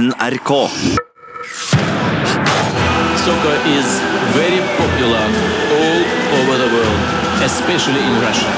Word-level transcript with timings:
NRK. 0.00 0.50
Soccer 3.22 3.56
is 3.68 3.88
very 4.36 4.60
popular 4.80 5.24
all 5.76 6.00
over 6.38 6.54
the 6.62 6.68
world, 6.74 7.02
especially 7.44 8.00
in 8.08 8.14
Russia. 8.24 8.52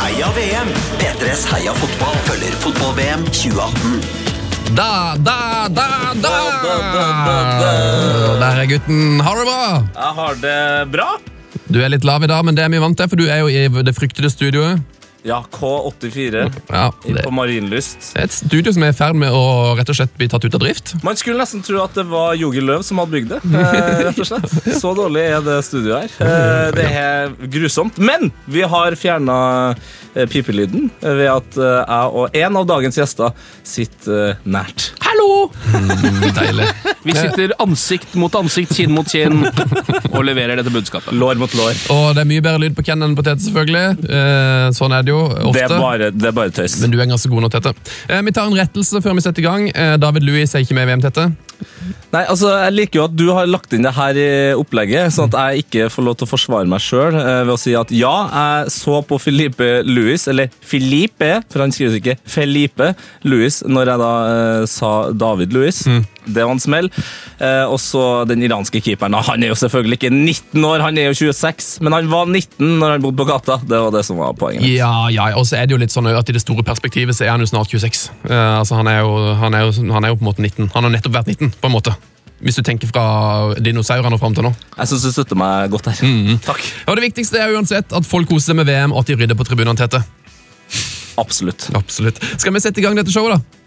Heia 0.00 0.32
VM! 0.38 0.68
P3s 0.98 1.46
Heia 1.52 1.76
fotball 1.78 2.18
følger 2.26 2.58
fotball-VM 2.64 3.22
2018. 3.30 4.02
Da, 4.74 5.14
da, 5.22 5.68
da, 5.70 5.88
da! 6.18 6.36
Der 8.42 8.62
er 8.64 8.66
gutten. 8.74 9.20
Har 9.20 9.38
du 9.38 9.44
det 9.44 9.50
bra? 9.54 9.62
Jeg 9.94 10.12
har 10.20 10.34
det 10.42 10.60
bra. 10.90 11.10
Du 11.70 11.84
er 11.84 11.94
litt 11.94 12.02
lav 12.02 12.26
i 12.26 12.34
dag, 12.34 12.42
men 12.42 12.58
det 12.58 12.66
er 12.66 12.74
mye 12.74 12.82
vant 12.82 12.98
til, 12.98 13.06
for 13.06 13.20
du 13.20 13.28
er 13.30 13.44
jo 13.44 13.48
i 13.52 13.84
det 13.86 13.94
fryktede 13.94 14.34
studioet. 14.34 14.97
Ja, 15.28 15.42
K84 15.52 16.44
Ja, 16.72 16.86
det 17.04 17.22
på 17.24 17.30
Marienlyst. 17.34 18.12
et 18.16 18.32
studio 18.32 18.72
som 18.72 18.82
er 18.86 18.94
i 18.94 18.96
ferd 18.96 19.18
med 19.18 19.32
å 19.34 19.74
rett 19.76 19.90
og 19.92 19.98
slett 19.98 20.14
bli 20.16 20.28
tatt 20.30 20.44
ut 20.46 20.54
av 20.56 20.62
drift. 20.62 20.94
Man 21.04 21.18
skulle 21.20 21.36
nesten 21.42 21.60
tro 21.66 21.82
at 21.84 21.94
det 21.98 22.06
var 22.08 22.32
Jogi 22.38 22.62
Løv 22.64 22.82
som 22.86 23.00
hadde 23.02 23.12
bygd 23.12 23.34
det. 23.34 23.40
Eh, 23.44 24.02
rett 24.08 24.22
og 24.24 24.28
slett. 24.30 24.56
Så 24.80 24.94
dårlig 24.96 25.26
er 25.28 25.44
det 25.44 25.58
studioet 25.66 26.16
her. 26.18 26.32
Eh, 26.32 26.70
det 26.78 26.86
er 27.02 27.34
grusomt. 27.52 27.98
Men 28.00 28.30
vi 28.48 28.64
har 28.64 28.96
fjerna 28.98 29.38
eh, 30.14 30.24
pipelyden 30.32 30.88
ved 31.02 31.28
at 31.32 31.58
jeg 31.60 32.16
og 32.22 32.36
en 32.40 32.56
av 32.62 32.66
dagens 32.68 32.96
gjester 32.98 33.36
sitter 33.68 34.38
nært. 34.48 34.92
Hallo! 35.04 35.48
Mm, 35.72 36.24
deilig. 36.36 36.66
Vi 37.08 37.14
sitter 37.16 37.52
ansikt 37.62 38.12
mot 38.20 38.34
ansikt, 38.36 38.74
kinn 38.76 38.92
mot 38.92 39.08
kinn 39.08 39.38
og 39.46 40.18
leverer 40.26 40.58
dette 40.60 40.72
budskapet. 40.74 41.14
Lår 41.16 41.38
mot 41.40 41.52
lår. 41.56 41.78
Og 41.94 42.10
det 42.16 42.20
er 42.24 42.28
mye 42.28 42.44
bedre 42.44 42.60
lyd 42.66 42.74
på 42.76 42.84
Ken 42.84 43.04
enn 43.06 43.14
på 43.16 43.24
Tete, 43.24 43.40
selvfølgelig. 43.46 44.04
Eh, 44.04 44.66
sånn 44.76 44.92
er 44.92 45.06
det 45.06 45.14
jo 45.14 45.17
ofte. 45.18 45.58
Det 45.58 45.64
er 45.66 45.74
bare, 45.74 46.10
det 46.14 46.30
er 46.30 46.36
bare 46.36 46.54
tøys. 46.54 46.78
Men 46.82 46.94
du 46.94 46.98
er 47.00 47.10
ganske 47.10 47.30
god 47.32 47.44
nå, 47.44 47.50
Tete. 47.52 47.74
Eh, 48.08 48.22
vi 48.26 48.34
tar 48.36 48.48
en 48.48 48.56
rettelse 48.58 49.02
før 49.04 49.18
vi 49.18 49.24
setter 49.24 49.44
i 49.44 49.48
gang. 49.48 49.68
Eh, 49.72 49.94
David 50.00 50.26
Louis 50.26 50.54
er 50.54 50.64
ikke 50.64 50.76
med 50.78 50.88
i 50.88 50.92
VM, 50.92 51.04
Tete. 51.04 51.28
Nei, 52.12 52.22
altså, 52.22 52.52
Jeg 52.54 52.74
liker 52.76 53.00
jo 53.00 53.04
at 53.08 53.14
du 53.18 53.24
har 53.34 53.48
lagt 53.50 53.72
inn 53.74 53.82
det 53.84 53.92
her 53.96 54.18
i 54.18 54.28
opplegget, 54.56 55.10
sånn 55.12 55.28
at 55.32 55.38
jeg 55.38 55.64
ikke 55.64 55.88
får 55.90 56.06
lov 56.06 56.18
til 56.20 56.28
å 56.28 56.30
forsvare 56.30 56.70
meg 56.70 56.84
sjøl 56.84 57.16
ved 57.18 57.50
å 57.52 57.58
si 57.60 57.74
at 57.76 57.90
ja, 57.94 58.14
jeg 58.30 58.72
så 58.72 59.00
på 59.04 59.18
Filipe 59.20 59.68
Louis, 59.84 60.22
eller 60.30 60.52
Filipe, 60.64 61.32
for 61.50 61.64
han 61.64 61.74
skrives 61.74 61.98
ikke 61.98 62.14
Felipe 62.28 62.92
Louis, 63.26 63.60
når 63.66 63.92
jeg 63.92 64.02
da 64.04 64.12
eh, 64.28 64.62
sa 64.70 64.92
David 65.12 65.56
Louis. 65.56 65.82
Det 66.28 66.44
var 66.44 66.54
en 66.54 66.62
smell. 66.62 66.90
Eh, 67.38 67.64
og 67.68 67.78
så 67.82 68.04
den 68.28 68.42
iranske 68.46 68.80
keeperen. 68.84 69.16
Han 69.28 69.44
er 69.44 69.52
jo 69.52 69.58
selvfølgelig 69.58 69.98
ikke 70.00 70.12
19 70.12 70.64
år, 70.68 70.84
han 70.84 70.98
er 71.00 71.10
jo 71.10 71.16
26, 71.32 71.78
men 71.84 71.96
han 71.96 72.10
var 72.12 72.28
19 72.28 72.78
når 72.80 72.96
han 72.96 73.04
bodde 73.04 73.20
på 73.20 73.28
gata. 73.28 73.58
Det 73.64 73.80
var 73.86 73.94
det 73.94 74.04
som 74.06 74.20
var 74.20 74.36
poenget. 74.38 74.66
Ja, 74.68 75.08
ja, 75.12 75.30
og 75.38 75.46
så 75.48 75.58
er 75.60 75.66
det 75.68 75.76
jo 75.76 75.80
litt 75.82 75.94
sånn 75.94 76.10
at 76.10 76.28
i 76.28 76.36
det 76.36 76.44
store 76.44 76.64
perspektivet 76.66 77.16
så 77.16 77.26
er 77.26 77.34
han 77.34 77.44
jo 77.44 77.50
snart 77.50 77.72
26. 77.72 78.10
Eh, 78.28 78.54
altså 78.60 78.78
han 78.78 78.90
er, 78.90 79.02
jo, 79.02 79.34
han, 79.40 79.56
er 79.56 79.66
jo, 79.66 79.74
han 79.94 80.04
er 80.04 80.14
jo 80.14 80.20
på 80.20 80.26
en 80.26 80.30
måte 80.32 80.44
19. 80.44 80.70
Han 80.76 80.88
har 80.88 80.94
nettopp 80.94 81.18
vært 81.20 81.32
19, 81.34 81.56
på 81.58 81.70
en 81.70 81.76
måte. 81.78 81.96
Hvis 82.38 82.54
du 82.54 82.62
tenker 82.62 82.86
fra 82.86 83.04
dinosaurene 83.58 84.14
og 84.14 84.22
fram 84.22 84.34
til 84.36 84.46
nå. 84.46 84.52
Jeg 84.76 84.90
syns 84.92 85.08
du 85.08 85.10
støtter 85.10 85.38
meg 85.38 85.72
godt 85.72 85.90
her. 85.90 86.02
Takk. 86.46 86.62
Og 86.86 86.94
Det 86.98 87.08
viktigste 87.08 87.40
er 87.42 87.56
uansett 87.56 87.94
at 87.98 88.06
folk 88.06 88.30
koser 88.30 88.52
seg 88.52 88.60
med 88.60 88.68
VM, 88.70 88.94
og 88.94 89.02
at 89.02 89.10
de 89.10 89.18
rydder 89.18 89.38
på 89.38 89.46
tribunene, 89.48 89.74
Tete. 89.78 90.04
Absolutt. 91.18 91.66
Absolutt. 91.74 92.20
Skal 92.38 92.54
vi 92.54 92.62
sette 92.62 92.78
i 92.78 92.84
gang 92.84 92.94
dette 92.98 93.10
showet, 93.10 93.34
da? 93.34 93.57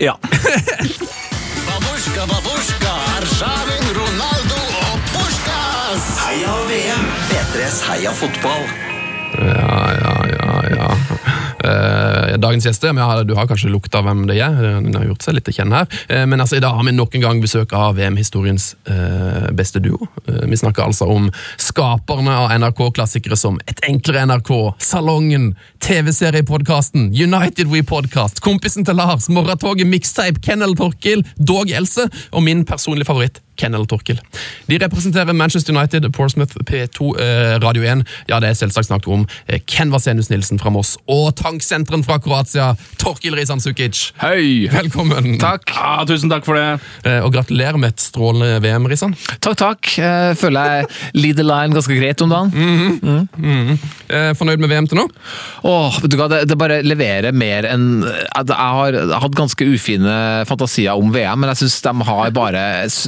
Ja. 0.00 0.14
Babushka, 1.66 2.22
babushka, 2.30 2.92
Arshavin, 3.18 3.84
Ronaldo 3.98 4.60
og 4.92 5.00
Puskas! 5.10 6.04
Heia 6.22 6.54
VM! 6.68 7.04
P3s 7.30 7.80
Heia 7.88 8.12
fotball. 8.14 8.62
Ja, 9.42 9.80
ja, 10.02 10.14
ja, 10.34 10.52
ja. 10.76 10.88
Eh, 11.70 12.17
dagens 12.36 12.66
gjester, 12.68 12.92
ja, 12.98 13.22
du 13.24 13.34
har 13.38 13.48
kanskje 13.48 13.70
lukta 13.72 14.02
hvem 14.04 14.26
det 14.28 14.38
er. 14.42 14.54
Den 14.84 14.94
har 14.94 15.08
gjort 15.08 15.24
seg 15.24 15.38
litt 15.38 15.48
kjenne 15.54 15.82
her. 15.82 15.98
Eh, 16.08 16.26
men 16.26 16.40
altså, 16.40 16.58
i 16.58 16.62
dag 16.64 16.76
har 16.76 16.84
vi 16.86 16.94
nok 16.94 17.16
en 17.16 17.24
gang 17.24 17.42
besøk 17.42 17.72
av 17.76 17.96
VM-historiens 17.98 18.70
eh, 18.90 19.48
beste 19.56 19.82
duo. 19.84 20.08
Eh, 20.26 20.44
vi 20.50 20.58
snakker 20.60 20.86
altså 20.86 21.08
om 21.10 21.30
skaperne 21.60 22.34
av 22.44 22.54
NRK-klassikere 22.58 23.38
som 23.38 23.58
Et 23.68 23.80
enklere 23.88 24.24
NRK, 24.28 24.52
Salongen, 24.82 25.50
TV-seriepodkasten, 25.84 27.10
United 27.12 27.68
We 27.72 27.82
Podcast, 27.86 28.40
Kompisen 28.44 28.86
til 28.86 28.98
Lars, 28.98 29.28
Morgentoget 29.32 29.88
Mixtape, 29.88 30.40
Kennel 30.44 30.76
Torkil, 30.78 31.24
Dog 31.36 31.70
Else 31.70 32.08
og 32.32 32.44
min 32.46 32.64
personlige 32.68 33.08
favoritt, 33.08 33.42
Kennel 33.58 33.86
Torkil. 33.90 34.20
De 34.68 34.78
representerer 34.78 35.36
Manchester 35.36 35.74
United, 35.74 36.06
Portsmouth, 36.14 36.56
P2, 36.68 37.12
eh, 37.20 37.56
Radio 37.62 37.82
1. 37.82 38.04
Ja, 38.30 38.40
det 38.40 38.52
er 38.52 38.58
selvsagt 38.58 38.88
snakket 38.88 39.10
om 39.12 39.26
eh, 39.46 39.60
Ken 39.66 39.92
Vasenius 39.92 40.30
Nilsen 40.30 40.60
fra 40.62 40.72
Moss 40.74 40.96
og 41.08 41.32
tanksenteren 41.38 42.04
fra 42.06 42.18
Kroatia, 42.22 42.70
Torkil 43.00 43.36
Rizan 43.38 43.62
Sukic. 43.62 44.12
Hei! 44.22 44.68
Velkommen. 44.72 45.36
Takk. 45.42 45.72
Ja, 45.74 46.04
tusen 46.08 46.30
takk 46.32 46.46
for 46.46 46.58
det. 46.58 46.78
Eh, 47.04 47.20
og 47.24 47.32
gratulerer 47.34 47.78
med 47.80 47.96
et 47.96 48.04
strålende 48.04 48.60
VM, 48.64 48.88
Rizan. 48.90 49.16
Takk, 49.38 49.58
takk. 49.58 49.92
Jeg 49.98 50.38
føler 50.40 50.72
jeg 50.78 50.88
leader 51.18 51.48
line 51.48 51.76
ganske 51.76 51.98
greit 51.98 52.22
om 52.24 52.32
dagen. 52.32 53.28
Eh, 54.08 54.30
fornøyd 54.38 54.62
med 54.62 54.70
VM 54.72 54.88
til 54.88 55.00
nå? 55.00 55.06
Åh, 55.68 55.98
vet 56.02 56.12
du 56.12 56.18
hva, 56.20 56.28
det, 56.32 56.42
det 56.48 56.58
bare 56.58 56.80
leverer 56.86 57.34
mer 57.36 57.66
enn 57.68 57.86
Jeg 58.06 58.54
har 58.54 58.96
hatt 59.22 59.36
ganske 59.36 59.66
ufine 59.68 60.14
fantasier 60.48 60.96
om 60.98 61.12
VM, 61.14 61.42
men 61.42 61.52
jeg 61.52 61.64
syns 61.64 61.80
de 61.84 62.08
har 62.08 62.32
bare 62.36 62.62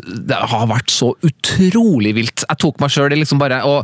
Det 0.05 0.40
har 0.49 0.67
vært 0.71 0.93
så 0.95 1.11
utrolig 1.27 2.15
vilt. 2.17 2.45
Jeg 2.47 2.61
tok 2.62 2.81
meg 2.83 2.93
sjøl 2.95 3.15
i 3.15 3.21
liksom 3.21 3.41
bare 3.43 3.61
å 3.67 3.81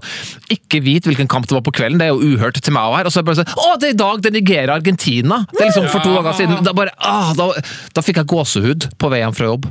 ikke 0.52 0.80
vite 0.84 1.10
hvilken 1.10 1.30
kamp 1.30 1.48
det 1.48 1.56
var 1.58 1.64
på 1.66 1.74
kvelden, 1.76 2.00
det 2.00 2.08
er 2.08 2.14
jo 2.14 2.32
uhørt 2.36 2.60
til 2.62 2.76
meg 2.76 2.88
å 2.88 2.94
være. 2.96 3.10
Og 3.10 3.14
så 3.14 3.20
er 3.20 3.26
det 3.26 3.30
bare 3.30 3.42
sånn 3.42 3.66
Å, 3.66 3.76
det 3.80 3.90
er 3.90 3.94
i 3.94 4.00
dag! 4.00 4.22
Det 4.22 4.32
er 4.32 4.38
Nigeria-Argentina! 4.38 5.42
Det 5.52 5.62
er 5.62 5.70
liksom 5.70 5.90
for 5.92 6.04
to 6.04 6.14
dager 6.16 6.38
siden. 6.40 6.64
Da 6.66 6.74
bare, 6.76 6.94
ah, 6.98 7.32
da, 7.36 7.50
da 7.96 8.04
fikk 8.04 8.22
jeg 8.22 8.30
gåsehud 8.32 8.90
på 8.96 9.12
vei 9.12 9.22
hjem 9.22 9.36
fra 9.36 9.52
jobb. 9.52 9.70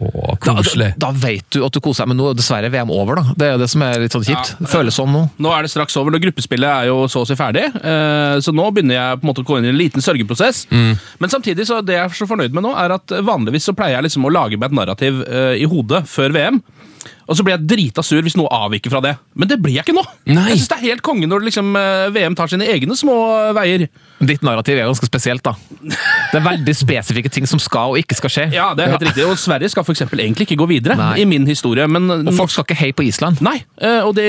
Åh, 0.00 0.36
koselig. 0.42 0.90
da, 0.98 1.08
da 1.10 1.18
vet 1.26 1.46
du 1.54 1.60
at 1.66 1.72
du 1.72 1.80
koser 1.84 2.04
deg, 2.04 2.10
men 2.12 2.18
nå 2.20 2.30
er 2.30 2.38
dessverre 2.38 2.70
VM 2.72 2.90
over, 2.94 3.20
da. 3.20 3.34
Det 3.38 3.48
er 3.54 3.58
det 3.62 3.68
som 3.72 3.82
er 3.86 3.98
litt 4.02 4.12
sånn 4.16 4.24
kjipt. 4.26 4.54
Det 4.60 4.68
føles 4.72 4.96
sånn 4.98 5.12
nå. 5.14 5.22
Nå 5.42 5.52
er 5.56 5.66
det 5.66 5.72
straks 5.72 5.96
over, 6.00 6.14
da 6.16 6.20
gruppespillet 6.22 6.68
er 6.70 6.90
jo 6.90 7.02
så 7.12 7.22
å 7.24 7.28
si 7.28 7.36
ferdig. 7.38 7.64
eh, 7.76 8.36
Så 8.44 8.52
nå 8.54 8.68
begynner 8.72 8.98
jeg 8.98 9.20
på 9.20 9.26
en 9.26 9.30
måte 9.32 9.44
å 9.44 9.48
gå 9.48 9.58
inn 9.60 9.68
i 9.68 9.72
en 9.74 9.78
liten 9.80 10.04
sørgeprosess. 10.04 10.66
Men 10.70 11.32
samtidig, 11.32 11.66
så 11.68 11.80
det 11.84 11.96
jeg 11.96 12.04
er 12.04 12.16
så 12.18 12.28
fornøyd 12.28 12.52
med 12.56 12.66
nå, 12.66 12.74
er 12.76 12.96
at 12.98 13.16
vanligvis 13.24 13.64
så 13.70 13.74
pleier 13.76 13.96
jeg 13.98 14.08
liksom 14.10 14.26
å 14.28 14.32
lage 14.34 14.58
meg 14.58 14.70
et 14.70 14.76
narrativ 14.80 15.22
eh, 15.26 15.54
i 15.62 15.64
hodet 15.70 16.04
før 16.10 16.34
VM. 16.36 16.60
Og 17.26 17.34
så 17.38 17.42
blir 17.46 17.56
jeg 17.56 17.66
drita 17.66 18.02
sur 18.06 18.22
hvis 18.22 18.36
noe 18.38 18.50
avviker 18.54 18.90
fra 18.90 19.00
det. 19.02 19.16
Men 19.34 19.48
det 19.50 19.56
blir 19.62 19.74
jeg 19.78 19.86
ikke 19.86 19.94
nå! 19.96 20.02
Nei. 20.30 20.48
Jeg 20.52 20.60
synes 20.60 20.68
det 20.70 20.76
er 20.78 20.88
helt 20.92 21.02
konge 21.06 21.26
når 21.30 21.42
liksom 21.48 21.72
eh, 21.78 22.08
VM 22.14 22.36
tar 22.38 22.50
sine 22.52 22.66
egne 22.70 22.94
små 22.98 23.16
veier. 23.56 23.88
Ditt 24.16 24.44
narrativ 24.46 24.78
er 24.78 24.86
ganske 24.88 25.06
spesielt, 25.06 25.44
da. 25.44 25.52
Det 26.32 26.38
er 26.38 26.44
veldig 26.44 26.74
spesifikke 26.76 27.28
ting 27.32 27.44
som 27.48 27.60
skal 27.60 27.92
og 27.92 27.98
ikke 28.00 28.16
skal 28.16 28.32
skje. 28.32 28.44
Ja, 28.54 28.70
det 28.76 28.86
er 28.86 28.94
helt 28.94 29.04
riktig. 29.10 29.26
Og 29.28 29.36
Sverige 29.40 29.68
skal 29.72 29.84
eksempel 29.92 30.22
egentlig 30.24 30.46
ikke 30.48 30.56
gå 30.62 30.68
videre 30.70 30.96
Nei. 30.96 31.10
i 31.20 31.26
min 31.28 31.44
historie. 31.48 31.84
Men 31.88 32.08
Og 32.22 32.32
folk 32.38 32.52
skal 32.54 32.64
ikke 32.64 32.78
heie 32.80 32.96
på 32.96 33.04
Island. 33.04 33.42
Nei, 33.44 33.58
eh, 33.76 34.00
og 34.00 34.14
det 34.16 34.26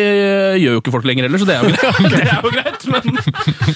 gjør 0.60 0.78
jo 0.78 0.84
ikke 0.84 0.94
folk 0.98 1.08
lenger 1.08 1.30
heller, 1.30 1.40
så 1.40 1.48
det 1.48 1.56
er 1.56 1.64
jo 1.64 1.72
greit. 1.72 2.00
det 2.18 2.24
er 2.26 2.44
jo 2.44 2.54
greit 2.58 2.88
men, 2.88 3.22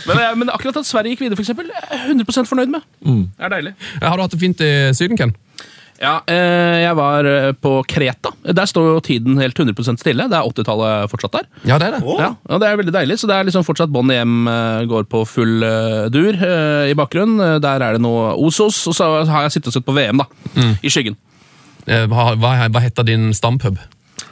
men, 0.07 0.17
eh, 0.17 0.33
men 0.44 0.51
akkurat 0.53 0.81
at 0.83 0.89
Sverige 0.89 1.16
gikk 1.16 1.25
videre, 1.25 1.39
eksempel, 1.45 1.72
er 1.72 2.03
jeg 2.03 2.17
100% 2.17 2.51
fornøyd 2.51 2.75
med. 2.75 2.83
Det 3.01 3.47
er 3.47 3.55
deilig. 3.55 3.73
Har 4.03 4.19
du 4.19 4.25
hatt 4.25 4.35
det 4.35 4.41
fint 4.43 4.67
i 4.67 4.72
Syden, 4.97 5.19
Ken? 5.19 5.35
Ja, 6.01 6.16
eh, 6.25 6.79
jeg 6.81 6.95
var 6.97 7.28
eh, 7.29 7.51
på 7.62 7.75
Kreta. 7.85 8.31
Der 8.57 8.66
står 8.69 8.88
jo 8.95 9.01
tiden 9.06 9.38
helt 9.38 9.59
100 9.59 10.00
stille. 10.01 10.25
Det 10.31 10.38
er 10.39 10.47
80-tallet 10.50 11.12
fortsatt 11.12 11.35
der. 11.38 11.45
Ja, 11.69 11.78
det 11.78 11.91
er 11.91 11.97
det. 12.00 12.01
Ja, 12.17 12.31
og 12.50 12.62
det 12.63 12.69
er 12.72 12.79
veldig 12.81 12.95
deilig, 12.95 13.19
så 13.22 13.29
det 13.29 13.38
er 13.38 13.45
liksom 13.50 13.66
fortsatt 13.67 13.94
Bånd 13.94 14.09
hjem 14.16 14.47
eh, 14.50 14.81
går 14.90 15.06
på 15.11 15.22
full 15.29 15.61
dur 16.13 16.41
i 16.90 16.95
bakgrunnen. 16.97 17.59
Der 17.61 17.85
er 17.85 17.97
det 18.00 18.01
noe 18.01 18.31
Osos, 18.41 18.81
og 18.90 18.97
så 18.97 19.11
har 19.29 19.45
jeg 19.45 19.57
sittet 19.59 19.69
og 19.69 19.78
sett 19.78 19.85
på 19.88 19.94
VM, 19.97 20.23
da. 20.23 20.29
I 20.81 20.90
skyggen. 20.90 21.19
Eh, 21.85 22.07
Hva, 22.09 22.31
hva, 22.38 22.56
hva 22.69 22.81
heter 22.84 23.06
din 23.07 23.29
stampub? 23.38 23.78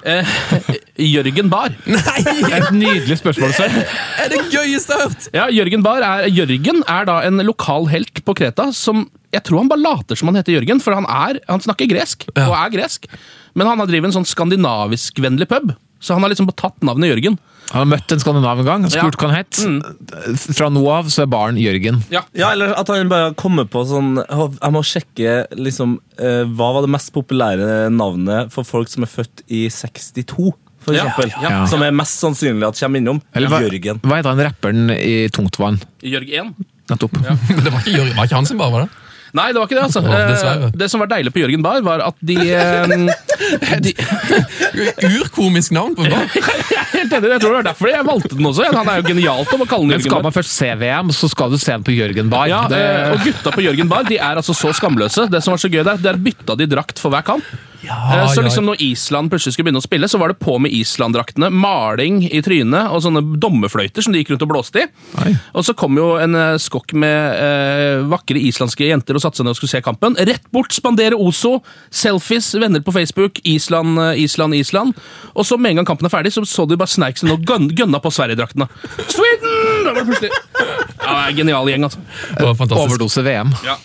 Eh, 0.07 0.25
Jørgen 1.13 1.49
Bar. 1.51 1.73
Nei! 1.91 2.21
Et 2.55 2.69
nydelig 2.73 3.19
spørsmål, 3.21 3.53
Sør. 3.57 3.73
er 4.23 4.29
det 4.31 4.41
gøyeste 4.53 4.95
jeg 4.95 5.01
har 5.01 5.09
hørt! 5.09 5.29
Ja, 5.35 5.47
Jørgen 5.53 5.85
Bar 5.85 6.05
er, 6.05 6.27
Jørgen 6.33 6.81
er 6.87 7.07
da 7.09 7.21
en 7.27 7.41
lokal 7.45 7.89
helt 7.93 8.21
på 8.25 8.35
Kreta 8.41 8.69
som 8.73 9.05
Jeg 9.33 9.43
tror 9.45 9.59
han 9.61 9.69
bare 9.69 9.83
later 9.83 10.15
som 10.17 10.27
han 10.31 10.39
heter 10.39 10.55
Jørgen, 10.57 10.79
for 10.81 10.95
han, 10.97 11.05
er, 11.05 11.39
han 11.47 11.61
snakker 11.61 11.87
gresk, 11.91 12.25
Ja. 12.35 12.47
og 12.49 12.55
er 12.57 12.73
gresk. 12.79 13.05
Men 13.55 13.67
han 13.67 13.77
har 13.79 13.87
drevet 13.89 14.09
en 14.09 14.23
sånn 14.23 14.25
skandinavisk-vennlig 14.29 15.47
pub, 15.49 15.75
så 15.99 16.13
han 16.15 16.23
har 16.23 16.29
liksom 16.31 16.47
bare 16.49 16.61
tatt 16.63 16.81
navnet 16.85 17.11
Jørgen. 17.11 17.37
Han 17.69 17.83
har 17.83 17.89
møtt 17.99 18.11
en 18.15 18.19
skandinav 18.23 18.59
en 18.59 18.65
gang, 18.65 18.85
spurt 18.89 19.13
Ja. 19.13 19.19
hva 19.21 19.29
han 19.29 19.37
het. 19.37 20.39
Fra 20.57 20.69
nå 20.73 20.81
av 20.89 21.05
så 21.13 21.21
er 21.21 21.27
baren 21.29 21.57
Jørgen. 21.61 21.99
Ja. 22.09 22.23
Ja, 22.33 22.51
eller 22.55 22.73
at 22.73 22.87
han 22.89 23.09
bare 23.11 23.33
kommer 23.37 23.65
på 23.69 23.83
sånn 23.85 24.15
Jeg 24.17 24.71
må 24.73 24.81
sjekke 24.81 25.35
liksom 25.53 25.99
eh, 26.17 26.45
Hva 26.49 26.71
var 26.73 26.81
det 26.81 26.89
mest 26.89 27.11
populære 27.13 27.91
navnet 27.93 28.49
for 28.51 28.63
folk 28.65 28.89
som 28.89 29.03
er 29.05 29.11
født 29.11 29.43
i 29.53 29.67
62, 29.69 30.53
for 30.79 30.93
Ja, 30.95 31.05
eksempel? 31.05 31.29
ja. 31.43 31.65
Som 31.69 31.83
er 31.83 31.91
mest 31.91 32.17
sannsynlig 32.23 32.65
at 32.67 32.79
kommer 32.79 32.97
innom. 33.03 33.21
Eller 33.35 33.49
hva, 33.51 33.61
Jørgen. 33.61 33.99
hva 34.01 34.17
heter 34.17 34.33
han 34.33 34.41
rapperen 34.47 34.89
i 34.97 35.27
Tungtvann? 35.29 35.77
Jørg 36.01 36.33
1. 36.33 36.55
Nettopp. 36.89 37.11
Det 37.21 37.69
var 37.69 37.79
ikke, 37.83 37.93
Jørgen- 37.99 38.15
var 38.17 38.25
ikke 38.25 38.35
han 38.39 38.45
sin 38.49 38.57
bare? 38.57 38.71
var 38.71 38.81
det? 38.87 38.89
Nei, 39.37 39.49
det 39.53 39.61
var 39.61 39.67
ikke 39.69 39.77
det, 39.77 39.85
altså. 39.85 40.01
Å. 40.01 40.13
Eh, 40.15 40.65
det 40.79 40.89
som 40.91 41.03
var 41.03 41.09
deilig 41.11 41.33
på 41.35 41.43
Jørgen 41.43 41.63
Bar, 41.65 41.81
var 41.85 42.03
at 42.07 42.17
de, 42.25 42.37
eh, 42.49 42.93
de, 43.85 43.93
Urkomisk 45.09 45.73
navn 45.75 45.95
på. 45.97 46.07
Jeg 46.09 46.79
er 46.79 47.05
helt 47.05 47.13
enig, 47.15 47.29
jeg 47.31 47.41
tror 47.41 47.53
det 47.53 47.57
var 47.59 47.65
derfor 47.69 47.89
jeg 47.89 48.05
valgte 48.05 48.35
den 48.35 48.47
også. 48.49 48.65
Han 48.75 48.89
er 48.91 48.99
jo 48.99 49.05
genialt 49.07 49.51
om 49.55 49.61
å 49.63 49.67
kalle 49.69 49.85
den 49.85 49.93
Jørgen 49.93 50.09
skal 50.09 50.25
man 50.25 50.35
først 50.35 50.51
se 50.51 50.69
VM, 50.81 51.13
så 51.15 51.29
skal 51.31 51.53
du 51.53 51.57
se 51.61 51.71
den 51.71 51.85
på 51.87 51.93
Jørgen 51.95 52.31
Bar. 52.31 52.49
Ja, 52.51 52.59
det, 52.71 52.79
eh, 52.79 53.13
og 53.13 53.23
gutta 53.23 53.53
på 53.55 53.63
Jørgen 53.63 53.91
Bar 53.91 54.09
de 54.09 54.17
er 54.19 54.41
altså 54.41 54.55
så 54.57 54.73
skamløse. 54.75 55.29
Det 55.31 55.41
som 55.45 55.55
var 55.55 55.61
så 55.61 55.71
gøy 55.71 55.83
der, 55.85 56.01
Der 56.03 56.19
bytta 56.19 56.57
de 56.59 56.67
drakt 56.69 56.99
for 56.99 57.13
hver 57.13 57.23
kamp. 57.25 57.45
Eh, 57.83 58.27
så 58.33 58.41
ja. 58.41 58.45
liksom 58.45 58.65
når 58.67 58.81
Island 58.83 59.29
plutselig 59.31 59.53
skulle 59.55 59.69
begynne 59.69 59.81
å 59.81 59.85
spille, 59.85 60.07
så 60.11 60.19
var 60.19 60.33
det 60.33 60.39
på 60.43 60.57
med 60.61 60.73
Island-draktene, 60.75 61.47
maling 61.53 62.21
i 62.27 62.41
trynet 62.43 62.91
og 62.91 63.01
sånne 63.05 63.21
dommerfløyter 63.39 64.03
som 64.03 64.13
de 64.13 64.19
gikk 64.23 64.33
rundt 64.33 64.43
og 64.45 64.51
blåste 64.51 64.83
i. 64.83 64.87
Oi. 65.23 65.33
Og 65.55 65.63
så 65.67 65.75
kom 65.79 65.95
jo 65.99 66.09
en 66.19 66.35
eh, 66.35 66.57
skokk 66.61 66.93
med 66.99 67.39
eh, 67.39 68.03
vakre 68.11 68.41
islandske 68.49 68.89
jenter 68.89 69.15
og 69.15 69.23
satte 69.23 69.39
seg 69.39 69.47
ned 69.47 69.55
og 69.55 69.59
skulle 69.61 69.73
se 69.77 69.83
kampen. 69.85 70.17
Rett 70.29 70.45
bort, 70.55 70.75
spandere 70.75 71.15
Ozo, 71.19 71.59
selfies, 71.93 72.51
venner 72.59 72.83
på 72.85 72.93
Facebook, 72.95 73.39
Island, 73.47 73.95
eh, 74.09 74.23
Island, 74.25 74.57
Island. 74.59 74.99
Og 75.33 75.47
så 75.47 75.57
med 75.57 75.71
en 75.73 75.81
gang 75.81 75.89
kampen 75.93 76.09
er 76.09 76.13
ferdig, 76.13 76.33
så 76.35 76.43
så 76.49 76.67
de 76.67 76.77
bare 76.79 76.91
sneik 76.91 77.19
seg 77.19 77.29
ned 77.29 77.37
og 77.39 77.47
gønn- 77.47 77.71
gønna 77.77 78.01
på 78.03 78.11
Sverige-draktene. 78.11 78.67
Sweden! 79.07 79.57
Da 79.85 79.93
var 79.93 80.01
det 80.01 80.07
plutselig 80.09 80.31
Ja, 80.99 81.29
Genial 81.33 81.65
gjeng, 81.71 81.85
altså. 81.87 82.01
Det 82.35 82.43
var 82.45 82.55
fantastisk. 82.59 82.91
overdose 82.91 83.23
VM. 83.25 83.53
Ja, 83.65 83.77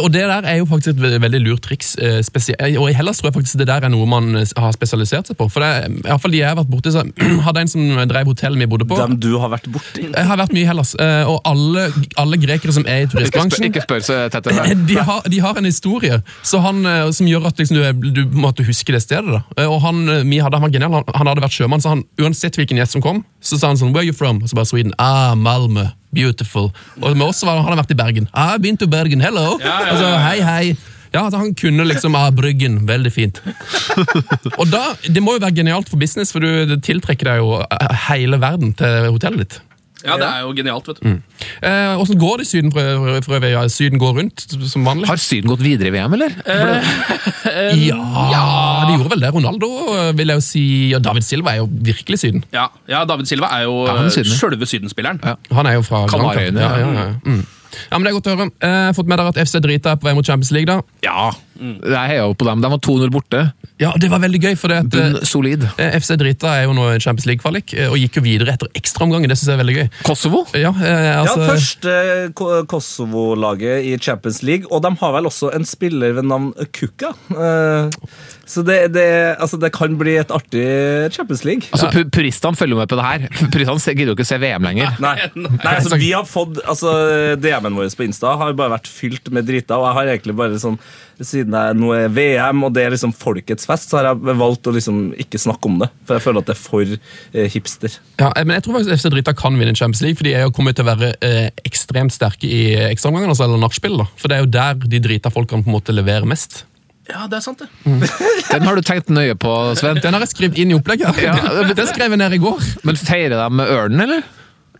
Og 0.00 0.08
det 0.14 0.22
der 0.30 0.46
er 0.48 0.60
jo 0.60 0.66
faktisk 0.70 0.94
et 0.94 1.20
veldig 1.20 1.40
lurt 1.42 1.62
triks. 1.66 1.94
Og 1.98 2.86
i 2.88 2.94
Hellas 2.96 3.18
tror 3.20 3.28
jeg 3.28 3.31
faktisk 3.34 3.58
det 3.60 3.66
der 3.70 3.86
er 3.86 3.92
noe 3.92 4.06
man 4.08 4.30
eh, 4.40 4.46
har 4.58 4.72
spesialisert 4.76 5.30
seg 5.30 5.38
på. 5.38 5.48
For 5.52 5.64
det, 5.64 5.68
er- 5.68 5.90
i 5.92 6.04
hvert 6.06 6.22
fall 6.24 6.34
de 6.34 6.40
jeg 6.42 6.48
har 6.50 6.58
vært 6.58 6.70
borti, 6.72 6.92
så 6.94 7.02
hadde 7.46 7.64
en 7.64 7.72
som 7.72 8.02
drev 8.10 8.30
hotellet 8.32 8.62
vi 8.62 8.68
bodde 8.70 8.86
på. 8.90 8.98
Dem 9.00 9.16
du 9.22 9.30
har 9.42 9.52
vært 9.52 9.68
borti. 9.72 10.06
Jeg 10.10 10.28
har 10.28 10.40
vært 10.40 10.54
mye 10.56 10.64
i 10.64 10.68
Hellas, 10.68 10.94
eh, 11.00 11.28
og 11.30 11.40
alle, 11.48 11.86
alle 12.20 12.40
grekere 12.42 12.74
som 12.76 12.86
er 12.86 13.04
i 13.04 13.06
Ikke 13.06 13.12
spør, 13.12 13.22
turistbransjen 13.22 13.68
ikke 13.70 13.84
spør 13.86 14.06
så 14.06 14.18
tett. 14.34 14.50
de 14.92 14.98
har, 15.00 15.22
de 15.32 15.42
har 15.44 15.58
en 15.62 15.68
historie 15.70 16.20
så 16.42 16.60
han, 16.64 16.84
eh, 16.86 17.08
som 17.16 17.28
gjør 17.30 17.48
at 17.50 17.58
liksom, 17.62 17.80
du, 18.02 18.10
du 18.20 18.22
måtte 18.36 18.66
huske 18.66 18.92
det 18.94 19.02
stedet. 19.04 19.40
Da. 19.56 19.66
Og 19.68 19.80
han, 19.84 20.04
vi 20.28 20.38
hadde, 20.42 20.58
han 20.60 20.66
var 20.68 20.74
genial, 20.74 20.98
han, 21.00 21.08
han 21.16 21.32
hadde 21.32 21.44
vært 21.44 21.56
sjømann, 21.58 21.82
så 21.84 21.94
han, 21.96 22.04
uansett 22.22 22.56
hvilken 22.60 22.80
gjest 22.80 22.96
som 22.98 23.04
kom, 23.04 23.24
så 23.42 23.58
sa 23.58 23.72
han 23.72 23.80
sånn 23.80 23.92
Where 23.94 24.04
are 24.04 24.10
you 24.10 24.16
from? 24.16 24.42
Og 24.42 24.50
så 24.52 24.58
bare 24.58 24.68
Sweden. 24.70 24.94
Ah, 25.02 25.34
Malmö. 25.38 25.88
Beautiful. 26.12 26.70
Og 27.00 27.14
med 27.16 27.24
oss 27.24 27.40
var, 27.46 27.56
han 27.56 27.64
hadde 27.70 27.78
vært 27.80 27.94
i 27.94 27.98
Bergen. 27.98 28.26
Ah, 28.36 28.56
been 28.60 28.76
to 28.76 28.86
Bergen, 28.90 29.22
hello! 29.24 29.54
Ja, 29.62 29.78
ja, 29.86 29.92
Og 29.94 30.00
så, 30.02 30.08
ja, 30.10 30.10
ja. 30.12 30.24
hei, 30.26 30.40
hei. 30.44 30.76
Ja, 31.12 31.26
at 31.28 31.34
Han 31.36 31.52
kunne 31.58 31.84
liksom 31.88 32.14
ha 32.16 32.30
Bryggen. 32.32 32.80
Veldig 32.88 33.12
fint. 33.12 33.42
og 34.60 34.64
da, 34.72 34.84
Det 35.08 35.20
må 35.22 35.36
jo 35.36 35.42
være 35.44 35.58
genialt 35.62 35.90
for 35.92 36.00
business, 36.00 36.32
for 36.32 36.40
du 36.44 36.76
tiltrekker 36.80 37.28
deg 37.32 37.42
jo 37.42 37.58
eh, 37.66 37.92
hele 38.08 38.40
verden 38.42 38.72
til 38.78 39.12
hotellet 39.12 39.44
ditt. 39.46 39.60
Ja, 40.02 40.16
det 40.18 40.26
er 40.26 40.40
jo 40.42 40.48
genialt, 40.56 40.88
vet 40.90 40.98
du. 40.98 41.10
Eh, 41.62 42.00
Åssen 42.02 42.18
går 42.18 42.40
det 42.40 42.46
i 42.48 42.50
Syden 42.50 42.72
for, 42.74 42.82
øvrig? 42.82 43.50
Ja, 43.52 43.60
Syden 43.70 44.00
går 44.02 44.16
rundt 44.16 44.42
som 44.66 44.82
vanlig? 44.88 45.06
Har 45.06 45.20
Syden 45.22 45.52
gått 45.52 45.62
videre 45.62 45.92
i 45.92 45.94
VM, 45.94 46.16
eller? 46.18 46.34
Ja, 47.78 48.00
de 48.88 48.96
gjorde 48.96 49.12
vel 49.12 49.22
det. 49.22 49.30
Ronaldo 49.34 49.68
vil 50.18 50.32
jeg 50.32 50.40
jo 50.40 50.44
si, 50.44 50.64
og 50.96 51.04
David 51.06 51.22
Silva 51.26 51.54
er 51.54 51.60
jo 51.62 51.68
virkelig 51.70 52.18
Syden. 52.24 52.42
Ja, 52.54 52.66
ja, 52.90 53.04
David 53.06 53.30
Silva 53.30 53.52
er 53.60 53.68
jo 53.68 53.76
Ja, 53.86 53.96
Syden. 54.10 54.34
sjølve 54.40 54.66
Sydenspilleren. 54.66 55.22
Ja. 55.22 55.36
Han 55.54 55.70
er 55.70 55.78
jo 55.78 55.84
fra. 55.86 56.02
Kanariøyene, 56.10 56.60
Ja, 56.66 56.72
ja, 56.82 56.92
ja. 56.98 57.08
Mm. 57.22 57.44
Ja, 57.90 57.98
men 57.98 58.04
Det 58.04 58.12
er 58.12 58.16
godt 58.18 58.30
å 58.30 58.36
høre. 58.36 58.50
Eh, 58.60 58.92
fått 58.96 59.08
med 59.08 59.18
dere 59.18 59.32
at 59.32 59.40
FC 59.42 59.60
Drita 59.64 59.94
er 59.94 60.00
på 60.00 60.08
vei 60.08 60.14
mot 60.18 60.26
Champions 60.26 60.52
League. 60.54 60.66
da? 60.66 60.80
Ja. 61.04 61.30
Jeg 61.62 62.10
heia 62.12 62.24
jo 62.26 62.34
på 62.38 62.46
dem. 62.48 62.62
De 62.64 62.70
var 62.72 62.80
2-0 62.82 63.12
borte. 63.14 63.42
Ja, 63.80 63.92
Det 63.98 64.10
var 64.10 64.20
veldig 64.22 64.40
gøy, 64.42 64.56
for 64.58 64.72
det 64.72 64.78
at, 64.84 65.26
solid. 65.28 65.64
eh, 65.78 65.96
FC 65.98 66.14
Drita 66.20 66.52
er 66.58 66.66
jo 66.68 66.74
nå 66.76 66.88
en 66.92 67.00
Champions 67.02 67.26
League-kvalik 67.30 67.72
eh, 67.74 67.88
og 67.90 67.96
gikk 67.98 68.20
jo 68.20 68.24
videre 68.26 68.54
etter 68.54 68.70
ekstraomgangen. 68.78 69.30
Det 69.30 69.38
synes 69.38 69.52
jeg 69.52 69.58
er 69.58 69.62
veldig 69.62 69.76
gøy. 69.78 69.88
Kosovo? 70.06 70.42
Ja, 70.58 70.70
eh, 70.70 71.08
altså, 71.22 71.40
ja, 71.40 71.48
første 71.52 72.66
Kosovo-laget 72.70 73.86
i 73.88 73.96
Champions 73.98 74.42
League, 74.46 74.66
og 74.70 74.82
de 74.84 74.92
har 75.00 75.16
vel 75.16 75.28
også 75.30 75.50
en 75.56 75.66
spiller 75.68 76.14
ved 76.18 76.28
navn 76.28 76.52
Kuka. 76.74 77.12
Eh, 77.30 77.90
Så 78.52 78.60
det, 78.66 78.92
det, 78.92 79.06
altså 79.40 79.56
det 79.56 79.70
kan 79.72 79.94
bli 79.96 80.16
et 80.20 80.32
artig 80.34 80.64
Champions 81.14 81.44
League. 81.46 81.68
Altså, 81.72 81.88
ja. 81.88 82.02
Puristene 82.12 82.58
følger 82.58 82.76
med 82.82 82.90
på 82.90 82.98
det 82.98 83.06
her. 83.06 83.24
Puristene 83.54 83.94
gidder 83.96 84.12
jo 84.12 84.16
ikke 84.18 84.26
å 84.26 84.30
se 84.32 84.38
VM 84.42 84.66
lenger. 84.66 84.98
Nei, 85.00 85.14
nei 85.38 85.76
altså 85.78 85.96
vi 85.96 86.10
har 86.12 86.26
fått 86.28 86.60
altså, 86.68 86.92
DM-en 87.40 87.78
vår 87.78 87.88
på 87.96 88.04
Insta 88.04 88.34
har 88.40 88.52
bare 88.58 88.74
vært 88.74 88.90
fylt 88.90 89.30
med 89.32 89.48
drita, 89.48 89.78
og 89.80 89.88
jeg 89.88 89.98
har 90.00 90.12
egentlig 90.16 90.36
bare 90.36 90.60
sånn 90.60 90.76
Siden 91.26 91.54
nå 91.78 91.92
er 91.96 92.08
VM, 92.12 92.64
og 92.66 92.72
det 92.76 92.84
er 92.86 92.94
liksom 92.94 93.12
folkets 93.16 93.68
fest, 93.68 93.90
så 93.90 94.00
har 94.00 94.10
jeg 94.10 94.36
valgt 94.40 94.66
å 94.66 94.74
liksom 94.74 95.12
ikke 95.22 95.40
snakke 95.40 95.70
om 95.70 95.78
det. 95.82 95.88
For 96.08 96.18
jeg 96.18 96.24
føler 96.26 96.42
at 96.42 96.50
det 96.50 96.56
er 96.56 96.60
for 96.62 96.94
eh, 96.96 97.46
hipster. 97.52 97.94
ja, 98.20 98.32
eh, 98.32 98.44
men 98.44 98.56
jeg 98.58 98.66
tror 98.66 98.78
faktisk 98.78 98.96
FC 98.98 99.12
Drita 99.14 99.34
kan 99.38 99.56
vinne 99.60 99.76
Champions 99.78 100.02
League, 100.04 100.18
for 100.18 100.28
de 100.28 100.34
er 100.34 100.46
jo 100.46 100.52
kommet 100.56 100.78
til 100.78 100.86
å 100.86 100.90
være 100.92 101.14
eh, 101.24 101.48
ekstremt 101.68 102.14
sterke 102.14 102.48
i 102.48 102.74
ekstraomgangene, 102.90 103.32
altså, 103.34 103.46
eller 103.46 103.62
nachspiel. 103.62 104.02
For 104.18 104.30
det 104.32 104.38
er 104.38 104.44
jo 104.44 104.52
der 104.58 104.84
de 104.84 105.02
drita 105.04 105.32
folkene 105.32 105.64
på 105.64 105.72
en 105.72 105.78
måte 105.78 105.94
leverer 105.94 106.28
mest. 106.28 106.64
Ja, 107.10 107.24
det 107.26 107.40
er 107.40 107.44
sant, 107.44 107.62
det. 107.62 107.68
Den 108.52 108.68
har 108.68 108.78
du 108.78 108.84
tenkt 108.86 109.10
nøye 109.12 109.34
på, 109.38 109.50
Sven. 109.78 109.98
Den 110.02 110.14
har 110.14 110.22
jeg 110.22 110.32
skrevet 110.34 110.60
inn 110.62 110.70
i 110.70 110.76
opplegget. 110.78 111.18
Ja. 111.22 111.34
Den 111.72 111.88
skrev 111.90 112.14
jeg 112.14 112.20
ned 112.20 112.36
i 112.38 112.40
går. 112.42 112.62
Men 112.86 113.00
feirer 113.00 113.36
de 113.40 113.48
med 113.58 113.72
ørnen, 113.74 114.04
eller? 114.06 114.22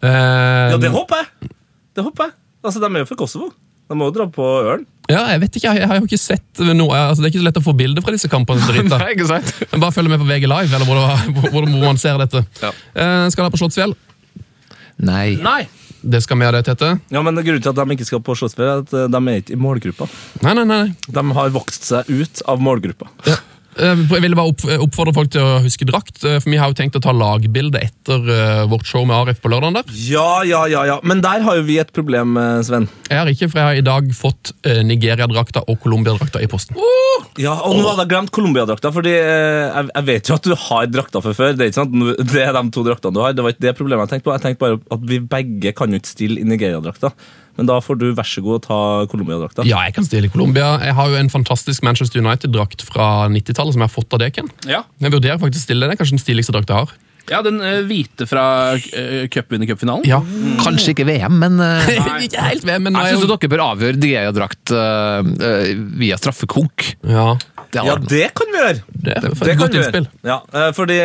Uh, 0.03 0.73
Ja, 0.75 0.79
det 0.83 0.91
håper 0.95 1.23
jeg! 1.23 1.51
Det 1.93 2.05
håper 2.07 2.31
jeg. 2.31 2.35
Altså, 2.63 2.81
De 2.83 2.89
er 2.89 3.03
jo 3.03 3.09
fra 3.11 3.19
Kosovo. 3.19 3.51
De 3.91 3.99
må 3.99 4.09
du 4.09 4.19
dra 4.19 4.29
på 4.33 4.47
Ørn. 4.63 4.87
Ja, 5.11 5.25
jeg 5.33 5.43
vet 5.43 5.57
ikke, 5.59 5.73
jeg, 5.75 5.89
har 5.91 5.99
jo 5.99 6.07
ikke 6.07 6.21
sett 6.21 6.61
noe 6.63 6.95
altså, 6.95 7.21
Det 7.21 7.27
er 7.27 7.33
ikke 7.33 7.41
så 7.43 7.47
lett 7.49 7.59
å 7.59 7.65
få 7.65 7.75
bilder 7.77 8.05
fra 8.05 8.15
disse 8.15 8.31
kampene. 8.33 8.63
Nei, 8.93 9.11
ikke 9.17 9.29
sant? 9.29 9.51
Men 9.73 9.83
Bare 9.83 9.95
følg 9.97 10.13
med 10.13 10.23
på 10.23 10.29
VG 10.31 10.47
Live, 10.47 10.71
eller 10.71 10.89
hvor, 10.89 11.01
det, 11.03 11.35
hvor, 11.51 11.53
hvor 11.59 11.69
man 11.83 12.01
ser 12.01 12.21
dette. 12.23 12.45
Ja. 12.63 12.73
Eh, 12.95 13.27
skal 13.35 13.45
dere 13.45 13.55
på 13.55 13.61
Slottsfjell? 13.61 13.95
Nei. 15.03 15.37
Nei. 15.43 15.63
Det 16.03 16.19
skal 16.25 16.39
vi 16.39 16.47
ha 16.47 16.51
det, 16.55 16.65
Tete. 16.67 16.97
Ja, 17.15 17.21
men 17.23 17.39
Grunnen 17.39 17.63
til 17.63 17.71
at 17.71 17.79
de 17.79 17.95
ikke 17.95 18.07
skal 18.09 18.23
på 18.27 18.35
Slottsfjell, 18.39 18.69
er 18.69 18.83
at 18.83 18.95
eh, 18.97 19.09
de 19.11 19.21
er 19.21 19.43
ikke 19.43 19.55
i 19.55 19.61
målgruppa. 19.61 20.09
Nei, 20.47 20.55
nei, 20.59 20.67
nei. 20.71 20.85
De 21.07 21.25
har 21.39 21.55
vokst 21.55 21.91
seg 21.91 22.11
ut 22.11 22.43
av 22.51 22.63
målgruppa. 22.63 23.11
Ja. 23.29 23.39
Eh, 23.81 23.97
Jeg 24.13 24.21
ville 24.25 24.37
bare 24.37 24.53
oppfordre 24.85 25.15
folk 25.17 25.31
til 25.33 25.41
å 25.41 25.61
huske 25.65 25.87
drakt, 25.89 26.19
eh, 26.29 26.39
for 26.43 26.51
vi 26.53 26.59
har 26.61 26.69
jo 26.73 26.77
tenkt 26.77 26.99
å 26.99 27.03
ta 27.03 27.13
lagbilde 27.17 27.81
etter 27.81 28.27
eh, 28.29 28.65
vårt 28.69 28.85
show 28.89 29.07
med 29.09 29.17
Arif 29.17 29.41
på 29.41 29.49
lørdagen 29.53 29.79
der. 29.79 29.89
Ja, 30.09 30.43
ja, 30.45 30.67
ja, 30.69 30.83
ja. 30.91 30.99
Men 31.03 31.23
der 31.25 31.41
har 31.47 31.57
jo 31.57 31.65
vi 31.69 31.79
et 31.81 31.93
problem, 31.97 32.37
eh, 32.37 32.61
Sven. 32.67 32.89
Jeg 33.09 33.19
har 33.19 33.31
ikke, 33.33 33.49
for 33.49 33.63
jeg 33.63 33.69
har 33.71 33.81
i 33.81 33.87
dag 33.87 34.13
fått 34.17 34.53
eh, 34.69 34.83
Nigeria-drakta 34.85 35.65
og 35.69 35.81
Colombia-drakta 35.85 36.43
i 36.45 36.51
posten. 36.53 36.77
Ja, 37.41 37.55
og 37.65 37.79
nå 37.79 37.87
hadde 37.89 38.05
jeg 38.05 38.13
glemt 38.13 38.33
Colombia-drakta, 38.35 38.93
fordi 38.93 39.15
eh, 39.17 39.71
jeg, 39.73 39.89
jeg 39.95 40.09
vet 40.11 40.29
jo 40.29 40.37
at 40.37 40.49
du 40.51 40.57
har 40.69 40.91
drakta 40.93 41.23
fra 41.25 41.33
før. 41.37 41.55
Det 41.57 41.65
er 41.65 41.73
ikke 41.73 41.81
sant? 41.81 41.97
Det 42.33 42.43
er 42.45 42.53
de 42.59 42.65
to 42.77 42.85
draktene 42.87 43.17
du 43.17 43.23
har. 43.25 43.33
Det 43.37 43.47
var 43.47 43.55
ikke 43.57 43.67
det 43.71 43.77
problemet 43.79 44.05
jeg 44.11 44.19
tenkte 44.19 44.29
på. 44.29 44.37
Jeg 44.37 44.45
tenkte 44.49 44.65
bare 44.67 44.81
at 44.99 45.09
vi 45.09 45.23
begge 45.33 45.73
kan 45.79 45.93
jo 45.97 46.03
ikke 46.03 46.13
stille 46.13 46.43
i 46.45 46.49
Nigeria-drakta. 46.53 47.15
Men 47.59 47.69
da 47.69 47.79
får 47.85 47.99
du 48.01 48.07
vær 48.17 48.29
så 48.29 48.43
god 48.45 48.65
ta 48.65 48.81
Colombia-drakta. 49.13 49.67
Ja, 49.69 49.83
jeg 49.87 49.97
kan 49.99 50.07
stille 50.09 50.31
i 50.31 50.33
Colombia. 50.33 50.75
Jeg 50.81 50.97
har 50.97 51.13
jo 51.13 51.21
en 51.21 51.31
fantastisk 51.33 51.85
Manchester 51.85 52.23
United-drakt 52.25 52.85
fra 52.89 53.29
90-tallet 53.33 53.77
som 53.77 53.85
jeg 53.85 53.91
har 53.91 53.93
fått 53.93 54.17
av 54.17 54.23
Deken. 54.25 54.49
Ja, 54.69 54.85
Jeg 55.03 55.13
vurderer 55.13 55.41
faktisk 55.43 55.67
å 55.67 55.69
stille 55.69 55.89
den. 55.89 55.99
Kanskje 56.01 56.17
den 56.17 56.25
stiligste 56.25 56.55
drakta 56.57 56.79
jeg 56.79 56.87
har. 56.87 56.95
ja 57.31 57.39
den 57.45 57.61
eh, 57.63 57.83
hvite 57.87 58.27
fra 58.27 58.45
uh, 58.75 59.29
cupvinnercupfinalen. 59.31 60.09
Ja. 60.09 60.23
Kanskje 60.65 60.97
ikke 60.97 61.07
VM, 61.07 61.37
men 61.45 61.61
eh, 61.63 61.93
ikke 62.27 62.49
helt 62.49 62.67
VM, 62.67 62.89
men 62.89 62.97
jeg 62.99 63.15
syns 63.15 63.27
jo... 63.27 63.31
dere 63.37 63.53
bør 63.53 63.65
avgjøre 63.69 64.01
Diea-drakt 64.01 64.73
eh, 64.75 65.77
via 66.01 66.19
straffekonk. 66.19 66.89
Ja, 67.05 67.35
Det 67.73 67.85
Ja, 67.87 67.95
det 67.97 68.27
kan 68.37 68.51
vi 68.53 68.59
gjøre! 68.61 68.81
det 69.03 69.15
det, 69.23 69.31
Det 69.33 69.57
kan 69.57 69.61
godt 69.63 69.75
vi 69.75 69.81
gjøre. 69.81 70.03
Ja, 70.23 70.39
eh, 70.55 70.71
fordi, 70.77 70.99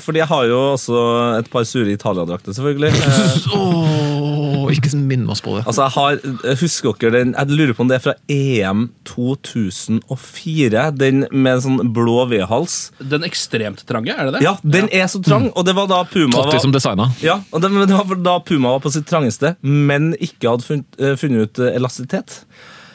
fordi 0.00 0.22
jeg 0.22 0.28
har 0.30 0.46
jo 0.48 0.60
også 0.72 1.02
et 1.38 1.50
par 1.52 1.64
sure 1.68 1.92
Italia-drakter, 1.92 2.54
selvfølgelig. 2.56 2.92
oh, 3.56 4.66
ikke 4.72 4.90
minn 4.96 5.28
oss 5.30 5.42
på 5.44 5.58
det. 5.58 5.66
Altså, 5.66 5.84
jeg 5.84 5.94
har, 5.96 6.18
eh, 6.48 6.56
Husker 6.62 6.96
dere 7.00 7.12
den 7.18 7.34
Jeg 7.36 7.50
lurer 7.52 7.74
på 7.76 7.84
om 7.84 7.90
det 7.90 7.98
er 7.98 8.04
fra 8.06 8.14
EM 8.32 8.88
2004. 9.08 10.86
Den 10.98 11.26
med 11.30 11.62
sånn 11.64 11.92
blå 11.94 12.24
V-hals. 12.30 12.78
Den 12.98 13.28
ekstremt 13.28 13.84
trange, 13.88 14.16
er 14.16 14.30
det 14.30 14.38
det? 14.38 14.44
Ja, 14.46 14.56
den 14.64 14.88
er 14.90 15.06
så 15.12 15.22
trang, 15.22 15.50
og 15.52 15.66
det 15.68 15.76
var 15.76 15.90
da 15.90 16.02
Puma 16.08 16.34
Totti 16.38 16.56
var, 16.56 16.64
som 16.64 16.74
designa. 16.74 17.10
ja, 17.22 17.38
og 17.52 17.62
det, 17.62 17.72
det 17.90 17.98
var 18.00 18.24
da 18.24 18.38
Puma 18.40 18.76
var 18.76 18.84
på 18.84 18.92
sitt 18.94 19.06
trangeste, 19.10 19.54
men 19.62 20.12
ikke 20.18 20.54
hadde 20.54 20.66
funnet, 20.66 21.02
funnet 21.20 21.46
ut 21.46 21.62
elastitet 21.68 22.02
elastisitet. 22.02 22.44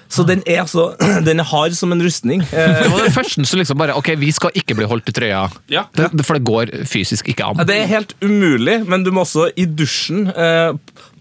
Så 0.09 0.23
den 0.27 0.43
er 0.47 0.61
altså 0.63 0.93
Den 1.27 1.41
er 1.43 1.47
hard 1.47 1.75
som 1.77 1.91
en 1.91 2.01
rustning. 2.03 2.43
Eh, 2.51 2.73
Det 2.83 2.91
var 2.93 3.03
den 3.07 3.15
første 3.15 3.45
som 3.47 3.61
liksom 3.61 3.79
bare 3.79 3.95
Ok, 3.97 4.13
vi 4.19 4.31
skal 4.35 4.55
ikke 4.57 4.77
bli 4.77 4.87
holdt 4.89 5.11
i 5.11 5.15
trøya. 5.15 5.45
Ja. 5.71 5.85
Det, 5.95 6.09
for 6.25 6.37
det 6.39 6.45
går 6.47 6.73
fysisk 6.87 7.27
ikke 7.31 7.47
an. 7.47 7.61
Det 7.67 7.75
er 7.81 7.89
helt 7.91 8.13
umulig, 8.23 8.79
men 8.87 9.03
du 9.05 9.11
må 9.15 9.25
også 9.25 9.49
i 9.57 9.67
dusjen 9.67 10.27
eh, 10.31 10.73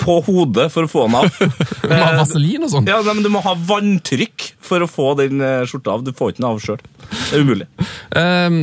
på 0.02 0.19
hodet 0.26 0.69
for 0.75 0.87
å 0.87 0.90
få 0.90 1.07
den 1.07 1.19
av. 1.23 1.31
Du 1.40 1.88
må 1.90 2.02
ha 2.02 2.12
vaselin 2.21 2.66
og 2.66 2.73
sånn. 2.73 2.88
Ja, 2.90 3.00
men 3.07 3.25
Du 3.26 3.31
må 3.33 3.43
ha 3.45 3.57
vanntrykk 3.69 4.50
for 4.67 4.83
å 4.85 4.89
få 4.91 5.07
den 5.21 5.41
eh, 5.41 5.63
skjorta 5.69 5.95
av. 5.95 6.05
Du 6.07 6.13
får 6.17 6.33
ikke 6.35 6.43
den 6.43 6.49
av 6.51 6.61
sjøl. 6.63 6.81
Det 7.07 7.39
er 7.39 7.45
umulig. 7.47 7.67
Eh, 8.19 8.59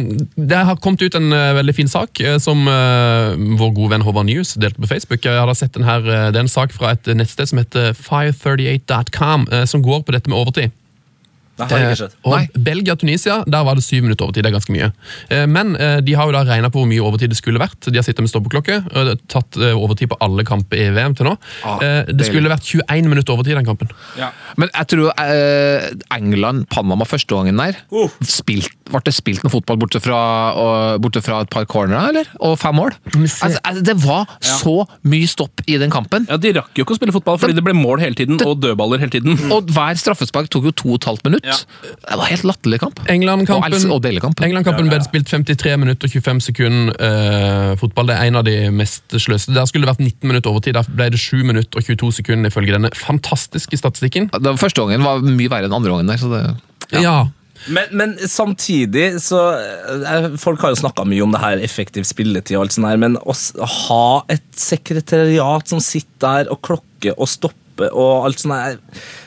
Det 0.54 0.62
har 0.70 0.80
kommet 0.84 1.02
ut 1.08 1.16
en 1.20 1.32
eh, 1.34 1.54
veldig 1.58 1.76
fin 1.78 1.92
sak 1.92 2.20
eh, 2.24 2.38
som 2.44 2.64
vår 2.68 3.74
gode 3.78 3.92
venn 3.96 4.04
Håvard 4.06 4.28
News 4.30 4.54
delte 4.60 4.82
på 4.84 4.90
Facebook. 4.92 5.24
Jeg 5.26 5.40
hadde 5.40 5.56
sett 5.60 5.74
den 5.78 5.88
her, 5.88 6.02
Det 6.04 6.36
er 6.38 6.44
en 6.46 6.52
sak 6.52 6.74
fra 6.76 6.94
et 6.96 7.08
nettsted 7.16 7.50
som 7.52 7.62
heter 7.62 7.94
538.com, 7.98 9.48
eh, 9.52 9.66
som 9.66 9.84
går 9.84 10.04
på 10.08 10.16
dette 10.16 10.30
med 10.32 10.40
overtid. 10.40 10.72
Det 11.58 11.68
har 11.70 11.84
ikke 11.86 11.98
skjedd. 12.00 12.14
Eh, 12.18 12.32
Og 12.34 12.64
Belgia-Tunisia, 12.66 13.36
der 13.46 13.64
var 13.68 13.76
det 13.78 13.84
syv 13.86 14.04
minutter 14.08 14.26
overtid. 14.26 14.44
Det 14.44 14.50
er 14.52 14.56
ganske 14.58 14.74
mye. 14.74 14.88
Eh, 15.30 15.46
Men 15.46 15.76
eh, 15.76 16.00
de 16.02 16.14
har 16.18 16.26
jo 16.26 16.34
da 16.34 16.42
regna 16.48 16.70
på 16.74 16.82
hvor 16.82 16.90
mye 16.90 17.04
overtid 17.06 17.30
det 17.30 17.38
skulle 17.38 17.62
vært. 17.62 17.78
De 17.86 17.96
har 18.00 18.04
sittet 18.08 18.26
med 18.26 18.32
stoppeklokke 18.32 18.80
og 18.90 19.14
tatt 19.30 19.58
overtid 19.74 20.10
på 20.10 20.18
alle 20.26 20.44
kamper 20.48 20.82
i 20.82 20.90
VM 20.96 21.14
til 21.16 21.30
nå. 21.30 21.36
Ah, 21.64 21.78
Eh, 21.84 22.06
Det 22.14 22.26
skulle 22.26 22.50
vært 22.50 22.64
21 22.66 23.10
minutter 23.10 23.34
overtid 23.36 23.54
i 23.54 23.60
den 23.60 23.66
kampen. 23.68 23.90
Men 24.58 24.70
jeg 24.74 24.88
tror 24.88 25.12
eh, 25.20 25.92
England-Panama 26.16 27.06
første 27.08 27.36
gangen 27.36 27.58
der 27.60 27.78
Uh. 27.94 28.10
spilt, 28.26 28.70
Ble 28.90 29.00
det 29.06 29.14
spilt 29.16 29.44
noe 29.46 29.52
fotball 29.54 29.78
borte 29.82 30.00
fra, 30.04 30.18
og, 30.60 31.02
bortsett 31.02 31.26
fra 31.26 31.42
et 31.46 31.50
par 31.54 31.66
cornerer, 31.70 32.10
eller? 32.12 32.28
Og 32.44 32.58
fem 32.60 32.76
mål? 32.78 32.92
Altså, 33.16 33.60
altså, 33.64 33.84
det 33.88 33.96
var 34.04 34.26
så 34.44 34.76
mye 35.10 35.28
stopp 35.30 35.64
i 35.68 35.78
den 35.82 35.92
kampen. 35.94 36.28
Ja, 36.30 36.38
De 36.38 36.52
rakk 36.58 36.74
jo 36.78 36.84
ikke 36.86 36.96
å 36.96 37.00
spille 37.00 37.14
fotball 37.16 37.40
fordi 37.42 37.56
det 37.58 37.64
ble 37.66 37.74
mål 37.78 38.00
hele 38.04 38.16
tiden 38.18 38.40
og 38.44 38.60
dødballer 38.64 39.00
hele 39.02 39.14
tiden. 39.14 39.38
Og 39.54 39.70
hver 39.74 39.98
straffespark 40.00 40.50
tok 40.54 40.68
jo 40.70 40.72
to 40.76 40.90
og 40.94 41.00
et 41.02 41.08
halvt 41.10 41.24
minutt. 41.30 41.46
Ja. 41.48 41.53
Det 41.84 42.18
var 42.20 42.30
helt 42.30 42.46
latterlig 42.48 42.80
kamp. 42.84 43.02
Og, 43.04 43.12
England-kampen 43.14 43.92
og 43.94 44.02
deilig 44.06 44.24
kamp. 44.24 44.42
England-kampen 44.46 44.90
ble 44.92 45.00
spilt 45.06 45.30
53 45.32 45.76
minutter 45.82 46.10
og 46.10 46.18
25 46.18 46.42
sekunder 46.48 47.06
eh, 47.10 47.70
fotball. 47.82 48.10
Det 48.10 48.18
er 48.18 48.32
en 48.32 48.42
av 48.42 48.48
de 48.48 48.58
mest 48.74 49.18
sløste. 49.18 49.54
Der 49.56 49.70
skulle 49.70 49.88
det 49.88 49.94
vært 49.94 50.04
19 50.04 50.32
minutter 50.32 50.54
overtid. 50.54 50.78
Der 50.78 50.90
ble 50.90 51.12
det 51.14 51.22
7 51.22 51.44
minutter 51.44 51.80
og 51.80 51.88
22 51.88 52.12
sekunder 52.22 52.54
ifølge 52.54 52.76
denne 52.76 52.92
fantastiske 52.98 53.80
statistikken. 53.80 54.30
Den 54.34 54.60
første 54.62 54.84
gangen 54.84 55.06
var 55.06 55.24
mye 55.24 55.52
verre 55.52 55.70
enn 55.70 55.80
andre 55.80 55.96
gangen 55.96 56.14
der. 56.14 56.22
Så 56.22 56.34
det, 56.34 56.44
Ja. 57.04 57.24
Men, 57.72 57.94
men 57.96 58.18
samtidig 58.28 59.22
så 59.24 59.40
eh, 59.56 60.26
Folk 60.42 60.62
har 60.66 60.74
jo 60.74 60.82
snakka 60.82 61.06
mye 61.08 61.24
om 61.24 61.32
det 61.32 61.40
her 61.40 61.62
effektiv 61.64 62.04
spilletid 62.08 62.58
og 62.58 62.66
alt 62.66 62.76
sånt 62.76 62.90
her, 62.90 63.00
men 63.00 63.16
å 63.16 63.36
ha 63.88 64.06
et 64.34 64.44
sekretariat 64.60 65.72
som 65.72 65.80
sitter 65.84 66.24
der 66.24 66.52
og 66.52 66.60
klokker 66.66 67.16
og 67.16 67.30
stopper 67.30 67.63
og 67.90 68.28
alt 68.28 68.42
sånt 68.42 68.54
her 68.54 68.78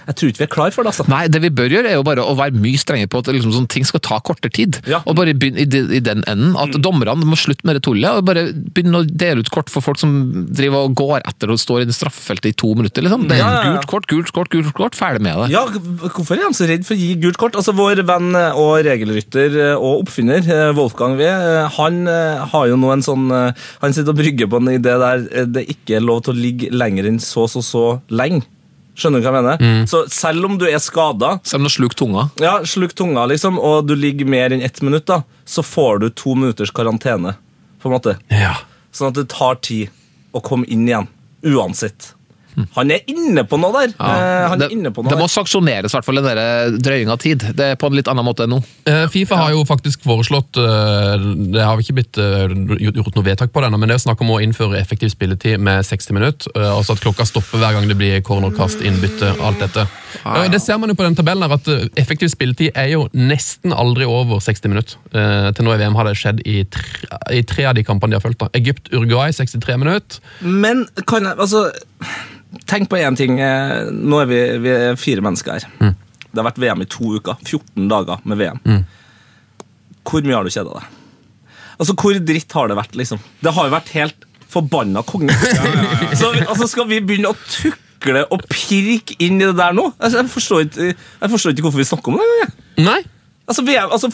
Jeg 0.06 0.16
tror 0.18 0.30
ikke 0.30 0.42
vi 0.42 0.46
er 0.46 0.52
klar 0.52 0.74
for 0.74 0.86
det, 0.86 0.92
altså. 0.92 1.06
Nei, 1.10 1.24
det 1.32 1.40
vi 1.42 1.50
bør 1.50 1.72
gjøre 1.72 1.90
er 1.90 1.96
jo 1.98 2.04
bare 2.06 2.22
å 2.22 2.34
være 2.38 2.54
mye 2.62 2.78
strenge 2.78 3.08
på 3.10 3.22
at 3.22 3.30
liksom, 3.34 3.54
sånne 3.54 3.72
ting 3.72 3.86
skal 3.88 4.02
ta 4.06 4.20
kortere 4.22 4.52
tid. 4.54 4.78
Ja. 4.86 5.00
Og 5.04 5.16
bare 5.18 5.34
begynne 5.34 5.64
i, 5.64 5.82
i 5.98 6.02
den 6.04 6.22
enden. 6.30 6.54
At 6.60 6.76
dommerne 6.82 7.26
må 7.26 7.38
slutte 7.38 7.66
med 7.66 7.78
det 7.78 7.82
tullet 7.86 8.20
og 8.20 8.28
bare 8.28 8.46
begynne 8.54 9.02
å 9.02 9.06
dele 9.06 9.42
ut 9.42 9.50
kort 9.54 9.72
for 9.72 9.84
folk 9.84 9.98
som 10.00 10.46
driver 10.46 10.86
og 10.86 10.94
går 10.98 11.26
etter 11.26 11.50
og 11.50 11.58
står 11.60 11.82
i 11.82 11.88
det 11.90 11.96
straffefeltet 11.96 12.52
i 12.52 12.56
to 12.58 12.72
minutter. 12.78 13.04
Liksom. 13.06 13.26
Det 13.26 13.38
er 13.38 13.42
Ja, 13.42 13.50
ja, 13.56 13.72
gult 13.72 13.90
kort, 13.90 14.06
gult 14.10 14.32
kort, 14.36 14.52
gult 14.54 14.72
kort, 14.78 14.98
ferdig 14.98 15.24
med 15.26 15.42
det. 15.42 15.50
Ja, 15.54 15.64
Hvorfor 15.66 16.38
er 16.38 16.46
de 16.46 16.56
så 16.56 16.68
redd 16.70 16.86
for 16.86 16.94
å 16.94 17.00
gi 17.00 17.16
gult 17.22 17.40
kort? 17.40 17.58
Altså, 17.58 17.74
Vår 17.76 18.04
venn 18.06 18.30
og 18.36 18.72
regelrytter 18.86 19.58
og 19.74 20.06
oppfinner, 20.06 20.46
eh, 20.46 20.72
Wolfgang 20.76 21.16
V, 21.18 21.26
eh, 21.26 21.68
han 21.76 22.06
eh, 22.08 22.46
har 22.52 22.70
jo 22.70 22.78
nå 22.80 22.92
en 22.94 23.04
sånn 23.04 23.26
Han 23.26 23.94
sitter 23.94 24.12
og 24.12 24.20
brygger 24.20 24.48
på 24.50 24.60
en 24.60 24.70
idé 24.72 24.94
der 25.00 25.46
det 25.50 25.64
ikke 25.72 25.98
er 25.98 26.04
lov 26.04 26.22
til 26.24 26.34
å 26.34 26.38
ligge 26.38 26.70
lenger 26.72 27.08
enn 27.10 27.18
så, 27.22 27.46
så, 27.50 27.62
så 27.64 27.84
lenge. 28.08 28.45
Skjønner 28.96 29.20
du 29.20 29.26
hva 29.28 29.32
jeg 29.36 29.44
mener? 29.44 29.86
Så 29.90 30.02
selv 30.10 30.44
om 30.48 30.54
du 30.58 30.64
er 30.66 30.78
skada, 30.80 31.34
Selv 31.44 31.60
om 31.60 31.68
du 31.68 31.72
sluker 31.74 31.98
tunga. 32.00 32.30
ja, 32.40 32.54
sluk 32.64 32.94
tunga, 32.96 33.26
liksom, 33.28 33.58
og 33.60 33.86
du 33.86 33.94
ligger 33.94 34.26
mer 34.26 34.50
enn 34.56 34.62
ett 34.64 34.80
minutt, 34.82 35.04
da, 35.06 35.22
så 35.44 35.60
får 35.62 36.00
du 36.00 36.08
to 36.10 36.34
minutters 36.34 36.70
karantene. 36.72 37.36
på 37.82 37.90
en 37.90 37.94
måte. 37.98 38.16
ja. 38.32 38.54
Sånn 38.96 39.08
at 39.12 39.14
det 39.20 39.28
tar 39.28 39.58
tid 39.60 39.90
å 40.32 40.40
komme 40.40 40.64
inn 40.72 40.86
igjen. 40.88 41.06
Uansett. 41.44 42.14
Han 42.76 42.90
er 42.90 43.02
inne 43.10 43.44
på 43.44 43.58
noe 43.60 43.72
der. 43.74 43.92
Ja. 43.98 44.48
han 44.52 44.58
det, 44.60 44.66
er 44.70 44.74
inne 44.76 44.90
på 44.94 45.02
noe 45.04 45.10
det 45.12 45.18
må 45.20 45.26
saksjoneres, 45.28 45.92
i 45.92 45.96
hvert 45.96 46.06
fall, 46.06 46.20
den 46.22 46.28
der 46.30 46.78
drøying 46.80 47.10
av 47.12 47.18
tid. 47.20 47.42
Det 47.56 47.66
er 47.72 47.76
på 47.80 47.90
en 47.90 47.96
litt 47.98 48.08
annen 48.08 48.24
måte 48.24 48.46
enn 48.46 48.54
nå. 48.56 48.60
Eh, 48.88 49.04
Fifa 49.12 49.36
har 49.36 49.50
jo 49.52 49.64
faktisk 49.68 50.02
foreslått 50.06 50.56
eh, 50.62 51.26
Det 51.52 51.62
har 51.64 51.76
vi 51.76 51.84
ikke 51.86 51.96
blitt 51.98 52.20
eh, 52.22 52.54
gjort 52.96 53.14
noe 53.18 53.26
vedtak 53.26 53.52
på 53.52 53.60
det 53.60 53.68
ennå, 53.70 53.80
men 53.82 53.90
det 53.92 53.98
er 53.98 54.04
snakk 54.06 54.22
om 54.24 54.32
å 54.36 54.40
innføre 54.44 54.78
effektiv 54.80 55.12
spilletid 55.12 55.60
med 55.60 55.84
60 55.86 56.16
minutter. 56.16 56.52
eh, 56.56 56.70
Altså 56.76 56.96
at 56.96 57.02
klokka 57.04 57.26
stopper 57.28 57.60
hver 57.60 57.76
gang 57.76 57.88
det 57.90 57.96
blir 58.00 58.20
cornerkast, 58.26 58.80
innbytte, 58.86 59.34
alt 59.44 59.60
dette. 59.64 59.86
Eh, 60.24 60.48
Det 60.52 60.60
ser 60.62 60.78
man 60.80 60.88
jo 60.92 60.96
på 60.98 61.04
den 61.06 61.16
tabellen 61.18 61.44
her, 61.44 61.56
at 61.58 61.68
eh, 61.68 61.86
effektiv 62.00 62.32
spilletid 62.32 62.72
er 62.74 62.88
jo 62.94 63.06
nesten 63.12 63.72
aldri 63.76 64.08
over 64.08 64.40
60 64.40 64.72
minutter. 64.72 64.96
Eh, 65.12 65.50
Til 65.56 65.64
nå 65.68 65.74
i 65.76 65.80
VM 65.82 65.94
har 65.98 66.08
det 66.08 66.16
skjedd 66.20 66.40
i 66.46 66.62
tre, 66.64 67.10
i 67.36 67.42
tre 67.46 67.66
av 67.68 67.74
de 67.76 67.84
kampene 67.84 68.14
de 68.14 68.20
har 68.20 68.24
fulgt. 68.24 68.46
Egypt-Uruguay 68.56 69.32
63 69.36 69.76
minutter. 69.82 70.20
Men 70.40 70.86
kan 71.06 71.24
jeg 71.28 71.36
Altså, 71.36 71.66
tenk 72.66 72.90
på 72.90 72.98
én 73.00 73.16
ting. 73.18 73.38
eh, 73.40 73.88
Nå 73.92 74.20
er 74.22 74.30
vi, 74.30 74.40
vi 74.64 74.74
er 74.74 75.00
fire 75.00 75.24
mennesker 75.24 75.58
her. 75.58 75.66
Mm. 75.80 75.94
Det 76.30 76.42
har 76.42 76.50
vært 76.50 76.60
VM 76.60 76.84
i 76.84 76.88
to 76.92 77.16
uker. 77.16 77.38
14 77.46 77.88
dager 77.90 78.22
med 78.28 78.40
VM. 78.42 78.60
Hvor 80.06 80.22
mye 80.26 80.36
har 80.36 80.46
du 80.46 80.52
kjeda 80.52 80.76
deg? 80.76 80.94
Altså, 81.76 81.94
Hvor 81.98 82.18
dritt 82.24 82.52
har 82.56 82.68
det 82.70 82.76
vært, 82.78 82.96
liksom? 82.96 83.20
Det 83.42 83.52
har 83.56 83.68
jo 83.68 83.74
vært 83.74 83.92
helt 83.96 84.26
forbanna 84.52 85.02
konge. 85.06 85.34
Så 86.20 86.30
altså, 86.46 86.68
skal 86.70 86.88
vi 86.88 87.00
begynne 87.04 87.32
å 87.32 87.38
tukle 87.48 88.22
og 88.32 88.44
pirke 88.52 89.16
inn 89.24 89.40
i 89.40 89.48
det 89.48 89.56
der 89.58 89.74
nå? 89.76 89.90
Altså, 89.98 90.20
jeg, 90.22 90.30
forstår 90.32 90.66
ikke, 90.66 90.90
jeg 90.94 91.32
forstår 91.34 91.54
ikke 91.56 91.66
hvorfor 91.66 91.82
vi 91.82 91.88
snakker 91.90 92.12
om 92.12 92.20
det. 92.20 92.26
engang, 92.28 92.44
jeg. 92.44 92.86
Nei. 92.86 93.00
Altså, 93.46 93.64
VM, 93.66 93.90
altså 93.94 94.10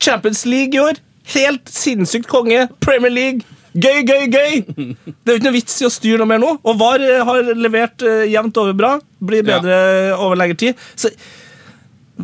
Champions 0.00 0.44
League 0.48 0.76
i 0.76 0.82
år. 0.82 1.00
Helt 1.34 1.70
sinnssykt 1.70 2.28
konge. 2.30 2.66
Premier 2.82 3.12
League. 3.12 3.46
Gøy, 3.72 4.02
gøy, 4.04 4.26
gøy! 4.28 4.58
Det 4.66 5.30
er 5.30 5.36
jo 5.36 5.38
ikke 5.38 5.46
noe 5.48 5.56
vits 5.56 5.78
i 5.80 5.86
å 5.88 5.92
styre 5.92 6.20
noe 6.20 6.28
mer 6.28 6.42
nå. 6.42 6.56
Og 6.60 6.80
VAR 6.80 7.04
eh, 7.04 7.22
har 7.24 7.52
levert 7.56 8.04
eh, 8.06 8.26
jevnt 8.32 8.58
over 8.60 8.76
bra. 8.76 8.96
Blir 9.22 9.46
bedre 9.46 9.76
over 10.18 10.36
lengre 10.38 10.58
tid. 10.60 10.84
Så 10.98 11.12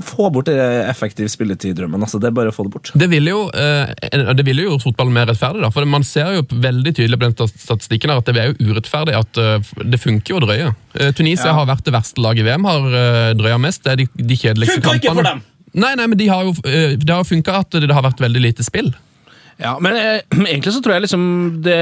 få 0.05 0.29
bort 0.31 0.47
det 0.47 0.59
effektiv 0.89 1.29
spilletid-drømmen. 1.33 2.03
Altså, 2.05 2.21
det 2.21 2.31
er 2.31 2.37
bare 2.37 2.53
å 2.53 2.55
få 2.55 2.67
det 2.67 2.73
bort. 2.75 2.91
Det 2.99 3.09
ville 3.11 3.33
jo, 3.33 3.41
eh, 3.51 3.89
det 4.37 4.45
ville 4.47 4.67
jo 4.67 4.75
gjort 4.75 4.89
fotballen 4.89 5.15
mer 5.17 5.29
rettferdig. 5.31 5.63
da, 5.65 5.71
for 5.75 5.89
Man 5.89 6.05
ser 6.05 6.35
jo 6.37 6.45
veldig 6.53 6.95
tydelig 6.95 7.19
på 7.19 7.31
den 7.31 7.53
statistikken 7.57 8.13
her 8.13 8.21
at 8.21 8.29
det 8.29 8.43
er 8.43 8.53
jo 8.53 8.71
urettferdig 8.73 9.17
at 9.19 9.41
eh, 9.43 9.73
det 9.85 10.01
funker 10.03 10.35
jo 10.35 10.41
å 10.41 10.45
drøye. 10.47 10.73
Eh, 11.01 11.13
Tunisia 11.17 11.57
har 11.57 11.69
vært 11.71 11.89
det 11.89 11.97
verste 11.97 12.23
laget 12.23 12.45
i 12.45 12.49
VM, 12.51 12.69
har 12.69 12.99
eh, 13.03 13.35
drøya 13.39 13.59
mest. 13.63 13.85
Det 13.85 13.95
er 13.95 14.03
de, 14.03 14.09
de 14.15 14.39
kjedeligste 14.39 14.81
Funka 14.81 14.99
ikke 15.01 15.17
for 15.17 15.33
dem! 15.33 15.45
Nei, 15.79 15.93
nei, 16.01 16.07
men 16.09 16.19
de 16.19 16.29
har 16.31 16.47
jo, 16.47 16.55
eh, 16.65 16.97
det 16.97 17.13
har 17.13 17.23
jo 17.25 17.33
funka 17.33 17.61
at 17.63 17.81
det 17.81 17.93
har 17.93 18.05
vært 18.05 18.23
veldig 18.23 18.45
lite 18.45 18.67
spill. 18.67 18.93
Ja, 19.59 19.73
men 19.83 19.97
eh, 19.99 20.21
egentlig 20.47 20.73
så 20.75 20.81
tror 20.83 20.95
jeg 20.95 21.05
liksom 21.09 21.23
det 21.65 21.79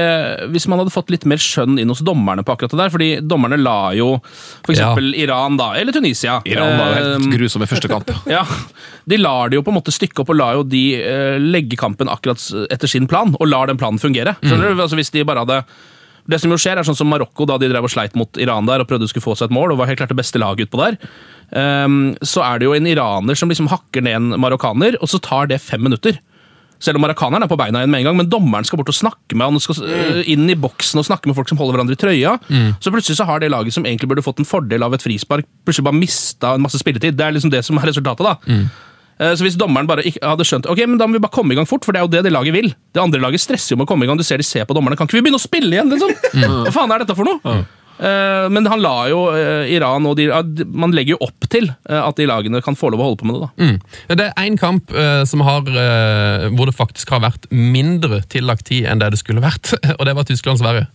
Hvis 0.49 0.65
man 0.69 0.81
hadde 0.81 0.93
fått 0.93 1.11
litt 1.13 1.27
mer 1.29 1.41
skjønn 1.41 1.77
inn 1.77 1.91
hos 1.93 2.01
dommerne 2.05 2.41
på 2.45 2.55
akkurat 2.55 2.73
det 2.73 2.79
der 2.79 2.93
Fordi 2.93 3.09
dommerne 3.21 3.59
la 3.61 3.91
jo 3.97 4.15
for 4.23 4.73
eksempel 4.73 5.11
Iran 5.13 5.59
da, 5.59 5.71
eller 5.77 5.93
Tunisia 5.93 6.39
Iran 6.49 6.73
var 6.79 6.89
jo 6.89 6.95
helt 6.97 7.27
eh, 7.27 7.35
grusom 7.35 7.65
i 7.65 7.69
første 7.69 7.91
kamp. 7.91 8.09
Ja, 8.37 8.41
De 9.05 9.19
lar 9.21 9.51
det 9.51 9.59
jo 9.59 9.65
på 9.65 9.71
en 9.73 9.77
måte 9.77 9.93
stykke 9.93 10.23
opp 10.23 10.33
og 10.33 10.39
lar 10.39 10.57
jo 10.57 10.65
de 10.65 10.81
eh, 10.97 11.37
legge 11.37 11.77
kampen 11.79 12.09
akkurat 12.11 12.41
etter 12.73 12.89
sin 12.89 13.05
plan, 13.09 13.35
og 13.37 13.47
lar 13.47 13.69
den 13.69 13.77
planen 13.79 14.01
fungere. 14.01 14.33
Skjønner 14.41 14.73
du? 14.73 14.81
Altså 14.81 14.97
Hvis 14.99 15.13
de 15.13 15.23
bare 15.27 15.45
hadde 15.45 15.61
det 16.27 16.41
som 16.43 16.51
jo 16.51 16.57
skjer, 16.59 16.79
er 16.79 16.83
sånn 16.87 16.97
som 16.97 17.07
Marokko, 17.07 17.45
da 17.47 17.55
de 17.61 17.69
drev 17.71 17.85
og 17.87 17.91
sleit 17.93 18.17
mot 18.19 18.39
Iran 18.41 18.67
der 18.67 18.83
og 18.83 18.89
prøvde 18.89 19.07
å 19.07 19.11
skulle 19.11 19.23
få 19.23 19.35
seg 19.39 19.47
et 19.47 19.55
mål, 19.55 19.71
og 19.71 19.79
var 19.79 19.87
helt 19.87 20.01
klart 20.01 20.11
det 20.11 20.19
beste 20.19 20.41
laget 20.41 20.67
utpå 20.67 20.81
der. 20.81 20.97
Um, 21.55 22.17
så 22.19 22.43
er 22.43 22.59
det 22.59 22.67
jo 22.67 22.73
en 22.75 22.89
iraner 22.89 23.37
som 23.39 23.47
liksom 23.47 23.69
hakker 23.71 24.03
ned 24.03 24.17
en 24.19 24.41
marokkaner, 24.43 24.99
og 24.99 25.07
så 25.07 25.21
tar 25.23 25.47
det 25.47 25.61
fem 25.63 25.85
minutter. 25.87 26.19
Selv 26.83 26.99
om 26.99 27.05
marokkaneren 27.05 27.45
er 27.45 27.51
på 27.51 27.57
beina 27.59 27.81
igjen 27.81 27.93
med 27.93 28.03
en 28.03 28.09
gang, 28.09 28.17
men 28.19 28.29
dommeren 28.31 28.67
skal 28.67 28.81
bort 28.81 28.91
og 28.91 28.97
snakke 28.97 29.37
med 29.37 29.49
han, 29.49 29.61
skal 29.63 29.79
øh, 29.83 30.19
inn 30.29 30.45
i 30.51 30.57
boksen 30.57 31.01
og 31.01 31.07
snakke 31.07 31.29
med 31.29 31.37
folk 31.37 31.49
som 31.49 31.59
holder 31.59 31.77
hverandre 31.77 31.97
i 31.97 32.01
trøya. 32.01 32.35
Så 32.83 32.93
plutselig 32.93 33.17
så 33.19 33.25
har 33.29 33.41
det 33.41 33.51
laget 33.53 33.73
som 33.75 33.85
egentlig 33.87 34.09
burde 34.11 34.25
fått 34.25 34.41
en 34.43 34.49
fordel 34.49 34.85
av 34.85 34.93
et 34.97 35.05
frispark, 35.05 35.47
plutselig 35.65 35.87
bare 35.89 35.97
mista 35.97 36.53
en 36.55 36.65
masse 36.65 36.81
spilletid. 36.81 37.17
Det 37.17 37.25
er 37.25 37.33
liksom 37.37 37.53
det 37.53 37.63
som 37.65 37.79
er 37.81 37.89
resultatet, 37.89 38.27
da. 38.27 38.37
Mm. 38.45 38.67
Så 39.17 39.41
hvis 39.41 39.57
dommeren 39.57 39.87
bare 39.89 40.03
hadde 40.05 40.45
skjønt 40.45 40.67
Ok, 40.69 40.77
men 40.85 40.99
da 41.01 41.07
må 41.09 41.17
vi 41.17 41.23
bare 41.23 41.33
komme 41.33 41.55
i 41.55 41.57
gang 41.57 41.65
fort, 41.65 41.81
for 41.87 41.95
det 41.95 42.03
er 42.03 42.05
jo 42.05 42.11
det 42.13 42.21
det 42.27 42.33
laget 42.35 42.53
vil. 42.53 42.69
Det 42.93 43.01
andre 43.01 43.21
laget 43.23 43.41
stresser 43.41 43.73
jo 43.73 43.79
med 43.79 43.87
å 43.87 43.89
komme 43.89 44.05
i 44.05 44.09
gang. 44.09 44.19
Du 44.19 44.25
ser 44.27 44.37
de 44.37 44.45
ser 44.45 44.67
på 44.69 44.77
dommerne. 44.77 44.93
Kan 44.99 45.09
ikke 45.09 45.17
vi 45.17 45.23
begynne 45.25 45.41
å 45.41 45.41
spille 45.41 45.73
igjen, 45.73 45.89
liksom? 45.89 46.13
Hva 46.67 46.75
faen 46.75 46.93
er 46.93 47.01
dette 47.01 47.17
for 47.17 47.25
noe? 47.25 47.57
Eh, 47.97 48.49
men 48.53 48.67
han 48.69 48.81
la 48.83 49.07
jo 49.09 49.23
eh, 49.33 49.71
Iran 49.73 50.05
og 50.05 50.19
de, 50.19 50.27
Man 50.69 50.93
legger 50.93 51.15
jo 51.15 51.25
opp 51.25 51.47
til 51.49 51.65
eh, 51.71 51.97
at 51.97 52.19
de 52.19 52.27
lagene 52.29 52.61
kan 52.61 52.77
få 52.77 52.91
lov 52.93 53.01
å 53.01 53.09
holde 53.09 53.21
på 53.23 53.29
med 53.29 53.39
det. 53.39 53.47
da. 53.47 53.65
Mm. 53.65 54.13
Det 54.19 54.27
er 54.27 54.43
én 54.43 54.59
kamp 54.59 54.93
som 55.27 55.41
har, 55.45 55.65
hvor 56.53 56.69
det 56.69 56.75
faktisk 56.75 57.11
har 57.13 57.23
vært 57.23 57.47
mindre 57.51 58.21
tillagt 58.31 58.67
tid 58.69 58.87
enn 58.89 59.01
det 59.01 59.11
det 59.13 59.19
skulle 59.21 59.43
vært, 59.43 59.73
og 59.97 60.05
det 60.07 60.15
var 60.17 60.27
Tyskland-Sverige. 60.27 60.87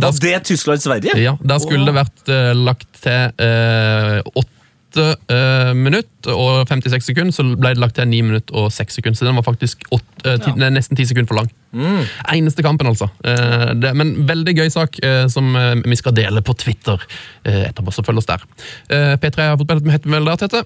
Var 0.00 0.16
det 0.22 0.36
Tyskland-Sverige? 0.46 1.16
Ja, 1.18 1.34
Der 1.40 1.62
skulle 1.62 1.88
det 1.88 1.96
vært 1.96 2.32
lagt 2.56 2.88
til 3.02 4.30
åtte 4.30 4.59
8 4.90 5.02
uh, 5.02 5.14
eh, 5.36 5.72
minutter 5.74 6.34
og 6.34 6.68
56 6.68 7.10
sekunder, 7.10 7.34
så 7.34 7.44
ble 7.54 7.74
det 7.74 7.82
lagt 7.82 7.96
til 7.98 8.08
9 8.08 8.22
minutt 8.26 8.50
og 8.50 8.70
6 8.72 8.98
sekunder. 8.98 9.18
Så 9.18 9.26
den 9.28 9.38
var 9.38 9.46
faktisk 9.46 9.84
8, 9.90 10.04
uh, 10.26 10.36
10, 10.36 10.58
ja. 10.58 10.70
nesten 10.70 10.98
10 10.98 11.10
sekunder 11.12 11.30
for 11.30 11.40
lang. 11.40 11.50
Mm. 11.72 12.02
Eneste 12.34 12.64
kampen, 12.66 12.90
altså. 12.90 13.10
Uh, 13.24 13.72
det, 13.78 13.94
men 13.96 14.28
veldig 14.28 14.56
gøy 14.58 14.68
sak 14.72 14.98
eh, 15.04 15.26
som 15.30 15.54
vi 15.84 15.96
skal 15.98 16.14
dele 16.16 16.42
på 16.42 16.54
Twitter 16.58 17.00
etterpå. 17.44 17.94
Så 17.94 18.04
følg 18.06 18.20
oss 18.20 18.28
der. 18.28 18.42
P3 18.90 19.50
har 19.52 19.58
Fotball 19.60 19.82
med 19.86 20.06
vel 20.06 20.28
det, 20.28 20.38
Tete? 20.42 20.62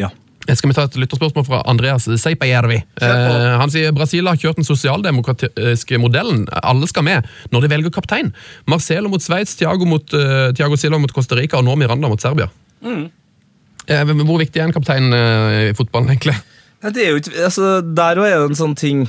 Ja. 0.00 0.10
Skal 0.44 0.68
vi 0.68 0.76
ta 0.76 0.84
et 0.84 0.96
lytterspørsmål 1.00 1.46
fra 1.46 1.62
Andreas 1.70 2.04
Seipajärvi? 2.20 2.76
Eh, 3.00 3.54
han 3.60 3.72
sier 3.72 3.94
Brasil 3.96 4.28
har 4.28 4.36
kjørt 4.40 4.60
den 4.60 4.68
sosialdemokratiske 4.68 6.00
modellen. 6.02 6.44
Alle 6.60 6.88
skal 6.90 7.06
med 7.06 7.30
når 7.54 7.64
de 7.64 7.72
velger 7.72 7.94
kaptein. 7.94 8.34
Marcelo 8.68 9.08
mot 9.12 9.24
Sveits, 9.24 9.56
Thiago, 9.56 9.88
mot, 9.88 10.12
uh, 10.12 10.98
mot 10.98 11.16
Costa 11.16 11.38
Rica 11.38 11.56
og 11.60 11.64
nå 11.64 11.78
Miranda 11.80 12.12
mot 12.12 12.20
Serbia. 12.20 12.50
Eh, 12.84 14.02
hvor 14.24 14.40
viktig 14.40 14.60
er 14.60 14.68
en 14.68 14.74
kaptein 14.76 15.12
eh, 15.12 15.70
i 15.70 15.76
fotballen, 15.76 16.14
egentlig? 16.14 16.36
Det 16.84 17.00
er 17.00 17.14
jo 17.14 17.20
altså, 17.46 17.80
der 17.80 18.20
også 18.20 18.28
er 18.28 18.38
det 18.42 18.50
en 18.50 18.58
sånn 18.58 18.74
ting 18.76 19.04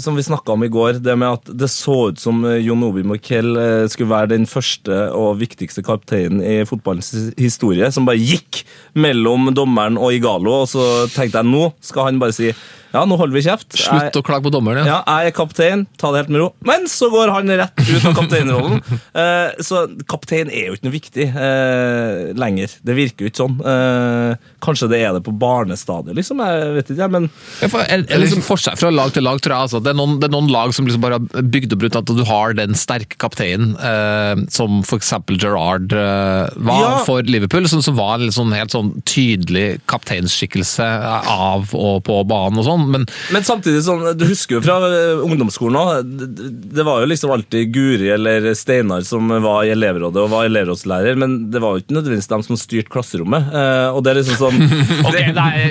som 0.00 0.16
vi 0.16 0.22
snakka 0.22 0.52
om 0.52 0.64
i 0.64 0.70
går, 0.72 1.00
det 1.04 1.16
med 1.20 1.38
at 1.38 1.50
det 1.60 1.68
så 1.68 2.08
ut 2.08 2.20
som 2.20 2.40
eh, 2.48 2.60
Jon 2.64 2.82
Obi 2.86 3.04
Mokel 3.06 3.52
eh, 3.60 3.84
skulle 3.92 4.12
være 4.14 4.32
den 4.32 4.46
første 4.48 4.96
og 5.12 5.38
viktigste 5.42 5.84
kapteinen 5.84 6.40
i 6.40 6.62
fotballens 6.68 7.12
historie, 7.36 7.90
som 7.92 8.08
bare 8.08 8.20
gikk 8.20 8.62
mellom 8.96 9.52
dommeren 9.56 10.00
og 10.00 10.16
Igalo, 10.16 10.62
og 10.62 10.70
så 10.72 10.84
tenkte 11.12 11.42
jeg 11.42 11.52
nå 11.52 11.68
skal 11.84 12.08
han 12.08 12.22
bare 12.22 12.36
si 12.36 12.52
ja, 12.88 13.02
nå 13.04 13.18
holder 13.20 13.36
vi 13.36 13.42
kjeft. 13.44 13.76
Slutt 13.76 14.16
å 14.16 14.22
klage 14.24 14.46
på 14.46 14.52
dommeren, 14.52 14.86
ja. 14.86 14.98
Ja, 15.02 15.18
jeg 15.20 15.32
er 15.32 15.34
kaptein, 15.36 15.84
ta 16.00 16.08
det 16.12 16.22
helt 16.22 16.30
med 16.32 16.40
ro. 16.40 16.46
Men 16.64 16.86
så 16.88 17.10
går 17.12 17.32
han 17.34 17.52
rett 17.60 17.82
ut 17.84 18.06
av 18.08 18.14
kapteinrollen. 18.16 18.80
uh, 19.12 19.58
så 19.68 19.84
kaptein 20.08 20.48
er 20.48 20.70
jo 20.70 20.78
ikke 20.78 20.88
noe 20.88 20.94
viktig 20.94 21.26
uh, 21.34 22.30
lenger. 22.38 22.72
Det 22.80 22.96
virker 22.96 23.26
jo 23.26 23.32
ikke 23.32 23.42
sånn. 23.42 23.58
Uh, 23.60 24.40
kanskje 24.64 24.88
det 24.94 25.02
er 25.04 25.12
det 25.18 25.22
på 25.26 25.34
barnestadiet, 25.36 26.16
liksom. 26.16 26.40
Jeg 26.40 26.72
vet 26.78 26.94
ikke, 26.94 27.02
ja, 27.02 27.10
men 27.12 27.28
jeg, 27.60 27.68
liksom, 27.68 28.24
liksom 28.24 28.46
forskjell 28.48 28.80
fra 28.80 28.92
lag 28.94 29.12
til 29.12 29.28
lag, 29.28 29.42
tror 29.44 29.54
jeg. 29.54 29.57
Altså. 29.64 29.80
Det, 29.82 29.92
er 29.92 29.98
noen, 29.98 30.16
det 30.22 30.28
er 30.28 30.34
noen 30.34 30.50
lag 30.52 30.72
som 30.76 30.86
liksom 30.88 31.02
bare 31.04 31.18
har 31.18 31.46
bygd 31.54 31.74
opp 31.76 31.84
rundt 31.86 31.98
at 32.00 32.12
du 32.18 32.22
har 32.28 32.54
den 32.58 32.76
sterke 32.78 33.18
kapteinen, 33.20 33.74
eh, 33.78 34.44
som 34.54 34.80
f.eks. 34.84 35.12
Gerrard 35.38 35.92
eh, 35.92 36.48
var 36.68 36.80
Ja. 36.82 36.92
for 37.06 37.22
Liverpool, 37.26 37.66
som, 37.70 37.82
som 37.84 37.96
var 37.98 38.22
en 38.22 38.32
sånn, 38.34 38.54
helt 38.56 38.74
sånn 38.74 38.92
tydelig 39.08 39.80
kapteinskikkelse 39.90 40.86
av 41.28 41.72
og 41.76 42.02
på 42.06 42.20
banen 42.28 42.60
og 42.62 42.66
sånn. 42.68 42.86
Men 42.92 43.06
Men 43.34 43.46
samtidig, 43.46 43.82
sånn, 43.86 44.04
du 44.18 44.24
husker 44.28 44.58
jo 44.58 44.62
fra 44.64 44.78
eh, 44.88 45.22
ungdomsskolen 45.24 45.78
òg, 45.80 46.12
det, 46.18 46.50
det 46.78 46.86
var 46.86 47.02
jo 47.02 47.10
liksom 47.12 47.32
alltid 47.34 47.72
Guri 47.74 48.10
eller 48.14 48.50
Steinar 48.58 49.04
som 49.08 49.28
var 49.44 49.64
i 49.66 49.72
elevrådet 49.74 50.22
og 50.24 50.30
var 50.32 50.48
elevrådslærer, 50.48 51.18
men 51.20 51.38
det 51.52 51.62
var 51.64 51.76
jo 51.76 51.84
ikke 51.84 51.96
nødvendigvis 51.98 52.30
dem 52.30 52.44
som 52.46 52.58
styrte 52.60 52.92
klasserommet. 52.92 53.50
Eh, 53.52 53.88
og 53.94 54.02
det 54.04 54.12
er 54.14 54.20
liksom 54.22 54.40
sånn 54.40 54.62
det, 55.14 55.24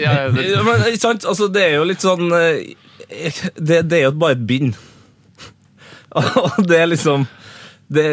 Ja, 0.04 0.16
men, 0.34 0.86
sant? 1.00 1.26
Altså, 1.28 1.48
det 1.52 1.64
er 1.70 1.78
jo 1.80 1.88
litt 1.90 2.04
sånn 2.04 2.28
eh, 2.36 2.76
Det, 3.08 3.82
det 3.88 4.00
er 4.00 4.04
jo 4.10 4.12
bare 4.12 4.36
et 4.36 4.48
bind. 4.48 4.74
Og 6.20 6.68
det 6.68 6.80
er 6.80 6.90
liksom 6.90 7.28
det, 7.88 8.04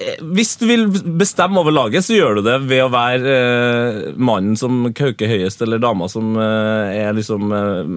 eh, 0.00 0.20
hvis 0.36 0.54
du 0.56 0.64
vil 0.70 0.86
bestemme 1.20 1.60
over 1.60 1.74
laget, 1.74 2.06
så 2.06 2.14
gjør 2.16 2.38
du 2.38 2.46
det 2.46 2.54
ved 2.70 2.80
å 2.86 2.88
være 2.92 3.34
eh, 3.34 3.98
mannen 4.16 4.56
som 4.56 4.86
kauker 4.96 5.28
høyest, 5.28 5.60
eller 5.66 5.82
dama 5.82 6.08
som 6.08 6.30
eh, 6.40 6.94
er 7.02 7.12
liksom 7.16 7.52
eh, 7.52 7.90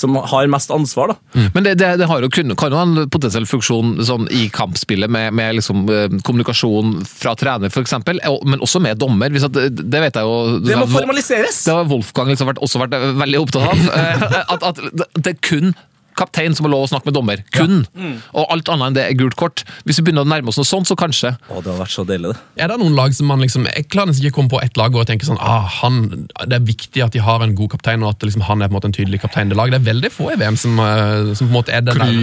Som 0.00 0.16
har 0.16 0.48
mest 0.50 0.72
ansvar, 0.74 1.12
da. 1.12 1.44
Men 1.54 1.66
det, 1.66 1.76
det, 1.78 1.92
det 2.00 2.08
har 2.10 2.24
jo 2.24 2.30
kun, 2.32 2.54
kan 2.58 2.74
jo 2.74 2.80
ha 2.80 2.86
en 2.88 3.10
potensiell 3.12 3.46
funksjon 3.46 3.98
sånn, 4.08 4.26
i 4.34 4.48
kampspillet 4.54 5.10
med, 5.12 5.30
med 5.38 5.58
liksom, 5.60 5.84
eh, 5.94 6.08
kommunikasjon 6.26 7.04
fra 7.06 7.36
trener 7.38 7.70
f.eks., 7.70 7.94
men 8.08 8.58
også 8.64 8.82
med 8.82 8.98
dommer. 8.98 9.30
At, 9.38 9.54
det 9.78 10.02
vet 10.08 10.18
jeg 10.18 10.26
jo 10.26 10.58
Det 10.64 10.78
må 10.80 10.88
formaliseres! 10.90 11.62
Det 11.68 11.76
har 11.76 11.86
Wolfgang 11.90 12.32
liksom 12.32 12.50
vært, 12.50 12.62
også 12.64 12.82
vært 12.82 12.96
veldig 13.22 13.44
opptatt 13.44 13.70
av. 13.70 13.86
eh, 14.00 14.42
At, 14.56 14.66
at 14.72 14.82
det- 15.22 15.38
kun 15.44 15.70
kaptein 16.18 16.56
som 16.56 16.66
har 16.66 16.74
lov 16.74 16.86
å 16.86 16.90
snakke 16.90 17.10
med 17.10 17.16
dommer. 17.16 17.42
Kun. 17.54 17.84
Og 18.34 18.44
alt 18.52 18.70
annet 18.72 18.90
enn 18.90 18.98
det 18.98 19.04
er 19.06 19.18
gult 19.18 19.38
kort. 19.38 19.64
Hvis 19.86 20.00
vi 20.00 20.08
begynner 20.08 20.26
å 20.26 20.30
nærme 20.30 20.50
oss 20.52 20.58
noe 20.60 20.68
sånt, 20.68 20.88
så 20.90 20.96
kanskje. 20.98 21.34
Å, 21.48 21.62
det 21.62 21.72
har 21.72 21.80
vært 21.80 21.94
så 21.94 22.04
deilig, 22.08 22.34
det. 22.34 22.64
er 22.64 22.72
det 22.72 22.78
noen 22.80 22.96
lag 22.98 23.14
som 23.14 23.28
man 23.30 23.42
liksom 23.42 23.66
Jeg 23.68 23.86
klarer 23.92 24.10
nesten 24.10 24.26
ikke 24.26 24.36
å 24.36 24.38
komme 24.40 24.52
på 24.52 24.60
ett 24.64 24.78
lag 24.80 24.94
og 24.96 25.06
tenke 25.08 25.26
sånn 25.26 25.38
ah, 25.42 25.66
han, 25.80 26.26
Det 26.48 26.56
er 26.56 26.64
viktig 26.66 27.02
at 27.04 27.14
de 27.14 27.22
har 27.24 27.42
en 27.44 27.54
god 27.58 27.72
kaptein, 27.76 28.04
og 28.04 28.14
at 28.14 28.26
liksom, 28.26 28.44
han 28.48 28.62
er 28.62 28.70
på 28.70 28.74
en 28.74 28.78
måte 28.78 28.90
en 28.90 28.96
tydelig 28.96 29.22
kaptein 29.22 29.48
i 29.48 29.52
det 29.52 29.58
laget. 29.58 29.76
Det 29.76 29.80
er 29.80 29.88
veldig 29.92 30.12
få 30.14 30.30
i 30.34 30.38
VM 30.40 30.58
som, 30.60 30.78
eh, 30.82 31.32
som 31.38 31.46
på 31.46 31.52
en 31.52 31.56
måte 31.58 31.74
er 31.74 31.84
den 31.86 32.00
der 32.02 32.14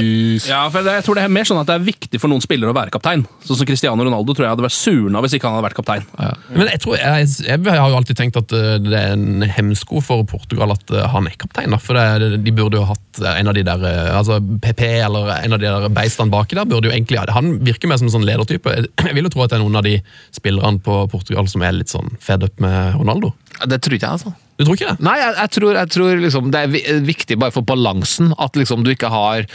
Ja, 0.49 0.63
for 0.73 0.85
jeg 0.85 1.05
tror 1.07 1.19
det 1.19 1.25
er 1.25 1.33
mer 1.33 1.47
sånn 1.47 1.61
at 1.61 1.69
det 1.69 1.77
er 1.79 1.85
viktig 1.85 2.21
for 2.21 2.31
noen 2.31 2.43
spillere 2.43 2.73
å 2.73 2.77
være 2.77 2.93
kaptein. 2.93 3.25
Sånn 3.45 3.59
som 3.61 3.69
Cristiano 3.69 4.05
Ronaldo 4.05 4.35
tror 4.35 4.47
jeg 4.47 4.55
hadde 4.55 4.65
vært 4.65 4.77
surna 4.77 5.23
hvis 5.25 5.37
ikke 5.37 5.49
han 5.49 5.57
hadde 5.57 5.67
vært 5.69 5.79
kaptein. 5.79 6.07
Men 6.55 6.71
jeg 6.71 6.81
tror, 6.83 6.97
jeg, 6.99 7.29
jeg 7.45 7.63
har 7.69 7.91
jo 7.91 7.99
alltid 7.99 8.19
tenkt 8.19 8.39
at 8.41 8.55
eh, 8.55 8.75
det 8.83 8.99
er 8.99 9.15
en 9.15 9.45
hemsko 9.57 10.01
for 10.05 10.25
Portugal 10.29 10.75
at 10.75 10.93
eh, 10.93 11.07
han 11.13 11.29
er 11.29 11.37
kaptein. 11.39 11.73
Da, 11.75 11.81
for 11.81 11.97
det, 11.97 12.41
de 12.45 12.55
burde 12.55 12.81
jo 12.81 12.87
hatt 12.89 13.23
en 13.35 13.51
av 13.51 13.55
de 13.57 13.63
der 13.65 13.84
altså 13.87 14.39
PP 14.63 14.81
eller 15.05 15.31
en 15.37 15.55
av 15.57 15.61
de 15.61 15.69
der 15.69 15.89
beistene 15.93 16.33
baki 16.33 16.57
der. 16.57 16.69
burde 16.69 16.89
jo 16.89 16.93
egentlig 16.95 17.19
Han 17.35 17.59
virker 17.65 17.89
mer 17.89 18.01
som 18.01 18.09
en 18.09 18.15
sånn 18.17 18.27
ledertype. 18.27 18.73
Jeg 19.05 19.15
vil 19.17 19.27
jo 19.27 19.33
tro 19.33 19.45
at 19.45 19.53
det 19.53 19.59
er 19.59 19.65
noen 19.65 19.79
av 19.81 19.85
de 19.87 19.97
spillerne 20.35 20.81
på 20.83 21.05
Portugal 21.11 21.47
som 21.51 21.63
er 21.65 21.77
litt 21.77 21.93
sånn 21.93 22.17
fed 22.19 22.43
up 22.47 22.59
med 22.63 22.97
Ronaldo. 22.99 23.33
Det 23.65 23.81
tror 23.81 23.97
ikke 23.97 24.09
jeg, 24.09 24.19
altså. 24.19 24.35
Du 24.57 24.63
tror 24.63 24.77
ikke 24.77 24.91
det? 24.93 24.99
Nei, 25.03 25.17
jeg, 25.19 25.33
jeg 25.41 25.51
tror, 25.57 25.73
jeg 25.81 25.89
tror 25.91 26.21
liksom, 26.23 26.51
det 26.53 26.61
er 26.63 27.01
viktig 27.03 27.39
bare 27.41 27.51
for 27.51 27.65
balansen 27.67 28.31
at 28.39 28.55
liksom 28.55 28.85
du 28.85 28.93
ikke 28.93 29.09
har 29.11 29.47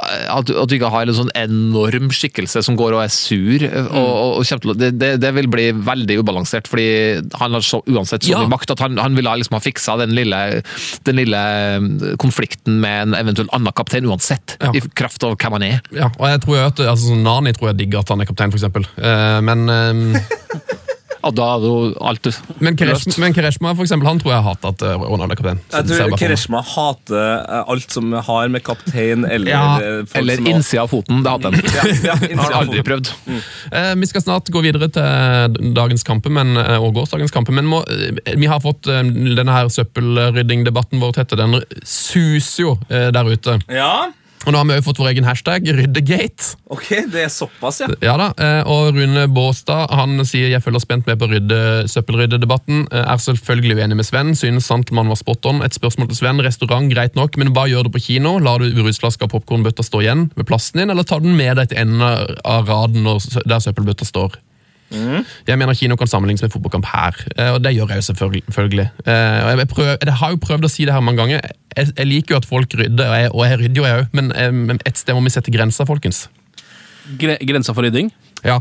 at 0.00 0.46
du, 0.48 0.54
at 0.56 0.70
du 0.70 0.74
ikke 0.78 0.88
har 0.88 1.10
en 1.10 1.12
sånn 1.16 1.30
enorm 1.36 2.06
skikkelse 2.14 2.62
som 2.64 2.76
går 2.78 2.94
og 2.96 3.02
er 3.02 3.10
sur. 3.12 3.60
Og, 3.68 3.90
og, 4.00 4.38
og 4.38 4.46
kommer 4.48 4.78
det, 4.80 4.88
det, 4.96 5.10
det 5.20 5.32
vil 5.36 5.48
bli 5.52 5.66
veldig 5.76 6.16
ubalansert, 6.22 6.70
fordi 6.72 6.86
han 7.36 7.52
har 7.58 7.66
så, 7.66 7.82
uansett 7.84 8.24
så 8.24 8.32
Ja. 8.32 8.38
mye 8.40 8.48
makt 8.54 8.72
at 8.72 8.80
han, 8.80 8.96
han 8.96 9.18
ville 9.18 9.34
liksom 9.42 9.58
ha 9.58 9.60
fiksa 9.60 9.98
den 10.00 10.14
lille, 10.16 10.38
den 11.04 11.20
lille 11.20 11.42
eh, 11.76 12.16
konflikten 12.22 12.80
med 12.80 13.10
en 13.10 13.18
eventuell 13.20 13.52
annen 13.52 13.76
kaptein 13.76 14.08
uansett, 14.08 14.56
Ja. 14.62 14.72
i 14.72 14.80
kraft 14.96 15.20
av 15.28 15.36
hvem 15.36 15.58
han 15.58 15.66
er. 15.68 15.82
Ja, 15.92 16.08
og 16.16 16.26
jeg 16.32 16.40
tror 16.46 16.56
jo 16.56 16.64
at 16.70 16.80
altså, 16.94 17.10
sånn 17.12 17.26
Nani 17.26 17.52
tror 17.58 17.74
jeg 17.74 17.82
digger 17.84 18.00
at 18.00 18.14
han 18.14 18.24
er 18.24 18.30
kaptein, 18.32 18.54
for 18.56 18.62
eksempel. 18.62 18.88
Eh, 18.96 19.40
men, 19.44 19.68
eh, 19.68 20.56
Og 21.26 21.34
da 21.36 21.46
er 21.54 21.64
jo 21.66 21.74
alt 22.06 22.28
men, 22.62 22.76
Keresh, 22.78 23.18
men 23.20 23.34
Kereshma, 23.36 23.74
for 23.76 23.84
eksempel, 23.84 24.08
han 24.08 24.20
tror 24.22 24.32
jeg 24.34 24.44
hater 24.46 24.72
at 24.72 24.84
eh, 24.86 25.02
Ronaldo 25.02 25.34
er 25.34 25.40
kaptein. 25.40 25.60
Jeg 25.74 25.88
tror. 25.90 26.16
Kereshma 26.20 26.62
hater 26.64 27.18
eh, 27.20 27.72
alt 27.74 27.96
som 27.96 28.12
har 28.28 28.52
med 28.52 28.64
kaptein 28.66 29.26
eller 29.28 29.52
Ja, 29.52 29.64
eh, 29.80 29.98
folk 30.04 30.20
Eller 30.22 30.40
som 30.40 30.50
innsida 30.52 30.84
av 30.84 30.92
foten, 30.92 31.22
det 31.24 31.34
hadde 31.34 31.52
han. 31.52 31.58
Ja, 31.80 32.14
ja, 32.24 32.38
Har 32.40 32.56
aldri 32.62 32.84
prøvd. 32.86 33.12
Mm. 33.26 33.40
Eh, 33.70 33.90
vi 34.00 34.10
skal 34.10 34.24
snart 34.24 34.50
gå 34.52 34.62
videre 34.64 34.90
til 34.92 35.74
dagens 35.76 36.06
kamper 36.06 36.32
men, 36.34 36.54
eh, 36.60 36.78
og 36.80 36.94
gårsdagens 36.96 37.34
kamper, 37.34 37.56
men 37.56 37.68
må, 37.68 37.82
eh, 37.90 38.34
vi 38.40 38.48
har 38.50 38.62
fått 38.64 38.88
eh, 38.90 39.02
denne 39.36 39.54
her 39.54 39.70
søppelryddingdebatten 39.72 41.02
vår, 41.02 41.14
Tette. 41.20 41.38
Den 41.40 41.60
suser 41.84 42.64
jo 42.64 42.74
eh, 42.88 43.10
der 43.14 43.28
ute. 43.28 43.58
Ja, 43.68 44.08
Og 44.46 44.54
nå 44.54 44.56
har 44.56 44.64
vi 44.64 44.72
også 44.78 44.86
fått 44.86 45.00
vår 45.02 45.08
egen 45.10 45.26
hashtag, 45.28 45.66
Ryddegate. 45.76 46.54
ok, 46.72 46.86
det 47.12 47.26
er 47.26 47.28
såpass, 47.28 47.82
ja. 47.82 47.88
Ja 48.00 48.14
da, 48.16 48.30
eh, 48.40 48.62
og 48.64 48.96
Rune 48.96 49.26
Båstad 49.28 49.92
han 49.92 50.24
sier 50.24 50.48
jeg 50.48 50.62
følger 50.64 50.80
spent 50.80 51.06
med 51.06 51.20
på 51.20 51.28
rydde, 51.28 51.58
søppelryddedebatten. 51.92 52.86
Eh, 52.90 53.04
Er 53.10 53.20
selvfølgelig 53.20 53.76
uenig 53.76 53.96
med 54.00 54.08
Sven, 54.08 54.34
synes 54.34 54.64
Santelmann 54.64 55.12
var 55.12 55.20
spot 55.20 55.44
on. 55.46 55.60
Et 55.62 55.74
spørsmål 55.76 56.08
til 56.08 56.16
Sven, 56.22 56.40
restaurant 56.40 56.88
greit 56.92 57.14
nok, 57.20 57.36
men 57.36 57.52
hva 57.52 57.66
gjør 57.68 57.84
du 57.84 57.90
på 57.90 58.00
kino? 58.00 58.38
Lar 58.38 58.58
du 58.64 58.70
rusflaska 58.80 59.28
og 59.28 59.34
popkornbøtta 59.36 59.84
stå 59.84 60.00
igjen 60.00 60.30
ved 60.36 60.46
plassen 60.48 60.80
din, 60.80 60.90
eller 60.90 61.04
tar 61.04 61.20
du 61.20 61.28
den 61.28 61.36
med 61.36 61.56
deg 61.60 61.68
til 61.68 61.82
enden 61.84 62.00
av 62.00 62.64
raden 62.70 63.04
der 63.44 63.60
søppelbøtta 63.60 64.08
står? 64.08 64.40
Jeg 64.90 65.58
mener 65.60 65.74
kino 65.78 65.96
kan 65.96 66.08
sammenlignes 66.10 66.42
med 66.42 66.50
fotballkamp 66.52 66.86
her, 66.90 67.18
eh, 67.36 67.50
og 67.54 67.60
det 67.62 67.74
gjør 67.76 67.92
jeg 67.94 68.02
jo 68.02 68.06
selvfølgelig. 68.10 68.86
Eh, 69.06 69.56
Jeg, 69.60 69.68
prøver, 69.70 69.96
jeg 70.02 70.16
har 70.22 70.30
jo 70.34 70.40
prøvd 70.42 70.66
å 70.66 70.70
si 70.72 70.84
det 70.88 70.94
her 70.96 71.00
mange 71.06 71.22
ganger. 71.22 71.40
Jeg, 71.76 71.92
jeg 71.96 72.06
liker 72.10 72.34
jo 72.34 72.40
at 72.42 72.48
folk 72.50 72.74
rydder, 72.74 73.06
og 73.06 73.16
jeg, 73.20 73.30
og 73.34 73.44
jeg 73.46 73.58
rydder 73.64 73.82
jo 73.82 73.86
jeg 73.86 74.00
òg, 74.02 74.08
men 74.18 74.32
eh, 74.34 74.50
men 74.52 74.80
et 74.86 74.98
sted 74.98 75.14
må 75.14 75.22
vi 75.26 75.30
sette 75.34 75.52
grenser, 75.54 75.86
folkens. 75.86 76.24
Gre 77.20 77.38
grensa 77.46 77.74
for 77.74 77.86
rydding. 77.86 78.10
Ja. 78.44 78.58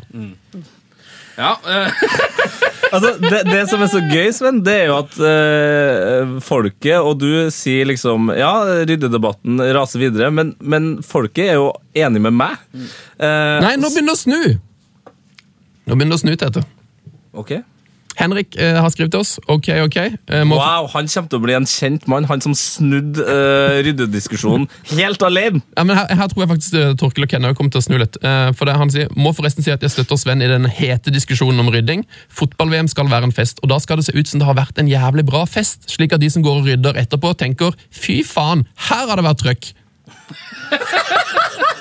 Ja, 1.40 1.56
eh, 1.66 1.92
Altså, 2.90 3.12
det, 3.22 3.44
det 3.46 3.60
som 3.70 3.84
er 3.86 3.90
så 3.92 4.00
gøy, 4.02 4.32
Sven, 4.34 4.64
det 4.66 4.74
er 4.74 4.88
jo 4.90 4.96
at 4.98 5.18
eh, 5.22 6.32
folket, 6.42 6.96
og 6.98 7.20
du 7.22 7.28
sier 7.54 7.86
liksom 7.86 8.32
Ja, 8.34 8.50
ryddedebatten 8.90 9.62
raser 9.78 10.02
videre, 10.02 10.32
men, 10.34 10.56
men 10.58 10.88
folket 11.06 11.52
er 11.52 11.60
jo 11.60 11.68
enig 11.94 12.24
med 12.26 12.34
meg. 12.40 12.56
Eh, 12.74 13.60
Nei, 13.62 13.76
nå 13.78 13.92
begynner 13.94 14.16
det 14.16 14.18
å 14.18 14.22
snu! 14.24 14.42
Nå 15.90 15.98
begynner 15.98 16.16
det 16.16 16.22
å 16.22 16.24
snu, 16.24 16.36
Tete. 16.38 16.66
Ok. 17.34 17.58
Henrik 18.20 18.56
eh, 18.60 18.76
har 18.76 18.90
skrevet 18.92 19.14
til 19.14 19.22
oss. 19.24 19.38
Ok, 19.48 19.70
ok. 19.86 19.98
Eh, 20.28 20.42
må 20.48 20.58
Wow, 20.60 20.90
han 20.92 21.08
kommer 21.08 21.30
til 21.32 21.40
å 21.40 21.44
bli 21.44 21.56
en 21.56 21.68
kjent 21.70 22.08
mann. 22.12 22.28
Han 22.28 22.44
som 22.44 22.56
snudde 22.58 23.24
eh, 23.24 23.80
ryddediskusjonen 23.88 24.68
helt 24.92 25.24
alene. 25.24 25.62
Ja, 25.78 25.86
men 25.88 25.96
her, 25.96 26.10
her 26.20 26.32
tror 26.32 26.44
jeg 26.44 26.52
faktisk 26.52 26.76
eh, 26.80 26.92
Torkel 27.00 27.26
og 27.26 27.32
Ken 27.32 27.48
kommer 27.54 27.72
til 27.74 27.82
å 27.82 27.86
snu 27.86 27.96
litt. 28.02 28.20
Eh, 28.20 28.50
for 28.60 28.68
det 28.70 28.76
han 28.82 28.92
sier, 28.92 29.12
Må 29.16 29.32
forresten 29.38 29.66
si 29.66 29.72
at 29.74 29.86
jeg 29.86 29.94
støtter 29.94 30.20
Sven 30.20 30.44
i 30.44 30.52
den 30.52 30.68
hete 30.68 31.14
diskusjonen 31.16 31.64
om 31.64 31.72
rydding. 31.74 32.04
Fotball-VM 32.42 32.92
skal 32.92 33.12
være 33.12 33.30
en 33.30 33.36
fest, 33.36 33.64
og 33.64 33.72
da 33.72 33.80
skal 33.80 34.02
det 34.02 34.10
se 34.10 34.18
ut 34.18 34.28
som 34.32 34.44
det 34.44 34.50
har 34.50 34.60
vært 34.60 34.82
en 34.82 34.92
jævlig 34.92 35.26
bra 35.30 35.46
fest. 35.50 35.88
Slik 35.92 36.16
at 36.16 36.24
de 36.24 36.32
som 36.34 36.44
går 36.46 36.60
og 36.60 36.72
rydder 36.74 37.00
etterpå, 37.00 37.34
tenker 37.40 37.78
fy 37.94 38.20
faen, 38.28 38.68
her 38.90 39.08
har 39.08 39.16
det 39.16 39.30
vært 39.30 39.46
trøkk. 39.46 39.72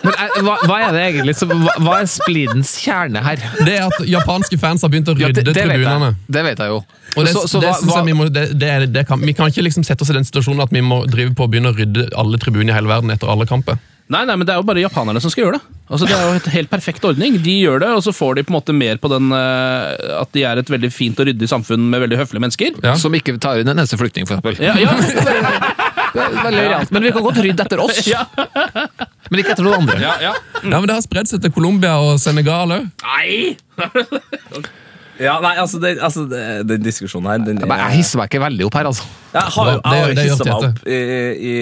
Men 0.04 0.14
eh, 0.14 0.36
hva, 0.46 0.54
hva 0.68 0.76
er 0.86 0.92
det 0.94 1.02
egentlig? 1.08 1.34
Så, 1.38 1.48
hva, 1.50 1.72
hva 1.82 1.96
er 2.02 2.08
splidens 2.10 2.76
kjerne 2.80 3.22
her? 3.24 3.42
Det 3.66 3.74
er 3.80 3.86
at 3.88 3.98
japanske 4.08 4.58
fans 4.62 4.84
har 4.86 4.92
begynt 4.92 5.10
å 5.10 5.16
Ja, 5.18 5.28
rydde 5.32 5.42
det, 5.48 5.54
det, 5.58 5.64
vet 5.66 5.74
tribunene. 5.82 6.12
det 6.38 6.44
vet 6.46 6.62
jeg 6.64 6.72
jo. 6.74 6.78
Og 7.16 7.24
det, 7.26 7.32
Så- 7.34 7.46
så 7.50 7.60
det 7.60 7.68
hva- 7.72 7.78
synes 7.80 7.92
hva- 7.92 7.98
jeg 7.98 8.06
vi, 8.06 8.16
må, 8.20 8.28
det, 8.32 8.44
det, 8.58 8.68
er- 8.76 8.86
det 8.86 9.06
kan, 9.08 9.20
vi 9.20 9.34
kan 9.34 9.50
ikke 9.50 9.64
liksom 9.66 9.84
sette 9.84 10.02
oss 10.06 10.10
i 10.10 10.16
den 10.16 10.24
situasjonen 10.28 10.62
at 10.62 10.72
vi 10.72 10.80
må 10.84 11.02
drive 11.10 11.34
på 11.34 11.44
og 11.48 11.50
begynne 11.52 11.72
å 11.72 11.76
rydde 11.76 12.08
alle 12.16 12.38
tribuner 12.38 12.70
i 12.72 12.76
hele 12.78 12.88
verden 12.88 13.10
etter 13.10 13.28
alle 13.32 13.46
kamper. 13.46 13.78
Nei, 14.08 14.22
nei, 14.24 14.36
men 14.40 14.46
det 14.48 14.54
er 14.54 14.62
jo 14.62 14.64
bare 14.64 14.80
japanerne 14.80 15.20
som 15.20 15.28
skal 15.28 15.44
gjøre 15.44 15.58
det. 15.58 15.64
Altså, 15.92 16.06
Det 16.08 16.14
er 16.16 16.22
jo 16.24 16.36
et 16.38 16.46
helt 16.54 16.70
perfekt 16.70 17.04
ordning. 17.04 17.34
De 17.44 17.58
gjør 17.60 17.80
det, 17.82 17.88
og 17.92 18.00
så 18.06 18.12
får 18.16 18.36
de 18.38 18.42
på 18.46 18.54
en 18.54 18.56
måte 18.56 18.72
mer 18.72 18.96
på 18.96 19.10
den 19.12 19.28
eh, 19.36 20.20
at 20.22 20.32
de 20.32 20.44
er 20.48 20.56
et 20.62 20.70
veldig 20.72 20.88
fint 20.94 21.18
og 21.20 21.26
ryddig 21.28 21.48
samfunn 21.50 21.90
med 21.92 22.00
veldig 22.06 22.16
høflige 22.22 22.40
mennesker. 22.40 22.78
Ja. 22.86 22.94
Som 22.96 23.12
ikke 23.18 23.36
tar 23.38 23.60
inn 23.60 23.68
en 23.68 23.76
eneste 23.76 23.98
flyktning, 24.00 24.24
for 24.26 24.38
eksempel. 24.40 24.64
Ja, 24.64 24.78
ja. 24.80 24.96
Det 26.18 26.42
veldig 26.48 26.64
realt. 26.72 26.90
Men 26.94 27.06
vi 27.08 27.12
kan 27.16 27.22
godt 27.28 27.40
rydde 27.44 27.64
etter 27.68 27.84
oss. 27.84 28.02
Ja. 28.14 28.24
Men 29.30 29.40
ikke 29.42 29.52
etter 29.54 29.66
noen 29.66 29.82
andre. 29.82 29.98
ja, 30.00 30.14
ja. 30.24 30.34
Ja, 30.62 30.76
men 30.80 30.86
Det 30.88 30.94
har 30.96 31.04
spredd 31.04 31.28
seg 31.30 31.42
til 31.44 31.52
Colombia 31.52 31.96
og 32.00 32.18
Senegal 32.22 32.76
òg. 32.78 32.90
Nei! 33.06 33.56
Ja, 35.18 35.32
nei, 35.42 35.56
altså, 35.58 35.80
det, 35.82 35.96
altså 35.98 36.22
det, 36.30 36.40
Den 36.68 36.82
diskusjonen 36.84 37.26
her 37.26 37.40
den, 37.42 37.56
Jeg 37.58 37.66
Jeg 37.80 37.94
hisser 37.96 38.20
meg 38.20 38.28
ikke 38.30 38.38
veldig 38.44 38.68
opp 38.68 38.76
her, 38.78 38.86
altså. 38.86 39.02
Jeg 39.32 39.42
har 39.56 39.70
jo 39.72 39.80
jeg 39.82 40.02
har 40.04 40.12
det 40.14 40.26
hissa 40.28 40.44
meg 40.46 40.54
opp 40.68 40.86
i, 40.86 40.98
i 41.48 41.54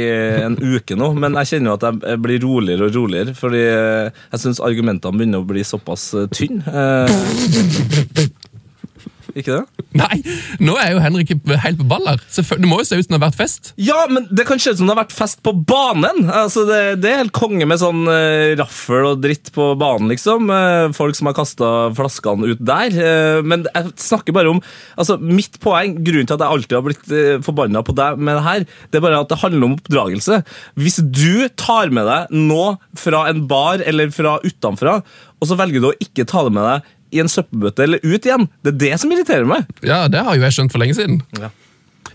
en 0.45 0.59
uke 0.61 0.99
nå, 1.01 1.09
men 1.17 1.39
jeg 1.41 1.49
kjenner 1.55 1.71
jo 1.73 1.77
at 1.79 1.87
jeg- 1.89 2.21
blir 2.27 2.43
roligere 2.45 2.91
og 2.91 2.99
roligere. 3.01 3.33
Fordi 3.39 3.63
jeg 3.65 4.43
syns 4.45 4.61
argumentene 4.61 5.17
begynner 5.17 5.41
å 5.41 5.49
bli 5.49 5.65
såpass 5.65 6.05
eh, 6.21 6.29
tynne. 6.37 6.69
Ikke 9.37 9.59
det? 9.59 9.85
Nei, 9.97 10.17
nå 10.65 10.75
er 10.81 10.95
jo 10.95 11.01
Henrik 11.03 11.33
helt 11.61 11.81
på 11.81 11.87
baller. 11.89 12.21
Det 12.33 12.69
må 12.69 12.79
jo 12.81 12.87
se 12.89 12.97
ut 12.97 13.05
som 13.05 13.15
det 13.15 13.19
har 13.19 13.27
vært 13.27 13.39
fest. 13.39 13.73
Ja, 13.81 13.99
men 14.09 14.29
det 14.33 14.47
kan 14.49 14.61
se 14.61 14.73
ut 14.73 14.81
som 14.81 14.89
det 14.89 14.95
har 14.95 15.03
vært 15.03 15.17
fest 15.17 15.43
på 15.45 15.53
banen. 15.57 16.31
Altså, 16.33 16.65
det, 16.69 16.81
det 17.03 17.11
er 17.11 17.21
helt 17.21 17.37
konge 17.37 17.69
med 17.69 17.81
sånn 17.83 18.07
uh, 18.09 18.57
raffel 18.57 19.11
og 19.11 19.21
dritt 19.25 19.53
på 19.53 19.69
banen, 19.81 20.09
liksom. 20.13 20.49
Uh, 20.49 20.89
folk 20.97 21.19
som 21.19 21.29
har 21.29 21.37
kasta 21.37 21.73
flaskene 21.97 22.53
ut 22.55 22.65
der. 22.65 22.97
Uh, 22.97 23.45
men 23.45 23.67
jeg 23.69 23.93
snakker 24.07 24.37
bare 24.37 24.55
om 24.55 24.63
altså, 24.97 25.19
Mitt 25.21 25.61
poeng, 25.63 25.99
grunnen 26.07 26.29
til 26.29 26.39
at 26.39 26.47
jeg 26.47 26.57
alltid 26.57 26.79
har 26.79 26.87
blitt 26.89 27.13
uh, 27.13 27.37
forbanna 27.45 27.85
på 27.85 27.97
deg 27.97 28.17
med 28.17 28.41
det 28.41 28.47
her, 28.49 28.67
det 28.89 29.01
er 29.01 29.07
bare 29.09 29.21
at 29.21 29.33
det 29.33 29.43
handler 29.45 29.69
om 29.69 29.77
oppdragelse. 29.77 30.41
Hvis 30.81 31.01
du 31.05 31.47
tar 31.61 31.93
med 31.93 32.09
deg 32.09 32.37
noe 32.49 32.77
fra 32.97 33.27
en 33.31 33.45
bar 33.51 33.85
eller 33.85 34.13
fra 34.15 34.39
utenfra, 34.45 35.01
og 35.37 35.49
så 35.51 35.57
velger 35.59 35.83
du 35.83 35.91
å 35.91 35.97
ikke 36.01 36.25
ta 36.29 36.47
det 36.47 36.55
med 36.57 36.65
deg 36.65 36.93
i 37.17 37.23
en 37.25 37.33
søppelbøtte 37.33 37.87
eller 37.89 38.03
ut 38.05 38.27
igjen, 38.29 38.49
det 38.63 38.75
er 38.77 38.81
det 38.87 38.95
som 39.03 39.13
irriterer 39.17 39.49
meg. 39.49 39.67
Ja, 39.87 40.05
Det 40.09 40.23
har 40.27 40.37
jo 40.37 40.45
jeg 40.47 40.53
skjønt 40.61 40.73
for 40.77 40.83
lenge 40.85 40.99
siden. 40.99 41.23
Ja. 41.41 41.51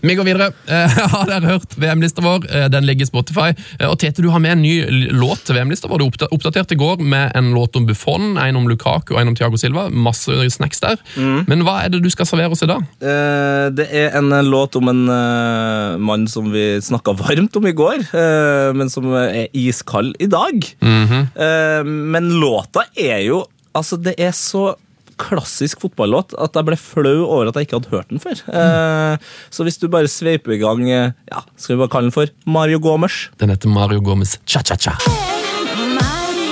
Vi 0.02 0.14
går 0.18 0.24
videre. 0.26 0.48
Eh, 0.72 0.88
Har 1.12 1.26
dere 1.28 1.46
hørt 1.52 1.74
VM-lista 1.78 2.22
vår? 2.24 2.46
Eh, 2.50 2.64
Den 2.72 2.86
ligger 2.88 3.04
i 3.04 3.06
Spotify. 3.10 3.50
Eh, 3.78 3.86
Og 3.86 3.98
Tete, 4.00 4.22
du 4.24 4.30
har 4.32 4.40
med 4.42 4.56
en 4.56 4.62
ny 4.64 4.72
låt 5.14 5.44
til 5.46 5.54
VM-lista 5.54 5.86
vår. 5.90 6.00
Du 6.00 6.06
oppda- 6.08 6.26
oppdaterte 6.34 6.74
i 6.74 6.78
går 6.80 6.98
med 7.06 7.30
en 7.38 7.52
låt 7.54 7.76
om 7.78 7.86
Buffon, 7.86 8.32
en 8.40 8.56
om 8.58 8.66
Lukaku 8.66 9.12
og 9.14 9.20
en 9.20 9.30
om 9.30 9.36
Thiago 9.38 9.60
Silva. 9.60 9.84
Masse 9.94 10.32
snacks 10.56 10.80
der. 10.82 10.98
Men 11.46 11.62
hva 11.62 11.76
er 11.84 11.92
det 11.94 12.00
du 12.02 12.10
skal 12.10 12.26
servere 12.26 12.50
oss 12.56 12.64
i 12.66 12.70
dag? 12.72 12.82
Eh, 13.04 13.68
det 13.78 13.86
er 13.92 14.16
en 14.18 14.32
eh, 14.32 14.42
låt 14.42 14.74
om 14.80 14.90
en 14.90 15.04
eh, 15.06 15.98
mann 16.02 16.26
som 16.26 16.50
vi 16.50 16.66
snakka 16.82 17.14
varmt 17.22 17.60
om 17.60 17.70
i 17.70 17.76
går, 17.76 18.02
eh, 18.10 18.72
men 18.74 18.90
som 18.90 19.06
er 19.22 19.52
iskald 19.54 20.16
i 20.18 20.26
dag. 20.32 20.66
Eh, 20.82 21.82
men 21.86 22.32
låta 22.42 22.88
er 22.96 23.22
jo 23.28 23.44
Altså, 23.72 23.96
det 23.96 24.12
er 24.20 24.34
så 24.36 24.74
klassisk 25.22 25.82
fotballåt 25.84 26.34
at 26.42 26.56
jeg 26.58 26.66
ble 26.68 26.76
flau 26.80 27.18
over 27.28 27.50
at 27.52 27.58
jeg 27.60 27.68
ikke 27.68 27.78
hadde 27.80 27.92
hørt 27.94 28.10
den 28.12 28.22
før. 28.22 28.36
Eh, 28.52 29.14
så 29.54 29.66
hvis 29.66 29.78
du 29.82 29.86
bare 29.92 30.10
sveiper 30.10 30.56
i 30.56 30.60
gang 30.62 30.82
eh, 30.90 31.12
ja, 31.30 31.40
Skal 31.56 31.76
vi 31.76 31.82
bare 31.84 31.92
kalle 31.94 32.10
den 32.10 32.16
for 32.16 32.26
Mario 32.46 32.78
Gomers? 32.82 33.28
Den 33.40 33.52
heter 33.54 33.68
Mario 33.72 34.00
Gomers 34.04 34.38
Cha-cha-cha. 34.46 34.96
Mario, 35.02 36.48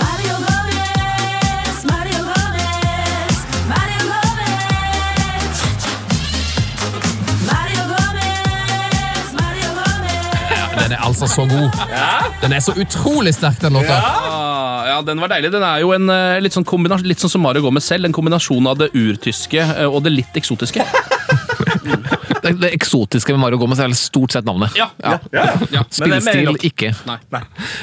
Mario 0.00 0.34
Gomez, 0.46 1.84
Mario 1.92 2.20
Gomez, 2.28 3.36
Mario 3.72 4.02
Gomez, 4.10 5.58
Mario 7.50 7.82
Gomez, 7.92 9.26
Mario 9.40 9.70
Gomez. 9.78 10.82
Den 10.82 10.92
er 10.92 11.00
altså 11.06 11.26
så 11.26 11.46
god. 11.46 11.70
Den 12.42 12.52
er 12.52 12.60
så 12.60 12.72
utrolig 12.80 13.34
sterk, 13.34 13.60
den 13.60 13.72
låta. 13.72 13.94
Ja, 13.94 14.71
den 15.06 15.22
var 15.22 15.32
deilig. 15.32 15.52
Den 15.54 15.66
er 15.66 15.82
jo 15.82 15.92
en 15.96 16.10
eh, 16.12 16.40
litt 16.42 16.56
sånn 16.56 16.66
litt 17.02 17.22
sånn 17.22 17.32
som 17.32 17.44
Mario 17.44 17.64
Gomez 17.64 17.86
selv, 17.88 18.08
en 18.08 18.16
kombinasjon 18.16 18.70
av 18.70 18.80
det 18.80 18.92
urtyske 18.94 19.62
eh, 19.62 19.86
og 19.88 20.02
det 20.06 20.14
litt 20.14 20.38
eksotiske. 20.38 20.86
Det, 22.42 22.52
det 22.62 22.72
eksotiske 22.74 23.34
med 23.34 23.42
Mario 23.44 23.60
Gomez 23.60 23.80
er 23.80 23.90
vel 23.90 23.98
stort 23.98 24.34
sett 24.34 24.46
navnet. 24.48 24.74
Ja, 24.78 24.90
ja, 25.02 25.18
ja. 25.32 25.46
Men 26.00 26.14
det 26.14 26.20
mer 26.20 26.22
Spillestil 26.26 26.70
ikke. 26.70 26.92
Nei. 27.08 27.18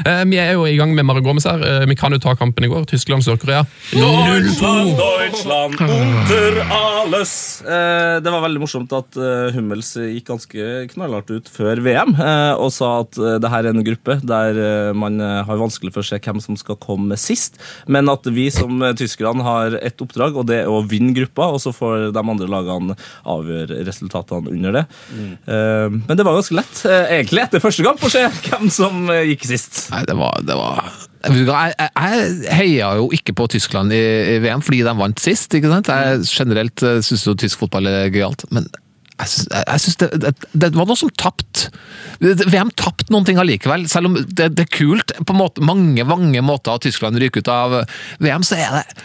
Eh, 0.06 0.24
Vi 0.30 0.39
er 0.41 0.54
jo 0.58 0.65
i 0.67 0.76
gang 0.80 0.93
med 0.95 1.08
Mario 1.08 1.24
Gomez 1.26 1.48
her. 1.48 1.63
Uh, 1.63 1.86
Vi 1.89 1.95
kan 2.00 2.13
jo 2.15 2.19
ta 2.22 2.36
kampen 2.39 2.67
i 2.67 2.72
går. 2.72 2.86
Tyskland, 2.89 3.24
Sør-Korea. 3.26 3.65
0-2. 3.95 4.74
Deutschland, 5.00 5.80
unter 5.82 6.60
alles. 6.69 7.62
Eh, 7.62 8.22
det 8.24 8.32
var 8.32 8.43
veldig 8.43 8.62
morsomt 8.62 8.91
at 8.95 9.17
eh, 9.19 9.50
Hummels 9.56 9.93
gikk 10.00 10.28
ganske 10.30 10.67
knallhardt 10.93 11.32
ut 11.32 11.50
før 11.52 11.82
VM 11.86 12.13
eh, 12.15 12.54
og 12.60 12.72
sa 12.74 12.89
at 13.04 13.17
det 13.41 13.52
her 13.52 13.67
er 13.67 13.74
en 13.74 13.86
gruppe 13.86 14.17
der 14.26 14.58
man 14.98 15.19
har 15.19 15.60
vanskelig 15.60 15.93
for 15.93 16.04
å 16.04 16.08
se 16.08 16.19
hvem 16.22 16.39
som 16.43 16.58
skal 16.60 16.78
komme 16.82 17.15
sist, 17.19 17.58
men 17.88 18.10
at 18.12 18.26
vi 18.34 18.48
som 18.54 18.82
tyskerne 18.98 19.43
har 19.45 19.78
ett 19.80 20.02
oppdrag, 20.04 20.38
og 20.38 20.48
det 20.50 20.62
er 20.63 20.72
å 20.72 20.82
vinne 20.88 21.13
gruppa, 21.15 21.50
og 21.54 21.62
så 21.63 21.74
får 21.76 22.10
de 22.15 22.24
andre 22.24 22.50
lagene 22.52 22.98
avgjøre 23.30 23.82
resultatene 23.88 24.49
under 24.52 24.80
det. 24.80 24.84
Eh, 25.14 25.88
men 25.92 26.18
det 26.18 26.26
var 26.26 26.38
ganske 26.38 26.58
lett, 26.58 26.82
eh, 26.90 27.14
egentlig, 27.20 27.46
etter 27.46 27.64
første 27.64 27.86
kamp, 27.86 28.04
å 28.04 28.12
se 28.12 28.26
hvem 28.48 28.68
som 28.74 29.08
eh, 29.14 29.28
gikk 29.32 29.48
sist. 29.52 29.86
Nei, 29.94 30.04
det 30.10 30.18
var, 30.20 30.42
det 30.46 30.58
var 30.60 30.92
jeg, 31.20 31.46
jeg, 31.46 31.88
jeg, 31.92 32.28
heia 32.56 32.94
jo 32.96 33.10
ikke 33.16 33.36
på 33.36 33.50
Tyskland 33.52 33.92
i, 33.92 34.04
i 34.36 34.38
VM 34.44 34.62
fordi 34.64 34.86
de 34.88 34.94
vant 35.02 35.20
sist. 35.20 35.52
ikke 35.56 35.72
sant? 35.72 35.90
Jeg 35.92 36.22
generelt 36.32 36.86
syns 37.04 37.26
jo 37.28 37.36
tysk 37.40 37.66
fotball 37.66 37.90
er 37.92 38.14
gøyalt, 38.14 38.48
men 38.56 38.70
jeg 39.20 39.32
synes, 39.34 39.50
jeg, 39.52 39.82
syns 39.84 39.98
det, 40.00 40.08
det, 40.24 40.32
det 40.64 40.70
var 40.78 40.88
noe 40.88 41.00
som 41.00 41.12
tapte. 41.20 41.68
VM 42.24 42.72
tapte 42.80 43.12
noen 43.12 43.28
ting 43.28 43.40
allikevel. 43.42 43.84
Selv 43.92 44.08
om 44.08 44.16
det, 44.16 44.48
det 44.56 44.64
er 44.64 44.72
kult 44.72 45.12
på 45.28 45.36
måte, 45.36 45.64
mange 45.66 46.06
mange 46.08 46.44
måter 46.46 46.78
at 46.78 46.86
Tyskland 46.88 47.20
ryker 47.20 47.44
ut 47.44 47.52
av 47.52 47.76
VM, 48.24 48.46
så 48.48 48.60
er 48.60 48.78
det 48.78 49.04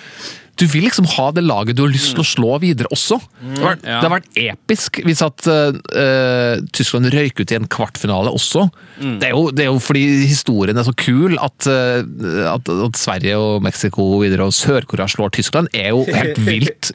du 0.61 0.67
vil 0.71 0.87
liksom 0.87 1.07
ha 1.17 1.29
det 1.35 1.45
laget 1.45 1.77
du 1.79 1.85
har 1.85 1.93
lyst 1.93 2.13
til 2.15 2.23
å 2.23 2.27
slå 2.27 2.59
videre 2.63 2.91
også. 2.95 3.19
Det 3.41 3.61
har 3.61 3.71
vært, 3.73 3.87
ja. 3.87 3.97
det 3.99 4.09
har 4.09 4.15
vært 4.15 4.41
episk 4.45 5.01
hvis 5.05 5.23
at 5.27 5.49
eh, 5.51 6.61
Tyskland 6.75 7.11
røyk 7.15 7.43
ut 7.43 7.55
i 7.55 7.59
en 7.59 7.71
kvartfinale 7.71 8.33
også. 8.35 8.69
Det, 9.01 9.31
er 9.31 9.35
jo, 9.35 9.49
det 9.55 9.67
er 9.67 9.73
jo 9.73 9.81
fordi 9.83 10.05
historien 10.25 10.79
er 10.79 10.87
så 10.87 10.95
kul 10.99 11.39
at, 11.43 11.67
eh, 11.71 12.05
at, 12.51 12.71
at 12.89 13.01
Sverige 13.01 13.41
og 13.41 13.65
Mexico 13.67 14.07
videre 14.23 14.47
og 14.49 14.55
Sør-Korea 14.57 15.09
slår 15.11 15.35
Tyskland, 15.35 15.73
er 15.75 15.93
jo 15.95 16.07
helt 16.09 16.41
vilt 16.49 16.95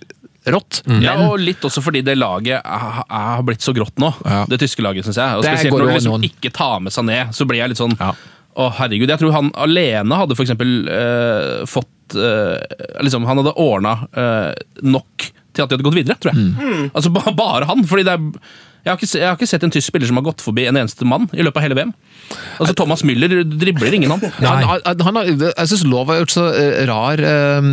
rått. 0.50 0.82
Ja, 1.04 1.18
og 1.28 1.38
litt 1.44 1.64
også 1.68 1.84
fordi 1.84 2.02
det 2.06 2.16
laget 2.18 2.64
har 2.64 3.46
blitt 3.46 3.66
så 3.66 3.76
grått 3.76 4.00
nå. 4.02 4.12
Ja. 4.24 4.44
Det 4.50 4.62
tyske 4.64 4.84
laget, 4.86 5.08
syns 5.08 5.20
jeg. 5.20 5.40
Og 5.40 5.46
spesielt 5.46 5.76
når 5.76 5.86
du 5.92 5.96
liksom 5.98 6.28
ikke 6.32 6.54
tar 6.56 6.80
med 6.84 6.96
seg 6.96 7.08
ned, 7.10 7.36
så 7.36 7.48
blir 7.50 7.64
jeg 7.64 7.74
litt 7.74 7.82
sånn 7.82 7.98
Ja. 8.00 8.14
Å, 8.60 8.66
herregud. 8.76 9.08
Jeg 9.08 9.22
tror 9.22 9.32
han 9.32 9.52
alene 9.62 10.18
hadde 10.20 10.36
for 10.36 10.44
eksempel 10.44 10.90
eh, 10.92 11.62
fått 11.70 11.88
eh, 12.16 13.04
Liksom, 13.06 13.28
han 13.30 13.42
hadde 13.42 13.56
ordna 13.60 13.94
nok 14.82 15.30
til 15.54 15.64
at 15.64 15.70
de 15.70 15.76
hadde 15.78 15.86
gått 15.88 15.98
videre, 15.98 16.18
tror 16.22 16.34
jeg. 16.34 16.50
Mm. 16.56 16.90
Altså 16.94 17.12
ba, 17.14 17.24
bare 17.36 17.68
han. 17.70 17.86
fordi 17.90 18.06
det 18.08 18.16
er 18.16 18.50
jeg 18.86 18.92
har, 18.94 18.98
ikke, 18.98 19.10
jeg 19.20 19.28
har 19.28 19.36
ikke 19.38 19.50
sett 19.52 19.64
en 19.68 19.74
tysk 19.76 19.92
spiller 19.92 20.08
som 20.10 20.20
har 20.20 20.26
gått 20.30 20.42
forbi 20.44 20.68
en 20.70 20.78
eneste 20.80 21.06
mann 21.08 21.28
i 21.36 21.44
løpet 21.44 21.60
av 21.60 21.66
hele 21.68 21.78
VM. 21.80 21.92
Altså 22.62 22.76
Thomas 22.78 23.04
Müller 23.08 23.42
dribler 23.44 23.96
ingen 23.98 24.14
han. 24.14 24.22
Han, 24.40 24.64
han, 24.86 25.04
han 25.08 25.20
har, 25.20 25.32
jeg 25.34 25.72
syns 25.72 25.84
Lov 25.90 26.12
har 26.14 26.22
gjort 26.22 26.36
så 26.36 26.46
eh, 26.54 26.84
rar 26.90 27.18
eh, 27.26 27.70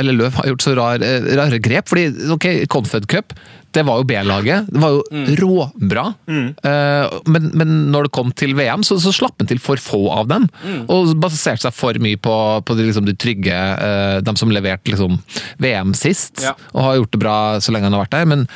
Eller 0.00 0.16
Løv 0.16 0.38
har 0.40 0.48
gjort 0.50 0.64
så 0.64 0.74
rar, 0.78 1.04
eh, 1.04 1.28
rare 1.38 1.60
grep. 1.62 1.88
fordi 1.92 2.08
ok, 2.34 2.48
Confed 2.72 3.06
Cup 3.10 3.36
det 3.76 3.82
var 3.84 3.98
jo 4.00 4.06
B-laget. 4.08 4.64
Det 4.72 4.80
var 4.80 4.94
jo 4.94 5.02
Mm. 5.12 5.26
råbra. 5.36 6.04
Eh, 6.26 7.18
men, 7.28 7.50
men 7.52 7.74
når 7.92 8.06
det 8.08 8.12
kom 8.16 8.30
til 8.32 8.54
VM, 8.56 8.80
så, 8.82 8.96
så 8.98 9.12
slapp 9.12 9.36
han 9.42 9.46
til 9.50 9.60
for 9.60 9.76
få 9.76 10.00
av 10.10 10.26
dem. 10.30 10.46
Mm. 10.64 10.86
Og 10.88 11.12
baserte 11.20 11.66
seg 11.66 11.76
for 11.76 11.92
mye 12.00 12.16
på, 12.16 12.32
på 12.64 12.76
de, 12.78 12.86
liksom, 12.88 13.04
de 13.04 13.12
trygge, 13.20 13.52
eh, 13.52 14.20
dem 14.24 14.40
som 14.40 14.48
leverte 14.50 14.88
liksom, 14.94 15.18
VM 15.60 15.92
sist. 15.94 16.40
Ja. 16.48 16.54
Og 16.72 16.80
har 16.86 16.96
gjort 17.02 17.12
det 17.12 17.20
bra 17.22 17.36
så 17.60 17.74
lenge 17.76 17.90
han 17.90 17.98
har 17.98 18.06
vært 18.06 18.16
der. 18.16 18.30
Men 18.32 18.46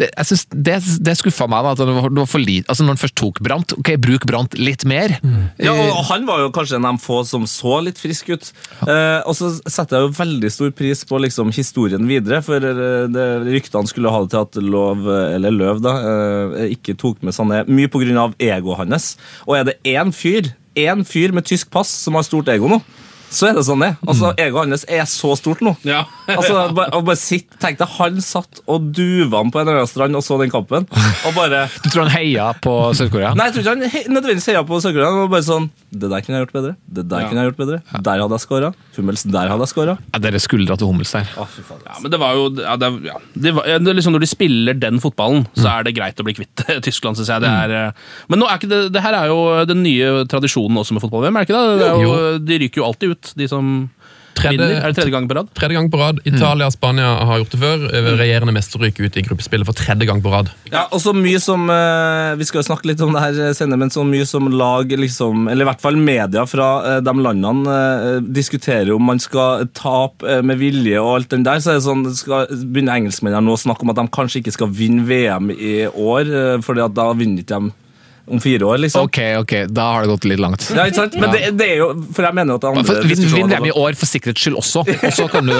det, 0.00 0.08
jeg 0.10 0.28
synes 0.30 0.44
det, 0.50 0.76
det 1.06 1.14
skuffa 1.18 1.46
meg. 1.50 1.64
da, 1.66 1.74
at 1.74 1.82
det 1.82 1.96
var, 1.96 2.08
det 2.10 2.22
var 2.22 2.30
for 2.30 2.42
lite, 2.42 2.66
altså 2.68 2.84
Når 2.84 2.96
han 2.96 3.02
først 3.02 3.16
tok 3.20 3.40
Brant, 3.44 3.74
ok, 3.78 3.90
bruk 4.02 4.26
Brant 4.28 4.56
litt 4.58 4.84
mer. 4.88 5.16
Ja, 5.62 5.74
og 5.74 6.02
Han 6.10 6.26
var 6.28 6.42
jo 6.44 6.50
kanskje 6.54 6.78
en 6.78 6.88
av 6.88 6.98
de 6.98 7.04
få 7.04 7.20
som 7.28 7.46
så 7.50 7.78
litt 7.84 8.00
frisk 8.00 8.32
ut. 8.34 8.50
Eh, 8.86 9.20
og 9.24 9.36
så 9.38 9.52
setter 9.62 9.98
jeg 9.98 10.08
jo 10.08 10.16
veldig 10.18 10.50
stor 10.52 10.74
pris 10.76 11.04
på 11.08 11.20
liksom 11.22 11.52
historien 11.54 12.08
videre, 12.08 12.40
for 12.44 12.64
eh, 12.64 13.06
det, 13.12 13.28
ryktene 13.46 13.90
skulle 13.90 14.12
ha 14.12 14.24
det 14.24 14.32
til 14.34 14.42
at 14.44 14.60
Lov, 14.64 15.06
eller 15.08 15.54
Løv, 15.54 15.82
da, 15.84 15.94
eh, 16.10 16.74
ikke 16.76 16.96
tok 17.00 17.22
med 17.24 17.36
Sané 17.36 17.64
mye 17.68 17.90
pga. 17.92 18.28
egoet 18.38 18.82
hans. 18.82 19.14
Og 19.46 19.58
er 19.58 19.68
det 19.70 19.78
én 19.84 20.12
fyr, 20.14 20.52
én 20.74 21.04
fyr 21.06 21.32
med 21.32 21.46
tysk 21.46 21.70
pass 21.70 21.88
som 21.88 22.18
har 22.18 22.26
stort 22.26 22.48
ego 22.52 22.68
nå, 22.70 22.80
så 23.30 23.48
er 23.48 23.54
det 23.56 23.64
sånn 23.66 23.80
det 23.84 23.92
Altså, 24.06 24.32
Egoet 24.40 24.68
hans 24.70 24.84
er 24.88 25.04
så 25.10 25.32
stort 25.38 25.60
nå. 25.64 25.72
Ja. 25.86 26.04
Altså, 26.28 26.68
bare, 26.76 27.00
bare 27.04 27.16
sitt, 27.18 27.48
Tenk 27.62 27.78
deg, 27.80 27.88
han 27.98 28.20
satt 28.24 28.60
og 28.70 28.90
duva 28.94 29.40
på 29.50 29.60
en 29.60 29.66
eller 29.68 29.80
annen 29.82 29.90
strand 29.90 30.16
og 30.18 30.24
så 30.26 30.36
den 30.40 30.50
kampen, 30.52 30.86
og 30.90 31.34
bare 31.36 31.64
Du 31.84 31.88
tror 31.90 32.04
han 32.06 32.12
heia 32.14 32.50
på 32.64 32.74
Sør-Korea? 32.98 33.32
Nei, 33.38 33.48
jeg 33.50 33.56
tror 33.56 33.64
ikke 33.64 33.74
han 33.74 33.94
he- 33.94 34.04
nødvendigvis 34.12 34.48
heia 34.52 34.62
på 34.68 34.78
Sør-Korea. 34.84 35.10
Han 35.10 35.22
var 35.24 35.32
bare 35.36 35.46
sånn 35.48 35.70
Det 35.90 36.10
der 36.12 36.24
kunne 36.26 36.38
jeg 36.38 36.46
gjort 36.46 36.56
bedre. 36.58 36.74
Det 36.86 37.06
der 37.10 37.24
Ja. 37.24 37.28
kunne 37.30 37.42
jeg 37.44 37.50
gjort 37.52 37.60
bedre. 37.62 37.80
Der 38.04 38.22
hadde 38.24 38.34
jeg 38.38 38.44
scora. 38.44 38.72
Hummels, 38.96 39.22
der 39.34 39.48
hadde 39.52 39.66
jeg 39.66 39.72
scora. 39.74 39.96
Ja, 40.14 40.18
dere 40.24 40.40
skuldra 40.42 40.76
til 40.80 40.90
Hummels 40.90 41.12
der. 41.14 41.28
Å, 41.38 41.46
fy 41.50 41.62
faen. 41.66 41.82
Ja, 41.86 41.98
men 42.02 42.10
det 42.14 42.20
var 42.22 42.34
jo 42.38 42.46
ja, 42.60 42.76
det, 42.80 42.90
ja. 43.08 43.16
det 43.46 43.54
var, 43.56 43.68
liksom 43.94 44.14
Når 44.16 44.24
de 44.24 44.30
spiller 44.30 44.78
den 44.78 45.00
fotballen, 45.02 45.46
så 45.58 45.68
er 45.74 45.86
det 45.88 45.94
greit 45.96 46.20
å 46.20 46.26
bli 46.26 46.34
kvitt 46.36 46.64
Tyskland, 46.86 47.18
syns 47.18 47.30
jeg. 47.32 47.44
Det 47.44 47.50
er, 47.50 47.74
eh, 47.88 48.04
men 48.30 48.40
nå 48.42 48.48
er 48.50 48.58
ikke 48.60 48.70
det, 48.70 48.80
det 48.94 49.02
her 49.04 49.16
er 49.18 49.30
jo 49.32 49.38
den 49.70 49.82
nye 49.86 50.24
tradisjonen 50.30 50.78
også 50.82 50.96
med 50.96 51.02
fotball-VM, 51.04 51.38
er 51.40 51.46
ikke 51.48 51.56
det? 51.56 51.78
det 51.80 51.88
er 51.88 52.02
jo, 52.04 52.14
de 52.50 52.58
ryker 52.64 52.82
jo 52.82 52.86
alltid 52.88 53.14
ut, 53.14 53.23
de 53.36 53.48
som 53.48 53.88
Tredje- 54.34 54.58
vinner. 54.58 54.80
Er 54.82 54.90
det 54.90 54.96
tredje 54.98 55.12
gang 55.14 55.28
på 55.30 55.34
rad? 55.38 55.48
Tredje 55.54 55.76
gang 55.78 55.86
på 55.92 55.98
rad. 56.00 56.16
Italia 56.26 56.66
og 56.66 56.72
Spania 56.74 57.06
har 57.22 57.38
gjort 57.38 57.52
det 57.54 57.58
før. 57.60 57.84
Regjerende 58.18 58.52
mester 58.56 58.82
ryker 58.82 59.06
ut 59.06 59.16
i 59.16 59.22
gruppespillet 59.22 59.64
for 59.68 59.78
tredje 59.78 60.08
gang 60.08 60.18
på 60.24 60.32
rad. 60.32 60.48
Ja, 60.72 60.88
og 60.90 60.98
så 61.04 61.12
mye 61.14 61.38
som 61.38 61.68
eh, 61.70 62.34
Vi 62.40 62.44
skal 62.48 62.58
jo 62.62 62.66
snakke 62.66 62.88
litt 62.90 63.00
om 63.06 63.14
det 63.14 63.22
her 63.22 63.52
senere, 63.54 63.78
men 63.78 63.90
så 63.94 64.02
mye 64.02 64.26
som 64.26 64.48
lag, 64.50 64.90
liksom, 64.90 65.46
eller 65.52 65.62
i 65.62 65.68
hvert 65.70 65.80
fall 65.80 65.94
media 65.94 66.42
fra 66.50 66.96
eh, 66.96 67.00
de 67.06 67.14
landene, 67.14 67.76
eh, 67.78 68.18
diskuterer 68.26 68.90
om 68.96 69.06
man 69.06 69.22
skal 69.22 69.68
tape 69.72 70.26
eh, 70.26 70.42
med 70.42 70.58
vilje 70.58 70.98
og 70.98 71.14
alt 71.20 71.30
den 71.30 71.46
der. 71.46 71.62
Så 71.62 71.70
er 71.70 71.78
det 71.78 71.86
sånn, 71.86 72.02
skal 72.18 72.50
begynner 72.50 72.98
engelskmennene 72.98 73.46
nå 73.46 73.54
å 73.54 73.62
snakke 73.62 73.86
om 73.86 73.94
at 73.94 74.02
de 74.02 74.08
kanskje 74.18 74.42
ikke 74.42 74.56
skal 74.58 74.74
vinne 74.74 75.06
VM 75.06 75.54
i 75.54 75.86
år, 75.86 76.26
eh, 76.26 76.58
fordi 76.66 76.82
at 76.88 76.98
da 76.98 77.12
vinner 77.14 77.46
ikke 77.46 77.62
de 77.62 77.70
om 78.26 78.40
fire 78.40 78.64
år, 78.64 78.78
liksom. 78.78 79.04
Ok, 79.04 79.18
ok, 79.42 79.52
da 79.68 79.86
har 79.92 80.04
det 80.04 80.08
gått 80.08 80.24
litt 80.28 80.40
langt. 80.40 80.64
Ja, 80.72 80.86
ikke 80.88 81.02
sant? 81.02 81.16
Men 81.20 81.32
det, 81.34 81.50
det 81.58 81.66
er 81.74 81.82
jo 81.82 81.88
For 82.16 82.24
jeg 82.24 82.36
mener 82.36 82.54
jo 82.54 82.60
at 82.60 82.66
andre 82.70 83.02
Vinn 83.04 83.26
vin 83.34 83.50
VM 83.52 83.66
i 83.68 83.74
år 83.76 83.98
for 84.00 84.08
sikkerhets 84.08 84.40
skyld 84.40 84.56
også, 84.60 84.84
og 84.94 85.12
så 85.12 85.26
kan 85.32 85.50
du 85.50 85.54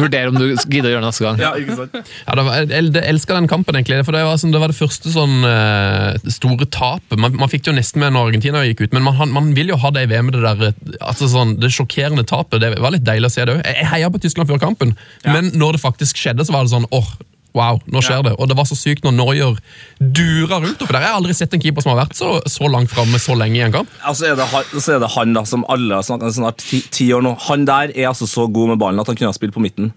vurdere 0.00 0.32
om 0.32 0.38
du 0.38 0.46
gidder 0.70 0.88
å 0.88 0.92
gjøre 0.94 1.02
det 1.02 1.10
neste 1.10 1.26
gang. 1.26 1.40
Ja, 1.42 1.50
ikke 1.60 1.76
sant? 1.76 1.96
Ja, 2.00 2.36
det 2.38 2.44
var, 2.46 2.58
jeg, 2.62 2.88
jeg 2.94 3.04
elsker 3.12 3.36
den 3.36 3.50
kampen, 3.50 3.76
egentlig. 3.76 4.00
For 4.06 4.16
det 4.16 4.24
var, 4.24 4.40
sånn, 4.40 4.54
det, 4.54 4.62
var 4.62 4.72
det 4.72 4.78
første 4.78 5.12
sånn 5.12 5.46
eh, 5.48 6.30
store 6.32 6.68
tapet. 6.70 7.18
Man, 7.20 7.36
man 7.40 7.52
fikk 7.52 7.66
det 7.66 7.72
jo 7.72 7.76
nesten 7.76 8.04
med 8.04 8.14
når 8.16 8.30
Argentina 8.30 8.62
gikk 8.64 8.84
ut, 8.86 8.96
men 8.96 9.04
man, 9.06 9.34
man 9.34 9.50
vil 9.56 9.74
jo 9.74 9.80
ha 9.82 9.92
det 9.94 10.06
i 10.06 10.12
VM, 10.14 10.32
det 10.34 10.44
der 10.46 10.70
eh, 10.70 10.94
altså 11.00 11.28
sånn, 11.32 11.58
det 11.60 11.72
sjokkerende 11.74 12.24
tapet. 12.28 12.62
Det 12.62 12.72
var 12.80 12.94
litt 12.94 13.06
deilig 13.06 13.28
å 13.28 13.34
se 13.34 13.44
det 13.44 13.58
òg. 13.58 13.64
Jeg 13.66 13.90
heia 13.92 14.12
på 14.12 14.22
Tyskland 14.22 14.50
før 14.50 14.62
kampen, 14.62 14.94
men 15.28 15.52
når 15.58 15.76
det 15.76 15.84
faktisk 15.84 16.22
skjedde, 16.22 16.46
så 16.46 16.56
var 16.56 16.64
det 16.64 16.72
sånn 16.72 16.88
åh, 16.94 17.12
Wow, 17.56 17.80
nå 17.90 17.98
skjer 18.04 18.22
det. 18.28 18.32
Og 18.38 18.46
det 18.50 18.54
var 18.58 18.66
så 18.68 18.76
sykt 18.78 19.02
når 19.06 19.14
Neuer 19.16 19.56
durer 19.98 20.60
rundt 20.62 20.82
oppi 20.84 20.94
der. 20.94 21.02
Jeg 21.02 21.10
har 21.10 21.18
aldri 21.18 21.34
sett 21.34 21.54
en 21.56 21.62
keeper 21.62 21.82
som 21.84 21.92
har 21.94 22.04
vært 22.04 22.14
så, 22.18 22.36
så 22.46 22.68
langt 22.70 22.92
framme 22.92 23.18
så 23.18 23.34
lenge 23.38 23.58
i 23.58 23.64
en 23.66 23.74
kamp. 23.74 23.90
Altså 24.06 24.28
er 24.30 24.38
det, 24.38 24.46
han, 24.52 24.70
så 24.76 24.94
er 24.94 25.02
det 25.02 25.10
han 25.16 25.34
da, 25.34 25.42
som 25.48 25.64
alle 25.72 25.98
har 25.98 26.06
snakket 26.06 26.30
om 26.30 26.36
snart 26.38 26.62
ti, 26.62 26.80
ti 26.94 27.08
år 27.16 27.24
nå. 27.26 27.34
Han 27.48 27.66
der 27.68 27.90
er 27.96 28.10
altså 28.12 28.28
så 28.30 28.46
god 28.46 28.74
med 28.74 28.80
ballen 28.82 29.02
at 29.02 29.10
han 29.10 29.18
kunne 29.18 29.32
ha 29.32 29.36
spilt 29.36 29.56
på 29.56 29.62
midten. 29.64 29.90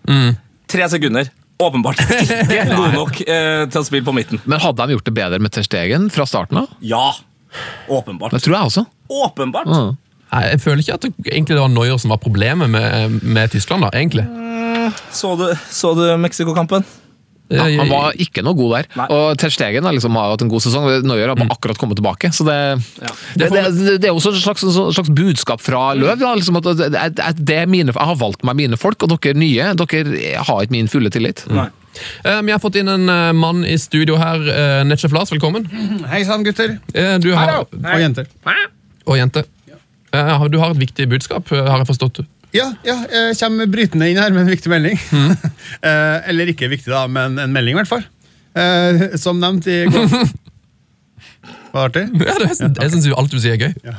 Tre 0.74 0.90
sekunder. 0.90 1.30
Åpenbart 1.62 2.00
ikke 2.24 2.64
god 2.74 2.96
nok 2.98 3.20
eh, 3.30 3.66
til 3.70 3.80
å 3.80 3.86
spille 3.86 4.08
på 4.08 4.16
midten. 4.18 4.42
Men 4.50 4.60
hadde 4.64 4.82
han 4.84 4.96
gjort 4.96 5.06
det 5.06 5.14
bedre 5.16 5.38
med 5.40 5.54
Ter 5.54 5.64
Stegen 5.68 6.10
fra 6.12 6.26
starten 6.28 6.64
av? 6.64 6.72
Ja. 6.82 7.12
Åpenbart. 7.94 8.34
Det 8.34 8.42
tror 8.48 8.58
jeg 8.58 8.72
også. 8.72 8.84
Åpenbart. 9.14 9.70
Mm. 9.70 9.94
Nei, 10.34 10.42
Jeg 10.50 10.64
føler 10.64 10.82
ikke 10.82 10.96
at 10.98 11.06
det, 11.06 11.12
egentlig 11.30 11.54
det 11.54 11.62
var 11.62 11.70
Neuer 11.70 12.02
som 12.02 12.10
var 12.16 12.20
problemet 12.24 12.72
med, 12.74 13.20
med 13.22 13.54
Tyskland. 13.54 13.86
da, 13.86 13.94
egentlig. 13.94 14.26
Så 15.14 15.36
du, 15.40 15.46
så 15.72 15.94
du 15.96 16.04
Mexico-kampen? 16.20 16.84
Ja, 17.54 17.68
han 17.80 17.90
var 17.92 18.16
ikke 18.18 18.42
noe 18.46 18.58
god 18.58 18.72
der. 18.78 18.88
Nei. 18.98 19.08
Og 19.14 19.38
Ter 19.42 19.54
Stegen 19.54 19.86
har 19.86 19.94
liksom 19.96 20.16
har 20.18 20.32
hatt 20.34 20.42
en 20.46 20.50
god 20.52 20.64
sesong. 20.66 20.88
Neuer 21.06 21.30
har 21.32 21.38
bare 21.40 21.54
akkurat 21.54 21.78
kommet 21.82 22.00
tilbake. 22.00 22.32
Så 22.34 22.46
det, 22.48 22.58
det, 23.38 23.50
det, 23.54 23.98
det 24.02 24.10
er 24.10 24.16
også 24.16 24.34
et 24.34 24.42
slags, 24.42 24.66
slags 24.96 25.12
budskap 25.14 25.62
fra 25.62 25.92
Løv. 25.98 26.16
Da, 26.22 26.34
liksom 26.40 26.58
at 26.62 26.68
at, 26.74 27.46
er 27.54 27.70
mine, 27.70 27.94
jeg 27.94 28.10
har 28.10 28.18
valgt 28.20 28.44
meg 28.48 28.58
mine 28.60 28.80
folk, 28.80 29.06
og 29.06 29.14
dere 29.16 29.38
nye 29.38 29.72
dere 29.80 30.04
har 30.50 30.66
ikke 30.66 30.76
min 30.76 30.90
fulle 30.92 31.14
tillit. 31.14 31.46
Nei. 31.54 31.70
Eh, 32.26 32.42
Vi 32.42 32.52
har 32.52 32.62
fått 32.62 32.80
inn 32.82 32.90
en 32.90 33.10
eh, 33.10 33.32
mann 33.38 33.62
i 33.70 33.76
studio 33.78 34.18
her. 34.18 34.42
Uh, 34.42 34.82
Netchef 34.90 35.14
Lars, 35.14 35.30
velkommen. 35.34 35.68
Hei 36.14 36.24
sann, 36.26 36.46
gutter. 36.46 36.80
Eh, 36.94 37.18
Du 37.22 37.34
har, 37.38 37.66
Og 37.70 38.00
jenter. 38.02 38.30
og 39.06 39.20
jenter. 39.20 39.46
Eh, 40.14 40.48
Du 40.50 40.58
har 40.62 40.74
et 40.74 40.82
viktig 40.82 41.10
budskap, 41.10 41.52
eh, 41.54 41.68
har 41.70 41.84
jeg 41.84 41.92
forstått. 41.94 42.24
Ja, 42.54 42.68
ja, 42.86 42.96
jeg 43.10 43.38
kommer 43.40 43.66
brytende 43.74 44.08
inn 44.12 44.20
her 44.22 44.30
med 44.36 44.44
en 44.46 44.52
viktig 44.54 44.70
melding. 44.74 45.00
Eh, 45.84 46.30
eller 46.30 46.48
ikke 46.52 46.68
viktig, 46.72 46.92
da, 46.94 47.08
men 47.12 47.40
en 47.42 47.52
melding, 47.52 47.74
i 47.76 47.80
hvert 47.82 47.90
fall. 47.90 48.04
Eh, 48.56 49.16
som 49.20 49.40
nevnt 49.42 49.66
i 49.68 49.82
går... 49.90 50.06
Var 51.74 51.90
det 51.90 52.04
artig? 52.04 52.04
Ja, 52.22 52.36
det, 52.38 52.50
er- 52.54 52.84
jeg 52.86 52.92
syns 52.94 53.08
alt 53.18 53.34
du 53.34 53.40
sier, 53.42 53.56
er 53.58 53.72
gøy. 53.72 53.96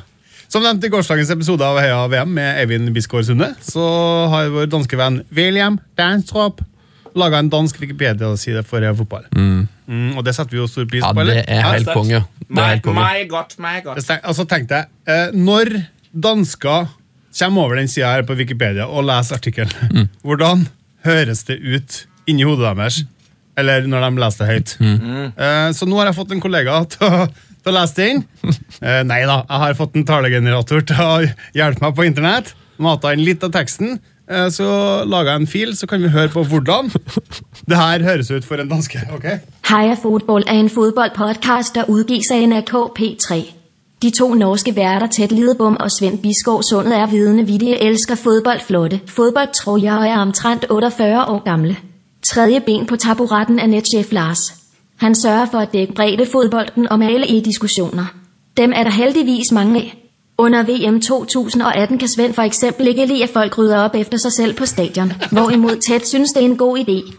Som 0.53 0.63
nevnt 0.65 0.85
i 0.87 0.91
gårsdagens 0.93 1.33
episode 1.35 1.67
av 1.67 1.81
Heia 1.83 1.99
VM 2.13 2.31
med 2.37 2.61
Eivind 2.63 2.93
Bisgaard 2.95 3.27
Sunde, 3.27 3.51
så 3.67 3.83
har 4.31 4.53
vår 4.55 4.69
danske 4.71 4.97
venn 5.01 5.19
William 5.35 5.81
Danstrop 5.99 6.63
laga 7.19 7.41
en 7.43 7.51
dansk 7.51 7.77
Wikipedia-side 7.83 8.63
for 8.67 8.87
fotball. 9.01 9.27
Mm, 9.35 10.15
og 10.17 10.23
det 10.27 10.33
setter 10.39 10.55
vi 10.57 10.63
jo 10.63 10.69
stor 10.71 10.87
pris 10.91 11.03
på. 11.05 11.13
det 11.27 11.43
eller? 11.43 11.43
er 11.45 11.85
konge. 11.91 12.23
Det 12.49 12.63
er 12.63 12.71
helt 12.77 12.87
konge. 12.87 13.03
My 13.03 13.27
God, 13.31 13.57
my 13.63 13.77
God. 13.85 13.99
Jeg 14.01 14.07
tenk- 14.09 14.25
Altså 14.31 14.47
tenkte 14.51 14.81
jeg, 14.81 14.87
eh, 15.11 15.35
Når 15.35 15.75
dansker 16.15 16.89
kommer 17.39 17.67
over 17.67 17.77
den 17.81 17.89
sida 17.91 18.13
her 18.15 18.23
på 18.29 18.37
Wikipedia 18.39 18.87
og 18.87 19.05
leser 19.09 19.39
artikkelen, 19.41 20.09
hvordan 20.23 20.67
høres 21.05 21.45
det 21.49 21.59
ut 21.61 21.99
inni 22.31 22.47
hodet 22.47 22.71
deres? 22.79 23.03
Eller 23.59 23.85
når 23.87 24.07
de 24.09 24.23
leser 24.23 24.45
det 24.45 24.55
høyt? 24.55 24.71
Eh, 25.39 25.69
så 25.77 25.87
nå 25.87 25.99
har 26.01 26.09
jeg 26.11 26.17
fått 26.17 26.33
en 26.35 26.41
kollega 26.43 26.81
til 26.95 27.05
å, 27.07 27.27
til 27.63 27.71
å 27.71 27.75
lese 27.77 27.95
det 28.01 28.09
inn. 28.15 28.25
Uh, 28.81 29.03
nei 29.07 29.21
da, 29.29 29.37
jeg 29.47 29.61
har 29.63 29.77
fått 29.79 29.95
en 29.99 30.07
talegenerator 30.09 30.83
til 30.89 31.05
å 31.05 31.13
hjelpe 31.55 31.85
meg 31.87 31.95
på 31.99 32.07
internett. 32.09 32.51
Mata 32.83 33.13
inn 33.15 33.23
litt 33.23 33.45
av 33.47 33.53
teksten. 33.55 33.99
Uh, 34.27 34.49
Så 34.51 34.67
laga 35.07 35.35
jeg 35.37 35.45
en 35.45 35.51
fil, 35.53 35.75
så 35.79 35.87
kan 35.91 36.03
vi 36.03 36.11
høre 36.11 36.33
på 36.35 36.43
hvordan 36.51 36.91
det 37.71 37.79
her 37.79 38.03
høres 38.07 38.33
ut 38.35 38.45
for 38.49 38.59
en 38.63 38.71
danske. 38.73 39.05
ok? 39.15 39.29
Heia 39.71 39.95
fotball 40.01 40.47
er 40.49 40.65
en 40.65 40.73
fodboldpodcast, 40.73 41.77
der 41.79 41.91
utgis 41.93 42.33
av 42.35 42.43
NRK 42.51 42.75
P3. 42.99 43.39
De 44.05 44.11
to 44.11 44.35
norske 44.35 44.77
værter 44.77 45.07
Ted 45.07 45.29
Lidebom 45.29 45.77
og 45.81 45.91
Svend 45.91 46.19
Biskov 46.19 46.63
Sundet 46.63 46.97
er 46.97 47.07
vidne 47.07 47.47
vittige 47.47 47.83
elsker 47.83 48.15
fodbold 48.15 48.61
flotte. 48.61 49.01
Fodboldtrøjer 49.07 49.97
og 49.97 50.07
er 50.07 50.19
omtrent 50.19 50.67
48 50.71 51.27
år 51.27 51.45
gamle. 51.45 51.77
Tredje 52.23 52.61
ben 52.61 52.87
på 52.87 52.97
taburetten 52.97 53.59
er 53.59 53.67
netchef 53.67 54.13
Lars. 54.13 54.55
Han 54.97 55.15
sørger 55.15 55.47
for 55.47 55.59
at 55.59 55.73
dække 55.73 55.95
bredde 55.95 56.27
fodbolden 56.33 56.89
og 56.89 56.99
male 56.99 57.27
i 57.27 57.41
diskussioner. 57.41 58.05
Dem 58.57 58.73
er 58.77 58.85
der 58.85 58.91
heldigvis 58.91 59.53
mange 59.53 59.81
af. 59.81 59.97
Under 60.39 60.63
VM 60.63 61.01
2018 61.01 61.99
kan 61.99 62.09
Svend 62.09 62.35
for 62.35 62.43
eksempel 62.43 62.89
ikke 62.89 63.07
lide, 63.07 63.23
at 63.23 63.31
folk 63.31 63.59
rydder 63.59 63.79
op 63.79 63.95
efter 63.95 64.19
sig 64.19 64.33
selv 64.33 64.55
på 64.55 64.67
stadion. 64.67 65.13
Hvorimod 65.33 65.77
Ted 65.77 66.01
synes, 66.05 66.33
det 66.33 66.41
er 66.43 66.47
en 66.47 66.57
god 66.57 66.79
idé. 66.79 67.15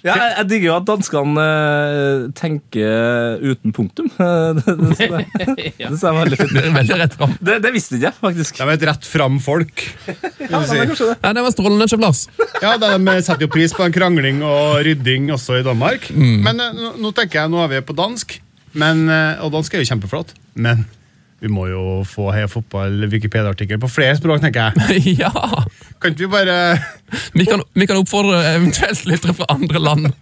Ja, 0.00 0.14
jeg, 0.16 0.32
jeg 0.38 0.48
digger 0.50 0.68
jo 0.70 0.74
at 0.78 0.86
danskene 0.88 1.44
uh, 1.44 2.26
tenker 2.36 3.42
uten 3.42 3.74
punktum. 3.76 4.08
det, 4.16 4.64
det, 4.64 4.76
det, 4.96 5.48
det, 5.58 5.72
synes 5.90 6.04
jeg 6.04 6.10
er 6.10 6.18
veldig 6.18 6.38
fint. 6.40 6.54
Det 6.56 6.64
er 6.64 6.76
veldig 6.76 7.00
rett 7.02 7.16
fram. 7.18 7.34
Det, 7.40 7.56
det 7.64 7.72
visste 7.74 7.98
ikke 7.98 8.08
jeg, 8.08 8.18
faktisk. 8.20 8.60
De 8.60 8.66
er 8.66 8.74
et 8.78 8.86
rett 8.90 9.08
fram 9.08 9.40
folk. 9.44 9.84
ja, 10.06 10.62
si. 10.68 10.80
Nei, 10.80 11.34
det 11.36 11.44
var 11.44 11.56
strålende, 11.56 11.90
Lars. 12.00 12.24
Ja, 12.62 12.76
de 12.80 13.16
setter 13.20 13.44
jo 13.44 13.50
pris 13.52 13.74
på 13.76 13.84
en 13.84 13.94
krangling 13.94 14.40
og 14.46 14.80
rydding 14.86 15.30
også 15.34 15.60
i 15.60 15.66
Danmark. 15.66 16.08
Men 16.14 16.60
eh, 16.60 16.72
nå, 16.76 16.94
nå 17.00 17.12
tenker 17.16 17.42
jeg, 17.42 17.52
nå 17.52 17.60
er 17.64 17.74
vi 17.74 17.82
på 17.84 17.96
dansk, 17.96 18.38
men, 18.80 19.04
eh, 19.10 19.42
og 19.44 19.52
dansk 19.54 19.74
er 19.74 19.84
jo 19.84 19.90
kjempeflott. 19.92 20.34
Men 20.60 20.86
vi 21.40 21.48
må 21.52 21.66
jo 21.70 21.82
få 22.08 22.28
Heia 22.34 22.48
Fotball 22.52 23.06
Wikipedia-artikkel 23.10 23.80
på 23.80 23.88
flere 23.90 24.16
språk, 24.18 24.42
tenker 24.42 24.70
jeg. 24.70 25.16
ja! 25.22 25.32
Kan 26.00 26.14
ikke 26.14 26.26
vi 26.26 26.32
bare 26.32 26.58
Vi 27.38 27.46
kan, 27.48 27.62
vi 27.76 27.88
kan 27.88 28.00
oppfordre 28.00 28.42
eventuelt 28.54 29.06
lyttere 29.08 29.36
fra 29.36 29.48
andre 29.52 29.82
land. 29.82 30.12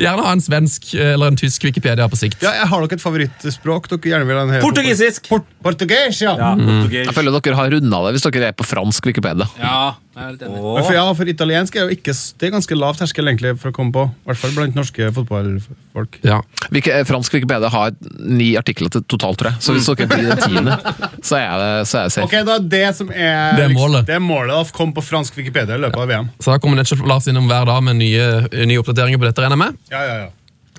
Gjerne 0.00 0.24
ha 0.24 0.32
en 0.32 0.40
svensk 0.40 0.92
eller 0.96 1.32
en 1.32 1.36
tysk 1.36 1.64
Wikipedia 1.66 2.06
på 2.08 2.16
sikt. 2.16 2.40
Ja, 2.44 2.54
jeg 2.56 2.68
Har 2.70 2.84
dere 2.84 2.96
et 2.96 3.02
favorittspråk? 3.02 3.88
dere 3.90 4.12
gjerne 4.14 4.28
vil 4.28 4.38
ha 4.38 4.44
en 4.46 4.54
hel 4.56 4.62
Portugisisk! 4.64 5.28
Port 5.28 5.48
Portugis, 5.60 6.22
ja. 6.24 6.36
Ja, 6.40 6.54
mm. 6.56 6.86
Jeg 6.92 7.12
føler 7.12 7.34
dere 7.36 7.58
har 7.58 7.74
runda 7.74 8.04
det 8.06 8.14
hvis 8.16 8.24
dere 8.24 8.48
er 8.48 8.56
på 8.56 8.64
fransk 8.64 9.10
Wikipedia. 9.10 9.44
Ja, 9.60 9.98
jeg 10.16 10.22
er 10.24 10.32
litt 10.34 10.44
enig. 10.46 10.60
Men 10.64 10.86
For, 10.86 10.94
ja, 10.96 11.04
for 11.18 11.32
italiensk 11.32 11.76
er 11.76 11.84
jo 11.84 11.94
ikke 11.94 12.14
Det 12.14 12.48
er 12.48 12.54
ganske 12.54 12.78
lav 12.78 12.96
terskel 12.98 13.30
egentlig 13.30 13.52
for 13.60 13.70
å 13.70 13.76
komme 13.76 13.92
på. 13.94 14.06
I 14.08 14.30
hvert 14.30 14.40
fall 14.40 14.54
blant 14.56 14.78
norske 14.78 15.10
fotballfolk. 15.18 16.18
Ja. 16.26 16.40
Eh, 16.70 17.02
Fransk 17.08 17.36
Wikipedia 17.36 17.70
har 17.72 17.92
ni 18.24 18.54
artikler 18.58 18.92
til 18.94 19.04
totalt, 19.04 19.38
tror 19.42 19.52
jeg. 19.52 19.62
Så 19.64 19.76
hvis 19.76 19.90
dere 19.90 20.08
blir 20.10 20.32
den 20.32 20.40
tiende, 20.40 20.78
så 21.20 21.38
er 21.42 21.52
det, 21.60 21.70
så 21.90 22.00
er 22.00 22.08
det 22.08 22.16
safe. 22.16 22.26
Ok, 22.26 22.38
da 22.48 22.56
det 22.76 22.84
som 22.96 23.12
er 23.12 23.60
Det 23.60 23.68
er 23.68 23.76
målet. 23.76 24.08
Det 24.08 24.16
er 24.16 24.24
målet 24.24 24.56
da, 24.56 24.64
Kom 24.90 24.96
på 24.98 25.06
fransk 25.06 25.36
Wikipedia 25.38 25.76
i 25.78 25.82
løpet 25.84 26.02
av 26.02 26.08
VM. 26.10 26.28
Så 26.42 26.50
da 26.50 26.58
kommer 26.58 26.80
Netchef 26.80 27.04
Lars 27.06 27.28
innom 27.30 27.46
hver 27.46 27.68
dag 27.68 27.82
med 27.86 28.00
nye, 28.00 28.26
nye 28.66 28.80
oppdateringer 28.82 29.20
på 29.22 29.28
dette. 29.28 29.44
regner 29.44 29.54
jeg 29.54 29.60
med. 29.62 29.76
Ja, 29.92 30.00
ja, 30.02 30.14
ja. 30.24 30.28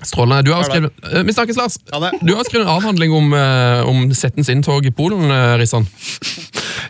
Strålende. 0.04 0.42
Du 0.44 0.50
har 0.52 0.66
skrevet, 0.66 0.92
uh, 1.06 1.22
Vi 1.24 1.32
snakkes, 1.32 1.56
Lars. 1.56 1.78
Ja. 1.88 2.10
Du 2.20 2.34
har 2.34 2.44
skrevet 2.44 2.66
en 2.66 2.72
avhandling 2.74 3.14
om, 3.16 3.32
uh, 3.32 3.88
om 3.88 4.12
Settens 4.12 4.50
inntog 4.52 4.84
i 4.84 4.90
Polen, 4.92 5.30
uh, 5.30 5.54
Rissan. 5.60 5.86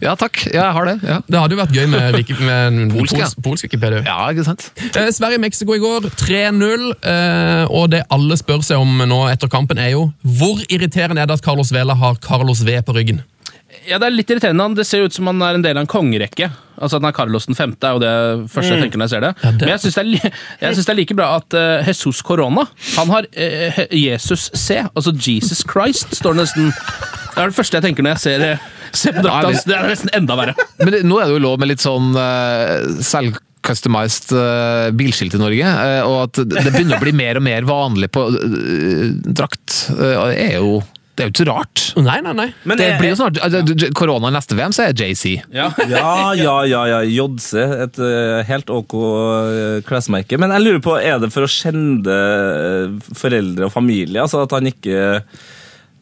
Ja, 0.02 0.16
takk. 0.18 0.40
Jeg 0.50 0.64
har 0.74 0.88
det. 0.88 0.96
Ja, 1.06 1.20
Det 1.28 1.38
hadde 1.38 1.54
jo 1.54 1.60
vært 1.60 1.76
gøy 1.76 1.86
med, 1.92 2.16
med 2.48 2.66
en 2.66 2.90
Polsk, 2.96 3.20
ja. 3.20 3.28
polsk 3.44 3.68
Wikipedia. 3.68 4.02
ja 4.02 4.30
ikke 4.32 4.46
sant? 4.48 4.72
Eh, 4.82 5.12
Sverige-Mexico 5.14 5.76
i 5.76 5.82
går, 5.82 6.08
3-0. 6.18 6.88
Eh, 7.06 7.64
og 7.70 7.92
det 7.92 8.02
alle 8.10 8.38
spør 8.40 8.64
seg 8.66 8.82
om 8.82 9.04
nå 9.06 9.20
etter 9.30 9.52
kampen, 9.52 9.78
er 9.78 9.94
jo 9.94 10.08
hvor 10.24 10.58
irriterende 10.66 11.22
er 11.22 11.30
det 11.30 11.38
at 11.38 11.44
Carlos 11.46 11.70
Vela 11.70 11.94
har 11.94 12.18
Carlos 12.24 12.64
V 12.66 12.80
på 12.82 12.96
ryggen? 12.98 13.22
Ja, 13.88 13.98
Det 13.98 14.06
er 14.06 14.14
litt 14.14 14.30
irriterende. 14.30 14.66
Det 14.78 14.84
ser 14.86 15.04
ut 15.06 15.12
som 15.16 15.26
han 15.30 15.40
er 15.42 15.54
en 15.58 15.62
del 15.64 15.76
av 15.76 15.82
en 15.84 15.90
kongerekke. 15.90 16.50
Altså 16.82 16.96
at 16.98 17.02
han 17.02 17.08
er 17.10 17.14
Carlos 17.16 17.46
den 17.46 17.54
femte, 17.58 17.84
er 17.86 17.92
jo 17.96 18.00
det 18.02 18.50
første 18.50 18.72
jeg 18.74 18.82
tenker 18.86 18.98
når 18.98 19.06
jeg 19.08 19.12
ser 19.12 19.20
det. 19.26 19.32
det- 19.42 19.60
Men 19.60 19.68
jeg 19.68 19.80
syns 19.84 19.94
det, 19.94 20.84
det 20.86 20.88
er 20.92 20.98
like 20.98 21.14
bra 21.18 21.28
at 21.36 21.54
uh, 21.54 21.82
Jesus 21.86 22.22
Corona 22.26 22.64
Han 22.96 23.08
har 23.12 23.26
uh, 23.28 23.82
Jesus 23.94 24.48
C, 24.54 24.80
altså 24.94 25.12
Jesus 25.14 25.62
Christ, 25.68 26.14
står 26.18 26.34
det 26.34 26.46
nesten. 26.46 26.72
Det 26.72 27.38
er 27.42 27.52
det 27.52 27.56
første 27.56 27.78
jeg 27.78 27.84
tenker 27.86 28.02
når 28.06 28.16
jeg 28.16 28.22
ser, 28.24 28.42
eh, 28.50 28.64
ser 28.92 29.12
på 29.16 29.22
drakta 29.24 29.52
hans. 29.52 29.64
Det 29.64 29.76
er 29.76 29.86
nesten 29.88 30.10
enda 30.16 30.34
verre. 30.36 30.54
Men 30.80 30.90
det, 30.96 31.02
nå 31.06 31.20
er 31.20 31.30
det 31.30 31.36
jo 31.38 31.44
lov 31.46 31.58
med 31.62 31.70
litt 31.70 31.80
sånn 31.84 32.10
uh, 32.16 32.82
selvcustomized 33.04 34.32
uh, 34.36 34.90
bilskilt 34.96 35.36
i 35.38 35.40
Norge, 35.40 35.70
Uh, 35.82 36.02
og 36.08 36.16
at 36.26 36.42
det 36.50 36.72
begynner 36.74 36.98
å 36.98 37.04
bli 37.04 37.14
mer 37.16 37.38
og 37.40 37.46
mer 37.46 37.62
vanlig 37.68 38.10
på 38.12 38.26
uh, 38.32 39.06
drakt. 39.32 39.86
er 39.96 40.58
jo 40.58 40.82
Det 41.14 41.24
er 41.24 41.28
jo 41.28 41.32
ikke 41.34 41.42
så 41.44 41.48
rart. 41.50 41.80
Nei, 42.00 42.18
nei, 42.24 42.32
nei. 42.32 42.46
Men 42.64 42.78
det 42.80 42.86
jeg- 42.88 43.00
blir 43.02 43.10
jo 43.12 43.16
snart 43.20 43.36
ja. 43.36 43.88
Korona 43.98 44.30
neste 44.32 44.56
VM, 44.56 44.72
så 44.72 44.86
er 44.88 44.94
JC. 44.96 45.42
Ja. 45.52 45.66
Ja, 45.90 46.32
ja, 46.32 46.54
ja, 46.64 46.82
ja. 46.88 47.00
JC, 47.04 47.52
et 47.84 47.98
eh, 48.00 48.42
helt 48.48 48.70
ok 48.72 48.94
eh, 48.96 49.80
klesmerke. 49.84 50.38
Men 50.40 50.54
jeg 50.56 50.64
lurer 50.64 50.80
på, 50.86 50.96
er 50.96 51.18
det 51.20 51.28
for 51.34 51.44
å 51.44 51.50
skjende 51.52 52.16
eh, 52.16 53.12
foreldre 53.18 53.68
og 53.68 53.74
familie? 53.74 54.22
Altså 54.24 54.40
at 54.46 54.56
han 54.56 54.70
ikke 54.72 55.20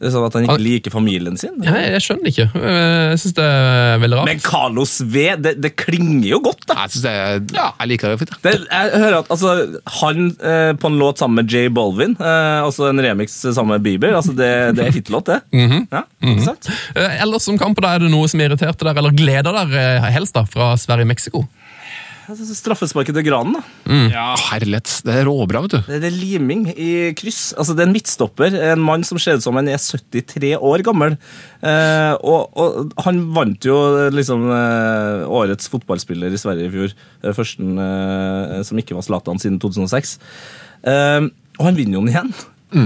Sånn 0.01 0.23
at 0.25 0.33
han 0.33 0.47
ikke 0.47 0.57
liker 0.61 0.93
familien 0.93 1.35
sin? 1.37 1.59
Ja, 1.61 1.75
jeg 1.93 2.01
skjønner 2.01 2.31
ikke. 2.31 2.47
Jeg 2.57 3.19
syns 3.21 3.35
det 3.37 3.45
er 3.45 3.99
veldig 4.01 4.17
rart. 4.17 4.29
Men 4.31 4.41
Carlos 4.41 4.95
V, 5.05 5.25
det, 5.37 5.53
det 5.61 5.73
klinger 5.77 6.25
jo 6.31 6.39
godt, 6.47 6.65
da. 6.71 6.79
Jeg, 6.87 6.95
synes 6.95 7.05
det 7.05 7.13
er, 7.13 7.43
jeg 7.67 7.91
liker 7.91 8.13
det 8.15 8.21
fint. 8.23 8.33
Det, 8.41 8.55
jeg 8.65 9.03
hører 9.03 9.19
at 9.19 9.31
altså, 9.35 9.53
Han 9.99 10.31
eh, 10.39 10.71
på 10.81 10.89
en 10.89 10.97
låt 11.01 11.21
sammen 11.21 11.41
med 11.41 11.53
J 11.53 11.69
Bolvin, 11.73 12.17
eh, 12.17 12.65
også 12.65 12.89
en 12.89 13.03
remix 13.05 13.37
sammen 13.45 13.75
med 13.75 13.85
Bieber, 13.85 14.17
altså 14.17 14.33
det, 14.37 14.51
det 14.79 14.87
er 14.87 14.95
hitlåt, 14.97 15.29
det. 15.29 15.39
ja, 15.95 16.03
mm? 16.25 16.41
Eh, 16.41 17.21
Ellers 17.21 17.45
som 17.45 17.59
kamp, 17.61 17.77
da 17.83 17.95
er 17.95 18.05
det 18.05 18.11
noe 18.13 18.29
som 18.31 18.41
irriterte 18.41 18.87
dere, 18.87 18.97
eller 18.97 19.13
gleder 19.15 19.53
dere 19.61 19.85
eh, 19.99 20.11
helst 20.17 20.37
da, 20.37 20.47
fra 20.49 20.73
Sverige-Mexico? 20.81 21.45
Straffesparket 22.35 23.15
til 23.17 23.25
Granen, 23.25 23.57
da. 23.57 23.97
Ja. 24.11 24.25
Herlighet. 24.49 24.89
Det 25.05 25.15
er 25.15 25.25
råbra, 25.27 25.61
vet 25.65 25.73
du. 25.75 25.79
Det, 25.87 25.99
det 26.03 26.09
er 26.11 26.17
liming 26.17 26.65
i 26.73 26.89
kryss. 27.17 27.51
Altså, 27.57 27.75
det 27.77 27.83
er 27.85 27.89
en 27.89 27.95
midtstopper, 27.95 28.55
en 28.73 28.83
mann 28.83 29.05
som 29.07 29.19
ser 29.21 29.39
ut 29.39 29.45
som 29.45 29.57
han 29.59 29.69
er 29.71 29.81
73 29.81 30.53
år 30.57 30.85
gammel. 30.87 31.17
Eh, 31.61 32.13
og, 32.21 32.55
og 32.57 32.95
han 33.05 33.21
vant 33.35 33.67
jo 33.67 33.77
eh, 34.05 34.09
liksom 34.15 34.47
eh, 34.49 35.27
årets 35.41 35.69
fotballspiller 35.71 36.33
i 36.33 36.41
Sverige 36.41 36.69
i 36.69 36.73
fjor. 36.73 36.95
Eh, 37.23 37.35
Førsten 37.37 37.75
eh, 37.81 38.57
som 38.67 38.81
ikke 38.81 38.97
var 38.97 39.05
Zlatan 39.07 39.41
siden 39.41 39.59
2006. 39.61 40.17
Eh, 40.87 41.29
og 41.59 41.67
han 41.67 41.77
vinner 41.77 41.99
jo 41.99 42.05
den 42.05 42.13
igjen. 42.15 42.33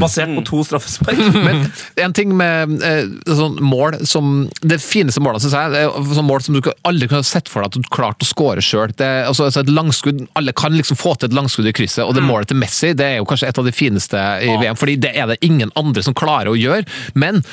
Basert 0.01 0.31
på 0.35 0.43
to 0.47 0.63
straffespark. 0.65 1.19
Men 1.47 1.65
en 2.01 2.15
ting 2.15 2.33
med 2.37 2.75
eh, 2.85 3.05
sånn 3.25 3.59
mål 3.63 3.99
som 4.07 4.47
Det 4.65 4.79
fineste 4.81 5.21
målet, 5.23 5.43
syns 5.43 5.55
jeg, 5.55 5.73
det 5.75 5.83
er 5.85 6.09
sånn 6.17 6.27
mål 6.27 6.43
som 6.45 6.57
du 6.57 6.71
aldri 6.87 7.09
kunne 7.11 7.27
sett 7.27 7.49
for 7.51 7.61
deg 7.61 7.71
at 7.71 7.79
du 7.79 7.89
klarte 7.93 8.25
å 8.25 8.29
score 8.29 8.63
sjøl. 8.65 8.93
Altså, 8.95 9.47
altså 9.47 9.63
et 9.63 9.71
langskudd, 9.71 10.25
alle 10.39 10.55
kan 10.57 10.75
liksom 10.75 10.99
få 10.99 11.15
til 11.19 11.29
et 11.29 11.37
langskudd 11.37 11.69
i 11.69 11.75
krysset, 11.75 12.03
og 12.05 12.15
det 12.17 12.25
målet 12.25 12.51
til 12.51 12.59
Messi 12.59 12.93
det 12.97 13.07
er 13.15 13.17
jo 13.19 13.29
kanskje 13.29 13.49
et 13.51 13.61
av 13.61 13.67
de 13.67 13.73
fineste 13.75 14.21
i 14.45 14.53
VM, 14.61 14.77
fordi 14.79 14.97
det 15.01 15.13
er 15.15 15.29
det 15.31 15.39
ingen 15.45 15.73
andre 15.79 16.03
som 16.05 16.15
klarer 16.17 16.51
å 16.51 16.57
gjøre. 16.59 16.85
Men 17.19 17.43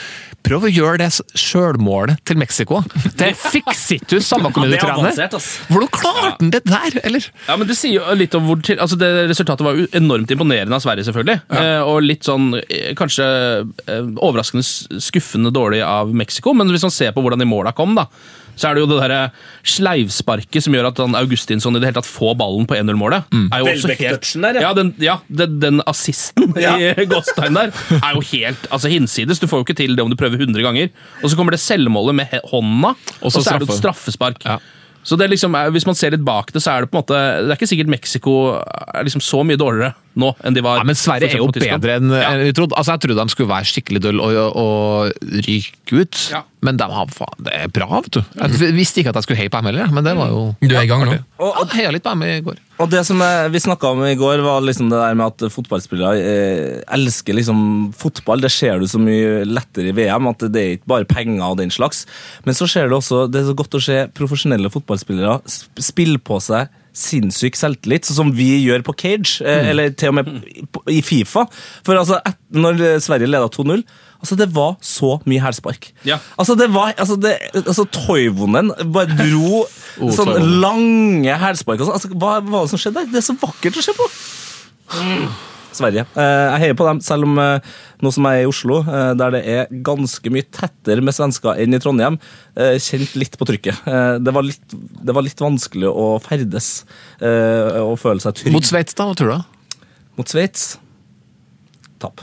prøv 0.47 0.67
å 0.67 0.71
gjøre 0.73 1.05
det 1.05 1.39
sjølmålet 1.39 2.23
til 2.29 2.39
Mexico. 2.41 2.81
Det 3.19 3.33
fikser 3.39 4.01
ikke 4.01 4.17
du, 4.17 4.25
samme 4.25 4.51
hvor 4.51 4.65
mye 4.65 4.73
du 4.73 4.79
er 4.79 4.83
trener. 4.83 5.37
Hvordan 5.71 5.93
klarte 5.95 6.33
han 6.41 6.53
det 6.55 6.63
der, 6.67 6.99
eller? 7.07 7.29
Ja, 7.47 7.57
men 7.59 7.71
Det 7.71 7.77
sier 7.79 8.01
jo 8.01 8.17
litt 8.19 8.35
om 8.39 8.49
hvor 8.49 8.63
til, 8.65 8.81
altså 8.83 8.99
det 9.01 9.11
Resultatet 9.31 9.65
var 9.65 9.79
jo 9.79 9.87
enormt 9.97 10.33
imponerende 10.35 10.77
av 10.77 10.83
Sverige, 10.85 11.07
selvfølgelig. 11.09 11.39
Eh, 11.59 11.81
og 11.87 12.03
litt 12.05 12.22
sånn 12.27 12.53
eh, 12.63 12.93
kanskje 12.99 13.27
eh, 13.87 14.07
overraskende 14.23 15.01
skuffende 15.03 15.53
dårlig 15.55 15.83
av 15.87 16.13
Mexico. 16.15 16.55
Men 16.57 16.71
hvis 16.73 16.85
man 16.87 16.95
ser 16.95 17.15
på 17.15 17.25
hvordan 17.25 17.43
de 17.43 17.49
måla 17.49 17.75
kom, 17.77 17.97
da, 17.99 18.07
så 18.55 18.69
er 18.69 18.77
det 18.77 18.83
jo 18.83 18.89
det 18.91 18.99
derre 19.01 19.21
sleivsparket 19.65 20.65
som 20.67 20.75
gjør 20.77 20.91
at 20.91 21.01
Augustinsson 21.03 21.77
i 21.77 21.81
det 21.81 21.89
hele 21.89 21.99
tatt 22.01 22.09
får 22.11 22.35
ballen 22.41 22.67
på 22.69 22.77
1-0-målet. 22.77 23.31
er 23.33 23.63
jo 23.63 23.71
også 23.71 23.93
helt 23.93 24.03
Welbeck-touchen 24.03 24.45
der, 24.47 24.59
ja. 24.61 24.67
ja. 24.67 24.73
Den, 24.77 24.93
ja, 25.03 25.17
den, 25.43 25.57
den 25.63 25.81
assisten 25.89 26.53
Ja. 26.61 26.75
i 27.03 27.09
Gåstein 27.09 27.57
der 27.57 27.73
er 27.99 28.13
jo 28.19 28.23
helt 28.33 28.69
altså 28.71 28.93
hinsides. 28.93 29.41
Du 29.41 29.49
får 29.49 29.63
jo 29.63 29.69
ikke 29.69 29.79
til 29.81 29.97
det 29.97 30.05
om 30.05 30.13
du 30.13 30.19
prøver 30.21 30.45
100 30.45 30.63
ganger. 30.65 30.93
Og 31.23 31.33
så 31.33 31.39
kommer 31.39 31.57
det 31.57 31.63
selvmålet 31.65 32.19
med 32.23 32.39
hånda, 32.53 32.95
og 33.23 33.33
så, 33.35 33.45
er 33.55 33.63
det 33.63 33.71
et 33.71 33.81
straffespark. 33.81 34.45
Ja. 34.47 34.61
Så 35.03 35.17
det 35.19 35.27
er 35.27 35.33
liksom, 35.33 35.55
er- 35.59 35.73
Hvis 35.75 35.87
man 35.89 35.97
ser 35.99 36.13
litt 36.15 36.25
bak 36.25 36.53
det, 36.53 36.63
så 36.63 36.77
er 36.77 36.85
det 36.85 36.93
på 36.93 36.95
en 36.99 37.03
måte 37.03 37.19
Det 37.43 37.51
er 37.51 37.57
ikke 37.59 37.67
sikkert 37.73 37.91
Mexico 37.91 38.35
er 38.63 39.03
liksom 39.03 39.25
så 39.25 39.43
mye 39.43 39.59
dårligere 39.59 39.97
nå 40.17 40.33
enn 40.45 40.55
de 40.55 40.61
var 40.65 40.79
Ja, 40.83 40.85
men 40.85 40.95
Sverige 40.99 41.31
er 41.33 41.39
jo 41.41 41.47
bedre 41.53 41.97
enn 41.99 42.11
Ja. 42.13 42.33
vi 42.37 42.53
trodde. 42.53 42.77
Altså, 42.77 42.93
jeg 42.97 43.01
trodde 43.07 43.25
de 43.25 43.33
skulle 43.35 43.49
være 43.53 43.69
skikkelig 43.71 44.03
dølle 44.05 44.21
og, 44.21 44.57
og 44.57 45.13
ryke 45.47 45.93
ut, 46.03 46.19
Ja. 46.33 46.43
men 46.63 46.77
de 46.77 46.85
har, 46.85 47.07
faen, 47.15 47.39
det 47.45 47.53
er 47.55 47.69
bra, 47.69 47.89
vet 48.01 48.11
du. 48.19 48.21
Jeg 48.37 48.75
visste 48.77 49.01
ikke 49.03 49.09
at 49.15 49.21
jeg 49.21 49.25
skulle 49.29 49.41
heie 49.41 49.49
på 49.53 49.59
dem 49.63 49.71
heller, 49.73 49.91
men 49.93 50.05
det 50.05 50.17
var 50.17 50.29
jo 50.29 50.43
Du 50.61 50.75
er 50.77 50.83
i 50.85 50.91
gang 50.91 51.05
nå? 51.09 51.19
Og- 51.41 51.57
Jeg 51.63 51.81
heia 51.83 51.91
litt 51.93 52.03
på 52.05 52.11
dem 52.13 52.23
i 52.23 52.41
går. 52.41 52.57
Og 52.83 52.91
det 52.91 53.05
som 53.07 53.21
eh, 53.23 53.49
vi 53.49 53.59
snakka 53.63 53.93
om 53.93 54.01
i 54.05 54.15
går, 54.19 54.43
var 54.43 54.61
liksom 54.61 54.89
det 54.91 54.99
der 54.99 55.15
med 55.15 55.27
at 55.27 55.53
fotballspillere 55.53 56.19
eh, 56.19 56.83
elsker 56.97 57.35
liksom 57.37 57.93
fotball. 57.95 58.41
Det 58.43 58.51
ser 58.51 58.81
du 58.81 58.87
så 58.91 58.99
mye 58.99 59.45
lettere 59.47 59.93
i 59.93 59.97
VM, 59.97 60.27
at 60.33 60.39
det 60.51 60.63
er 60.63 60.77
ikke 60.79 60.89
bare 60.91 61.05
penger 61.07 61.45
og 61.53 61.59
den 61.59 61.71
slags. 61.71 62.05
Men 62.45 62.55
så 62.59 62.67
ser 62.69 62.89
du 62.89 62.97
også, 62.97 63.31
det 63.31 63.43
er 63.43 63.51
så 63.53 63.55
godt 63.57 63.77
å 63.79 63.83
se 63.83 64.09
profesjonelle 64.17 64.71
fotballspillere 64.73 65.43
sp- 65.47 65.79
spille 65.93 66.19
på 66.19 66.41
seg 66.43 66.69
sinnssyk 66.97 67.57
selvtillit, 67.59 68.07
sånn 68.09 68.19
som 68.19 68.33
vi 68.37 68.51
gjør 68.63 68.85
på 68.87 68.95
Cage, 69.01 69.41
eh, 69.45 69.71
eller 69.73 69.93
til 69.97 70.13
og 70.13 70.19
med 70.21 70.89
i 70.93 71.01
Fifa. 71.05 71.47
For 71.87 71.99
altså, 71.99 72.21
når 72.53 73.01
Sverige 73.05 73.31
leda 73.31 73.49
2-0 73.53 73.85
Altså, 74.23 74.37
Det 74.39 74.47
var 74.55 74.77
så 74.79 75.17
mye 75.27 75.43
hælspark. 75.43 75.89
Ja. 76.07 76.21
Altså, 76.39 76.55
det 76.55 76.69
var, 76.71 76.95
altså, 76.97 77.17
det, 77.19 77.33
altså 77.59 77.85
Toivonen 77.91 78.71
bare 78.95 79.17
dro 79.19 79.65
sånn 80.17 80.61
lange 80.63 81.39
hælspark. 81.43 81.83
Altså, 81.83 82.13
hva, 82.15 82.37
hva 82.39 82.61
var 82.61 82.69
det 82.69 82.71
som 82.71 82.79
skjedde 82.79 83.03
der? 83.03 83.11
Det 83.11 83.19
er 83.19 83.27
så 83.27 83.35
vakkert 83.43 83.81
å 83.81 83.83
se 83.83 83.97
på! 83.99 84.07
Sverige. 85.79 86.05
Eh, 86.17 86.43
jeg 86.53 86.63
heier 86.65 86.77
på 86.79 86.89
dem, 86.89 87.01
selv 87.05 87.29
om 87.29 87.39
eh, 87.43 87.73
nå 88.03 88.13
som 88.15 88.29
jeg 88.29 88.43
er 88.43 88.47
i 88.47 88.51
Oslo, 88.51 88.81
eh, 88.83 89.13
der 89.19 89.37
det 89.37 89.43
er 89.55 89.73
ganske 89.87 90.33
mye 90.35 90.49
tettere 90.49 91.05
med 91.05 91.17
svensker 91.17 91.63
enn 91.63 91.77
i 91.77 91.81
Trondheim, 91.83 92.19
kjent 92.53 93.15
litt 93.17 93.39
på 93.41 93.47
trykket. 93.49 93.87
Det, 94.21 94.33
var 94.35 94.45
litt, 94.45 94.75
det 94.77 95.15
var 95.17 95.25
litt 95.25 95.41
vanskelig 95.41 95.89
å 95.89 96.19
ferdes 96.21 96.83
og 97.23 97.95
føle 98.01 98.21
seg 98.21 98.37
trygg 98.37 98.53
Mot 98.53 98.69
Sveits, 98.69 98.93
da? 98.99 99.07
Hva 99.09 99.17
tror 99.17 99.33
du? 99.33 99.59
mot 100.15 100.29
Sveits. 100.29 100.79
Tap. 101.99 102.21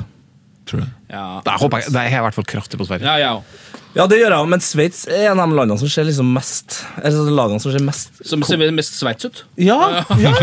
Tror 0.69 0.83
jeg. 0.83 0.89
Ja. 1.09 1.25
Da 1.45 1.57
håper 1.57 1.81
jeg, 1.81 1.93
da 1.95 2.03
er 2.03 2.13
jeg 2.13 2.21
i 2.21 2.25
hvert 2.27 2.37
fall 2.37 2.47
kraftig 2.49 2.77
på 2.79 2.85
Sverige. 2.85 3.09
Ja, 3.09 3.17
ja. 3.17 3.69
Ja, 3.97 4.05
det 4.05 4.19
gjør 4.19 4.35
jeg, 4.35 4.49
men 4.51 4.61
Sveits 4.61 4.99
er 5.09 5.31
en 5.31 5.39
av 5.41 5.49
de 5.49 5.55
landene 5.57 5.81
som 5.81 5.89
ser 5.89 6.05
liksom 6.05 6.27
mest 6.35 6.75
Eller 6.99 7.15
sånn 7.15 7.33
lagene 7.33 7.57
som 7.63 7.73
ser 7.73 7.81
mest 7.81 8.19
Som 8.29 8.43
ser 8.45 8.61
mest 8.77 8.99
sveits 8.99 9.25
ut. 9.25 9.41
Ja! 9.57 10.05
ja, 10.13 10.33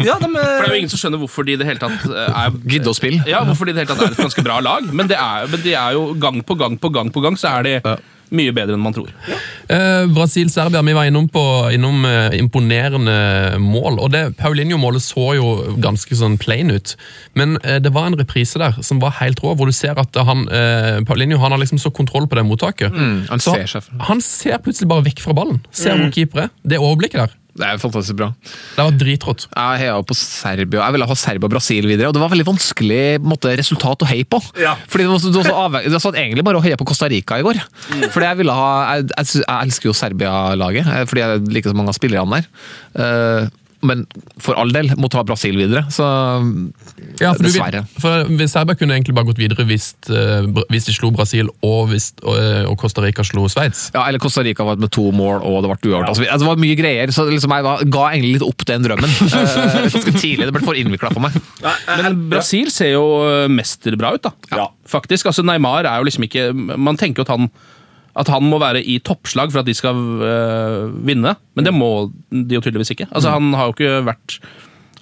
Ja. 0.00 0.16
de 0.22 0.30
For 0.32 0.40
det 0.40 0.70
er 0.70 0.72
jo 0.72 0.78
ingen 0.78 0.92
som 0.94 1.02
skjønner 1.02 1.20
hvorfor 1.20 1.44
de 1.44 1.52
i 1.52 1.58
det 1.60 1.68
hele 1.68 1.82
tatt 1.82 2.06
eh, 2.08 2.38
er 2.46 2.56
Gidde 2.72 2.88
å 2.88 2.96
spille. 2.96 3.20
Ja, 3.28 3.42
hvorfor 3.44 3.68
de 3.68 3.74
i 3.74 3.76
det 3.76 3.84
hele 3.84 3.92
tatt 3.92 4.06
er 4.06 4.16
et 4.16 4.22
ganske 4.24 4.44
bra 4.46 4.56
lag. 4.64 4.88
Men, 4.88 5.10
det 5.10 5.18
er, 5.20 5.50
men 5.52 5.60
de 5.66 5.76
er 5.76 5.98
jo 5.98 6.06
gang 6.22 6.40
på 6.40 6.56
gang 6.56 6.80
på 6.80 6.92
gang 6.94 7.12
på 7.12 7.24
gang 7.24 7.36
så 7.36 7.58
er 7.58 7.68
de 7.68 7.74
mye 8.34 8.52
bedre 8.56 8.76
enn 8.76 8.82
man 8.82 8.94
tror. 8.96 9.10
Eh, 9.68 10.04
Brasil-Serbia, 10.12 10.82
vi 10.84 10.96
var 10.96 11.08
innom, 11.08 11.28
på, 11.32 11.42
innom 11.74 12.04
eh, 12.08 12.38
imponerende 12.38 13.58
mål. 13.62 13.98
og 13.98 14.12
det 14.14 14.22
Paulinho-målet 14.40 15.04
så 15.04 15.32
jo 15.38 15.48
ganske 15.82 16.18
sånn 16.18 16.38
plain 16.40 16.72
ut. 16.74 16.94
Men 17.38 17.58
eh, 17.62 17.80
det 17.82 17.92
var 17.94 18.10
en 18.10 18.18
reprise 18.18 18.60
der 18.60 18.78
som 18.84 19.02
var 19.02 19.16
helt 19.22 19.42
rå, 19.44 19.54
hvor 19.58 19.68
du 19.68 19.76
ser 19.76 19.98
at 20.00 20.16
han, 20.28 20.46
eh, 20.48 21.00
Paulinho 21.08 21.40
han 21.42 21.54
har 21.54 21.62
liksom 21.62 21.80
så 21.82 21.92
kontroll 21.94 22.28
på 22.28 22.38
det 22.38 22.46
mottaket. 22.48 22.94
han 23.28 23.42
så 23.42 23.56
ser 23.56 23.90
han 24.08 24.20
ser 24.24 24.58
plutselig 24.64 24.88
bare 24.90 25.06
vekk 25.08 25.22
fra 25.24 25.36
ballen. 25.36 25.60
Ser 25.72 25.98
hvor 25.98 26.12
keeper 26.14 26.46
er. 26.46 26.54
Det 26.62 26.80
overblikket 26.80 27.24
der, 27.24 27.36
Det 27.58 27.66
er 27.66 27.80
fantastisk 27.82 28.16
bra. 28.20 28.28
det 28.76 28.84
var 28.86 28.94
dritrått. 29.00 29.46
Jeg 29.50 29.80
heia 29.82 29.96
på 30.06 30.14
Serbia. 30.14 30.84
Jeg 30.84 30.94
ville 30.94 31.08
ha 31.10 31.16
Serbia 31.18 31.48
og 31.48 31.54
Brasil 31.56 31.88
videre, 31.90 32.08
og 32.08 32.14
det 32.14 32.22
var 32.22 32.30
veldig 32.30 32.46
vanskelig 32.46 33.00
måte, 33.26 33.52
resultat 33.58 34.04
å 34.06 34.08
heie 34.08 34.24
på. 34.24 34.38
Ja. 34.62 34.76
Fordi 34.86 35.04
det 35.04 35.10
var, 35.10 35.18
så- 35.18 35.32
det 35.34 35.42
var 35.42 35.50
så 35.50 35.58
avhengig, 35.66 35.90
det 35.90 36.02
var 36.04 36.18
egentlig 36.22 36.44
bare 36.46 36.60
å 36.60 36.64
heie 36.64 36.76
på 36.78 36.86
Costa 36.86 37.08
Rica 37.10 37.38
i 37.38 37.42
går. 37.42 37.58
Fordi 38.14 38.26
jeg 38.30 38.36
ville 38.42 38.54
ha 38.54 38.68
Jeg, 38.98 39.08
jeg, 39.16 39.26
jeg 39.42 39.66
elsker 39.66 39.88
jo 39.90 39.92
Serbia-laget, 39.98 40.86
eh, 40.86 41.04
fordi 41.10 41.20
jeg 41.24 41.48
liker 41.58 41.70
så 41.70 41.76
mange 41.76 41.88
av 41.90 41.98
spillerne 41.98 42.38
der. 42.38 42.46
Eh, 43.02 43.48
men 43.86 44.04
for 44.42 44.58
all 44.58 44.72
del, 44.74 44.90
måtte 44.98 45.18
ta 45.18 45.24
Brasil 45.26 45.56
videre, 45.58 45.84
så 45.94 46.06
Ja, 47.20 47.32
for, 47.34 47.44
Dessverre. 47.46 47.84
Du, 47.86 48.00
for 48.02 48.46
Serbia 48.50 48.78
kunne 48.78 48.96
egentlig 48.96 49.14
bare 49.14 49.28
gått 49.28 49.40
videre 49.40 49.66
hvis, 49.68 49.92
eh, 50.10 50.48
hvis 50.72 50.88
de 50.88 50.94
slo 50.96 51.12
Brasil 51.14 51.50
og, 51.62 51.92
hvis, 51.92 52.10
og, 52.24 52.38
eh, 52.38 52.70
Costa 52.78 53.04
Rica 53.04 53.24
slo 53.26 53.46
Sveits. 53.50 53.88
Ja, 53.94 54.06
eller 54.08 54.22
Costa 54.22 54.42
Rica 54.46 54.66
var 54.66 54.80
med 54.82 54.90
to 54.94 55.08
mål, 55.14 55.42
og 55.46 55.62
det 55.62 55.70
ble 55.72 55.92
uavgjort. 55.92 56.10
Altså, 56.10 56.26
det 56.26 56.50
var 56.50 56.60
mye 56.64 56.78
greier, 56.78 57.14
så 57.14 57.26
liksom 57.28 57.54
jeg 57.54 57.66
var, 57.68 57.84
ga 57.98 58.04
egentlig 58.10 58.38
litt 58.38 58.46
opp 58.48 58.66
den 58.68 58.86
drømmen. 58.86 59.16
Eh, 59.38 59.86
ganske 59.92 60.12
tidlig. 60.18 60.46
Det 60.48 60.52
ble 60.54 60.64
for 60.64 60.78
innvikla 60.78 61.10
for 61.12 61.22
meg. 61.22 61.34
Men 61.86 62.16
Brasil 62.30 62.70
ser 62.74 62.92
jo 62.92 63.04
mesterbra 63.52 64.12
ut, 64.16 64.26
da. 64.26 64.32
Ja. 64.50 64.66
Faktisk. 64.88 65.28
altså 65.28 65.44
Neymar 65.46 65.86
er 65.86 66.00
jo 66.00 66.06
liksom 66.08 66.24
ikke 66.24 66.46
Man 66.56 66.96
tenker 66.96 67.20
jo 67.22 67.26
at 67.26 67.34
han 67.34 67.50
at 68.18 68.30
han 68.32 68.46
må 68.46 68.58
være 68.62 68.82
i 68.82 68.98
toppslag 69.04 69.52
for 69.54 69.62
at 69.62 69.68
de 69.68 69.76
skal 69.78 69.98
øh, 69.98 70.88
vinne, 71.06 71.36
men 71.54 71.68
det 71.68 71.74
må 71.74 72.08
de 72.32 72.58
jo 72.58 72.64
tydeligvis 72.64 72.94
ikke. 72.96 73.06
Altså 73.12 73.36
Han 73.36 73.52
har 73.54 73.70
jo 73.70 73.76
ikke 73.76 74.00
vært 74.08 74.40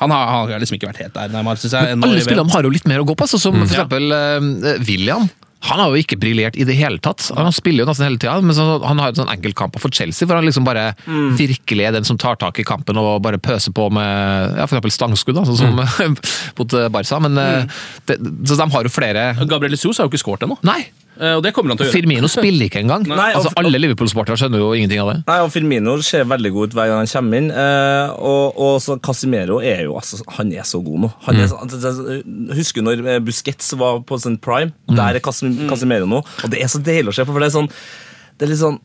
Han 0.02 0.12
har, 0.12 0.28
han 0.28 0.52
har 0.52 0.60
liksom 0.60 0.76
ikke 0.76 0.90
vært 0.90 1.00
helt 1.06 1.16
der, 1.16 1.32
nærmere, 1.32 1.56
syns 1.62 1.72
jeg. 1.78 1.96
Alle 1.96 2.20
spillerne 2.24 2.52
har 2.52 2.68
jo 2.68 2.74
litt 2.74 2.86
mer 2.90 3.00
å 3.00 3.08
gå 3.08 3.16
på, 3.16 3.24
altså, 3.24 3.40
som 3.40 3.56
for 3.56 3.64
Ja. 3.64 3.86
eksempel 3.86 4.12
eh, 4.12 4.84
William. 4.84 5.28
Han 5.66 5.80
har 5.80 5.88
jo 5.90 5.98
ikke 5.98 6.18
briljert 6.20 6.54
i 6.60 6.66
det 6.68 6.76
hele 6.78 7.00
tatt. 7.02 7.24
Han 7.34 7.48
spiller 7.54 7.82
jo 7.82 7.86
nesten 7.88 8.04
hele 8.06 8.20
tida, 8.20 8.36
men 8.44 8.54
så, 8.54 8.66
han 8.84 9.00
har 9.00 9.10
jo 9.10 9.22
sånn 9.22 9.32
enkeltkamper 9.32 9.82
for 9.82 9.94
Chelsea, 9.94 10.28
hvor 10.28 10.38
han 10.38 10.44
liksom 10.46 10.66
bare 10.68 10.90
virkelig 11.38 11.88
er 11.88 11.96
den 11.96 12.06
som 12.06 12.18
tar 12.20 12.36
tak 12.38 12.60
i 12.60 12.66
kampen 12.68 13.00
og 13.00 13.22
bare 13.24 13.40
pøser 13.42 13.72
på 13.74 13.88
med 13.96 14.52
ja, 14.60 14.66
for 14.68 14.76
eksempel 14.76 14.94
stangskudd, 14.94 15.40
sånn 15.48 15.58
som 15.58 15.80
mot 16.60 16.76
eh, 16.76 16.90
Barca. 16.92 17.18
Men, 17.24 17.40
mm. 17.40 17.74
det, 18.12 18.20
så 18.52 18.60
de 18.60 18.68
har 18.76 18.86
jo 18.86 18.92
flere 18.92 19.26
Gabriel 19.48 19.74
Jesus 19.74 19.96
har 19.98 20.06
jo 20.06 20.12
ikke 20.12 20.22
skåret 20.22 20.46
ennå. 20.46 20.60
Nei! 20.68 20.84
Eh, 21.20 21.34
Og 21.36 21.42
det 21.44 21.52
kommer 21.56 21.72
han 21.72 21.78
til 21.80 21.86
å 21.86 21.88
gjøre. 21.88 21.96
Firmino 21.96 22.28
spiller 22.28 22.66
ikke 22.68 22.80
engang. 22.82 23.06
Nei, 23.10 23.30
altså, 23.38 23.52
alle 23.56 23.78
Liverpool-sportere 23.80 24.36
skjønner 24.40 24.60
jo 24.60 24.70
ingenting 24.76 25.00
av 25.00 25.10
det. 25.12 25.16
Nei, 25.28 25.38
og 25.44 25.52
Firmino 25.54 25.94
ser 26.04 26.24
veldig 26.28 26.52
god 26.52 26.68
ut 26.68 26.76
hver 26.76 26.90
gang 26.92 27.00
han 27.02 27.10
kommer 27.12 27.40
inn. 27.40 27.50
Eh, 27.50 28.14
og, 28.32 28.58
og 28.66 28.74
så 28.84 28.98
Casimero 29.00 29.60
er 29.64 29.84
jo 29.86 29.96
altså, 30.00 30.20
Han 30.36 30.52
er 30.52 30.66
så 30.68 30.82
god 30.84 31.06
nå. 31.06 31.12
Han 31.28 31.40
er, 31.40 31.46
så- 31.52 31.60
altså, 31.64 31.80
altså, 31.92 32.18
husker 32.58 32.82
du 32.84 32.88
når 32.90 33.04
eh, 33.14 33.20
Busquets 33.24 33.72
var 33.80 34.02
på 34.08 34.20
sin 34.20 34.36
prime? 34.38 34.72
Der 34.92 35.16
er 35.16 35.24
Casimero 35.24 36.06
nå. 36.10 36.20
Og 36.44 36.50
det 36.52 36.60
er 36.62 36.68
så 36.72 36.82
deilig 36.84 37.14
å 37.14 37.16
se 37.16 37.24
på, 37.24 37.32
for 37.32 37.40
det 37.44 37.48
er 37.52 37.56
sånn 37.60 37.70
Det 38.36 38.44
er 38.46 38.52
litt 38.52 38.60
sånn 38.60 38.76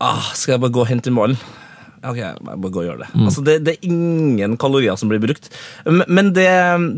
ah, 0.00 0.30
Skal 0.34 0.54
jeg 0.56 0.62
bare 0.64 0.72
gå 0.74 0.80
og 0.84 0.88
hente 0.90 1.12
ballen? 1.14 1.36
Ok, 2.04 2.18
jeg 2.20 2.42
bare 2.44 2.70
gå 2.74 2.82
og 2.82 2.86
gjøre 2.88 3.00
det. 3.04 3.08
Altså, 3.16 3.44
det. 3.46 3.54
Det 3.64 3.72
er 3.78 3.86
ingen 3.88 4.56
kalorier 4.60 4.96
som 5.00 5.08
blir 5.08 5.22
brukt. 5.22 5.48
Men- 5.86 6.32
det, 6.34 6.48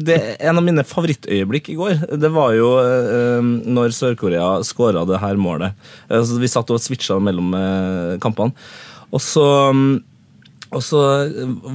det 0.06 0.16
en 0.40 0.58
av 0.58 0.64
mine 0.66 0.82
favorittøyeblikk 0.86 1.68
i 1.70 1.76
går, 1.78 2.06
det 2.18 2.30
var 2.34 2.54
jo 2.56 2.72
eh, 2.80 3.42
når 3.66 3.94
Sør-Korea 3.94 4.48
skåra 4.66 5.04
det 5.08 5.20
her 5.22 5.36
målet. 5.40 5.74
Eh, 6.10 6.22
så 6.26 6.38
vi 6.42 6.50
satt 6.50 6.70
og 6.74 6.82
switcha 6.82 7.18
mellom 7.22 7.54
eh, 7.54 8.18
kampene. 8.22 8.54
Og 9.14 9.22
så 9.22 9.44
mm, 9.72 9.90
og 10.74 10.82
så 10.82 11.00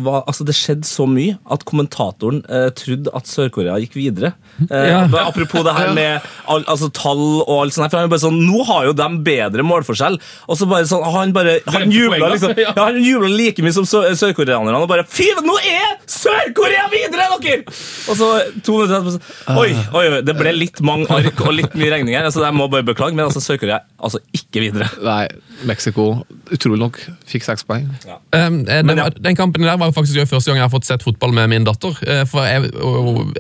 var, 0.04 0.24
altså 0.28 0.44
Det 0.46 0.56
skjedde 0.58 0.86
så 0.88 1.06
mye 1.08 1.38
at 1.52 1.64
kommentatoren 1.68 2.42
eh, 2.50 2.70
trodde 2.76 3.12
at 3.16 3.30
Sør-Korea 3.30 3.78
gikk 3.82 3.96
videre. 4.00 4.34
Eh, 4.70 4.88
Ja. 4.92 5.06
Apropos 5.28 5.64
det 5.64 5.74
her 5.78 5.94
med 5.96 6.22
al, 6.52 6.64
altså, 6.68 6.90
tall 6.94 7.42
og 7.46 7.62
alt 7.62 7.74
sånt. 7.74 7.86
her, 7.86 7.90
For 7.94 7.98
han 8.02 8.10
er 8.10 8.12
bare 8.12 8.24
sånn, 8.26 8.40
Nå 8.48 8.66
har 8.68 8.86
jo 8.90 8.94
de 8.94 9.08
bedre 9.24 9.64
målforskjell. 9.64 10.18
Og 10.50 10.58
så 10.60 10.68
bare 10.70 10.86
sånn, 10.90 11.04
Han 11.14 11.32
bare, 11.34 11.60
han 11.68 11.90
jubla 11.92 12.32
liksom, 12.34 12.54
Ja. 12.60 12.74
ja, 12.76 12.86
han 12.90 13.00
jubla 13.04 13.30
like 13.32 13.62
mye 13.64 13.74
som 13.74 13.86
sø- 13.86 14.12
sørkoreanerne. 14.18 14.76
Og 14.82 14.90
bare 14.92 15.06
Fy, 15.08 15.30
nå 15.42 15.56
er 15.64 15.96
Sør-Korea 16.12 16.90
videre, 16.92 17.30
dere! 17.42 17.64
Og 18.12 18.18
så 18.20 18.28
to 18.66 18.78
minutter 18.82 19.00
etterpå 19.00 19.58
Oi, 19.62 19.72
oi, 19.94 20.06
oi, 20.18 20.22
det 20.26 20.36
ble 20.38 20.52
litt 20.58 20.82
mange 20.86 21.08
ark 21.14 21.40
og 21.46 21.54
litt 21.56 21.74
mye 21.78 21.92
regninger. 21.96 22.26
Altså, 22.28 22.44
jeg 22.46 22.54
må 22.58 22.68
bare 22.72 22.84
beklage, 22.88 23.16
men 23.16 23.26
altså, 23.30 23.42
Sør-Korea 23.44 23.80
altså 24.02 24.20
ikke 24.36 24.62
videre. 24.66 24.90
Nei, 25.06 25.28
Mexico, 25.70 26.26
utrolig 26.52 26.80
nok, 26.82 27.00
fikk 27.30 27.46
seks 27.46 27.64
poeng. 27.68 27.88
Um, 28.34 28.62
eh, 28.68 28.81
den, 28.88 28.98
ja. 28.98 29.10
den 29.10 29.36
kampen 29.36 29.64
der 29.64 29.78
var 29.78 29.90
jo 29.90 29.96
faktisk 29.96 30.28
første 30.30 30.52
gang 30.52 30.58
jeg 30.62 30.66
har 30.68 30.74
fått 30.74 30.86
sett 30.88 31.04
fotball 31.04 31.32
med 31.34 31.50
min 31.50 31.64
datter. 31.68 31.96
Eh, 32.08 32.24
For 32.26 32.46
Jeg, 32.46 32.72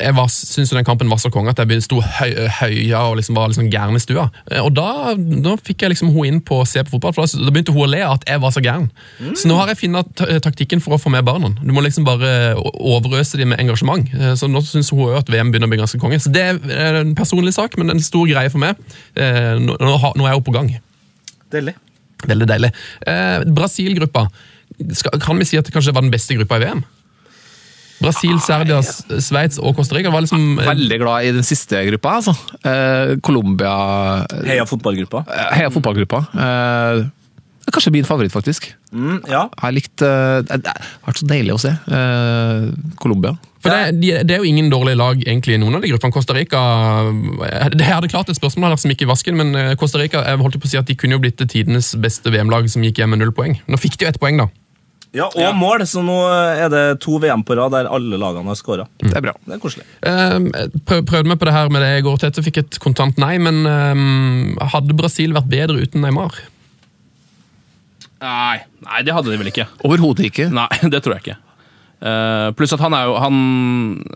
jeg 0.01 0.15
var- 0.15 0.27
syntes 0.31 0.69
den 0.75 0.85
kampen 0.85 1.09
var 1.09 1.17
så 1.17 1.31
konge 1.31 1.49
at 1.49 1.57
jeg 1.57 1.83
sto 1.83 1.99
høy, 2.01 2.33
høya 2.59 2.99
og 3.09 3.17
liksom 3.17 3.35
var 3.35 3.47
liksom 3.49 3.69
gæren 3.71 3.95
i 3.95 3.99
stua. 4.03 4.29
Eh, 4.51 4.59
Og 4.61 4.73
da, 4.73 5.13
da 5.15 5.55
fikk 5.57 5.81
jeg 5.81 5.89
liksom 5.95 6.11
hun 6.13 6.25
inn 6.25 6.41
på 6.41 6.61
å 6.61 6.67
se 6.67 6.83
på 6.83 6.89
fotball, 6.95 7.13
for 7.13 7.25
da, 7.25 7.45
da 7.45 7.51
begynte 7.51 7.73
hun 7.73 7.85
å 7.87 7.89
le 7.91 8.01
av 8.05 8.13
at 8.19 8.27
jeg 8.27 8.39
var 8.41 8.51
så 8.51 8.61
gæren. 8.63 8.89
Så 9.35 9.47
nå 9.47 9.55
har 9.57 9.67
jeg 9.67 9.77
funnet 9.83 10.25
taktikken 10.41 10.81
for 10.81 10.95
å 10.95 11.01
få 11.01 11.09
med 11.11 11.25
barna. 11.25 11.49
Du 11.61 11.71
må 11.73 11.81
liksom 11.83 12.03
bare 12.05 12.55
overøse 12.79 13.37
dem 13.37 13.49
med 13.49 13.59
engasjement. 13.59 14.07
Eh, 14.13 14.33
Så 14.35 14.47
nå 14.49 14.61
syns 14.65 14.89
hun 14.91 15.15
at 15.17 15.27
VM 15.29 15.51
begynner 15.51 15.67
å 15.67 15.73
bli 15.73 15.77
ganske 15.81 15.99
konge. 15.99 16.19
Så 16.21 16.31
det 16.31 16.41
er 16.71 16.95
en 17.01 17.15
personlig 17.15 17.53
sak, 17.53 17.77
men 17.77 17.89
en 17.89 17.99
stor 17.99 18.25
greie 18.27 18.49
for 18.49 18.59
meg. 18.59 18.75
Eh, 19.15 19.57
Nå, 19.61 19.77
nå 19.79 20.25
er 20.27 20.33
hun 20.33 20.43
på 20.43 20.53
gang. 20.53 20.69
Deilig. 21.51 21.73
Veldig 22.27 22.47
deilig. 22.47 22.71
Eh, 23.07 23.43
Brasil-gruppa. 23.49 24.27
Skal- 24.93 25.19
Kan 25.21 25.37
vi 25.39 25.45
si 25.45 25.57
at 25.57 25.65
det 25.65 25.73
kanskje 25.75 25.93
var 25.93 26.01
den 26.01 26.11
beste 26.13 26.35
gruppa 26.37 26.57
i 26.59 26.65
VM? 26.65 26.83
Brasil, 28.01 28.33
Serbia, 28.41 28.79
Sveits 29.21 29.59
og 29.61 29.75
Costa 29.77 29.93
Rica. 29.95 30.09
Var 30.09 30.23
liksom, 30.25 30.55
Veldig 30.65 30.97
glad 31.03 31.27
i 31.27 31.33
den 31.35 31.45
siste 31.45 31.83
gruppa, 31.85 32.15
altså. 32.17 32.33
Eh, 32.65 33.15
Colombia 33.21 33.73
Heia 34.47 34.65
fotballgruppa. 34.65 35.21
eh, 35.29 35.51
Heia 35.59 35.69
fotballgruppa. 35.69 36.23
Eh, 36.33 37.03
det 37.61 37.69
er 37.69 37.75
kanskje 37.77 37.91
min 37.93 38.03
favoritt, 38.09 38.33
faktisk. 38.33 38.71
Mm, 38.91 39.19
ja. 39.29 39.43
Jeg 39.61 39.73
likte 39.77 40.07
Det 40.49 40.65
har 40.65 40.81
vært 41.05 41.21
så 41.21 41.27
deilig 41.29 41.53
å 41.53 41.59
se. 41.61 41.69
Eh, 41.69 42.71
Colombia. 42.97 43.37
for 43.61 43.69
det, 43.69 44.25
det 44.25 44.31
er 44.33 44.37
jo 44.41 44.49
ingen 44.49 44.71
dårlige 44.71 44.97
lag 44.97 45.21
egentlig 45.21 45.53
i 45.53 45.57
noen 45.61 45.75
av 45.77 45.81
de 45.85 45.91
gruppene. 45.93 46.11
Costa 46.11 46.33
Rica 46.33 46.57
Det 47.69 47.85
hadde 47.85 48.09
klart 48.09 48.29
et 48.33 48.35
spørsmål 48.41 48.73
her 48.73 48.81
som 48.81 48.89
gikk 48.89 49.03
i 49.05 49.11
vasken, 49.13 49.37
men 49.37 49.77
Costa 49.77 49.99
Rica 50.01 50.23
jeg 50.25 50.41
holdt 50.41 50.57
på 50.57 50.65
å 50.65 50.73
si 50.73 50.77
at 50.81 50.89
de 50.89 50.95
kunne 50.97 51.11
jo 51.13 51.21
blitt 51.21 51.37
tidenes 51.37 51.93
beste 52.01 52.33
VM-lag 52.33 52.65
som 52.67 52.81
gikk 52.81 52.97
hjem 52.97 53.13
med 53.13 53.19
null 53.21 53.31
poeng. 53.31 53.59
Nå 53.69 53.77
fikk 53.77 53.97
de 54.01 54.05
jo 54.05 54.09
ett 54.09 54.19
poeng, 54.19 54.41
da. 54.41 54.49
Ja, 55.11 55.27
og 55.27 55.57
mål, 55.59 55.83
så 55.89 55.99
nå 56.05 56.15
er 56.31 56.69
det 56.71 56.83
to 57.03 57.17
VM 57.19 57.41
på 57.43 57.57
rad 57.59 57.73
der 57.75 57.89
alle 57.91 58.19
lagene 58.19 58.47
har 58.47 58.59
scora. 58.59 58.85
Det 59.01 59.11
er 59.11 59.25
bra. 59.25 59.33
Det 59.43 59.57
er 59.57 59.59
koselig. 59.59 59.83
Eh, 60.07 60.37
prøv, 60.87 61.03
prøvde 61.09 61.27
meg 61.33 61.41
på 61.41 61.49
det 61.49 61.55
her 61.57 61.71
med 61.73 61.83
det 61.83 61.91
i 61.97 62.05
går, 62.05 62.21
Tete. 62.21 62.43
Fikk 62.45 62.61
et 62.61 62.79
kontant 62.83 63.19
nei, 63.19 63.35
men 63.43 63.65
eh, 63.67 64.65
hadde 64.71 64.95
Brasil 64.95 65.35
vært 65.35 65.51
bedre 65.51 65.83
uten 65.83 66.05
Neymar? 66.05 66.39
Nei, 68.21 68.61
nei, 68.85 69.01
det 69.03 69.15
hadde 69.17 69.33
de 69.33 69.39
vel 69.41 69.49
ikke. 69.51 69.67
Overhodet 69.87 70.29
ikke. 70.29 70.47
Nei, 70.53 70.69
det 70.93 71.01
tror 71.03 71.17
jeg 71.17 71.25
ikke. 71.25 71.39
Eh, 72.01 72.47
pluss 72.57 72.71
at 72.73 72.81
han 72.81 72.95
er 72.97 73.05
jo 73.05 73.17
Han 73.21 73.35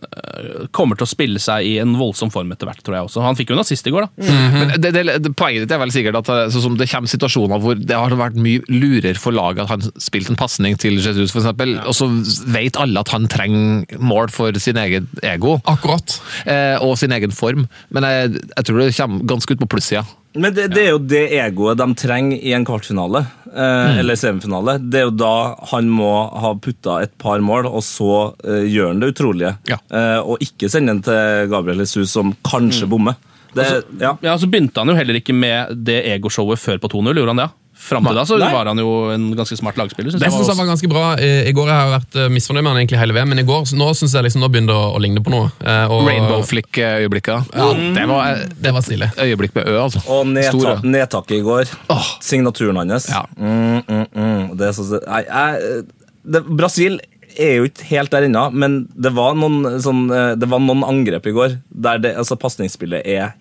eh, 0.02 0.64
kommer 0.74 0.98
til 0.98 1.06
å 1.06 1.10
spille 1.10 1.42
seg 1.42 1.68
i 1.70 1.76
en 1.78 1.94
voldsom 2.00 2.32
form 2.34 2.50
etter 2.56 2.70
hvert, 2.70 2.82
tror 2.86 2.98
jeg 2.98 3.10
også. 3.10 3.22
Han 3.26 3.38
fikk 3.38 3.54
jo 3.54 3.58
en 3.60 3.62
assist 3.62 3.86
i 3.86 3.94
går, 3.94 4.08
da. 4.08 4.32
Men 4.56 4.74
det, 4.82 4.92
det, 4.96 5.04
det, 5.22 5.34
poenget 5.38 5.66
ditt 5.66 5.76
er 5.76 5.82
vel 5.84 5.94
sikkert 5.94 6.20
at 6.24 6.32
eh, 6.34 6.44
sånn 6.54 6.66
som 6.66 6.80
det 6.80 6.90
kommer 6.90 7.12
situasjoner 7.12 7.62
hvor 7.62 7.78
det 7.78 8.00
har 8.02 8.18
vært 8.18 8.40
mye 8.42 8.64
lurere 8.72 9.22
for 9.22 9.36
laget 9.36 9.66
at 9.66 9.76
han 9.76 10.02
spilte 10.02 10.34
en 10.34 10.40
pasning 10.40 10.80
til 10.82 10.98
Jesus, 10.98 11.34
for 11.34 11.44
eksempel, 11.44 11.78
og 11.86 11.94
så 11.98 12.10
vet 12.52 12.80
alle 12.82 13.06
at 13.06 13.14
han 13.14 13.30
trenger 13.32 14.02
mål 14.02 14.32
for 14.34 14.56
sin 14.62 14.80
egen 14.82 15.08
ego 15.26 15.60
Akkurat. 15.70 16.18
Uh, 16.48 16.82
og 16.84 16.96
sin 17.00 17.14
egen 17.16 17.34
form. 17.36 17.66
Men 17.94 18.06
jeg, 18.08 18.42
jeg 18.50 18.68
tror 18.68 18.82
det 18.82 18.94
kommer 18.98 19.28
ganske 19.30 19.56
ut 19.56 19.62
på 19.62 19.70
plussida. 19.76 20.06
Men 20.36 20.54
det, 20.56 20.68
det 20.76 20.84
er 20.84 20.94
jo 20.94 21.02
det 21.02 21.24
egoet 21.40 21.80
de 21.80 21.88
trenger 22.00 22.40
i 22.44 22.54
en 22.58 22.66
kvartfinale, 22.68 23.22
eh, 23.54 24.00
eller 24.02 24.20
semifinale. 24.20 24.78
Det 24.84 25.02
er 25.02 25.08
jo 25.08 25.14
da 25.16 25.34
han 25.72 25.88
må 25.92 26.12
ha 26.44 26.54
putta 26.60 27.00
et 27.06 27.14
par 27.22 27.44
mål, 27.44 27.70
og 27.72 27.84
så 27.86 28.12
eh, 28.44 28.66
gjør 28.68 28.92
han 28.92 29.04
det 29.04 29.14
utrolige. 29.14 29.54
Ja. 29.72 29.80
Eh, 29.90 30.20
og 30.22 30.44
ikke 30.44 30.70
sende 30.72 30.96
den 30.96 31.04
til 31.08 31.52
Gabriel 31.54 31.84
Jesus, 31.86 32.12
som 32.16 32.36
kanskje 32.46 32.90
bommer. 32.92 33.16
Det, 33.56 33.66
ja. 34.02 34.18
Ja, 34.20 34.34
Så 34.36 34.50
begynte 34.52 34.84
han 34.84 34.92
jo 34.92 34.98
heller 34.98 35.22
ikke 35.22 35.36
med 35.36 35.78
det 35.88 36.02
egoshowet 36.12 36.60
før 36.60 36.82
på 36.84 36.92
2-0, 36.92 37.16
gjorde 37.16 37.32
han 37.36 37.46
det? 37.46 37.52
ja? 37.54 37.62
Fram 37.76 38.06
til 38.08 38.16
da 38.18 38.24
så 38.26 38.38
Nei. 38.40 38.48
var 38.54 38.70
han 38.72 38.80
jo 38.80 38.92
en 39.14 39.26
ganske 39.38 39.58
smart 39.60 39.76
lagspiller. 39.78 40.14
Synes 40.14 40.22
Det 40.24 40.30
jeg 40.30 40.34
synes 40.34 40.48
jeg 40.48 40.58
var 40.58 40.68
ganske 40.72 40.90
bra. 40.90 41.04
I, 41.22 41.52
går 41.54 41.70
har 41.70 41.82
jeg 41.84 41.92
vært 41.96 42.16
eh, 42.22 42.30
misfornøyd 42.34 42.64
med 42.64 42.72
han 42.72 42.80
egentlig 42.82 43.00
hele 43.02 43.14
VM, 43.18 43.30
men 43.34 43.42
i 43.44 43.46
går, 43.46 43.66
nå 43.78 43.90
synes 44.00 44.16
jeg 44.16 44.26
liksom 44.26 44.42
nå 44.42 44.50
begynner 44.54 44.72
det 44.74 44.78
å, 44.80 44.86
å 44.96 45.02
ligne 45.04 45.22
på 45.26 45.34
noe. 45.34 45.50
Eh, 45.62 45.92
og- 45.92 46.08
Rainbow 46.08 46.42
flick-øyeblikket. 46.48 47.52
Ja, 47.54 47.68
det 47.98 48.06
var 48.10 48.30
eh, 48.32 48.46
Det 48.68 48.74
var 48.74 48.86
stilig. 48.86 49.10
øyeblikk 49.22 49.56
med 49.60 49.68
Ø, 49.68 49.76
altså. 49.84 50.02
Og 50.08 50.28
nedta 50.32 50.78
nedtaket 50.84 51.38
i 51.38 51.44
går. 51.46 51.74
Oh. 51.94 52.08
Signaturen 52.24 52.80
hans. 52.82 53.10
Ja. 53.12 53.26
Mm, 53.38 53.84
mm, 53.88 54.06
mm. 54.16 54.58
Det 54.58 54.70
er 54.72 54.78
så, 54.78 54.88
nei, 55.06 55.24
jeg, 55.28 55.84
det, 56.26 56.42
Brasil 56.58 57.00
er 57.36 57.58
jo 57.60 57.66
ikke 57.68 57.84
helt 57.90 58.14
der 58.14 58.26
ennå, 58.30 58.46
men 58.56 58.86
det 58.96 59.12
var, 59.14 59.36
noen, 59.36 59.66
sånn, 59.84 60.06
eh, 60.16 60.36
det 60.40 60.48
var 60.50 60.62
noen 60.64 60.86
angrep 60.88 61.28
i 61.28 61.34
går 61.36 61.58
der 61.70 62.00
det, 62.00 62.14
altså, 62.22 62.38
pasningsspillet 62.40 63.04
er 63.04 63.34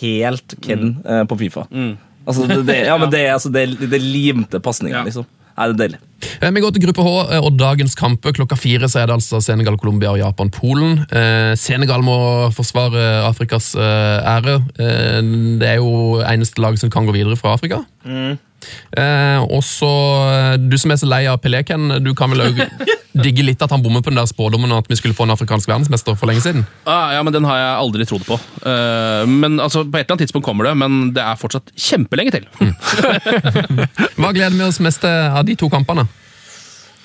helt 0.00 0.54
Ken 0.62 1.00
eh, 1.04 1.24
på 1.28 1.36
Fifa. 1.40 1.66
Altså, 2.30 2.46
det, 2.48 2.62
det, 2.70 2.78
ja, 2.88 2.96
men 3.02 3.10
det, 3.12 3.24
altså, 3.34 3.50
det, 3.52 3.66
det 3.90 4.00
limte 4.00 4.62
pasninger, 4.64 4.96
Ja. 5.00 5.04
liksom. 5.06 5.26
Nei, 5.60 5.66
det 5.68 5.74
er 5.74 5.80
deilig. 5.82 5.98
Eh, 6.40 6.50
Vi 6.56 6.60
går 6.62 6.70
til 6.72 6.82
gruppe 6.86 7.02
H, 7.04 7.10
eh, 7.34 7.40
og 7.44 7.56
dagens 7.60 7.92
kamper. 7.98 8.32
Klokka 8.32 8.56
fire 8.56 8.88
så 8.88 9.02
er 9.02 9.10
det 9.10 9.16
altså 9.18 9.40
Senegal, 9.44 9.76
Colombia 9.82 10.12
og 10.14 10.20
Japan, 10.22 10.48
Polen. 10.54 11.02
Eh, 11.12 11.52
Senegal 11.60 12.00
må 12.06 12.14
forsvare 12.56 13.02
Afrikas 13.28 13.74
eh, 13.76 14.30
ære. 14.36 14.54
Eh, 14.80 15.18
det 15.60 15.68
er 15.74 15.82
jo 15.82 16.22
eneste 16.24 16.62
lag 16.64 16.78
som 16.80 16.88
kan 16.94 17.04
gå 17.04 17.12
videre 17.18 17.36
fra 17.36 17.52
Afrika. 17.58 17.82
Eh, 18.96 19.40
og 19.46 19.62
så, 19.64 19.88
eh, 20.30 20.56
Du 20.60 20.76
som 20.78 20.90
er 20.90 20.96
så 21.00 21.08
lei 21.08 21.24
av 21.30 21.38
Pelé, 21.40 21.62
Ken, 21.66 21.88
du 22.04 22.12
kan 22.14 22.30
vel 22.30 22.40
også 22.48 22.66
digge 23.24 23.42
litt 23.42 23.62
at 23.62 23.70
han 23.74 23.82
bommer 23.82 24.00
på 24.04 24.12
den 24.12 24.20
der 24.20 24.28
spådommen 24.30 24.70
at 24.76 24.86
vi 24.88 24.94
skulle 24.96 25.14
få 25.18 25.24
en 25.26 25.32
afrikansk 25.34 25.66
verdensmester 25.68 26.14
for 26.16 26.30
lenge 26.30 26.44
siden? 26.44 26.62
Ah, 26.86 27.10
ja, 27.16 27.22
men 27.26 27.32
Den 27.34 27.44
har 27.48 27.56
jeg 27.58 27.72
aldri 27.82 28.06
trodd 28.06 28.24
på. 28.28 28.38
Eh, 28.66 29.24
men 29.26 29.58
altså, 29.60 29.82
På 29.84 29.98
et 29.98 30.04
eller 30.06 30.14
annet 30.16 30.26
tidspunkt 30.28 30.46
kommer 30.46 30.68
det, 30.70 30.76
men 30.78 31.12
det 31.16 31.22
er 31.24 31.36
fortsatt 31.40 31.72
kjempelenge 31.76 32.36
til. 32.38 32.46
Hva 34.20 34.32
gleder 34.36 34.54
vi 34.56 34.64
oss 34.66 34.80
mest 34.84 35.02
til 35.04 35.10
av 35.34 35.44
de 35.48 35.56
to 35.58 35.68
kampene? 35.72 36.06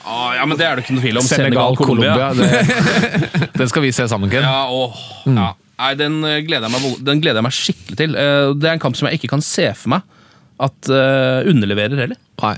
Ah, 0.06 0.36
ja, 0.38 0.46
men 0.46 0.58
Det 0.60 0.66
er 0.68 0.76
det 0.78 0.84
ikke 0.86 0.94
noe 1.00 1.02
tvil 1.02 1.18
om. 1.18 1.26
Senegal, 1.26 1.76
Colombia. 1.80 2.30
Senegal-Colombia. 2.30 3.40
det- 3.42 3.58
Den 3.60 3.70
skal 3.72 3.82
vi 3.82 3.92
se 3.96 4.06
sammen, 4.12 4.30
Ken. 4.30 4.44
Ja, 4.46 4.68
åh, 4.70 4.94
ja. 5.26 5.54
Nei, 5.76 5.94
den 6.00 6.20
eh, 6.24 6.38
gleder, 6.46 6.70
jeg 6.70 6.76
meg, 6.78 7.00
den 7.04 7.20
gleder 7.24 7.42
jeg 7.42 7.48
meg 7.50 7.56
skikkelig 7.58 7.98
til. 8.00 8.14
Eh, 8.16 8.54
Det 8.56 8.70
er 8.70 8.78
en 8.78 8.84
kamp 8.84 8.96
som 8.96 9.10
jeg 9.10 9.18
ikke 9.20 9.32
kan 9.34 9.42
se 9.44 9.66
for 9.76 9.96
meg 9.96 10.06
at 10.64 10.92
uh, 10.92 11.44
underleverer 11.50 12.00
heller. 12.06 12.20
Nei. 12.44 12.56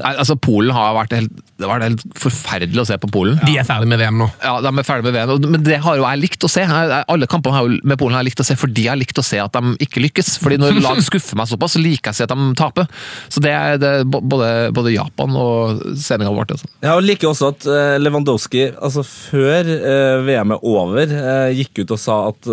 Nei, 0.00 0.12
altså 0.16 0.38
Polen 0.40 0.72
har 0.72 0.94
vært 0.96 1.16
helt, 1.16 1.40
Det 1.62 1.70
var 1.70 1.84
helt 1.84 2.02
forferdelig 2.18 2.82
å 2.82 2.86
se 2.88 2.98
på 3.02 3.10
Polen. 3.12 3.38
De 3.46 3.54
er 3.60 3.66
ferdig 3.68 3.88
med 3.90 4.00
VM 4.02 4.18
nå. 4.20 4.28
Ja, 4.42 4.56
De 4.64 4.72
er 4.72 4.86
ferdig 4.86 5.06
med 5.08 5.16
VM, 5.16 5.46
men 5.52 5.62
det 5.66 5.78
har 5.84 5.98
jo 5.98 6.06
jeg 6.06 6.22
likt 6.24 6.46
å 6.46 6.50
se. 6.50 6.64
Alle 6.66 7.28
kampene 7.30 7.78
med 7.86 7.98
Polen 8.00 8.16
har 8.16 8.24
jeg 8.24 8.32
likt 8.32 8.42
å 8.44 8.46
se 8.46 8.56
fordi 8.58 8.86
jeg 8.88 8.92
har 8.92 9.00
likt 9.00 9.18
å 9.20 9.24
se 9.26 9.38
at 9.42 9.54
de 9.56 9.74
ikke 9.86 10.02
lykkes. 10.04 10.34
Fordi 10.42 10.58
Når 10.62 10.80
lag 10.82 11.00
skuffer 11.08 11.38
meg 11.38 11.50
såpass, 11.50 11.76
så 11.76 11.82
liker 11.82 12.10
jeg 12.10 12.16
å 12.16 12.20
se 12.20 12.26
at 12.26 12.34
de 12.34 12.48
taper. 12.58 12.90
Så 13.32 13.42
det 13.44 13.52
er 13.54 13.78
det, 13.82 13.92
både, 14.10 14.50
både 14.74 14.94
Japan 14.94 15.36
og 15.38 15.82
sendinga 16.02 16.34
vår. 16.34 16.54
altså. 16.56 16.70
Jeg 16.82 17.06
liker 17.06 17.30
også 17.30 17.50
at 17.52 17.66
eh, 17.70 17.96
Lewandowski 18.02 18.64
altså 18.72 19.04
før 19.06 19.70
eh, 19.76 20.22
VM 20.26 20.56
er 20.56 20.66
over, 20.68 21.12
eh, 21.18 21.54
gikk 21.60 21.82
ut 21.84 21.94
og 21.96 22.00
sa 22.02 22.18
at, 22.30 22.48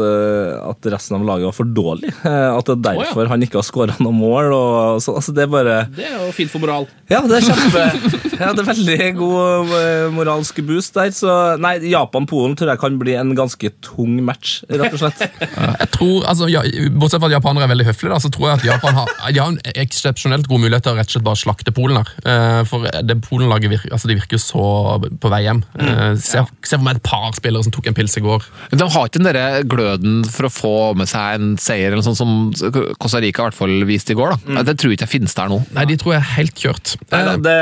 at 0.70 0.90
resten 0.94 1.18
av 1.20 1.26
laget 1.28 1.50
var 1.50 1.56
for 1.58 1.70
dårlig. 1.76 2.12
At 2.60 2.68
det 2.68 2.76
er 2.76 3.00
derfor 3.00 3.30
han 3.32 3.44
ikke 3.46 3.60
har 3.60 3.66
skåra 3.66 3.96
noe 4.04 4.14
mål. 4.16 4.52
Og, 4.56 5.02
så, 5.04 5.14
altså 5.20 5.34
det 5.36 5.46
er 5.46 5.52
bare 5.52 5.76
Det 5.96 6.06
er 6.06 6.16
jo 6.26 6.32
fint 6.36 6.52
for 6.52 6.62
moral. 6.64 6.88
Ja, 7.10 7.22
det 7.26 7.40
er 7.40 7.46
kjempe 7.48 7.86
Ja, 8.40 8.52
det 8.56 8.64
er 8.64 8.68
veldig 8.70 8.98
god 9.22 9.74
eh, 9.78 10.08
moralsk 10.16 10.60
boost 10.68 10.96
der. 10.98 11.12
Så 11.16 11.34
nei, 11.62 11.76
Japan-Polen 11.92 12.56
tror 12.60 12.74
jeg 12.74 12.82
kan 12.82 12.98
bli 13.02 13.16
en 13.20 13.34
ganske 13.38 13.72
tung 13.86 14.20
match, 14.26 14.60
rett 14.70 14.94
og 14.96 15.02
slett. 15.02 15.24
Jeg 15.80 15.90
tror, 15.96 16.24
altså, 16.30 16.48
ja, 16.52 16.62
Bortsett 16.96 17.20
fra 17.22 17.28
at 17.30 17.34
japanere 17.36 17.66
er 17.68 17.72
veldig 17.74 17.86
høflige, 17.90 18.12
da, 18.14 18.18
så 18.24 18.30
tror 18.32 18.46
jeg 18.48 18.60
at 18.60 18.66
Japan 18.70 18.96
har, 18.96 19.10
de 19.34 19.40
har 19.42 19.50
en 19.52 19.60
eksepsjonelt 19.84 20.48
god 20.50 20.62
mulighet 20.64 20.86
til 20.86 20.94
å 20.94 20.98
rett 21.00 21.10
og 21.10 21.14
slett 21.16 21.26
bare 21.28 21.40
slakte 21.40 21.74
Polen 21.76 22.00
her. 22.00 22.12
Eh, 22.24 22.62
For 22.70 22.86
det 23.06 23.18
Polen-laget 23.26 23.72
virker, 23.74 23.94
altså, 23.96 24.10
de 24.12 24.16
virker 24.20 24.38
jo 24.38 24.42
så 24.44 24.64
på 25.22 25.32
vei 25.34 25.42
hjem. 25.46 25.62
Eh, 25.80 26.14
Se 26.20 26.44
se 26.70 26.78
for 26.78 26.86
meg 26.86 27.00
et 27.00 27.04
par 27.06 27.32
spillere 27.38 27.66
som 27.66 27.74
tok 27.76 27.90
en 27.92 27.98
pils 27.98 28.16
i 28.20 28.24
går. 28.24 28.46
De 28.72 28.88
har 28.96 29.08
ikke 29.10 29.20
den 29.20 29.28
derre 29.30 29.64
gløden 29.70 30.22
for 30.30 30.48
å 30.48 30.52
få 30.54 30.74
med 31.00 31.10
seg 31.12 31.40
en 31.40 31.52
seier, 31.62 31.92
eller 31.94 32.06
sånn 32.06 32.18
som 32.18 32.34
Costa 33.02 33.22
Rica 33.24 33.44
i 33.44 33.50
hvert 33.50 33.58
fall 33.60 33.76
viste 33.90 34.16
i 34.16 34.20
går. 34.20 34.36
da. 34.48 34.64
Det 34.70 34.78
tror 34.80 34.94
jeg 34.94 35.00
ikke 35.02 35.12
finnes 35.18 35.36
der 35.38 35.52
nå. 35.52 35.62
Nei, 35.76 35.86
de 35.90 35.98
tror 36.00 36.16
jeg 36.16 36.22
er 36.24 36.32
helt 36.38 36.64
kjørt. 36.64 36.96
Nei, 37.12 37.22
da, 37.28 37.36
det, 37.50 37.58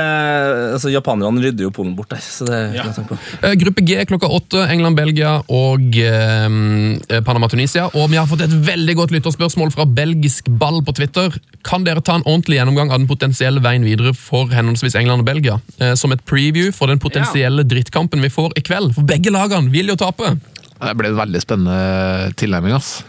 altså, 0.78 0.92
Japanerne 1.18 1.44
rydder 1.44 1.68
jo 1.68 1.72
Polen 1.74 1.96
bort 1.98 2.12
der, 2.12 2.22
så 2.22 2.46
det 2.48 2.60
kan 2.76 2.90
jeg 2.90 2.96
tenke 2.98 3.16
på. 3.16 3.48
Eh, 3.48 3.56
Gruppe 3.62 3.84
G 3.86 3.98
klokka 4.10 4.30
åtte. 4.30 4.64
England, 4.72 4.98
Belgia 4.98 5.38
og 5.48 5.98
eh, 5.98 7.22
Panama-Tunisia. 7.26 7.88
Og 7.98 8.10
vi 8.12 8.20
har 8.20 8.28
fått 8.30 8.46
et 8.46 8.54
veldig 8.68 8.96
godt 9.00 9.16
lytterspørsmål 9.16 9.74
fra 9.74 9.88
Belgisk 9.90 10.50
ball 10.62 10.82
på 10.86 10.96
Twitter. 10.98 11.36
Kan 11.68 11.88
dere 11.88 12.04
ta 12.06 12.18
en 12.18 12.26
ordentlig 12.26 12.60
gjennomgang 12.60 12.94
av 12.94 13.02
den 13.02 13.10
potensielle 13.10 13.64
veien 13.64 13.86
videre 13.88 14.14
for 14.18 14.52
henholdsvis 14.54 14.98
England 15.00 15.26
og 15.26 15.30
Belgia? 15.30 15.60
Eh, 15.82 15.96
som 16.00 16.14
et 16.16 16.24
preview 16.30 16.72
for 16.76 16.92
den 16.92 17.02
potensielle 17.02 17.66
drittkampen 17.68 18.24
vi 18.24 18.32
får 18.34 18.58
i 18.60 18.66
kveld. 18.66 18.94
For 18.98 19.08
begge 19.08 19.34
lagene 19.34 19.74
vil 19.74 19.94
jo 19.94 20.00
tape! 20.00 20.36
Det 20.78 20.94
ble 20.94 21.10
en 21.10 21.22
veldig 21.24 21.40
spennende 21.42 22.34
tilnærming. 22.38 22.78
ass. 22.78 23.00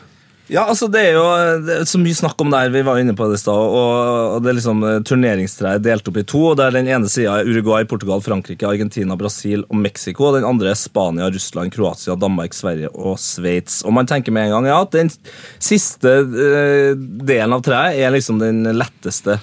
Ja, 0.49 0.63
altså 0.65 0.87
det 0.89 1.03
er 1.11 1.17
jo 1.19 1.25
det 1.65 1.75
er 1.75 1.89
så 1.89 1.99
mye 2.01 2.17
snakk 2.17 2.41
om 2.41 2.49
det 2.53 2.61
her, 2.63 2.73
vi 2.73 2.81
var 2.87 3.01
inne 3.01 3.13
på 3.17 3.27
det 3.29 3.37
i 3.37 3.43
stad. 3.43 3.59
Og, 3.59 4.39
det 4.43 4.51
er 4.51 4.57
liksom 4.57 4.85
eh, 4.89 5.01
turneringstreet 5.05 5.85
delt 5.85 6.09
opp 6.09 6.21
i 6.21 6.25
to. 6.29 6.41
og 6.53 6.57
der 6.61 6.73
Den 6.75 6.89
ene 6.89 7.11
sida 7.13 7.37
er 7.37 7.51
Uruguay, 7.51 7.85
Portugal, 7.89 8.25
Frankrike, 8.25 8.67
Argentina, 8.69 9.17
Brasil 9.21 9.67
og 9.69 9.77
Mexico. 9.77 10.31
og 10.31 10.39
Den 10.39 10.49
andre 10.49 10.73
er 10.73 10.81
Spania, 10.81 11.29
Russland, 11.29 11.75
Kroatia, 11.75 12.17
Danmark, 12.17 12.57
Sverige 12.57 12.93
og 12.95 13.21
Sveits. 13.21 13.83
Og 13.85 13.93
man 13.93 14.09
tenker 14.09 14.33
med 14.33 14.49
en 14.49 14.57
gang 14.57 14.71
ja, 14.73 14.81
at 14.87 14.97
den 14.97 15.13
siste 15.13 16.17
eh, 16.25 16.97
delen 16.97 17.59
av 17.59 17.65
treet 17.67 18.01
er 18.01 18.17
liksom 18.17 18.41
den 18.41 18.65
letteste. 18.73 19.41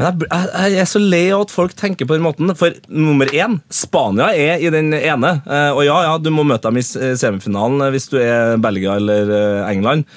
Men 0.00 0.06
jeg, 0.08 0.30
jeg, 0.56 0.80
er 0.80 0.88
så 0.88 1.00
lei 1.02 1.26
av 1.28 1.42
at 1.44 1.50
folk 1.52 1.74
tenker 1.76 2.08
på 2.08 2.16
den 2.16 2.24
måten. 2.24 2.48
For 2.56 2.72
nummer 2.88 3.28
én, 3.36 3.58
Spania 3.68 4.30
er 4.32 4.62
i 4.64 4.70
den 4.72 4.94
ene. 4.96 5.34
Eh, 5.44 5.72
og 5.74 5.84
ja, 5.84 5.98
ja, 6.06 6.14
du 6.16 6.30
må 6.32 6.46
møte 6.48 6.70
dem 6.70 6.80
i 6.80 6.84
semifinalen 7.20 7.84
eh, 7.84 7.92
hvis 7.92 8.08
du 8.08 8.16
er 8.22 8.56
Belgia 8.64 8.96
eller 8.96 9.28
eh, 9.36 9.66
England. 9.68 10.08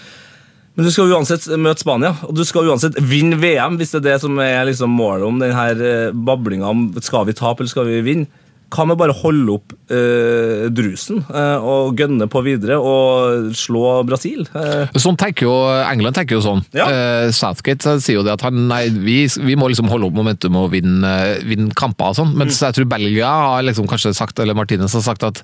Men 0.73 0.87
du 0.87 0.89
skal 0.89 1.11
uansett 1.11 1.49
møte 1.59 1.83
Spania, 1.83 2.13
og 2.23 2.31
du 2.33 2.45
skal 2.47 2.71
uansett 2.71 2.95
vinne 3.03 3.35
VM 3.41 3.75
hvis 3.77 3.91
det 3.91 3.99
er 3.99 4.07
det 4.07 4.21
som 4.23 4.39
er 4.41 4.63
liksom 4.71 4.95
målet 4.95 5.27
om 5.27 5.43
denne 5.43 6.13
bablinga 6.15 6.71
om 6.71 6.87
skal 7.03 7.27
vi 7.27 7.35
tape 7.37 7.61
eller 7.61 7.73
skal 7.75 7.91
vi 7.91 7.99
vinne. 8.07 8.42
Hva 8.73 8.85
med 8.89 8.97
bare 8.97 9.13
holde 9.13 9.53
opp 9.53 9.73
eh, 9.93 10.65
drusen 10.73 11.19
eh, 11.29 11.61
og 11.61 11.97
gønne 11.99 12.25
på 12.31 12.41
videre 12.45 12.79
og 12.81 13.51
slå 13.57 13.99
Brasil? 14.07 14.47
Eh, 14.57 14.89
Sånn 14.97 15.17
tenker 15.21 15.45
jo, 15.45 15.53
England 15.85 16.17
tenker 16.17 16.39
jo 16.39 16.43
sånn. 16.45 16.63
Ja. 16.73 16.87
Eh, 16.89 17.27
Southgate 17.35 17.97
sier 18.01 18.17
jo 18.19 18.25
det 18.25 18.33
at 18.33 18.45
han, 18.47 18.63
nei, 18.71 18.87
vi, 18.89 19.19
vi 19.45 19.57
må 19.59 19.69
liksom 19.69 19.91
holde 19.93 20.09
opp 20.09 20.17
momentum 20.17 20.57
og 20.63 20.71
vinne, 20.73 21.13
vinne 21.45 21.69
kamper 21.77 22.11
og 22.13 22.19
sånn. 22.23 22.33
Mens 22.33 22.57
Mm. 22.57 22.65
jeg 22.67 22.75
tror 22.79 22.89
Belgia 22.89 23.29
har 23.29 23.63
liksom 23.65 23.87
kanskje 23.89 24.13
sagt, 24.17 24.39
eller 24.41 24.57
Martinez 24.57 24.93
har 24.97 25.05
sagt 25.05 25.23
at 25.27 25.43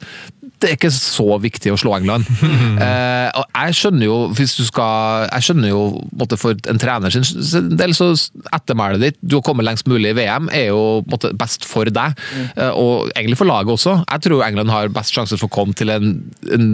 det 0.59 0.69
er 0.69 0.75
ikke 0.75 0.91
så 0.91 1.37
viktig 1.41 1.71
å 1.73 1.77
slå 1.79 1.93
England. 1.97 2.27
eh, 2.85 3.29
og 3.39 3.45
jeg 3.47 3.77
skjønner 3.79 4.05
jo, 4.09 4.17
hvis 4.35 4.57
du 4.59 4.63
skal 4.67 5.27
Jeg 5.29 5.47
skjønner 5.47 5.71
jo 5.71 5.81
måtte, 6.19 6.37
for 6.39 6.57
en 6.71 6.81
trener 6.81 7.13
sin 7.13 7.69
del, 7.79 7.93
så 7.95 8.11
ettermælet 8.55 9.03
ditt, 9.03 9.19
du 9.21 9.37
har 9.37 9.45
kommet 9.47 9.67
lengst 9.67 9.87
mulig 9.89 10.11
i 10.13 10.17
VM, 10.17 10.49
er 10.55 10.69
jo 10.71 10.81
måtte, 11.09 11.31
best 11.39 11.65
for 11.67 11.87
deg. 11.89 12.19
Eh, 12.55 12.71
og 12.75 13.11
egentlig 13.13 13.39
for 13.39 13.49
laget 13.49 13.73
også. 13.75 13.95
Jeg 14.03 14.25
tror 14.27 14.45
England 14.47 14.73
har 14.73 14.91
best 14.93 15.15
sjanse 15.15 15.39
for 15.39 15.47
å 15.47 15.55
komme 15.59 15.77
til 15.77 15.91
en, 15.93 16.13
en, 16.51 16.69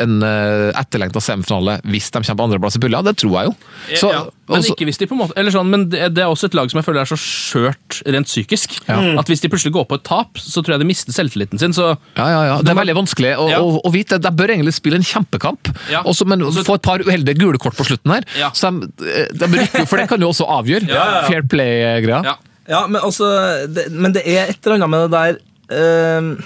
en 0.00 0.14
uh, 0.24 0.70
etterlengta 0.80 1.22
semifinale 1.24 1.78
hvis 1.88 2.10
de 2.12 2.20
kommer 2.20 2.40
på 2.40 2.48
andreplass 2.48 2.78
i 2.78 2.82
pulja. 2.84 3.02
Det 3.06 3.16
tror 3.22 3.38
jeg 3.38 3.50
jo. 3.50 3.54
Så- 4.00 4.12
ja, 4.12 4.22
men 4.48 4.60
også- 4.60 4.74
ikke 4.74 4.88
hvis 4.90 4.98
de 5.00 5.06
på 5.08 5.14
en 5.16 5.22
måte 5.22 5.32
Eller 5.40 5.50
sånn, 5.54 5.70
men 5.72 5.88
det, 5.88 6.14
det 6.14 6.22
er 6.22 6.28
også 6.28 6.50
et 6.50 6.54
lag 6.54 6.68
som 6.70 6.78
jeg 6.78 6.84
føler 6.84 7.00
er 7.00 7.08
så 7.08 7.16
skjørt 7.16 8.02
rent 8.04 8.28
psykisk. 8.28 8.76
At 8.88 9.30
hvis 9.30 9.40
de 9.40 9.48
plutselig 9.48 9.72
går 9.72 9.86
på 9.88 9.96
et 9.96 10.04
tap, 10.04 10.36
så 10.36 10.60
tror 10.60 10.76
jeg 10.76 10.84
de 10.84 10.88
mister 10.90 11.16
selvtilliten 11.16 11.60
sin. 11.60 11.72
Så 11.72 11.94
Ja, 12.18 12.28
ja, 12.28 12.42
ja. 12.50 12.56
Det 12.60 12.74
er 12.74 12.78
veldig 12.80 12.96
vanskelig 12.98 13.13
å, 13.22 13.48
Ja. 13.50 13.58
å, 13.60 13.80
å 13.84 13.92
vite. 13.92 14.18
De 14.18 14.30
bør 14.30 14.48
egentlig 14.50 14.74
spille 14.74 14.96
en 14.96 15.02
kjempekamp, 15.02 15.68
Ja. 15.90 16.02
også, 16.02 16.26
men 16.26 16.40
Også- 16.40 16.64
få 16.64 16.74
et 16.74 16.82
par 16.82 16.98
uheldige 16.98 17.38
gule 17.38 17.58
kort 17.58 17.76
på 17.76 17.84
slutten 17.84 18.10
her. 18.12 18.24
Ja. 18.38 18.50
Så 18.50 18.70
de, 18.70 19.28
de 19.38 19.46
rykker, 19.46 19.86
for 19.86 19.96
det 19.96 20.08
kan 20.08 20.20
jo 20.20 20.28
også 20.28 20.46
avgjøre. 20.48 20.88
Ja, 20.94 20.94
ja, 20.94 21.20
ja. 21.22 21.28
Fair 21.28 21.42
play-greia. 21.42 22.24
ja. 22.24 22.34
Ja, 22.66 22.86
men 22.86 23.00
altså 23.02 23.66
det, 23.68 23.90
Men 23.92 24.12
det 24.12 24.22
er 24.26 24.48
et 24.48 24.56
eller 24.66 24.76
annet 24.76 24.88
med 24.90 25.10
det 25.10 25.10
der 25.12 25.36
eh, 25.76 26.44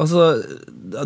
Altså, 0.00 0.42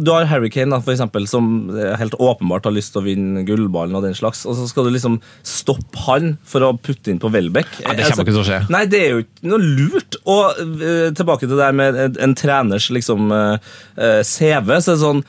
Du 0.01 0.11
har 0.15 0.25
Harry 0.31 0.49
Kane, 0.53 0.73
da, 0.73 0.81
for 0.85 0.95
eksempel, 0.95 1.27
som 1.29 1.69
helt 2.01 2.15
åpenbart 2.17 2.69
har 2.69 2.75
lyst 2.75 2.95
til 2.95 3.03
å 3.03 3.07
vinne 3.07 3.45
gullballen, 3.49 3.97
og 3.99 4.07
den 4.07 4.17
slags, 4.17 4.45
og 4.49 4.57
så 4.57 4.69
skal 4.71 4.89
du 4.89 4.93
liksom 4.95 5.19
stoppe 5.47 6.01
han 6.07 6.37
for 6.49 6.65
å 6.65 6.73
putte 6.77 7.13
inn 7.13 7.21
på 7.21 7.31
Welbeck. 7.33 7.69
Ja, 7.85 7.93
det 7.97 8.09
kommer 8.09 8.25
ikke 8.25 8.37
til 8.39 8.45
å 8.45 8.49
skje. 8.49 8.63
Nei, 8.73 8.85
det 8.91 9.03
er 9.05 9.13
jo 9.13 9.25
ikke 9.27 9.53
noe 9.53 9.61
lurt. 9.61 10.19
Og 10.29 10.63
eh, 10.65 11.11
tilbake 11.17 11.45
til 11.45 11.55
det 11.55 11.61
der 11.61 11.77
med 11.77 12.01
en, 12.01 12.19
en 12.29 12.37
treners 12.39 12.89
liksom 12.95 13.33
uh, 13.35 13.61
eh, 14.01 14.23
CV, 14.25 14.75
så 14.81 14.95
er 14.95 14.97
det 14.97 15.05
sånn 15.05 15.23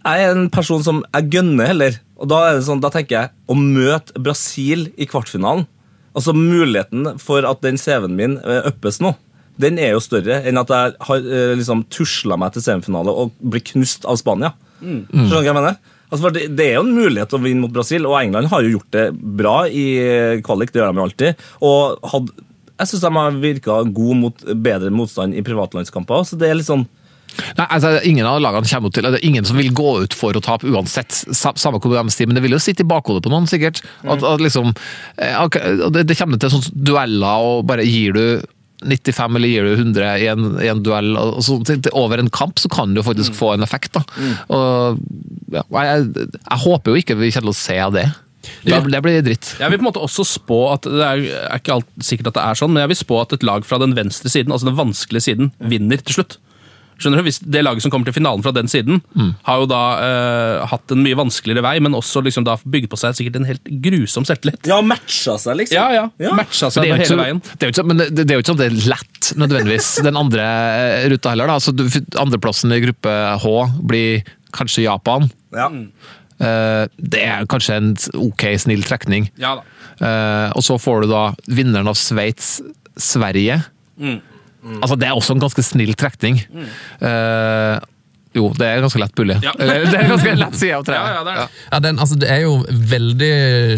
jeg 0.00 0.24
er 0.24 0.30
en 0.32 0.46
person 0.48 0.80
som 0.80 1.02
jeg 1.12 1.28
gønner 1.34 1.68
heller. 1.68 1.98
Og 2.20 2.30
da, 2.32 2.38
er 2.48 2.56
det 2.56 2.64
sånn, 2.64 2.80
da 2.80 2.88
tenker 2.92 3.16
jeg 3.16 3.32
å 3.52 3.56
møte 3.58 4.20
Brasil 4.20 4.88
i 5.00 5.08
kvartfinalen 5.08 5.66
Altså 6.16 6.32
Muligheten 6.34 7.20
for 7.22 7.46
at 7.46 7.60
den 7.62 7.78
CV-en 7.78 8.16
min 8.18 8.32
øppes 8.42 8.98
nå, 8.98 9.12
den 9.60 9.78
er 9.82 9.94
jo 9.94 10.02
større 10.04 10.40
enn 10.48 10.60
at 10.60 10.72
jeg 10.74 10.98
har 11.06 11.30
eh, 11.38 11.54
liksom 11.60 11.86
tusla 11.92 12.38
meg 12.40 12.54
til 12.54 12.64
semifinale 12.64 13.14
og 13.14 13.32
blir 13.40 13.64
knust 13.72 14.06
av 14.08 14.18
Spania. 14.20 14.54
Skjønner 14.80 15.30
du 15.30 15.36
hva 15.36 15.46
jeg 15.46 15.58
mener? 15.58 15.80
Altså, 16.10 16.30
det, 16.34 16.46
det 16.58 16.66
er 16.66 16.78
jo 16.78 16.84
en 16.86 16.94
mulighet 16.96 17.34
å 17.36 17.38
vinne 17.42 17.62
mot 17.62 17.74
Brasil, 17.74 18.06
og 18.08 18.16
England 18.18 18.50
har 18.50 18.64
jo 18.64 18.72
gjort 18.74 18.94
det 18.96 19.08
bra 19.14 19.56
i 19.70 19.84
eh, 20.02 20.38
kvalik. 20.46 20.72
Det 20.74 20.80
gjør 20.80 20.90
de 20.90 20.98
jo 20.98 21.04
alltid. 21.06 21.44
Og 21.66 22.08
hadde, 22.12 22.46
jeg 22.80 22.90
syns 22.90 23.04
de 23.04 23.12
har 23.14 23.42
virka 23.44 23.76
god 24.00 24.18
mot 24.24 24.48
bedre 24.64 24.90
motstand 24.94 25.36
i 25.38 25.44
privatlandskamper. 25.46 26.24
Så 26.26 26.40
det 26.40 26.50
er 26.50 26.58
litt 26.58 26.70
sånn 26.70 26.88
Nei, 27.30 27.64
altså, 27.70 27.92
ingen 28.02 28.26
av 28.26 28.40
lagene 28.42 28.66
kommer 28.66 28.90
til, 28.90 29.06
det 29.06 29.20
er 29.20 29.26
ingen 29.28 29.46
som 29.46 29.54
vil 29.54 29.68
gå 29.70 29.90
ut 30.02 30.14
for 30.18 30.34
å 30.34 30.40
tape 30.42 30.66
uansett, 30.66 31.14
samme 31.30 31.78
hvor 31.78 31.94
de 31.94 32.10
stiger, 32.10 32.26
men 32.26 32.34
det 32.34 32.42
vil 32.42 32.56
jo 32.56 32.58
sitte 32.58 32.82
i 32.82 32.88
bakhodet 32.90 33.22
på 33.22 33.30
noen, 33.30 33.46
sikkert. 33.46 33.78
At, 34.02 34.24
at 34.26 34.42
liksom, 34.42 34.72
eh, 35.14 35.38
det, 35.94 36.08
det 36.10 36.16
kommer 36.18 36.40
til 36.42 36.50
sånne 36.50 36.82
dueller, 36.90 37.46
og 37.46 37.68
bare 37.70 37.86
gir 37.86 38.18
du 38.18 38.24
95 38.80 39.36
eller 39.36 39.52
gir 39.52 39.66
du 39.68 39.74
100 39.74 40.08
i 40.22 40.26
en, 40.32 40.48
i 40.62 40.70
en 40.72 40.82
duell, 40.84 41.12
og 41.18 41.42
sånt, 41.44 41.70
over 41.96 42.22
en 42.22 42.32
kamp, 42.32 42.58
så 42.60 42.70
kan 42.72 42.94
du 42.96 43.02
faktisk 43.04 43.36
få 43.36 43.54
en 43.54 43.66
effekt. 43.66 43.92
da. 43.96 44.04
Og, 44.48 45.00
ja, 45.52 45.64
jeg, 45.90 46.10
jeg 46.40 46.60
håper 46.64 46.92
jo 46.92 47.02
ikke 47.02 47.18
vi 47.20 47.32
kommer 47.34 47.50
til 47.50 47.54
å 47.54 47.60
se 47.60 47.78
det. 47.98 48.08
Det, 48.64 48.76
det 48.92 49.00
blir 49.04 49.20
dritt. 49.24 49.54
Jeg 49.60 49.68
vil 49.68 49.80
på 49.80 49.84
en 49.84 49.90
måte 49.90 50.02
også 50.02 50.24
spå 50.24 50.60
at 50.72 50.86
det 50.88 51.04
er, 51.04 51.24
er 51.44 51.60
ikke 51.60 51.76
alt, 51.76 51.90
sikkert 52.04 52.32
at 52.32 52.38
det 52.38 52.44
er 52.46 52.60
sånn, 52.60 52.72
men 52.72 52.84
jeg 52.84 52.92
vil 52.94 53.00
spå 53.02 53.18
at 53.20 53.34
et 53.36 53.44
lag 53.46 53.66
fra 53.68 53.80
den 53.82 53.92
venstre 53.98 54.32
siden, 54.32 54.52
altså 54.54 54.70
den 54.70 54.78
vanskelige 54.80 55.26
siden, 55.28 55.52
vinner 55.60 56.00
til 56.00 56.20
slutt. 56.20 56.38
Skjønner 57.00 57.22
du? 57.22 57.24
Hvis 57.26 57.38
Det 57.40 57.62
laget 57.64 57.82
som 57.82 57.90
kommer 57.94 58.04
til 58.10 58.16
finalen 58.18 58.42
fra 58.44 58.52
den 58.52 58.68
siden, 58.68 59.00
har 59.48 59.62
jo 59.62 59.66
da 59.70 59.80
eh, 60.04 60.66
hatt 60.68 60.92
en 60.92 61.00
mye 61.02 61.16
vanskeligere 61.16 61.62
vei, 61.64 61.74
men 61.80 61.96
også 61.96 62.20
liksom 62.26 62.44
da 62.44 62.58
bygd 62.60 62.90
på 62.92 62.98
seg 63.00 63.16
sikkert 63.16 63.40
en 63.40 63.48
helt 63.48 63.64
grusom 63.84 64.26
selvtillit. 64.28 64.68
Ja, 64.68 64.82
matcha 64.84 65.38
seg, 65.40 65.56
liksom. 65.62 65.78
Ja, 65.80 65.86
ja. 65.96 66.04
Ja. 66.20 66.34
Matcha 66.36 66.68
seg 66.70 66.84
det 66.84 66.92
hele 67.00 67.08
så, 67.08 67.16
veien. 67.18 67.40
det 67.56 67.62
er 67.64 67.70
jo 67.70 67.72
ikke, 67.72 67.80
så- 67.82 67.86
men 67.88 67.96
det, 68.04 68.08
det 68.20 68.28
er 68.30 68.36
jo 68.36 68.44
ikke 68.44 68.52
sånn 68.52 68.60
det 68.60 68.68
er 68.70 68.78
lett, 68.92 69.32
nødvendigvis, 69.40 69.90
den 70.10 70.16
andre 70.20 70.44
eh, 70.44 71.08
ruta 71.14 71.32
heller. 71.34 71.48
da. 71.50 71.58
Altså, 71.58 71.72
du- 71.72 72.18
Andreplassen 72.20 72.72
i 72.76 72.80
gruppe 72.84 73.16
H 73.40 73.56
blir 73.82 74.24
kanskje 74.52 74.84
Japan. 74.84 75.30
Ja. 75.56 75.70
Uh, 76.40 76.86
Det 76.96 77.20
er 77.20 77.44
kanskje 77.52 77.74
en 77.76 77.90
ok, 78.16 78.44
snill 78.58 78.82
trekning. 78.88 79.26
Ja 79.40 79.56
da. 79.58 79.64
Uh, 80.00 80.52
Og 80.56 80.62
så 80.64 80.78
får 80.80 81.02
du 81.04 81.08
da 81.10 81.24
vinneren 81.52 81.88
av 81.90 81.96
Sveits, 82.00 82.60
Sverige. 82.96 83.58
Altså, 84.82 84.96
det 85.00 85.08
er 85.08 85.16
også 85.16 85.32
en 85.36 85.40
ganske 85.42 85.62
snill 85.64 85.94
trekning. 85.98 86.42
Eh, 87.00 87.78
jo, 88.36 88.44
det 88.54 88.62
er 88.62 88.82
ganske 88.84 89.00
lett 89.02 89.14
pulje. 89.18 89.40
Ja. 89.42 89.50
Det 89.58 89.96
er 89.98 90.06
ganske 90.12 90.34
lett 90.38 90.54
side 90.54 90.76
av 90.76 90.84
Ja, 90.84 90.86
treet. 90.86 91.14
ja, 91.16 91.22
det 91.26 91.32
er. 91.34 91.54
Ja, 91.72 91.80
den, 91.82 91.98
altså, 91.98 92.18
det 92.22 92.28
er 92.30 92.44
jo 92.44 92.52
veldig 92.92 93.30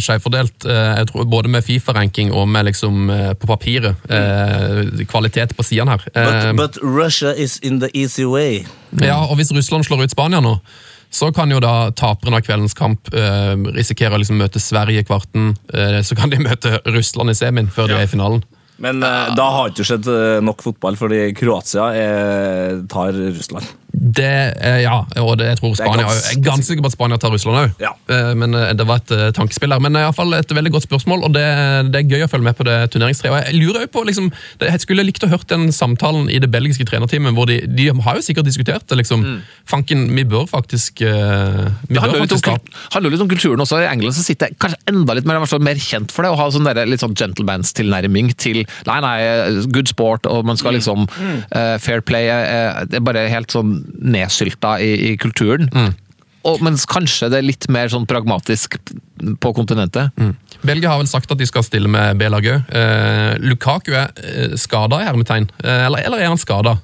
skjevfordelt, 0.04 0.66
eh, 0.68 0.90
jeg 0.98 1.08
tror, 1.08 1.24
både 1.32 1.48
med 1.54 1.64
Fifa-ranking 1.64 2.34
og 2.36 2.48
med 2.52 2.66
liksom, 2.68 3.08
eh, 3.14 3.32
på 3.32 3.48
papiret. 3.48 3.96
Eh, 4.12 5.04
kvalitet 5.08 5.54
på 5.56 5.64
sidene 5.64 5.96
her. 5.96 6.04
But, 6.12 6.56
but 6.60 6.78
Russia 6.84 7.32
is 7.32 7.56
in 7.64 7.80
the 7.80 7.88
easy 7.96 8.26
way. 8.28 8.64
Ja, 9.00 9.22
og 9.24 9.38
Hvis 9.40 9.54
Russland 9.56 9.88
slår 9.88 10.04
ut 10.04 10.12
Spania 10.12 10.42
nå, 10.44 10.58
så 11.12 11.28
kan 11.32 11.50
jo 11.52 11.58
da 11.60 11.90
taperen 11.96 12.36
av 12.36 12.44
kveldens 12.44 12.76
kamp 12.76 13.08
eh, 13.12 13.54
risikere 13.76 14.16
å 14.16 14.20
liksom 14.20 14.36
møte 14.40 14.60
Sverige 14.60 15.00
i 15.00 15.08
kvarten. 15.08 15.54
Eh, 15.72 16.00
så 16.04 16.16
kan 16.16 16.28
de 16.32 16.40
møte 16.44 16.78
Russland 16.92 17.32
i 17.32 17.36
semien 17.36 17.68
før 17.72 17.88
de 17.88 17.98
er 18.00 18.04
i 18.04 18.12
finalen. 18.12 18.44
Men 18.82 19.02
ja. 19.04 19.32
da 19.36 19.48
har 19.54 19.68
det 19.68 19.76
ikke 19.76 19.88
skjedd 19.90 20.08
eh, 20.10 20.38
nok 20.44 20.64
fotball, 20.64 20.96
fordi 20.98 21.20
Kroatia 21.36 21.90
er, 21.98 22.82
tar 22.90 23.16
Russland. 23.16 23.68
Det, 23.92 24.54
eh, 24.64 24.78
ja, 24.86 25.02
og 25.20 25.34
det, 25.36 25.50
jeg 25.50 25.58
tror 25.60 25.74
Spania 25.76 26.06
Jeg 26.08 26.38
er 26.38 26.44
ganske 26.46 26.64
sikker 26.64 26.84
på 26.84 26.88
at 26.88 26.94
Spania 26.94 27.18
tar 27.20 27.32
Russland 27.34 27.58
òg. 27.60 27.82
Ja. 27.82 27.92
Men 28.38 28.56
eh, 28.56 28.70
det 28.76 28.86
var 28.88 29.02
et 29.02 29.12
eh, 29.12 29.26
tankespill 29.36 29.74
der. 29.74 29.82
Men 29.84 29.98
i 29.98 30.04
alle 30.06 30.16
fall 30.16 30.32
et 30.38 30.54
veldig 30.56 30.72
godt 30.72 30.86
spørsmål, 30.86 31.26
og 31.28 31.34
det, 31.36 31.44
det 31.92 32.00
er 32.00 32.14
gøy 32.16 32.24
å 32.24 32.30
følge 32.32 32.46
med 32.48 32.56
på 32.56 32.64
det 32.68 32.76
turneringstreet. 32.94 33.34
Og 33.34 33.50
jeg 33.50 33.60
lurer 33.60 33.84
jo 33.84 33.90
på, 33.92 34.04
liksom, 34.08 34.30
Jeg 34.64 34.82
skulle 34.84 35.04
likt 35.04 35.26
å 35.26 35.30
hørt 35.30 35.44
den 35.52 35.68
samtalen 35.76 36.30
i 36.32 36.40
det 36.42 36.48
belgiske 36.52 36.86
trenerteamet, 36.88 37.36
hvor 37.36 37.50
de, 37.50 37.60
de 37.68 37.90
har 37.92 38.16
jo 38.16 38.24
sikkert 38.24 38.48
diskutert 38.48 38.88
det. 38.88 38.98
liksom, 39.02 39.26
Fanken, 39.68 40.06
vi 40.16 40.24
bør 40.24 40.48
faktisk 40.50 41.04
eh, 41.04 41.68
Vi 41.86 41.94
Det 41.94 42.02
handler 42.02 42.24
litt, 42.24 42.48
om, 42.48 42.72
handler 42.96 43.14
litt 43.14 43.26
om 43.26 43.30
kulturen 43.30 43.64
også. 43.66 43.82
I 43.84 43.90
England 43.90 44.16
så 44.16 44.24
sitter 44.24 44.50
jeg 44.50 44.60
kanskje 44.62 44.80
enda 44.88 45.18
litt 45.18 45.28
mer, 45.28 45.44
mer 45.60 45.84
kjent 45.84 46.14
for 46.14 46.24
det, 46.24 46.32
å 46.32 46.40
ha 46.40 46.48
sånn 46.54 46.66
der, 46.66 46.82
litt 46.88 47.04
sånn 47.04 47.16
gentlemans-tilnærming 47.18 48.32
til 48.40 48.64
Nei, 48.88 48.98
nei, 49.04 49.16
good 49.74 49.90
sport, 49.90 50.26
og 50.30 50.46
man 50.48 50.58
skal 50.58 50.78
liksom 50.78 51.04
eh, 51.12 51.76
Fair 51.82 52.00
play. 52.04 52.28
Uh, 52.32 52.82
det 52.88 52.98
er 52.98 53.04
bare 53.04 53.26
helt 53.30 53.52
sånn 53.52 53.81
nedsylta 53.98 54.78
i, 54.82 54.92
i 55.12 55.16
kulturen. 55.20 55.70
Og, 56.42 56.58
mens 56.64 56.84
kanskje 56.90 57.28
det 57.30 57.38
er 57.38 57.46
litt 57.46 57.68
mer 57.70 57.90
sånn 57.92 58.06
pragmatisk 58.10 58.74
på 59.42 59.52
kontinentet. 59.54 60.10
Belgia 60.66 60.90
har 60.90 60.98
vel 60.98 61.10
sagt 61.10 61.30
at 61.30 61.38
de 61.38 61.46
skal 61.46 61.62
stille 61.66 61.90
med 61.90 62.18
B-laget 62.18 62.64
òg. 62.64 62.72
Eh, 62.78 63.34
Lukaku 63.46 63.92
er 63.94 64.10
eh, 64.18 64.56
skada, 64.58 64.98
i 65.02 65.06
hermetegn. 65.06 65.46
Eh, 65.62 65.84
eller, 65.86 66.02
eller 66.08 66.22
er 66.22 66.32
han 66.32 66.40
skada? 66.40 66.76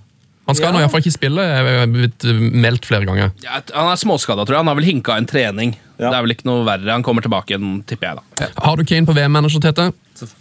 Han 0.48 0.56
skal 0.56 0.72
nå 0.72 0.80
iallfall 0.80 1.02
ikke 1.04 1.12
spille, 1.18 1.44
er 1.44 1.86
blitt 1.92 2.24
eh, 2.24 2.38
meldt 2.64 2.88
flere 2.88 3.04
ganger. 3.08 3.30
Ja, 3.44 3.60
han 3.76 3.92
er 3.92 4.00
småskada, 4.00 4.46
tror 4.48 4.56
jeg. 4.56 4.62
Han 4.64 4.70
har 4.72 4.78
vel 4.80 4.88
hinka 4.88 5.18
en 5.20 5.28
trening. 5.28 5.74
Ja. 5.98 6.08
Det 6.08 6.14
er 6.16 6.24
vel 6.24 6.32
ikke 6.36 6.46
noe 6.48 6.64
verre. 6.66 6.88
Han 6.94 7.04
kommer 7.04 7.24
tilbake 7.24 7.52
igjen, 7.54 7.80
tipper 7.88 8.12
jeg. 8.14 8.20
da. 8.40 8.48
Har 8.64 8.78
du 8.80 8.84
Kane 8.88 9.04
på 9.08 9.14
VM-manager, 9.16 9.60
Tete? 9.66 9.90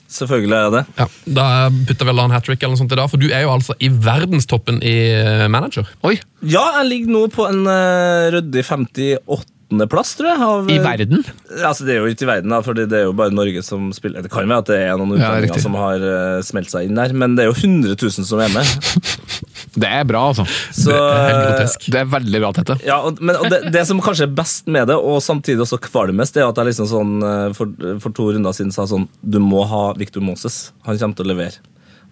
Selvfølgelig 0.09 0.55
er 0.55 0.63
jeg 0.63 0.73
det. 0.73 0.83
Ja, 0.97 1.05
Da 1.37 1.45
putter 1.89 2.07
vel 2.09 2.21
han 2.23 2.31
hat 2.33 2.47
trick 2.47 2.63
eller 2.63 2.73
noe 2.77 2.81
sånt 2.81 2.93
i 2.95 2.97
dag, 2.97 3.09
for 3.11 3.21
du 3.21 3.27
er 3.27 3.43
jo 3.45 3.51
altså 3.53 3.75
i 3.83 3.89
verdenstoppen 3.91 4.79
i 4.85 4.95
eh, 5.17 5.43
manager. 5.51 5.89
Oi! 6.07 6.15
Ja, 6.41 6.63
jeg 6.79 6.87
ligger 6.93 7.13
nå 7.13 7.25
på 7.33 7.45
en 7.49 7.65
uh, 7.67 8.29
ryddig 8.37 8.63
58.-plass, 8.69 10.15
tror 10.17 10.29
jeg. 10.31 10.41
Av, 10.47 10.71
I 10.71 10.79
verden? 10.85 11.21
Altså, 11.59 11.85
Det 11.85 11.97
er 11.97 11.99
jo 12.01 12.13
ikke 12.13 12.25
i 12.25 12.31
verden, 12.31 12.53
da, 12.55 12.61
for 12.65 12.77
det 12.77 12.87
er 12.93 13.05
jo 13.09 13.13
bare 13.17 13.35
Norge 13.35 13.61
som 13.65 13.91
spiller. 13.97 14.23
Det 14.25 14.31
kan 14.33 14.47
være 14.47 14.63
at 14.63 14.71
det 14.71 14.79
er 14.87 14.95
noen 15.01 15.17
Ja, 15.19 15.33
utlendinger 15.35 15.59
ja, 15.59 15.65
som 15.67 15.77
har 15.81 16.05
uh, 16.07 16.39
smelt 16.47 16.71
seg 16.73 16.87
inn 16.87 16.97
der, 16.97 17.13
men 17.17 17.35
det 17.37 17.45
er 17.45 17.51
jo 17.51 17.57
100 17.59 17.97
000 17.97 18.29
som 18.29 18.41
er 18.45 18.53
med. 18.55 18.65
Det 19.75 19.87
er 19.89 20.03
bra, 20.07 20.21
altså. 20.31 20.45
Så, 20.73 20.89
Det 20.89 20.97
er 20.97 21.61
eh. 21.63 21.75
Det 21.91 21.99
er 22.01 22.09
veldig 22.09 22.39
bra, 22.41 22.51
Tete. 22.55 22.77
Ja, 22.87 22.99
og, 23.05 23.19
men, 23.21 23.35
og 23.35 23.49
det, 23.51 23.59
det 23.73 23.83
som 23.89 23.99
kanskje 24.01 24.25
er 24.29 24.35
best 24.37 24.67
med 24.71 24.87
det, 24.89 24.95
og 24.97 25.19
samtidig 25.21 25.61
også 25.65 25.79
kvalmest, 25.83 26.33
det 26.37 26.43
er 26.45 26.49
at 26.49 26.61
jeg 26.61 26.69
liksom 26.71 26.89
sånn, 26.91 27.15
eh, 27.27 27.47
for, 27.57 27.73
for 28.03 28.15
to 28.17 28.29
runder 28.33 28.55
siden 28.55 28.71
sa 28.73 28.87
sånn 28.89 29.07
Du 29.21 29.39
må 29.43 29.65
ha 29.69 29.89
Victor 29.99 30.23
Moses. 30.23 30.71
Han 30.87 30.97
kommer 31.01 31.19
til 31.19 31.27
å 31.27 31.33
levere. 31.35 31.59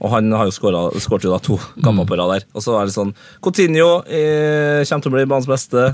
Og 0.03 0.11
han 0.11 0.27
har 0.35 0.49
jo 0.49 0.51
skåret- 0.51 0.99
skåret 0.99 1.23
jo 1.23 1.31
da 1.31 1.39
to 1.39 1.55
kamper 1.81 2.05
på 2.09 2.17
rad 2.19 2.33
der. 2.35 2.45
Og 2.53 2.65
så 2.65 2.75
er 2.81 2.89
det 2.89 2.97
sånn 2.97 3.15
Coutinho 3.41 4.01
eh, 4.03 4.83
kommer 4.83 5.05
til 5.07 5.13
å 5.13 5.15
bli 5.15 5.25
banens 5.31 5.47
beste. 5.49 5.93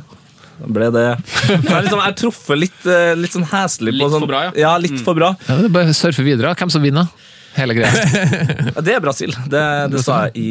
Ble 0.62 0.92
det. 0.94 1.08
Jeg, 1.48 1.86
liksom, 1.88 2.02
truffet 2.20 2.60
litt, 2.60 2.84
litt 3.18 3.34
sånn 3.34 3.48
heslig 3.50 3.96
på 3.96 4.02
Litt 4.04 4.14
sånn, 4.14 4.22
for 4.26 4.30
bra, 4.30 4.42
ja. 4.50 4.52
ja. 4.62 4.74
litt 4.82 5.00
for 5.06 5.18
bra. 5.18 5.32
Ja, 5.48 5.56
det 5.62 5.70
er 5.72 5.74
bare 5.74 5.96
surfe 5.98 6.26
videre. 6.26 6.52
Hvem 6.58 6.70
som 6.74 6.84
vinner? 6.86 7.08
Hele 7.58 7.76
greia. 7.76 7.92
Ja, 8.76 8.82
det 8.82 8.94
er 8.96 9.04
Brasil. 9.04 9.34
Det, 9.52 9.62
det 9.92 10.02
sa 10.06 10.26
jeg 10.30 10.40
i, 10.40 10.50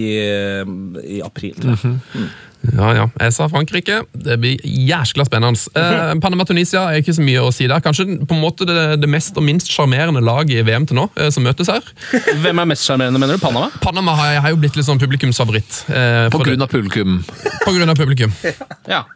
i 1.17 1.21
april. 1.25 1.55
tror 1.57 1.77
jeg. 1.81 2.29
Ja, 2.77 2.91
ja. 2.93 3.05
Jeg 3.17 3.33
sa 3.33 3.47
Frankrike. 3.49 4.03
Det 4.13 4.35
blir 4.43 4.59
jæskla 4.69 5.25
spennende. 5.25 5.57
Eh, 5.81 6.11
Panama-Tunisia 6.21 6.83
er 6.93 6.99
ikke 7.01 7.15
så 7.17 7.25
mye 7.25 7.41
å 7.47 7.53
si 7.57 7.65
der. 7.71 7.81
Kanskje 7.81 8.05
på 8.29 8.37
en 8.37 8.43
måte 8.43 8.67
det, 8.69 8.99
det 9.01 9.09
mest 9.09 9.39
og 9.41 9.47
minst 9.47 9.71
sjarmerende 9.73 10.21
laget 10.21 10.59
i 10.61 10.67
VM 10.69 10.85
til 10.91 10.99
nå, 11.01 11.07
eh, 11.17 11.31
som 11.33 11.47
møtes 11.49 11.71
her. 11.73 11.81
Hvem 12.43 12.61
er 12.61 12.69
mest 12.69 12.85
sjarmerende, 12.85 13.23
mener 13.23 13.39
du? 13.41 13.43
Panama? 13.47 13.71
Panama 13.81 14.13
har, 14.19 14.35
har 14.45 14.53
jo 14.53 14.61
blitt 14.61 14.77
litt 14.77 14.85
sånn 14.91 15.01
publikumsfavoritt. 15.01 15.87
Eh, 15.89 16.27
På 16.35 16.43
det- 16.43 16.51
grunn 16.53 16.67
av 16.67 16.69
publikum. 16.75 17.17
på 17.65 17.73
grunn 17.79 17.89
av 17.95 17.97
publikum. 17.97 18.37
Ja. 18.93 19.07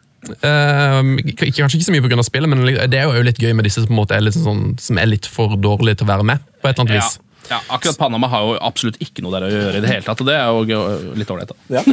Eh, 0.41 1.01
kanskje 1.37 1.77
ikke 1.77 1.85
så 1.85 1.93
mye 1.93 2.17
av 2.17 2.25
spillet, 2.25 2.49
men 2.49 2.63
det 2.89 2.97
er 2.97 3.05
jo 3.13 3.21
litt 3.27 3.37
gøy 3.37 3.51
med 3.53 3.67
disse 3.67 3.83
som, 3.83 3.91
på 3.91 3.93
en 3.93 3.99
måte 3.99 4.15
er 4.17 4.23
litt 4.25 4.33
sånn, 4.33 4.71
som 4.81 4.97
er 4.97 5.05
litt 5.11 5.29
for 5.29 5.53
dårlige 5.61 5.99
til 6.01 6.07
å 6.07 6.11
være 6.15 6.25
med. 6.25 6.41
på 6.63 6.69
et 6.71 6.79
eller 6.79 6.87
annet 6.87 6.95
Ja. 6.97 7.05
vis. 7.05 7.19
Ja, 7.49 7.59
akkurat 7.69 7.97
Panama 7.99 8.27
har 8.31 8.41
jo 8.47 8.55
absolutt 8.61 8.97
ikke 9.03 9.21
noe 9.25 9.33
der 9.35 9.47
å 9.47 9.51
gjøre 9.53 9.77
i 9.79 9.83
det 9.85 9.91
hele 9.91 10.05
tatt, 10.07 10.21
og 10.21 10.27
det 10.29 10.35
er 10.39 10.49
jo 10.49 11.13
litt 11.19 11.31
ålreit. 11.35 11.51
da. 11.53 11.83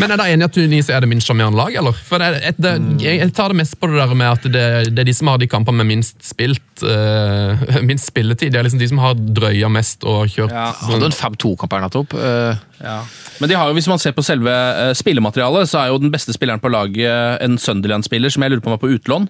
Men 0.00 0.14
er 0.14 0.16
dere 0.16 0.32
enig 0.32 0.46
i 0.46 0.48
at 0.48 0.54
Tunisia 0.56 0.96
er 0.96 1.04
det 1.04 1.08
minst 1.10 1.28
sjarmerende 1.28 1.58
lag? 1.60 1.74
eller? 1.76 1.96
For 2.08 2.22
det, 2.22 2.28
er- 2.48 2.54
det, 2.56 2.70
jeg, 3.04 3.32
tar 3.36 3.52
det 3.52 3.58
mest 3.60 3.76
på 3.80 3.88
det 3.90 3.98
der 4.00 4.14
med 4.16 4.30
at 4.30 4.46
det, 4.48 4.62
det 4.96 5.02
er 5.02 5.08
de 5.10 5.14
som 5.16 5.28
har 5.28 5.40
de 5.42 5.48
kampene 5.50 5.82
med 5.82 5.90
minst 5.90 6.16
spilt 6.24 6.84
uh, 6.86 7.60
minst 7.90 8.08
spilletid. 8.08 8.54
Det 8.54 8.60
er 8.62 8.64
liksom 8.68 8.80
de 8.80 8.88
som 8.88 9.02
har 9.02 9.18
drøya 9.20 9.68
mest 9.72 10.06
og 10.08 10.30
kjørt 10.32 10.54
Ja. 10.56 10.70
Hadde 10.88 11.10
en 11.10 11.16
5-2-kamp 11.16 11.76
her 11.76 11.84
nettopp. 11.84 12.16
Eh, 12.16 13.12
Men 13.42 13.52
de 13.52 13.58
har 13.60 13.68
jo, 13.68 13.76
hvis 13.76 13.90
man 13.92 14.00
ser 14.00 14.16
på 14.16 14.24
selve 14.24 14.48
uh, 14.54 14.92
spillematerialet, 14.96 15.68
så 15.68 15.82
er 15.82 15.92
jo 15.92 16.00
den 16.00 16.14
beste 16.14 16.32
spilleren 16.36 16.62
på 16.64 16.72
laget 16.72 17.42
en 17.44 17.60
Sunderland-spiller 17.60 18.32
som 18.32 18.46
jeg 18.46 18.54
lurer 18.54 18.64
på 18.64 18.72
om 18.72 18.78
er 18.78 18.84
på 18.86 18.94
utlån. 18.96 19.28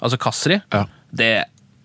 Altså 0.00 0.20
Kasri. 0.22 0.60
Ja. 0.70 0.84
Det 1.10 1.32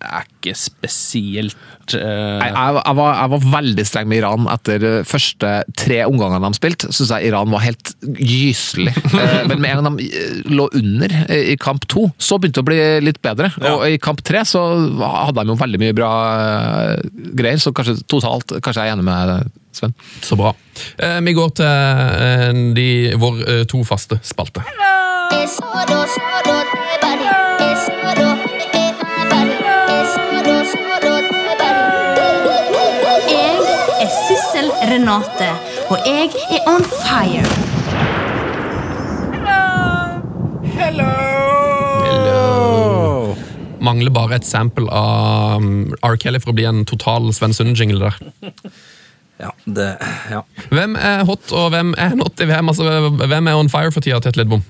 er 0.08 0.26
ikke 0.26 0.54
spesielt 0.58 1.56
uh... 1.94 2.00
Jeg, 2.00 2.52
jeg, 2.52 2.76
jeg, 2.78 2.96
var, 2.98 3.10
jeg 3.20 3.32
var 3.34 3.46
veldig 3.56 3.86
streng 3.88 4.08
med 4.10 4.20
Iran 4.20 4.48
etter 4.52 4.86
eh, 4.86 5.06
første 5.06 5.52
tre 5.78 6.00
omgangene 6.06 6.50
de 6.50 6.58
spilte. 6.58 6.90
Syns 6.94 7.12
jeg 7.14 7.30
Iran 7.30 7.52
var 7.54 7.64
helt 7.66 7.94
gyselig. 8.20 8.94
Eh, 9.16 9.46
Men 9.48 9.62
med 9.62 9.70
en 9.70 9.86
gang 9.86 9.94
de 9.96 10.50
lå 10.52 10.66
under 10.76 11.12
i 11.32 11.54
kamp 11.60 11.86
to, 11.88 12.04
så 12.20 12.36
begynte 12.38 12.60
det 12.60 12.64
å 12.64 12.68
bli 12.68 12.80
litt 13.06 13.20
bedre. 13.24 13.48
Og 13.70 13.86
i 13.88 13.96
kamp 14.02 14.20
tre 14.26 14.42
så 14.46 14.60
hadde 15.00 15.40
de 15.40 15.54
jo 15.54 15.56
veldig 15.58 15.80
mye 15.80 15.96
bra 15.96 16.10
greier, 17.38 17.60
så 17.62 17.72
kanskje 17.76 17.96
totalt 18.04 18.58
Kanskje 18.60 18.84
jeg 18.84 18.92
er 18.92 18.96
enig 18.98 19.06
med 19.06 19.30
deg, 19.30 19.54
Sven. 19.76 19.96
Så 20.22 20.36
bra. 20.36 20.52
Eh, 20.98 21.20
vi 21.24 21.32
går 21.36 21.48
til 21.56 21.66
eh, 21.66 22.60
de, 22.76 22.88
vår 23.20 23.42
eh, 23.46 23.64
to 23.70 23.82
faste 23.84 24.20
spalte. 24.24 24.64
Es 25.36 25.58
Renate, 34.96 35.48
og 35.92 36.06
jeg 36.08 36.30
er 36.56 36.62
on 36.70 36.84
fire. 36.88 37.42
Hello. 40.72 41.08
Hello. 42.06 43.34
Mangler 43.84 44.14
bare 44.16 44.38
et 44.38 44.48
sample 44.48 44.88
av 44.88 45.60
um, 45.60 45.92
R. 46.00 46.16
Kelly 46.16 46.40
for 46.40 46.54
å 46.54 46.56
bli 46.56 46.64
en 46.70 46.86
total 46.88 47.28
Sven 47.36 47.56
Sunde-jingle 47.56 48.08
der. 48.08 48.16
Ja, 49.36 49.50
det, 49.68 49.90
ja. 50.32 50.38
Hvem 50.72 50.94
er 50.96 51.26
hot, 51.28 51.50
og 51.52 51.66
hvem 51.74 51.90
er 52.00 52.14
not 52.16 52.40
i 52.40 52.46
VM? 52.48 52.70
Altså, 52.72 53.10
hvem 53.20 53.50
er 53.50 53.58
on 53.60 53.68
fire 53.68 53.92
for 53.92 54.00
tida, 54.00 54.16
Tete 54.24 54.40
Lidbom? 54.40 54.62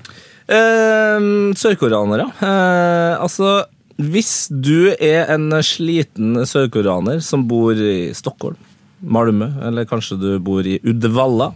Eh, 0.51 1.29
Sørkoreanere. 1.55 2.27
Eh, 2.43 3.13
altså, 3.15 3.61
hvis 4.03 4.49
du 4.51 4.91
er 4.99 5.31
en 5.37 5.53
sliten 5.63 6.41
sørkoreaner 6.51 7.23
som 7.23 7.47
bor 7.47 7.79
i 7.79 8.11
Stockholm, 8.19 8.59
Malmö, 9.01 9.51
eller 9.67 9.85
kanskje 9.89 10.17
du 10.21 10.29
bor 10.41 10.67
i 10.67 10.79
Uddevalla, 10.87 11.51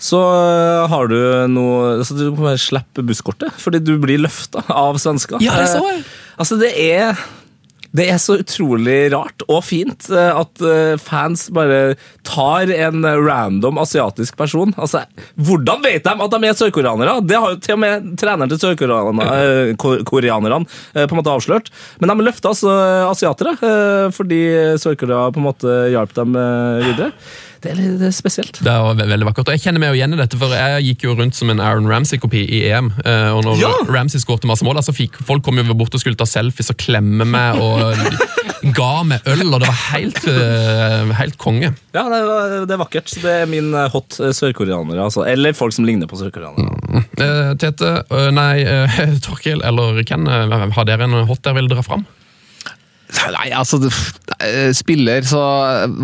så 0.00 0.20
eh, 0.32 0.84
har 0.88 1.10
du 1.10 1.18
noe 1.52 2.04
så 2.06 2.16
Du 2.16 2.30
må 2.30 2.46
bare 2.46 2.60
slippe 2.60 3.04
busskortet, 3.04 3.52
fordi 3.60 3.82
du 3.84 3.96
blir 4.00 4.22
løfta 4.24 4.64
av 4.72 4.96
svensker. 5.02 5.42
Ja, 5.44 5.58
det 5.60 5.68
så 5.74 5.82
jeg. 5.84 6.00
Eh, 6.00 6.16
altså, 6.40 6.58
det 6.60 6.72
er 6.80 7.20
det 7.96 8.04
er 8.12 8.18
så 8.20 8.36
utrolig 8.42 8.96
rart 9.14 9.42
og 9.48 9.62
fint 9.64 10.08
eh, 10.12 10.30
at 10.36 10.60
eh, 10.64 10.94
fans 11.00 11.46
bare 11.54 11.96
tar 12.26 12.68
en 12.74 13.06
random 13.06 13.80
asiatisk 13.80 14.36
person. 14.36 14.74
Altså, 14.76 15.04
Hvordan 15.40 15.80
vet 15.84 16.04
de 16.04 16.12
at 16.12 16.34
de 16.34 16.50
er 16.50 16.58
sørkoreanere? 16.58 17.18
Det 17.24 17.38
har 17.40 17.54
jo 17.54 17.60
til 17.64 17.78
og 17.78 17.82
med 17.84 18.12
treneren 18.20 18.52
til 18.52 18.60
sørkoreanerne 18.60 19.28
eh, 19.40 21.06
på 21.08 21.16
en 21.16 21.20
måte 21.20 21.32
avslørt. 21.32 21.72
Men 22.02 22.12
de 22.12 22.28
løfta 22.28 22.52
altså 22.52 22.72
asiatere, 23.08 23.56
fordi 24.14 24.40
Sør-Korea 24.80 25.28
på 25.32 25.40
en 25.40 25.46
måte 25.46 25.74
hjalp 25.92 26.14
dem 26.16 26.36
videre. 26.84 27.12
Det 27.62 27.72
er, 27.72 27.74
litt- 27.78 27.98
det 27.98 28.06
er 28.06 28.14
spesielt. 28.14 28.60
Det 28.62 28.70
er 28.70 28.94
veldig 29.00 29.26
vakkert. 29.26 29.48
Og 29.50 29.56
jeg 29.56 29.62
kjenner 29.64 29.82
meg 29.82 29.90
jo 29.90 29.98
igjen 29.98 30.14
i 30.14 30.18
dette, 30.20 30.38
for 30.38 30.52
jeg 30.54 30.84
gikk 30.92 31.04
jo 31.08 31.14
rundt 31.18 31.34
som 31.34 31.50
en 31.50 31.58
Aaron 31.64 31.88
Ramsey-kopi 31.90 32.44
i 32.46 32.60
EM. 32.70 32.92
eh, 33.04 33.30
Og 33.34 33.42
når 33.44 33.58
Ja! 33.62 33.72
Ramsey 33.88 34.20
skåret 34.22 34.44
masse 34.46 34.62
mål, 34.66 34.78
så 34.86 34.94
fikk 34.94 35.18
folk 35.26 35.42
kom 35.42 35.58
jo 35.58 35.64
bort 35.74 35.94
og 35.94 36.00
skulle 36.00 36.16
ta 36.16 36.24
selfies 36.28 36.70
og 36.70 36.76
klemme 36.78 37.26
meg 37.26 37.58
og 37.58 37.96
ga 38.78 39.02
meg 39.06 39.26
øl, 39.26 39.42
og 39.54 39.60
det 39.62 39.68
var 39.70 39.80
helt, 39.94 40.20
eh, 40.30 41.12
helt 41.18 41.38
konge. 41.38 41.72
Ja, 41.94 42.04
det, 42.10 42.20
er- 42.22 42.66
det 42.66 42.74
er 42.76 42.82
vakkert. 42.84 43.08
Så 43.10 43.22
det 43.22 43.34
er 43.42 43.46
min 43.50 43.72
eh, 43.74 43.88
hot 43.90 44.18
sørkoreanere. 44.18 45.02
Altså. 45.08 45.26
Eller 45.26 45.52
folk 45.58 45.72
som 45.74 45.84
ligner 45.88 46.06
på 46.10 46.18
sørkoreanere. 46.20 46.78
Mm. 46.88 47.58
Tete, 47.58 47.90
eh, 48.10 48.30
nei, 48.34 48.62
Torkil 49.26 49.62
eller 49.66 50.02
Ken, 50.06 50.26
har 50.30 50.84
dere 50.86 51.08
en 51.10 51.18
hot 51.26 51.42
dere 51.42 51.58
vil 51.58 51.68
dra 51.74 51.82
fram? 51.82 52.06
Nei, 53.32 53.46
altså 53.56 53.78
eh, 53.86 54.68
Spiller 54.76 55.24
så 55.24 55.40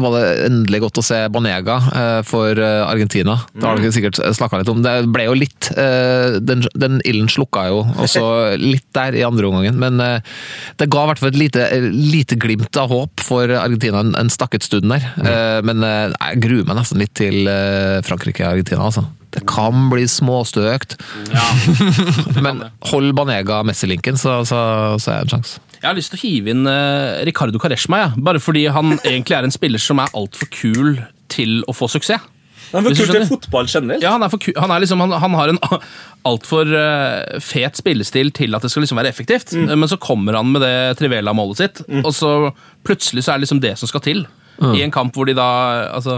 var 0.01 0.15
det 0.15 0.23
endelig 0.47 0.79
godt 0.87 1.01
å 1.03 1.05
se 1.05 1.19
Banega 1.33 1.75
eh, 1.93 2.21
for 2.25 2.57
eh, 2.57 2.81
Argentina. 2.87 3.35
Det 3.53 3.67
har 3.67 3.81
dere 3.81 3.93
sikkert 3.93 4.21
snakka 4.39 4.63
litt 4.63 4.71
om. 4.73 4.81
Det 4.85 4.95
ble 5.13 5.27
jo 5.29 5.35
litt 5.37 5.69
Den, 5.75 6.65
den 6.81 7.01
ilden 7.05 7.29
slukka 7.33 7.67
jo 7.69 7.83
også 8.01 8.23
litt 8.73 8.87
der 8.97 9.17
i 9.19 9.25
andre 9.27 9.49
omgangen, 9.51 9.77
men 9.81 10.01
det 10.01 10.89
ga 10.93 11.03
i 11.05 11.11
hvert 11.11 11.21
fall 11.21 11.33
et 11.33 11.41
lite, 11.41 11.67
lite 11.93 12.39
glimt 12.41 12.77
av 12.81 12.93
håp 12.93 13.21
for 13.25 13.53
Argentina 13.53 14.01
en, 14.05 14.15
en 14.19 14.33
stakket 14.33 14.65
stund 14.67 14.89
der. 14.93 15.05
Eh, 15.21 15.61
Men 15.67 15.85
jeg 15.85 16.41
gruer 16.45 16.65
meg 16.69 16.79
nesten 16.81 17.01
litt 17.03 17.13
til 17.19 17.45
Frankrike 18.07 18.45
og 18.47 18.55
Argentina, 18.57 18.89
altså. 18.89 19.05
Det 19.35 19.43
kan 19.51 19.89
bli 19.91 20.05
småstøkt. 20.09 20.97
Men 22.45 22.65
hold 22.93 23.13
Banega-Messi-linken, 23.19 24.19
så, 24.21 24.41
så, 24.49 24.61
så 25.03 25.11
er 25.11 25.25
det 25.25 25.25
en 25.27 25.33
sjanse. 25.37 25.61
Jeg 25.85 25.91
har 25.91 25.99
lyst 25.99 26.15
til 26.15 26.19
å 26.19 26.25
hive 26.25 26.53
inn 26.55 26.67
eh, 26.71 27.23
Ricardo 27.29 27.61
Careshma, 27.61 27.99
ja. 28.01 28.13
bare 28.17 28.41
fordi 28.41 28.65
han 28.73 28.95
egentlig 29.05 29.37
er 29.37 29.45
en 29.49 29.53
spiller 29.55 29.83
som 29.83 30.01
er 30.01 30.13
altfor 30.17 30.49
kul 30.55 30.95
til 31.35 31.61
å 31.69 31.75
få 31.77 31.91
suksess. 31.93 32.25
Han 32.73 32.81
er 32.83 32.91
Hvis 32.91 32.99
du 32.99 33.03
kult 33.05 33.11
til 33.13 33.21
skjønner. 33.21 33.29
fotball 33.31 33.69
generelt. 33.71 34.03
Ja, 34.03 34.15
han, 34.17 34.25
er 34.27 34.31
for, 34.33 34.41
ku- 34.43 34.57
han, 34.59 34.73
er 34.75 34.81
liksom, 34.83 34.99
han, 35.05 35.13
han 35.23 35.35
har 35.39 35.53
en 35.53 35.61
altfor 36.27 36.67
uh, 36.73 37.37
fet 37.45 37.77
spillestil 37.79 38.33
til 38.35 38.57
at 38.57 38.65
det 38.65 38.71
skal 38.73 38.83
liksom 38.83 38.99
være 38.99 39.13
effektivt. 39.13 39.53
Men 39.69 39.85
så 39.93 39.99
kommer 40.03 40.35
han 40.41 40.49
med 40.51 40.65
det 40.65 40.73
Trivela-målet 40.99 41.61
sitt, 41.61 41.83
og 42.01 42.11
så 42.17 42.33
plutselig 42.89 43.23
så 43.27 43.35
er 43.35 43.39
det 43.39 43.47
liksom 43.47 43.61
det 43.63 43.75
som 43.79 43.91
skal 43.93 44.03
til. 44.09 44.25
I 44.75 44.83
en 44.83 44.95
kamp 44.95 45.15
hvor 45.15 45.29
de 45.29 45.37
da 45.39 45.47
altså, 45.95 46.17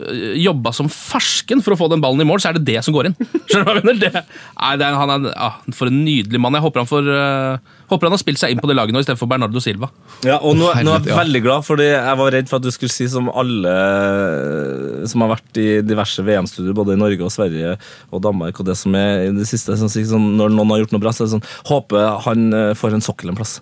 øh, 0.00 0.34
jobba 0.42 0.72
som 0.74 0.90
fersken 0.90 1.62
for 1.62 1.76
å 1.76 1.78
få 1.84 1.88
den 1.92 2.02
ballen 2.02 2.22
i 2.24 2.28
mål, 2.32 2.42
så 2.42 2.50
er 2.50 2.58
det 2.58 2.66
det 2.72 2.82
som 2.86 2.94
går 2.96 3.12
inn. 3.12 3.16
Skjønner 3.46 3.66
du 3.66 3.70
hva 3.70 3.76
jeg 3.78 3.86
mener? 3.92 4.02
Det, 4.08 4.26
nei, 4.58 4.74
det 4.80 4.88
er, 4.90 4.98
han 5.04 5.14
er, 5.20 5.32
ah, 5.38 5.60
For 5.76 5.92
en 5.92 6.02
nydelig 6.06 6.40
mann. 6.42 6.56
Jeg 6.58 6.66
håper 6.66 6.82
han, 6.82 6.90
får, 6.90 7.10
øh, 7.14 7.75
håper 7.90 8.08
han 8.08 8.14
har 8.16 8.20
spilt 8.22 8.40
seg 8.40 8.52
inn 8.52 8.60
på 8.62 8.68
det 8.70 8.76
laget 8.78 8.94
nå 8.96 9.02
istedenfor 9.02 9.28
Bernardo 9.30 9.60
Silva. 9.62 9.88
Ja, 10.26 10.38
og 10.40 10.56
nå, 10.58 10.70
nå 10.86 10.94
er 10.96 11.06
jeg 11.06 11.18
veldig 11.18 11.42
glad, 11.44 11.66
fordi 11.66 11.86
jeg 11.90 12.18
var 12.20 12.32
redd 12.34 12.50
for 12.50 12.58
at 12.60 12.66
du 12.66 12.72
skulle 12.74 12.94
si 12.94 13.06
som 13.12 13.30
alle 13.30 13.74
eh, 13.76 15.04
som 15.10 15.22
har 15.24 15.34
vært 15.36 15.60
i 15.62 15.68
diverse 15.86 16.24
VM-studier, 16.26 16.74
både 16.76 16.96
i 16.96 17.00
Norge 17.00 17.26
og 17.26 17.32
Sverige 17.34 17.76
og 18.10 18.24
Danmark, 18.26 18.58
og 18.60 18.68
det 18.70 18.76
som 18.80 18.96
er 18.98 19.26
i 19.28 19.30
det 19.36 19.46
siste, 19.48 19.76
sånn, 19.78 19.92
sånn, 19.92 20.32
når 20.40 20.54
noen 20.56 20.74
har 20.74 20.84
gjort 20.84 20.96
noe 20.96 21.04
bra, 21.04 21.14
så 21.14 21.24
er 21.24 21.30
det 21.30 21.36
sånn 21.36 21.46
Håper 21.70 22.10
han 22.26 22.48
eh, 22.56 22.72
får 22.78 22.96
en 22.96 23.04
sokkel 23.04 23.32
en 23.32 23.38
plass. 23.38 23.58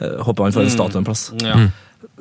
Eh, 0.00 0.18
Håper 0.26 0.48
han 0.48 0.56
får 0.56 0.66
en 0.68 0.74
statue 0.76 1.02
en 1.02 1.08
plass. 1.08 1.28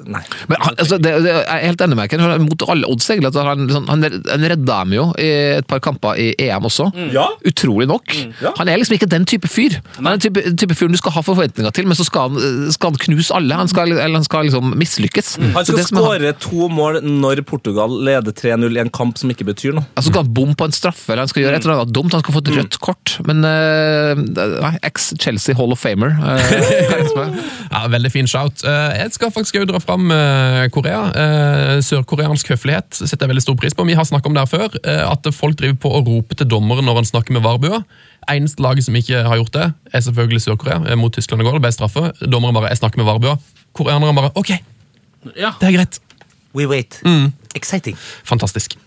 Nei. 0.05 0.21
Men 0.51 0.59
han, 0.59 0.75
altså, 0.81 0.97
det, 0.99 1.11
det, 1.23 1.31
jeg 1.31 1.45
er 1.55 1.61
helt 1.69 1.81
enig 1.85 1.95
med 1.97 2.11
deg. 2.11 2.41
Mot 2.43 2.65
alle 2.69 2.87
odds, 2.91 3.07
egentlig. 3.09 3.31
at 3.31 3.47
Han, 3.47 3.65
sånn, 3.71 3.85
han, 3.89 4.03
han 4.27 4.45
redda 4.51 4.79
dem 4.83 4.95
jo 4.97 5.05
i 5.21 5.29
et 5.61 5.67
par 5.69 5.79
kamper 5.83 6.19
i 6.19 6.27
EM 6.47 6.67
også. 6.67 6.89
Ja. 7.15 7.27
Utrolig 7.47 7.87
nok. 7.89 8.11
Ja. 8.43 8.51
Han 8.59 8.69
er 8.71 8.81
liksom 8.81 8.97
ikke 8.97 9.09
den 9.11 9.27
type 9.29 9.49
fyr. 9.51 9.77
Han 9.97 10.09
er 10.09 10.17
den 10.17 10.25
type, 10.27 10.43
type 10.59 10.77
fyr 10.77 10.91
du 10.91 10.99
skal 10.99 11.15
ha 11.15 11.23
forventninger 11.25 11.73
til, 11.75 11.87
men 11.89 11.97
så 11.97 12.05
skal 12.07 12.29
han, 12.33 12.69
skal 12.75 12.93
han 12.93 13.01
knuse 13.05 13.35
alle. 13.35 13.55
Han 13.59 13.71
skal, 13.71 13.93
eller 13.95 14.19
han 14.19 14.27
skal 14.27 14.47
liksom 14.49 14.75
mislykkes. 14.79 15.35
Han 15.55 15.67
skal 15.67 15.81
skåre 15.87 16.33
to 16.43 16.69
mål 16.71 16.99
når 17.05 17.41
Portugal 17.47 17.95
leder 18.05 18.35
3-0 18.35 18.67
i 18.77 18.83
en 18.83 18.91
kamp 18.93 19.17
som 19.21 19.31
ikke 19.31 19.47
betyr 19.47 19.75
noe. 19.77 19.87
Altså 19.95 20.11
skal 20.11 20.25
han 20.25 20.33
bomme 20.35 20.57
på 20.59 20.67
en 20.69 20.75
straffe, 20.75 21.07
eller 21.13 21.25
han 21.25 21.31
skal 21.31 21.45
gjøre 21.45 21.59
et 21.61 21.65
eller 21.67 21.81
annet 21.81 21.95
dumt. 21.95 22.13
Han 22.15 22.23
skal 22.25 22.35
få 22.35 22.43
et 22.43 22.53
rødt 22.59 22.79
kort. 22.83 23.15
Men 23.27 23.41
uh, 23.47 24.13
nei, 24.61 24.73
ex-Chelsea 24.85 25.55
Hall 25.57 25.75
of 25.75 25.81
Famer. 25.81 26.15
Uh. 26.25 27.35
Ja, 27.71 27.85
Veldig 27.91 28.09
fin 28.11 28.27
shout. 28.27 28.63
Uh, 28.65 28.91
Jeg 28.97 29.11
skal 29.15 29.31
faktisk 29.33 29.55
dra 29.75 29.81
fram 29.83 30.11
eh, 30.11 30.65
Korea. 30.73 31.01
Eh, 31.11 31.81
Sørkoreansk 31.83 32.49
høflighet 32.53 32.95
setter 33.01 33.25
jeg 33.25 33.33
veldig 33.33 33.43
stor 33.43 33.57
pris 33.59 33.75
på. 33.75 33.85
Vi 33.87 33.95
har 33.97 34.07
snakket 34.07 34.29
om 34.31 34.37
det 34.37 34.45
her 34.45 34.51
før, 34.51 34.77
eh, 34.83 35.01
at 35.09 35.27
folk 35.35 35.57
driver 35.59 35.77
på 35.83 35.91
å 35.97 36.01
rope 36.05 36.37
til 36.39 36.47
dommeren 36.51 36.87
når 36.87 37.01
han 37.01 37.09
snakker 37.11 37.35
med 37.35 37.43
Varbua. 37.45 37.81
Eneste 38.31 38.63
laget 38.63 38.87
som 38.87 38.95
ikke 38.97 39.25
har 39.27 39.41
gjort 39.41 39.53
det, 39.57 39.67
er 39.93 40.05
selvfølgelig 40.07 40.45
Sør-Korea. 40.45 40.95
Mot 40.99 41.13
Tyskland 41.13 41.43
og 41.43 41.49
går, 41.51 41.59
det 41.59 41.65
ble 41.67 41.73
straffe. 41.75 42.07
Dommeren 42.23 42.55
bare 42.55 42.71
'jeg 42.71 42.81
snakker 42.81 43.03
med 43.03 43.07
Varbua'. 43.11 43.37
Koreanerne 43.73 44.15
bare 44.15 44.31
'ok, 44.35 44.49
Ja. 45.35 45.51
det 45.59 45.67
er 45.69 45.77
greit'. 45.79 45.99
We 46.55 46.67
wait. 46.67 47.01
Exciting. 47.55 47.97
Fantastisk. 48.23 48.77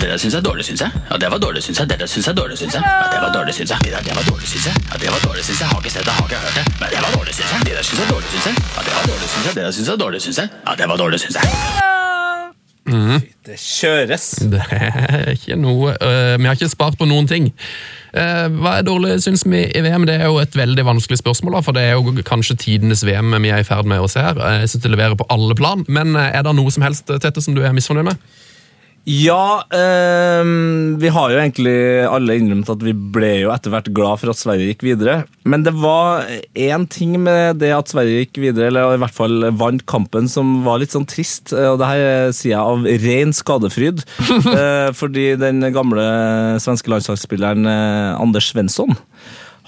Det 0.00 0.08
der 0.08 0.16
syns 0.16 0.34
jeg 0.34 0.40
er 0.40 0.46
dårlig, 0.48 0.64
syns 0.64 0.80
jeg. 0.80 0.90
Ja, 1.10 1.16
det 1.22 1.28
var 1.32 1.38
dårlig, 1.38 1.62
syns 1.62 1.78
jeg. 1.80 1.88
Det 1.90 1.98
der 2.00 2.06
syns 2.06 2.26
jeg 2.26 2.32
er 2.32 2.38
dårlig, 2.40 2.56
syns 2.58 2.74
jeg. 2.74 2.82
Ja, 2.86 3.06
det 3.12 3.20
var 3.24 3.32
dårlig, 3.38 3.54
syns 3.54 3.70
jeg. 3.70 3.78
Det 3.84 3.92
der, 3.94 4.02
det 4.08 4.16
var 4.16 4.24
dårlig, 4.30 4.48
syns 4.52 4.66
jeg. 4.66 4.74
Ja, 4.90 4.96
det 5.02 5.10
var 5.14 5.20
dårlig, 5.26 5.44
syns 5.44 5.60
jeg. 5.60 5.68
Har 5.72 5.78
ikke 5.80 5.92
sett 5.96 6.06
det, 6.08 6.14
har 6.18 6.24
ikke 6.28 6.40
hørt 6.44 6.56
det. 6.58 6.64
Men 6.80 6.88
det 6.94 7.00
var 7.04 7.12
dårlig, 7.18 7.34
syns 7.38 7.50
jeg. 7.52 7.60
Det 7.68 7.74
der 7.76 7.84
syns 7.88 8.00
jeg 8.00 8.06
er 8.08 8.12
dårlig, 8.14 8.28
syns 8.32 8.46
jeg. 8.48 8.56
Ja, 8.76 8.80
det 8.86 8.92
var 8.96 9.04
dårlig, 9.12 9.28
syns 9.32 9.46
jeg. 9.46 9.54
Det 9.56 9.64
der 9.66 9.72
syns 9.76 9.86
jeg 9.86 9.94
er 9.94 10.02
dårlig, 10.04 10.20
syns 10.26 10.38
jeg. 10.42 10.48
Ja, 10.66 10.72
det 10.80 10.90
var 10.92 10.96
dårlig, 11.04 11.20
syns 11.24 11.36
jeg. 11.40 11.88
Det 13.46 13.56
kjøres. 13.60 14.26
Det 14.50 14.60
er 14.72 15.32
ikke 15.34 15.56
noe 15.60 15.94
øh, 15.94 16.36
Vi 16.40 16.48
har 16.48 16.56
ikke 16.56 16.70
spart 16.72 16.96
på 16.98 17.06
noen 17.08 17.28
ting. 17.30 17.50
Eh, 18.10 18.46
hva 18.56 18.78
er 18.78 18.86
dårlig, 18.86 19.20
syns 19.22 19.44
vi, 19.46 19.62
i 19.68 19.82
VM? 19.84 20.06
Det 20.08 20.16
er 20.18 20.26
jo 20.26 20.40
et 20.42 20.56
veldig 20.58 20.84
vanskelig 20.88 21.20
spørsmål, 21.20 21.58
da, 21.58 21.62
for 21.66 21.76
det 21.76 21.84
er 21.86 21.98
jo 21.98 22.14
kanskje 22.26 22.58
tidenes 22.58 23.04
VM 23.06 23.36
vi 23.38 23.52
er 23.52 23.62
i 23.62 23.66
ferd 23.68 23.86
med 23.90 24.02
å 24.02 24.10
se 24.10 24.24
her. 24.24 24.40
Jeg 24.56 24.72
synes 24.72 24.84
det 24.86 24.92
leverer 24.96 25.18
på 25.18 25.28
alle 25.30 25.54
plan, 25.58 25.84
men 25.88 26.16
eh, 26.16 26.32
er 26.34 26.46
det 26.46 26.56
noe 26.58 26.74
som 26.74 26.86
helst, 26.86 27.06
Tette, 27.10 27.44
som 27.44 27.54
du 27.54 27.62
er 27.62 27.76
misfornøyd 27.76 28.10
med? 28.10 28.30
Ja, 29.08 29.64
eh, 29.72 30.44
vi 31.00 31.08
har 31.08 31.32
jo 31.32 31.38
egentlig 31.40 31.76
alle 32.04 32.36
innrømt 32.36 32.68
at 32.70 32.82
vi 32.84 32.92
ble 32.92 33.30
jo 33.40 33.52
etter 33.54 33.72
hvert 33.72 33.88
glad 33.96 34.20
for 34.20 34.32
at 34.32 34.40
Sverige 34.40 34.74
gikk 34.74 34.84
videre. 34.84 35.22
Men 35.48 35.64
det 35.64 35.72
var 35.80 36.28
én 36.52 36.84
ting 36.92 37.16
med 37.24 37.62
det 37.62 37.72
at 37.74 37.90
Sverige 37.90 38.26
gikk 38.26 38.42
videre, 38.44 38.68
eller 38.68 38.94
i 38.94 39.00
hvert 39.00 39.16
fall 39.16 39.48
vant 39.56 39.84
kampen, 39.88 40.28
som 40.28 40.60
var 40.66 40.82
litt 40.82 40.92
sånn 40.92 41.08
trist. 41.08 41.54
Og 41.56 41.80
det 41.80 41.88
her 41.88 42.34
sier 42.36 42.52
jeg 42.52 42.60
av 42.60 42.86
ren 43.06 43.36
skadefryd. 43.36 44.04
Eh, 44.50 44.90
fordi 44.96 45.36
den 45.38 45.62
gamle 45.72 46.02
svenske 46.62 46.90
landslagsspilleren 46.90 47.66
eh, 47.68 48.16
Anders 48.18 48.48
Svensson, 48.50 48.96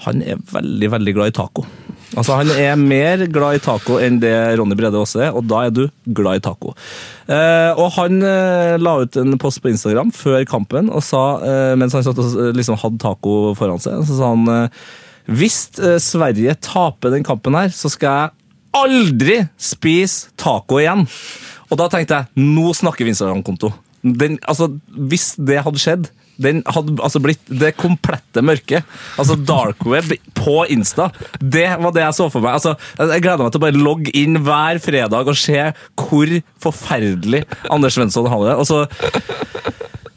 han 0.05 0.21
er 0.25 0.39
veldig, 0.51 0.89
veldig 0.97 1.13
glad 1.15 1.31
i 1.31 1.35
taco. 1.37 1.65
Altså, 2.13 2.35
Han 2.37 2.51
er 2.53 2.75
mer 2.77 3.23
glad 3.33 3.57
i 3.57 3.61
taco 3.63 3.97
enn 4.01 4.19
det 4.21 4.33
Ronny 4.59 4.75
Brede 4.77 4.99
også 4.99 5.23
er, 5.25 5.31
og 5.33 5.47
da 5.49 5.63
er 5.65 5.71
du 5.73 5.87
glad 6.13 6.37
i 6.41 6.43
taco. 6.45 6.75
Eh, 7.25 7.71
og 7.73 7.95
Han 7.97 8.19
eh, 8.21 8.75
la 8.77 8.97
ut 9.01 9.17
en 9.17 9.37
post 9.41 9.63
på 9.63 9.71
Instagram 9.71 10.11
før 10.13 10.43
kampen, 10.49 10.91
og 10.93 11.01
sa, 11.05 11.23
eh, 11.41 11.73
mens 11.79 11.95
han 11.97 12.05
satt 12.05 12.21
og 12.21 12.37
eh, 12.37 12.51
liksom 12.53 12.77
hadde 12.83 13.01
taco 13.01 13.53
foran 13.57 13.81
seg, 13.81 14.03
så 14.05 14.19
sa 14.19 14.29
han 14.35 14.45
eh, 14.53 14.83
hvis 15.33 15.57
eh, 15.79 15.97
Sverige 16.03 16.57
taper 16.61 17.13
den 17.15 17.25
kampen 17.25 17.55
her, 17.57 17.71
så 17.73 17.89
skal 17.91 18.19
jeg 18.19 18.33
aldri 18.83 19.39
spise 19.61 20.33
taco 20.37 20.81
igjen. 20.81 21.05
Og 21.71 21.79
da 21.79 21.87
tenkte 21.89 22.19
jeg, 22.19 22.43
nå 22.43 22.73
snakker 22.77 23.07
vi 23.07 23.13
Instagram-konto. 23.13 23.71
Altså, 24.43 24.67
hvis 25.09 25.31
det 25.39 25.61
hadde 25.63 25.81
skjedd, 25.81 26.09
den 26.41 26.63
hadde 26.65 26.95
altså 27.03 27.21
blitt 27.23 27.41
det 27.47 27.73
komplette 27.77 28.41
mørket. 28.45 28.87
Altså 29.21 29.37
dark 29.37 29.85
web 29.85 30.15
på 30.37 30.63
Insta. 30.73 31.09
Det 31.39 31.67
var 31.79 31.93
det 31.95 32.05
jeg 32.05 32.17
så 32.17 32.29
for 32.33 32.43
meg. 32.43 32.57
Altså, 32.57 32.75
jeg 32.97 33.23
gleder 33.23 33.45
meg 33.45 33.53
til 33.53 33.61
å 33.61 33.65
bare 33.65 33.83
logge 33.83 34.13
inn 34.17 34.41
hver 34.45 34.81
fredag 34.83 35.29
og 35.29 35.39
se 35.39 35.69
hvor 35.99 36.35
forferdelig 36.63 37.43
Anders 37.73 37.97
Svensson 37.97 38.29
hadde 38.31 38.51
det. 38.51 38.57
Og 38.59 38.67
så 38.69 38.83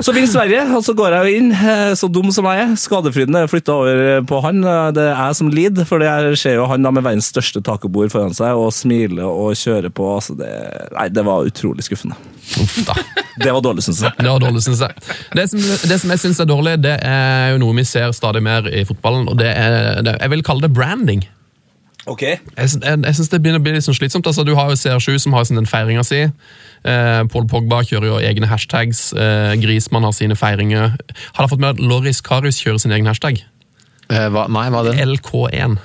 så 0.04 0.12
vinner 0.12 0.28
Sverige, 0.28 0.62
og 0.76 0.82
så 0.84 0.92
går 0.96 1.14
jeg 1.14 1.24
jo 1.24 1.38
inn, 1.40 1.52
eh, 1.56 1.92
så 1.96 2.08
dum 2.12 2.28
som 2.34 2.44
jeg 2.50 2.62
er. 2.66 2.72
Skadefryden 2.76 3.38
er 3.38 3.48
flytta 3.48 3.72
over 3.72 4.24
på 4.28 4.40
han. 4.44 4.60
Det 4.92 5.04
er 5.06 5.14
jeg 5.14 5.38
som 5.38 5.48
lider, 5.52 5.88
for 5.88 6.04
jeg 6.04 6.36
ser 6.40 6.58
jo 6.58 6.66
han 6.68 6.84
da 6.84 6.92
med 6.92 7.06
verdens 7.06 7.30
største 7.32 7.62
tacobord 7.64 8.12
foran 8.12 8.36
seg 8.36 8.58
og 8.60 8.68
smiler 8.76 9.24
og 9.24 9.56
kjører 9.56 9.92
på. 9.96 10.10
Altså 10.18 10.36
det, 10.36 10.50
nei, 10.92 11.08
det 11.08 11.24
var 11.24 11.48
utrolig 11.48 11.86
skuffende. 11.86 12.18
Uff 12.60 12.76
da. 12.86 12.94
Det 13.40 13.52
var 13.52 13.64
dårlig, 13.64 13.84
syns 13.84 14.02
jeg. 14.04 14.12
Det 14.20 14.28
var 14.30 14.40
dårlig, 14.40 14.62
synes 14.64 14.80
jeg. 14.84 15.08
Det 15.36 15.48
som, 15.50 15.64
det 15.90 15.98
som 16.00 16.12
jeg 16.14 16.22
syns 16.22 16.38
er 16.40 16.48
dårlig, 16.48 16.76
det 16.84 16.94
er 17.04 17.54
jo 17.54 17.62
noe 17.64 17.76
vi 17.76 17.84
ser 17.88 18.12
stadig 18.16 18.44
mer 18.44 18.68
i 18.70 18.84
fotballen, 18.88 19.26
og 19.32 19.40
det 19.40 19.50
er 19.52 20.02
det, 20.04 20.18
Jeg 20.20 20.32
vil 20.32 20.44
kalle 20.46 20.64
det 20.64 20.72
branding. 20.76 21.24
Ok. 22.06 22.22
Jeg, 22.22 22.38
jeg, 22.56 22.98
jeg 23.02 23.14
synes 23.18 23.30
det 23.32 23.40
begynner 23.42 23.58
å 23.58 23.64
bli 23.66 23.72
litt 23.74 23.86
sånn 23.86 23.96
slitsomt. 23.98 24.26
Altså, 24.30 24.44
du 24.46 24.54
har 24.54 24.70
jo 24.70 24.78
CR7 24.78 25.18
som 25.24 25.34
har 25.34 25.46
sånn 25.48 25.58
den 25.58 25.66
feiringa 25.66 26.04
si. 26.06 26.22
Eh, 26.86 27.22
Paul 27.32 27.48
Pogba 27.50 27.80
kjører 27.86 28.12
jo 28.12 28.20
egne 28.22 28.46
hashtags. 28.50 29.08
Eh, 29.10 29.56
Grismann 29.58 30.06
har 30.06 30.14
sine 30.14 30.38
feiringer. 30.38 30.94
Har 30.94 31.42
dere 31.42 31.50
fått 31.50 31.64
med 31.64 31.74
at 31.74 31.82
Loris 31.82 32.22
Karius 32.22 32.62
kjører 32.62 32.84
sin 32.84 32.94
egen 32.94 33.10
hashtag? 33.10 33.42
Eh, 34.06 34.28
hva, 34.30 34.46
nei, 34.46 34.68
hva 34.70 34.84
er 34.84 34.92
det? 34.92 35.08
LK1. 35.16 35.76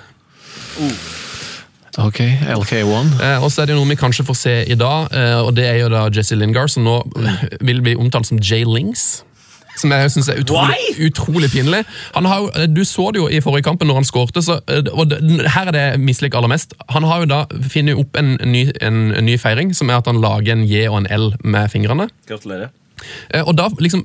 Ok, 2.00 2.22
LK1. 2.54 3.10
Eh, 3.18 3.42
og 3.44 3.50
så 3.52 3.64
er 3.64 3.72
det 3.72 3.76
noe 3.76 3.90
vi 3.90 3.98
kanskje 4.00 4.24
får 4.28 4.38
se 4.38 4.54
i 4.70 4.78
dag, 4.80 5.10
eh, 5.18 5.40
og 5.42 5.56
det 5.58 5.66
er 5.68 5.82
jo 5.82 5.90
da 5.92 6.06
Jesse 6.14 6.38
Lingard, 6.38 6.72
som 6.72 6.86
nå 6.88 7.02
vil 7.66 7.82
bli 7.84 7.98
omtalt 8.00 8.30
som 8.30 8.40
Jay 8.40 8.64
Lings. 8.64 9.24
Som 9.80 9.92
jeg 9.96 10.12
synes 10.12 10.28
er 10.30 10.42
utrolig, 10.42 10.76
utrolig 11.08 11.50
pinlig. 11.54 11.84
Han 12.16 12.26
har 12.26 12.50
du 12.68 12.82
så 12.86 13.12
det 13.14 13.22
jo 13.22 13.28
i 13.32 13.40
forrige 13.42 13.64
kampen 13.70 13.88
når 13.88 14.02
han 14.02 14.08
skårte, 14.08 14.44
så, 14.46 14.60
eh, 14.68 14.84
og 14.94 15.16
her 15.56 15.68
er 15.68 15.72
det 15.72 15.86
jeg 15.86 16.00
misliker 16.04 16.38
aller 16.42 16.52
mest. 16.52 16.74
Han 16.90 17.04
har 17.08 17.24
jo 17.24 17.30
da 17.32 17.40
funnet 17.72 17.98
opp 17.98 18.18
en 18.20 18.36
ny, 18.46 18.68
en, 18.82 19.00
en 19.16 19.26
ny 19.26 19.38
feiring, 19.42 19.74
som 19.76 19.90
er 19.90 20.02
at 20.02 20.12
han 20.12 20.22
lager 20.22 20.54
en 20.54 20.66
J 20.68 20.88
og 20.92 21.02
en 21.02 21.10
L 21.12 21.32
med 21.44 21.72
fingrene. 21.74 22.10
Gratulerer. 22.30 22.70
Eh, 23.34 23.42
Og 23.48 23.56
da 23.58 23.70
liksom 23.82 24.04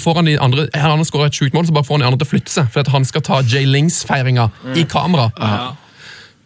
får 0.00 0.14
han 0.22 0.24
de 0.30 0.38
andre 0.40 0.68
Han 0.74 0.96
har 0.96 1.04
skåra 1.04 1.26
et 1.28 1.36
sjukt 1.36 1.52
mål, 1.52 1.66
så 1.68 1.74
bare 1.76 1.84
får 1.84 1.98
han 1.98 2.00
de 2.00 2.06
andre 2.06 2.22
til 2.22 2.28
å 2.30 2.32
flytte 2.32 2.54
seg. 2.54 2.70
For 2.72 2.80
at 2.80 2.88
han 2.94 3.04
skal 3.04 3.20
ta 3.26 3.42
Jay 3.42 3.66
Lings-feiringa 3.68 4.48
i 4.76 4.86
kamera. 4.88 5.28
Ja, 5.36 5.74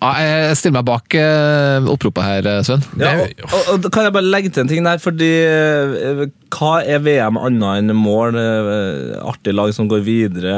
jeg 0.03 0.57
stiller 0.59 0.75
meg 0.79 0.87
bak 0.89 1.15
eh, 1.19 1.89
oppropet 1.93 2.27
her, 2.27 2.49
eh, 2.51 2.61
Sven. 2.67 2.85
Ja, 3.01 3.13
og, 3.23 3.43
og, 3.49 3.69
og 3.77 3.89
kan 3.95 4.09
jeg 4.09 4.15
bare 4.17 4.31
legge 4.31 4.53
til 4.53 4.65
en 4.65 4.71
ting 4.71 4.87
der, 4.87 5.01
fordi 5.03 5.31
eh, 5.47 6.25
hva 6.53 6.73
er 6.83 7.03
VM 7.05 7.39
annet 7.41 7.83
enn 7.83 7.97
mål, 7.97 8.37
artig 8.37 9.29
artige 9.33 9.57
lag 9.57 9.75
som 9.77 9.91
går 9.91 10.05
videre, 10.07 10.57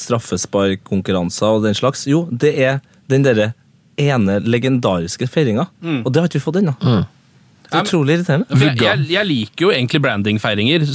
straffesparkkonkurranser 0.00 1.58
og 1.58 1.66
den 1.66 1.76
slags? 1.78 2.06
Jo, 2.10 2.24
det 2.30 2.54
er 2.58 2.80
den 3.12 3.26
derre 3.26 3.52
ene 4.00 4.38
legendariske 4.40 5.28
feiringa, 5.28 5.68
og 6.02 6.08
det 6.08 6.22
har 6.22 6.30
ikke 6.30 6.40
vi 6.40 6.46
fått 6.46 6.62
ennå. 6.62 6.76
Det 7.72 7.80
er 7.80 7.86
utrolig 7.88 8.16
irriterende. 8.18 8.60
Jeg, 8.62 8.76
jeg, 8.82 9.06
jeg 9.12 9.28
liker 9.28 9.66
jo 9.66 9.70
egentlig 9.72 10.02
brandingfeiringer, 10.04 10.86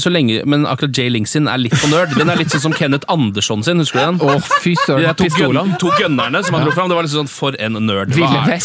men 0.49 0.65
akkurat 0.69 0.97
Jay 0.97 1.09
Link 1.13 1.29
sin 1.29 1.49
er 1.49 1.61
litt 1.61 1.75
på 1.77 1.89
nerd. 1.91 2.13
Den 2.17 2.29
er 2.31 2.39
litt 2.39 2.53
sånn 2.53 2.67
som 2.67 2.75
Kenneth 2.77 3.07
Andersson 3.11 3.65
sin, 3.65 3.81
husker 3.81 3.99
du 3.99 4.05
den? 4.05 4.19
Oh, 4.21 4.51
fy 4.63 4.75
søren. 4.85 5.07
De 5.17 5.29
to, 5.29 5.41
gun, 5.41 5.73
to 5.81 5.91
gunnerne 5.97 6.43
som 6.45 6.57
han 6.57 6.67
dro 6.67 6.75
fram, 6.75 6.91
det 6.91 6.97
var 6.99 7.07
liksom 7.07 7.25
sånn 7.25 7.31
for 7.31 7.57
en 7.61 7.79
nerd. 7.87 8.13
Ville 8.15 8.59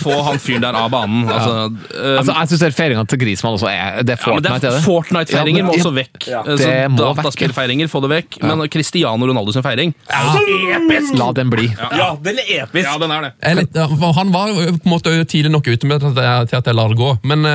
Få 0.00 0.16
han 0.26 0.40
fyren 0.42 0.64
der 0.64 0.78
av 0.78 0.90
banen. 0.92 1.26
Altså, 1.28 1.56
um, 1.68 1.78
Altså, 2.20 2.34
jeg 2.36 2.52
syns 2.54 2.76
feiringa 2.76 3.04
til 3.08 3.20
Grismann 3.20 3.56
også 3.56 3.68
er 3.70 4.02
Det 4.06 4.14
er 4.14 4.18
ja, 4.18 4.24
Fortnite, 4.24 4.60
det? 4.66 4.82
Fortnite-feiringer 4.84 5.62
Ja, 5.62 5.66
må 5.68 5.76
også 5.76 5.92
vekk. 5.96 6.18
Ja. 6.28 6.42
Eh, 6.44 6.56
Det 6.56 6.66
Så 6.66 6.72
må 6.92 7.10
vekk. 7.10 7.20
Dataspillfeiringer, 7.20 7.90
få 7.92 8.02
det 8.04 8.12
vekk. 8.14 8.40
Men 8.46 8.64
Cristiano 8.72 9.28
Ronaldo 9.30 9.54
sin 9.54 9.64
feiring 9.66 9.94
episk! 10.10 11.14
La 11.18 11.30
den 11.36 11.50
bli. 11.52 11.68
Ja, 11.76 12.10
den 12.22 12.40
er 12.42 12.64
episk! 12.64 12.86
Ja, 12.86 12.96
den 13.00 13.14
er 13.14 13.28
det. 13.28 13.54
Litt, 13.60 13.76
han 13.76 14.32
var 14.34 14.52
på 14.54 14.72
en 14.74 14.92
måte 14.92 15.14
tidlig 15.30 15.52
nok 15.52 15.68
ute 15.70 15.88
med 15.90 16.00
det 16.04 16.14
til 16.50 16.58
at 16.60 16.70
jeg 16.70 16.76
lar 16.76 16.92
det 16.92 16.98
gå, 17.00 17.10
men 17.30 17.46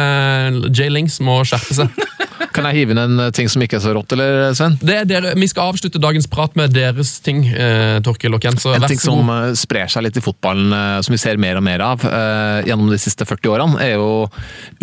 Jay 0.72 0.92
Links 0.92 1.20
må 1.24 1.42
skjerpe 1.48 1.78
seg. 1.82 2.06
Kan 2.56 2.68
jeg 2.70 2.80
hive 2.82 2.96
inn 2.96 3.02
en 3.02 3.20
eh, 3.26 3.32
ting 3.36 3.50
som 3.52 3.62
ikke 3.66 3.78
er 3.80 3.84
så 3.84 3.92
rått, 3.98 4.14
eller, 4.16 4.54
Sven? 4.58 4.78
Det 4.80 4.96
er 5.02 5.10
dere, 5.10 5.34
vi 5.36 5.48
skal 5.52 5.74
avslutte 5.74 6.00
dagens 6.02 6.28
prat 6.32 6.56
med 6.56 6.72
deres 6.76 7.18
ting, 7.26 7.44
eh, 7.52 7.98
Torkil 8.06 8.34
og 8.38 8.42
Ken. 8.46 8.56
Så 8.62 8.74
En 8.78 8.86
ting 8.88 9.00
som 9.02 9.22
god. 9.28 9.52
eh, 9.52 9.58
sprer 9.60 9.92
seg 9.92 10.06
litt 10.08 10.20
i 10.20 10.24
fotballen, 10.24 10.72
eh, 10.72 11.02
som 11.06 11.16
vi 11.16 11.20
ser 11.22 11.40
mer 11.42 11.60
og 11.60 11.66
mer 11.68 11.84
av 11.86 12.06
eh, 12.08 12.64
gjennom 12.70 12.90
de 12.94 13.00
siste 13.02 13.28
40 13.28 13.52
årene, 13.54 13.82
er 13.84 13.96
jo 13.98 14.30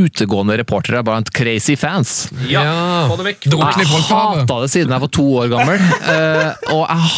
utegående 0.03 0.59
reportere 0.61 1.03
blant 1.07 1.33
crazy 1.35 1.77
fans. 1.81 2.29
Ja, 2.51 2.65
få 3.11 3.17
det 3.23 3.29
vekk. 3.33 3.49
Drukne 3.53 3.83
i 3.83 3.89
Jeg 3.89 4.05
hata 4.11 4.61
det 4.63 4.71
siden 4.73 4.93
jeg 4.93 5.05
var 5.07 5.13
to 5.19 5.27
år 5.43 5.49
gammel, 5.53 5.81
eh, 6.13 6.73
og 6.75 6.85
jeg 6.85 7.09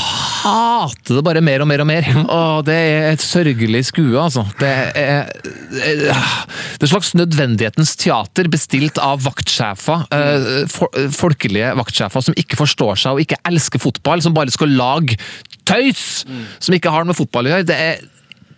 hater 0.44 1.18
det 1.18 1.24
bare 1.26 1.42
mer 1.44 1.64
og 1.64 1.70
mer 1.70 1.82
og 1.84 1.88
mer. 1.90 2.08
Og 2.24 2.64
det 2.68 2.76
er 2.78 3.10
et 3.14 3.24
sørgelig 3.24 3.84
skue, 3.90 4.14
altså. 4.20 4.44
Det 4.60 4.70
er, 4.70 5.28
det 5.74 6.10
er 6.12 6.84
et 6.84 6.90
slags 6.90 7.14
nødvendighetens 7.16 7.94
teater 8.00 8.48
bestilt 8.52 8.98
av 9.02 9.22
vaktsjefer, 9.24 10.04
eh, 10.14 10.43
folkelige 11.14 11.74
vaktsjefer 11.78 12.28
som 12.28 12.38
ikke 12.38 12.58
forstår 12.60 13.00
seg 13.00 13.16
og 13.16 13.24
ikke 13.24 13.40
elsker 13.50 13.82
fotball, 13.82 14.22
som 14.24 14.36
bare 14.36 14.54
skal 14.54 14.74
lage 14.74 15.18
tøys 15.68 16.24
som 16.60 16.76
ikke 16.76 16.92
har 16.92 17.04
noe 17.04 17.12
med 17.12 17.18
fotball 17.18 17.48
å 17.48 17.54
gjøre. 17.54 17.68
Det 17.68 17.78
er 17.80 18.02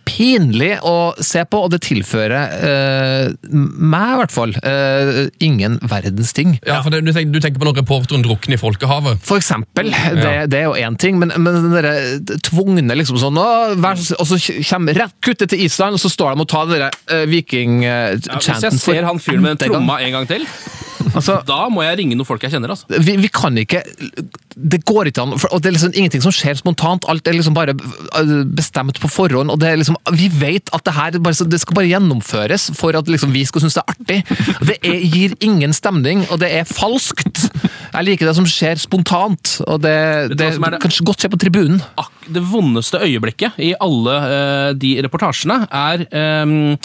pinlig 0.07 0.71
å 0.87 1.11
se 1.23 1.43
på, 1.49 1.59
og 1.65 1.71
det 1.73 1.81
tilfører 1.85 2.53
eh, 2.67 3.49
meg 3.51 4.13
i 4.13 4.19
hvert 4.21 4.33
fall 4.33 4.55
eh, 4.61 5.27
ingen 5.43 5.77
verdens 5.83 6.33
ting. 6.37 6.55
Ja, 6.67 6.79
for 6.85 6.93
det, 6.93 7.03
du, 7.05 7.11
tenker, 7.11 7.33
du 7.35 7.43
tenker 7.43 7.61
på 7.61 7.67
når 7.67 7.79
reporteren 7.81 8.23
drukner 8.25 8.57
i 8.57 8.61
folkehavet. 8.61 9.21
For 9.27 9.41
eksempel, 9.41 9.91
det, 9.91 10.33
det 10.53 10.61
er 10.61 10.67
jo 10.69 10.77
én 10.79 10.97
ting, 10.99 11.19
men, 11.21 11.33
men 11.35 11.59
den 11.59 11.75
derre 11.75 12.37
tvungne 12.47 12.97
liksom 12.97 13.19
sånn 13.21 13.37
å, 13.41 13.47
vær 13.81 13.97
Og 13.97 14.29
så 14.29 14.39
kommer 14.69 14.97
rett 14.97 15.15
kuttet 15.23 15.51
til 15.51 15.65
Island, 15.65 15.97
og 15.97 16.01
så 16.01 16.11
står 16.11 16.35
de 16.35 16.45
og 16.45 16.51
tar 16.51 16.69
den 16.69 16.77
derre 16.77 16.91
uh, 17.11 17.25
viking-chanten 17.29 18.37
hvis 18.37 18.63
jeg 18.63 18.79
ser 18.79 19.07
han 19.07 19.19
fyren 19.21 19.43
med 19.43 19.57
den 19.57 19.73
tromma 19.73 19.99
en 20.03 20.15
gang 20.15 20.29
til, 20.29 20.45
Altså, 21.13 21.39
da 21.51 21.67
må 21.73 21.83
jeg 21.85 21.99
ringe 22.01 22.17
noen 22.17 22.27
folk 22.27 22.43
jeg 22.45 22.55
kjenner. 22.55 22.73
altså. 22.73 22.87
vi, 22.89 23.17
vi 23.21 23.29
kan 23.33 23.57
ikke 23.57 23.83
Det 24.57 24.79
går 24.87 25.11
ikke 25.11 25.25
an. 25.25 25.35
For, 25.37 25.51
og 25.53 25.61
det 25.61 25.71
er 25.71 25.77
liksom 25.77 25.93
ingenting 25.93 26.23
som 26.25 26.33
skjer 26.33 26.57
spontant. 26.59 27.05
Alt 27.11 27.27
er 27.27 27.37
liksom 27.37 27.57
bare 27.57 27.75
øh, 27.75 28.43
bestemt 28.57 29.01
på 29.01 29.11
forhånd. 29.11 29.51
og 29.53 29.59
det 29.61 29.71
er 29.71 29.81
liksom, 29.81 29.97
Vi 30.17 30.29
vet 30.33 30.71
at 30.73 30.85
det 30.85 30.95
her 30.97 31.19
bare, 31.19 31.49
det 31.51 31.61
skal 31.61 31.77
bare 31.77 31.91
gjennomføres 31.91 32.71
for 32.77 32.97
at 32.97 33.09
liksom 33.11 33.33
vi 33.35 33.45
skal 33.45 33.65
synes 33.65 33.77
det 33.77 33.83
er 33.83 33.93
artig. 33.95 34.19
Det 34.67 34.77
er, 34.81 34.99
gir 35.07 35.35
ingen 35.41 35.73
stemning, 35.73 36.25
og 36.31 36.41
det 36.41 36.51
er 36.53 36.67
falskt. 36.67 37.47
Jeg 37.93 38.07
liker 38.07 38.29
det 38.29 38.35
som 38.37 38.47
skjer 38.49 38.81
spontant. 38.81 39.57
og 39.67 39.81
Det, 39.83 39.95
det, 40.33 40.37
det 40.37 40.51
er 40.55 40.77
det? 40.77 40.81
kan 40.83 40.91
godt 41.07 41.23
skje 41.23 41.33
på 41.33 41.41
tribunen. 41.41 41.81
ak 41.97 42.13
det 42.27 42.43
vondeste 42.43 42.99
øyeblikket 42.99 43.55
i 43.63 43.73
alle 43.79 44.15
uh, 44.19 44.71
de 44.75 44.97
reportasjene 45.05 45.61
er 45.71 46.03
um, 46.43 46.75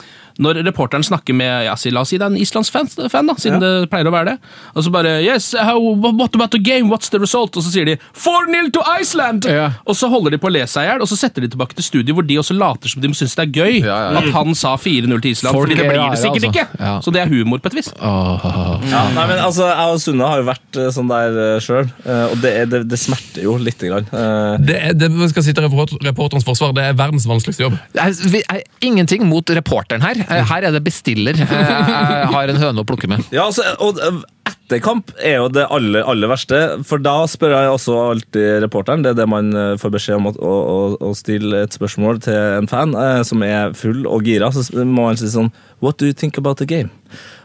når 0.41 0.63
reporteren 0.65 1.05
snakker 1.05 1.37
med 1.37 1.67
ja, 1.67 1.75
la 1.93 2.03
oss 2.03 2.13
si 2.13 2.17
det 2.19 2.25
er 2.25 2.33
en 2.33 2.41
islandsfan, 2.41 2.89
fan, 3.13 3.29
da, 3.29 3.35
siden 3.39 3.61
det 3.61 3.71
pleier 3.93 4.09
å 4.09 4.13
være 4.15 4.33
det. 4.33 4.51
Og 4.73 4.87
så 4.87 4.93
bare 4.95 5.11
Yes, 5.23 5.51
how, 5.61 5.77
what 6.01 6.35
about 6.35 6.55
the 6.55 6.61
game? 6.63 6.89
What's 6.89 7.11
the 7.13 7.21
result? 7.21 7.57
Og 7.59 7.67
så 7.67 7.73
sier 7.75 7.85
de 7.91 7.99
4-0 8.17 8.71
to 8.73 8.85
Iceland! 8.97 9.45
Ja. 9.51 9.67
Og 9.85 9.99
så 9.99 10.09
holder 10.13 10.35
de 10.35 10.41
på 10.43 10.49
å 10.49 10.55
le 10.55 10.65
seg 10.71 10.87
i 10.87 10.91
hjel, 10.91 11.05
og 11.05 11.11
så 11.11 11.19
setter 11.21 11.45
de 11.45 11.51
tilbake 11.53 11.77
til 11.77 11.85
studio 11.87 12.17
hvor 12.17 12.27
de 12.27 12.39
også 12.41 12.57
later 12.57 12.95
som 12.95 13.05
de 13.05 13.13
syns 13.17 13.37
det 13.39 13.45
er 13.45 13.53
gøy 13.61 13.75
Ja, 13.85 13.99
ja. 14.09 14.23
at 14.23 14.31
han 14.35 14.57
sa 14.59 14.73
4-0 14.81 15.13
til 15.21 15.35
Island, 15.35 15.53
Folk 15.53 15.69
fordi 15.69 15.79
det 15.83 15.89
blir 15.91 16.01
det 16.01 16.23
sikkert 16.23 16.49
altså. 16.49 16.53
ikke. 16.55 16.81
Ja. 16.81 16.95
Så 17.05 17.15
det 17.15 17.23
er 17.27 17.33
humor 17.33 17.61
på 17.63 17.73
et 17.73 17.79
vis. 17.83 17.93
Åh. 18.01 18.49
Ja, 18.89 19.05
nei, 19.13 19.27
men 19.29 19.37
altså, 19.45 19.69
Jeg 19.69 19.99
og 19.99 20.01
Sunne 20.07 20.33
har 20.33 20.41
jo 20.41 20.49
vært 20.49 20.81
eh, 20.81 20.91
sånn 20.95 21.09
der 21.11 21.37
uh, 21.37 21.57
sjøl, 21.63 21.89
og 22.07 22.37
det, 22.43 22.53
er- 22.63 22.69
det, 22.73 22.83
det 22.91 22.99
smerter 23.01 23.43
jo 23.47 23.57
lite 23.61 23.89
grann. 23.91 24.07
Eh, 24.13 24.57
Det, 24.69 24.77
er, 24.91 24.95
det 24.99 25.11
skal 25.33 25.47
sitte 25.47 25.65
report, 25.65 25.95
reporterens 26.05 26.45
forsvar, 26.47 26.73
det 26.77 26.85
er 26.91 26.99
verdens 26.99 27.27
vanskeligste 27.29 27.67
jobb. 27.67 27.77
Jeg, 27.97 28.19
vi 28.33 28.45
er 28.53 28.63
ingenting 28.85 29.25
mot 29.29 29.51
reporteren 29.57 30.05
her. 30.05 30.21
Eh, 30.29 30.45
Her 30.53 30.69
er 30.69 30.77
det 30.77 30.85
bestiller. 30.87 31.37
Eh, 31.39 31.49
Jeg 31.49 32.31
har 32.35 32.53
en 32.53 32.63
høne 32.63 32.85
å 32.85 32.89
plukke 32.89 33.09
med. 33.11 33.25
Ja, 33.35 33.49
altså, 33.49 33.65
og 33.83 33.99
eh, 34.03 34.23
Etterkamp 34.53 35.11
er 35.23 35.37
jo 35.37 35.49
det 35.53 35.67
aller 35.71 36.03
aller 36.09 36.31
verste. 36.31 36.59
For 36.89 36.99
da 37.03 37.13
spør 37.31 37.53
jeg 37.55 37.71
også 37.75 37.97
alltid 38.11 38.63
reporteren. 38.65 39.05
Det 39.05 39.13
er 39.13 39.19
det 39.21 39.27
man 39.31 39.53
eh, 39.55 39.75
får 39.81 39.93
beskjed 39.95 40.17
om 40.19 40.31
å, 40.31 40.35
å, 40.39 40.79
å- 41.11 41.13
stille 41.19 41.61
et 41.67 41.77
spørsmål 41.77 42.23
til 42.25 42.39
en 42.63 42.69
fan 42.71 42.95
eh, 42.99 43.21
som 43.29 43.45
er 43.47 43.75
full 43.79 44.03
og 44.11 44.25
gira. 44.27 44.49
Så 44.55 44.65
må 44.83 45.07
man 45.11 45.21
si 45.21 45.29
sånn 45.31 45.53
What 45.85 45.99
do 46.01 46.07
you 46.09 46.17
think 46.17 46.39
about 46.41 46.59
the 46.63 46.67
game? 46.71 46.91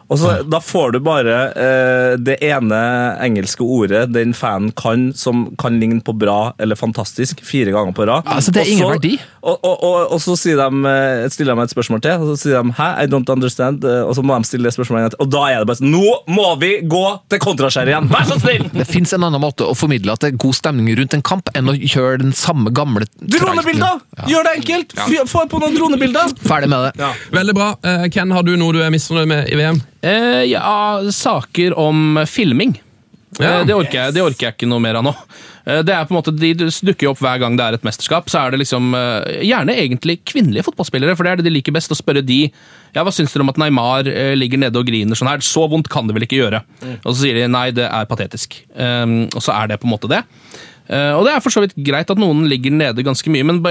Og 0.09 0.19
så, 0.21 0.29
Da 0.47 0.59
får 0.63 0.93
du 0.95 0.99
bare 1.03 1.37
eh, 1.51 2.13
det 2.23 2.37
ene 2.47 2.77
engelske 3.25 3.65
ordet 3.65 4.05
den 4.15 4.31
fanen 4.37 4.69
kan, 4.77 5.09
som 5.19 5.49
kan 5.59 5.79
ligne 5.81 5.99
på 6.05 6.13
bra 6.15 6.53
eller 6.63 6.79
fantastisk, 6.79 7.41
fire 7.43 7.73
ganger 7.75 7.91
på 7.97 8.05
rad. 8.07 8.23
Altså, 8.31 8.53
det 8.55 8.61
er 8.63 8.71
ingen 8.71 8.87
verdi. 8.93 9.17
Og, 9.47 9.57
og, 9.63 9.83
og, 9.83 9.97
og 10.15 10.21
så 10.23 10.35
sier 10.39 10.59
de, 10.61 10.79
eh, 10.91 11.25
stiller 11.31 11.53
de 11.53 11.59
meg 11.59 11.67
et 11.67 11.75
spørsmål 11.75 12.01
til, 12.05 12.23
og 12.23 12.31
så 12.31 12.37
sier 12.45 12.63
de 12.63 12.75
Hæ, 12.77 12.87
I 13.03 13.07
don't 13.11 13.27
understand. 13.33 13.83
eh, 13.83 14.03
Og 14.07 14.15
så 14.15 14.23
må 14.23 14.37
de 14.39 14.47
stille 14.47 14.67
det 14.69 14.73
spørsmålet 14.77 15.03
igjen. 15.09 15.19
Og 15.25 15.31
da 15.35 15.43
er 15.51 15.59
det 15.63 15.67
bare 15.71 15.81
sånn 15.81 15.91
Nå 15.91 16.15
må 16.31 16.47
vi 16.61 16.71
gå 16.87 17.03
til 17.31 17.39
kontraskjæret 17.43 17.91
igjen! 17.93 18.07
Vær 18.11 18.25
så 18.31 18.39
snill! 18.39 18.65
Det 18.73 18.87
fins 18.87 19.11
en 19.17 19.27
annen 19.27 19.43
måte 19.43 19.67
å 19.67 19.75
formidle 19.75 20.15
at 20.15 20.23
det 20.23 20.31
er 20.33 20.39
god 20.39 20.55
stemning 20.57 20.87
rundt 20.99 21.15
en 21.19 21.25
kamp, 21.25 21.51
enn 21.57 21.67
å 21.71 21.75
kjøre 21.75 22.21
den 22.23 22.31
samme 22.37 22.71
gamle 22.75 23.07
Dronebilder! 23.19 23.99
Gjør 24.31 24.47
det 24.47 24.55
enkelt! 24.61 24.95
Ja. 24.97 25.25
Få 25.27 25.43
på 25.51 25.59
noen 25.61 25.75
dronebilder! 25.75 26.31
Ferdig 26.47 26.71
med 26.71 26.87
det. 26.95 27.11
Veldig 27.35 27.55
bra. 27.59 27.69
Eh, 27.83 28.07
Ken, 28.13 28.31
har 28.35 28.43
du 28.47 28.55
noe 28.59 28.75
du 28.75 28.81
er 28.83 28.91
misfornøyd 28.93 29.27
med 29.35 29.51
i 29.51 29.59
VM? 29.59 29.83
Eh, 30.01 30.43
ja, 30.51 31.01
saker 31.11 31.77
om 31.79 32.19
filming. 32.29 32.75
Ja. 33.39 33.59
Eh, 33.59 33.65
det, 33.67 33.75
orker 33.75 33.99
jeg, 33.99 34.15
det 34.15 34.23
orker 34.23 34.47
jeg 34.47 34.55
ikke 34.55 34.69
noe 34.69 34.81
mer 34.83 34.99
av 34.99 35.05
nå. 35.05 35.13
Eh, 35.67 35.81
det 35.85 35.93
er 35.93 36.05
på 36.07 36.13
en 36.13 36.19
måte, 36.19 36.33
De 36.37 36.53
dukker 36.55 37.07
jo 37.07 37.13
opp 37.13 37.21
hver 37.23 37.41
gang 37.41 37.57
det 37.59 37.65
er 37.65 37.77
et 37.77 37.87
mesterskap. 37.87 38.29
så 38.31 38.41
er 38.41 38.53
det 38.53 38.61
liksom 38.63 38.95
eh, 38.97 39.41
Gjerne 39.49 39.75
egentlig 39.75 40.19
kvinnelige 40.27 40.67
fotballspillere, 40.69 41.17
for 41.17 41.27
det 41.27 41.33
er 41.33 41.41
det 41.41 41.49
de 41.49 41.55
liker 41.57 41.75
best. 41.75 41.91
Å 41.93 41.99
spørre 41.99 42.23
de 42.25 42.45
ja, 42.47 43.03
hva 43.03 43.13
syns 43.13 43.33
dere 43.33 43.45
om 43.45 43.51
at 43.51 43.59
Neymar 43.61 44.07
ligger 44.39 44.63
nede 44.63 44.79
og 44.79 44.87
griner 44.87 45.17
sånn 45.17 45.29
her. 45.29 45.43
Så 45.45 45.67
vondt 45.69 45.91
kan 45.91 46.07
det 46.07 46.15
vel 46.17 46.25
ikke 46.25 46.39
gjøre? 46.39 46.63
Og 47.03 47.11
så 47.11 47.19
sier 47.19 47.37
de 47.37 47.49
nei, 47.51 47.67
det 47.75 47.85
er 47.85 48.07
patetisk. 48.09 48.55
Um, 48.73 49.27
og 49.27 49.43
så 49.43 49.53
er 49.53 49.69
det 49.69 49.77
på 49.81 49.89
en 49.89 49.93
måte 49.93 50.09
det. 50.09 50.23
Eh, 50.87 51.13
og 51.17 51.25
det 51.27 51.33
er 51.35 51.43
for 51.43 51.53
så 51.53 51.63
vidt 51.63 51.75
greit 51.75 52.09
at 52.11 52.19
noen 52.21 52.45
ligger 52.49 52.73
nede 52.73 53.05
ganske 53.05 53.31
mye, 53.33 53.45
men 53.47 53.61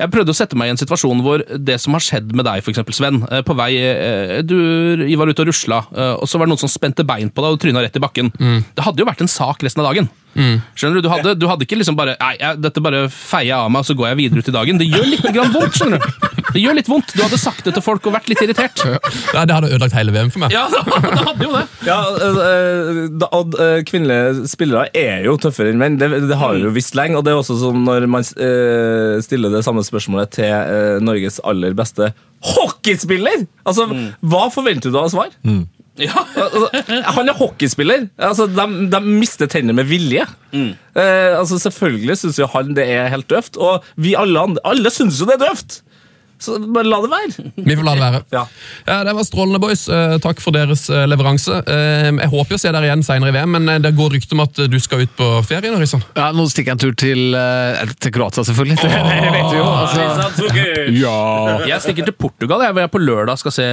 jeg 0.00 0.12
prøvde 0.12 0.34
å 0.34 0.36
sette 0.36 0.58
meg 0.58 0.70
i 0.70 0.74
en 0.74 0.80
situasjon 0.80 1.22
hvor 1.24 1.44
det 1.56 1.78
som 1.82 1.96
har 1.96 2.04
skjedd 2.04 2.34
med 2.36 2.46
deg, 2.48 2.64
eksempel, 2.70 2.96
Sven 2.96 3.22
eh, 3.30 3.42
På 3.46 3.56
vei 3.58 3.72
eh, 3.80 4.40
Du 4.46 4.56
var 5.20 5.30
ute 5.30 5.44
og 5.44 5.50
rusla, 5.50 5.82
og 6.20 6.26
så 6.28 6.38
var 6.38 6.46
det 6.48 6.54
noen 6.54 6.62
som 6.62 6.70
spente 6.72 7.04
bein 7.06 7.30
på 7.32 7.44
deg 7.44 7.56
og 7.56 7.60
tryna 7.62 7.82
rett 7.84 7.96
i 7.96 8.02
bakken. 8.02 8.30
Det 8.38 8.84
hadde 8.84 9.02
jo 9.02 9.08
vært 9.08 9.22
en 9.24 9.30
sak 9.30 9.64
resten 9.64 9.82
av 9.82 9.90
dagen. 9.90 10.08
Skjønner 10.34 11.00
Du 11.00 11.08
du 11.08 11.10
hadde, 11.12 11.34
du 11.38 11.46
hadde 11.50 11.66
ikke 11.66 11.78
liksom 11.80 11.96
bare 11.98 12.14
Nei, 12.20 12.34
jeg, 12.38 12.60
dette 12.62 12.82
bare 12.84 13.04
feier 13.10 13.48
jeg 13.50 13.56
av 13.58 13.70
meg, 13.72 13.82
og 13.82 13.88
så 13.88 13.96
går 13.98 14.10
jeg 14.12 14.18
videre 14.20 14.42
ut 14.44 14.50
i 14.50 14.54
dagen. 14.54 14.78
Det 14.80 14.86
gjør 14.90 15.08
litt 15.10 15.26
grann 15.34 15.52
vondt. 15.54 15.78
skjønner 15.78 15.98
du 15.98 16.52
Det 16.54 16.62
gjør 16.62 16.76
litt 16.78 16.90
vondt. 16.90 17.12
Du 17.16 17.22
hadde 17.22 17.38
sagt 17.40 17.64
det 17.66 17.74
til 17.76 17.84
folk 17.84 18.06
og 18.06 18.14
vært 18.16 18.30
litt 18.30 18.42
irritert. 18.44 18.82
Ja, 19.34 19.44
Det 19.46 19.54
hadde 19.56 19.70
ødelagt 19.70 19.94
hele 19.96 20.14
VM 20.14 20.30
for 20.34 20.44
meg. 20.44 20.54
Ja, 20.54 20.64
det 20.70 21.26
hadde 21.26 21.46
jo 21.46 21.52
det. 21.54 21.64
Ja, 21.86 21.98
eh, 22.46 23.28
og 23.30 23.58
eh, 23.62 23.82
Kvinnelige 23.86 24.46
spillere 24.50 24.88
er 24.96 25.26
jo 25.28 25.36
tøffere 25.40 25.72
enn 25.74 25.80
menn. 25.82 25.98
Det, 26.00 26.10
det 26.30 26.38
har 26.40 26.56
vi 26.56 26.64
jo 26.66 26.72
visst 26.74 26.98
lenge. 26.98 27.18
Og 27.20 27.26
det 27.26 27.34
er 27.34 27.40
også 27.42 27.58
sånn 27.60 27.84
når 27.86 28.06
man 28.10 28.26
eh, 28.26 29.18
stiller 29.24 29.54
det 29.54 29.64
samme 29.66 29.84
spørsmålet 29.86 30.34
til 30.40 30.50
eh, 30.50 30.98
Norges 31.04 31.40
aller 31.46 31.74
beste 31.78 32.12
hockeyspiller! 32.54 33.44
Altså, 33.68 33.86
Hva 34.24 34.46
forventer 34.52 34.92
du 34.92 34.98
av 35.00 35.10
svar? 35.12 35.34
Ja. 36.00 36.24
Altså, 36.40 36.68
han 37.16 37.28
er 37.28 37.36
hockeyspiller. 37.36 38.06
Altså, 38.16 38.46
de, 38.48 38.66
de 38.92 39.00
mister 39.04 39.50
tenner 39.50 39.76
med 39.76 39.84
vilje. 39.90 40.24
Eh, 40.54 41.38
altså, 41.38 41.58
selvfølgelig 41.60 42.16
syns 42.18 42.40
jo 42.40 42.48
han 42.54 42.74
det 42.76 42.86
er 42.88 43.10
helt 43.12 43.28
døvt, 43.30 43.56
og 43.60 43.84
vi 44.00 44.16
alle 44.18 44.40
andre 44.40 44.64
Alle 44.64 44.90
syns 44.94 45.20
jo 45.20 45.28
det 45.28 45.36
er 45.38 45.46
døvt! 45.48 45.80
Så 46.40 46.56
bare 46.72 46.88
la 46.88 46.98
det 47.04 47.10
være. 47.12 47.44
Vi 47.68 47.74
får 47.76 47.84
la 47.84 47.92
det 47.98 48.00
være. 48.06 48.20
Ja. 48.32 48.42
Ja, 48.88 48.98
Det 49.04 49.12
var 49.18 49.26
strålende, 49.28 49.60
boys. 49.60 49.82
Eh, 49.92 50.14
Takk 50.24 50.40
for 50.40 50.56
deres 50.56 50.86
eh, 50.88 51.04
leveranse. 51.10 51.58
Eh, 51.68 52.08
Jeg 52.16 52.30
håper 52.32 52.56
å 52.56 52.60
se 52.62 52.72
dere 52.72 52.88
igjen 52.88 53.02
senere 53.04 53.28
i 53.28 53.36
VM, 53.36 53.52
men 53.58 53.82
det 53.84 53.92
går 53.98 54.14
rykte 54.16 54.32
om 54.38 54.40
at 54.46 54.56
du 54.72 54.78
skal 54.80 55.04
ut 55.04 55.12
på 55.18 55.28
ferie? 55.44 55.68
Norisan. 55.74 56.00
Ja, 56.16 56.30
Nå 56.32 56.46
stikker 56.48 56.72
jeg 56.72 56.78
en 56.78 56.82
tur 56.86 56.94
til, 56.96 57.36
til 58.00 58.14
Kroatia, 58.16 58.44
selvfølgelig. 58.48 58.78
Det, 58.80 58.90
det 59.26 59.32
vet 59.36 59.50
vi 59.52 59.60
jo. 59.60 59.66
Altså. 59.68 60.48
Ja. 61.00 61.16
Jeg 61.68 61.80
stikker 61.84 62.08
til 62.08 62.16
Portugal. 62.16 62.64
Jeg, 62.64 62.72
hvor 62.74 62.82
jeg 62.86 62.90
på 62.96 63.00
lørdag 63.02 63.38
skal 63.40 63.52
se 63.54 63.66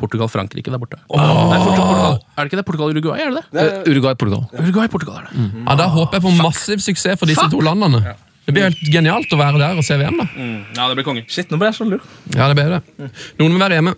Portugal-Frankrike 0.00 0.70
der 0.74 0.80
borte. 0.82 0.98
Nei, 1.10 1.60
Portugal, 1.62 1.86
Portugal. 1.86 2.18
Er 2.36 2.42
det 2.42 2.50
ikke 2.50 2.60
det? 2.60 2.66
Portugal-Uruguay? 2.68 3.20
er 3.20 3.30
det 3.30 3.44
det? 3.54 3.68
Uruguay-Portugal. 3.94 4.42
Uruguay-Portugal 4.60 5.20
er 5.22 5.28
det. 5.30 5.46
Ja, 5.66 5.76
Da 5.80 5.86
håper 5.94 6.18
jeg 6.18 6.26
på 6.26 6.34
massiv 6.42 6.82
suksess 6.84 7.18
for 7.20 7.30
disse 7.30 7.46
to 7.52 7.62
landene. 7.64 8.02
Det 8.50 8.56
blir 8.56 8.66
helt 8.66 8.92
genialt 8.92 9.32
å 9.32 9.38
være 9.38 9.60
der 9.62 9.78
og 9.78 9.86
se 9.86 9.96
VM. 10.00 10.18
da. 10.18 10.26
Ja, 10.76 10.88
det 10.90 10.98
blir 10.98 11.06
konge. 11.06 11.22
Shit, 11.30 11.50
nå 11.52 11.58
ble 11.60 11.70
jeg 11.70 11.78
så 11.78 11.86
lur. 11.86 12.02
Ja, 12.34 12.48
det 12.50 12.58
blir 12.58 12.74
det. 12.76 13.10
Noen 13.38 13.54
må 13.54 13.62
være 13.62 13.78
hjemme. 13.78 13.94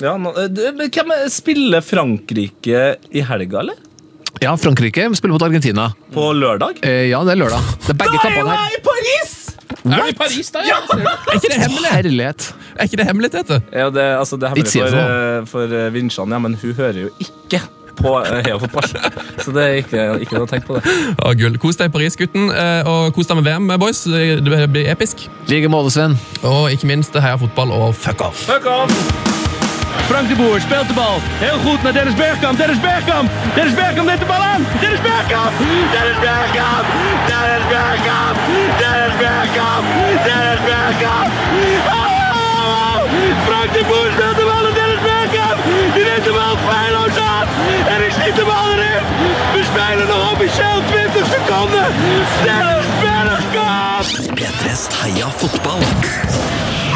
Ja, 0.00 0.14
nå, 0.16 0.32
eh, 0.40 0.72
men 0.72 0.88
hvem 0.88 1.12
er, 1.12 1.26
Spiller 1.28 1.84
Frankrike 1.84 2.84
i 3.12 3.24
helga, 3.28 3.60
eller? 3.60 3.76
Ja, 4.40 4.54
Frankrike 4.56 5.04
spiller 5.18 5.34
mot 5.36 5.42
Argentina. 5.44 5.90
På 6.14 6.30
lørdag? 6.32 6.80
Eh, 6.86 7.10
ja, 7.10 7.20
det 7.28 7.34
er 7.34 7.42
lørdag. 7.42 7.66
Det 7.84 7.92
er 7.92 7.98
begge 8.00 8.22
kampene 8.22 8.56
her. 8.56 8.78
i 8.78 8.80
Paris! 8.86 9.36
Er 9.80 10.02
vi 10.04 10.12
i 10.12 10.16
Paris, 10.16 10.48
da? 10.54 10.62
Ja! 10.64 10.78
Er 10.96 11.36
ikke 11.36 11.50
det 11.52 11.60
hemmelig? 11.60 11.90
Herlighet. 11.92 12.46
Er 12.76 12.88
ikke 12.88 13.00
det 13.00 13.06
hemmelig, 13.10 13.30
Tete? 13.34 13.60
Ja, 13.72 13.90
det, 13.92 14.06
altså, 14.16 14.38
det 14.40 14.48
er 14.48 14.54
hemmelig 14.54 14.72
det 14.72 14.88
for, 14.88 14.96
eh, 15.04 15.44
for 15.52 15.76
eh, 15.82 15.90
Vinsjan, 15.94 16.32
ja, 16.32 16.40
men 16.40 16.56
hun 16.62 16.74
hører 16.80 17.02
jo 17.04 17.12
ikke 17.20 17.60
på 18.02 18.12
uh, 18.18 18.30
Heia 18.44 18.58
Fotball. 18.60 18.88
Så 19.44 19.52
det 19.56 19.64
er 19.66 19.78
ikke, 19.82 20.04
ikke 20.24 20.36
noe 20.38 20.46
å 20.46 20.50
tenke 20.50 20.66
på 20.68 20.78
det. 20.78 20.94
Ja, 21.16 21.32
gull. 21.40 21.58
Kos 21.62 21.76
deg 21.80 21.90
i 21.90 21.94
Paris, 21.94 22.16
gutten. 22.20 22.50
eh, 22.52 22.88
Og 22.90 23.14
kos 23.16 23.28
deg 23.30 23.40
med 23.40 23.46
VM, 23.48 23.70
boys. 23.80 24.02
Det 24.04 24.68
blir 24.72 24.88
episk. 24.92 25.26
Like 25.50 25.68
måte, 25.72 25.90
Sven. 25.94 26.16
Og 26.42 26.70
ikke 26.74 26.88
minst 26.90 27.14
heia 27.16 27.36
fotball 27.40 27.72
og 27.76 27.94
fuck 27.96 28.20
off. 28.26 28.46
Fuck 28.48 28.66
off! 28.70 28.94
Frank 30.10 30.26
de 30.26 30.34
Boer 30.34 30.58
speelt 30.58 30.88
de 30.90 30.94
bal. 30.96 31.20
Heel 31.38 31.58
goed 31.62 31.82
naar 31.86 31.92
Dennis 31.94 32.16
Bergkamp. 32.18 32.58
Dennis 32.58 32.80
Bergkamp. 32.82 33.30
Dennis 33.54 33.74
Bergkamp 33.78 34.06
neemt 34.10 34.20
de 34.24 34.26
bal 34.26 34.42
aan. 34.42 34.66
Dennis 34.82 35.02
Bergkamp. 35.06 35.52
Dennis 35.94 36.18
Bergkamp. 36.24 36.86
Dennis 37.30 37.66
Bergkamp. 37.70 38.38
Dennis 38.82 39.14
Bergkamp. 39.22 39.84
Dennis 40.26 40.62
Bergkamp. 40.66 41.30
Oh! 41.94 43.06
Frank 43.46 43.70
de 43.72 43.82
Boer 43.88 44.10
speelt 44.16 44.36
de 44.36 44.44
bal 44.44 44.49
de 48.34 48.44
bal 48.44 48.70
in. 48.70 49.02
We 49.52 49.64
spelen 49.64 50.06
nog 50.06 50.32
officieel 50.32 50.82
20 51.12 51.26
seconden. 51.34 51.86
Dennis 52.44 52.86
Bergkamp. 53.00 54.38
P3s 54.38 54.82
Heia 55.02 55.30
fotball. 55.36 55.78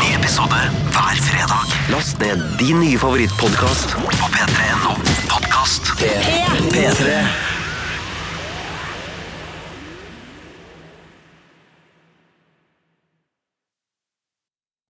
Ny 0.00 0.14
episode 0.14 0.54
hver 0.90 1.16
fredag. 1.20 1.66
Last 1.88 2.18
ned 2.18 2.38
din 2.56 2.78
nye 2.78 2.98
favorittpodkast 2.98 3.94
på 3.94 4.26
p3.no 4.30 4.94
podkast. 5.26 5.92
P3. 6.72 7.53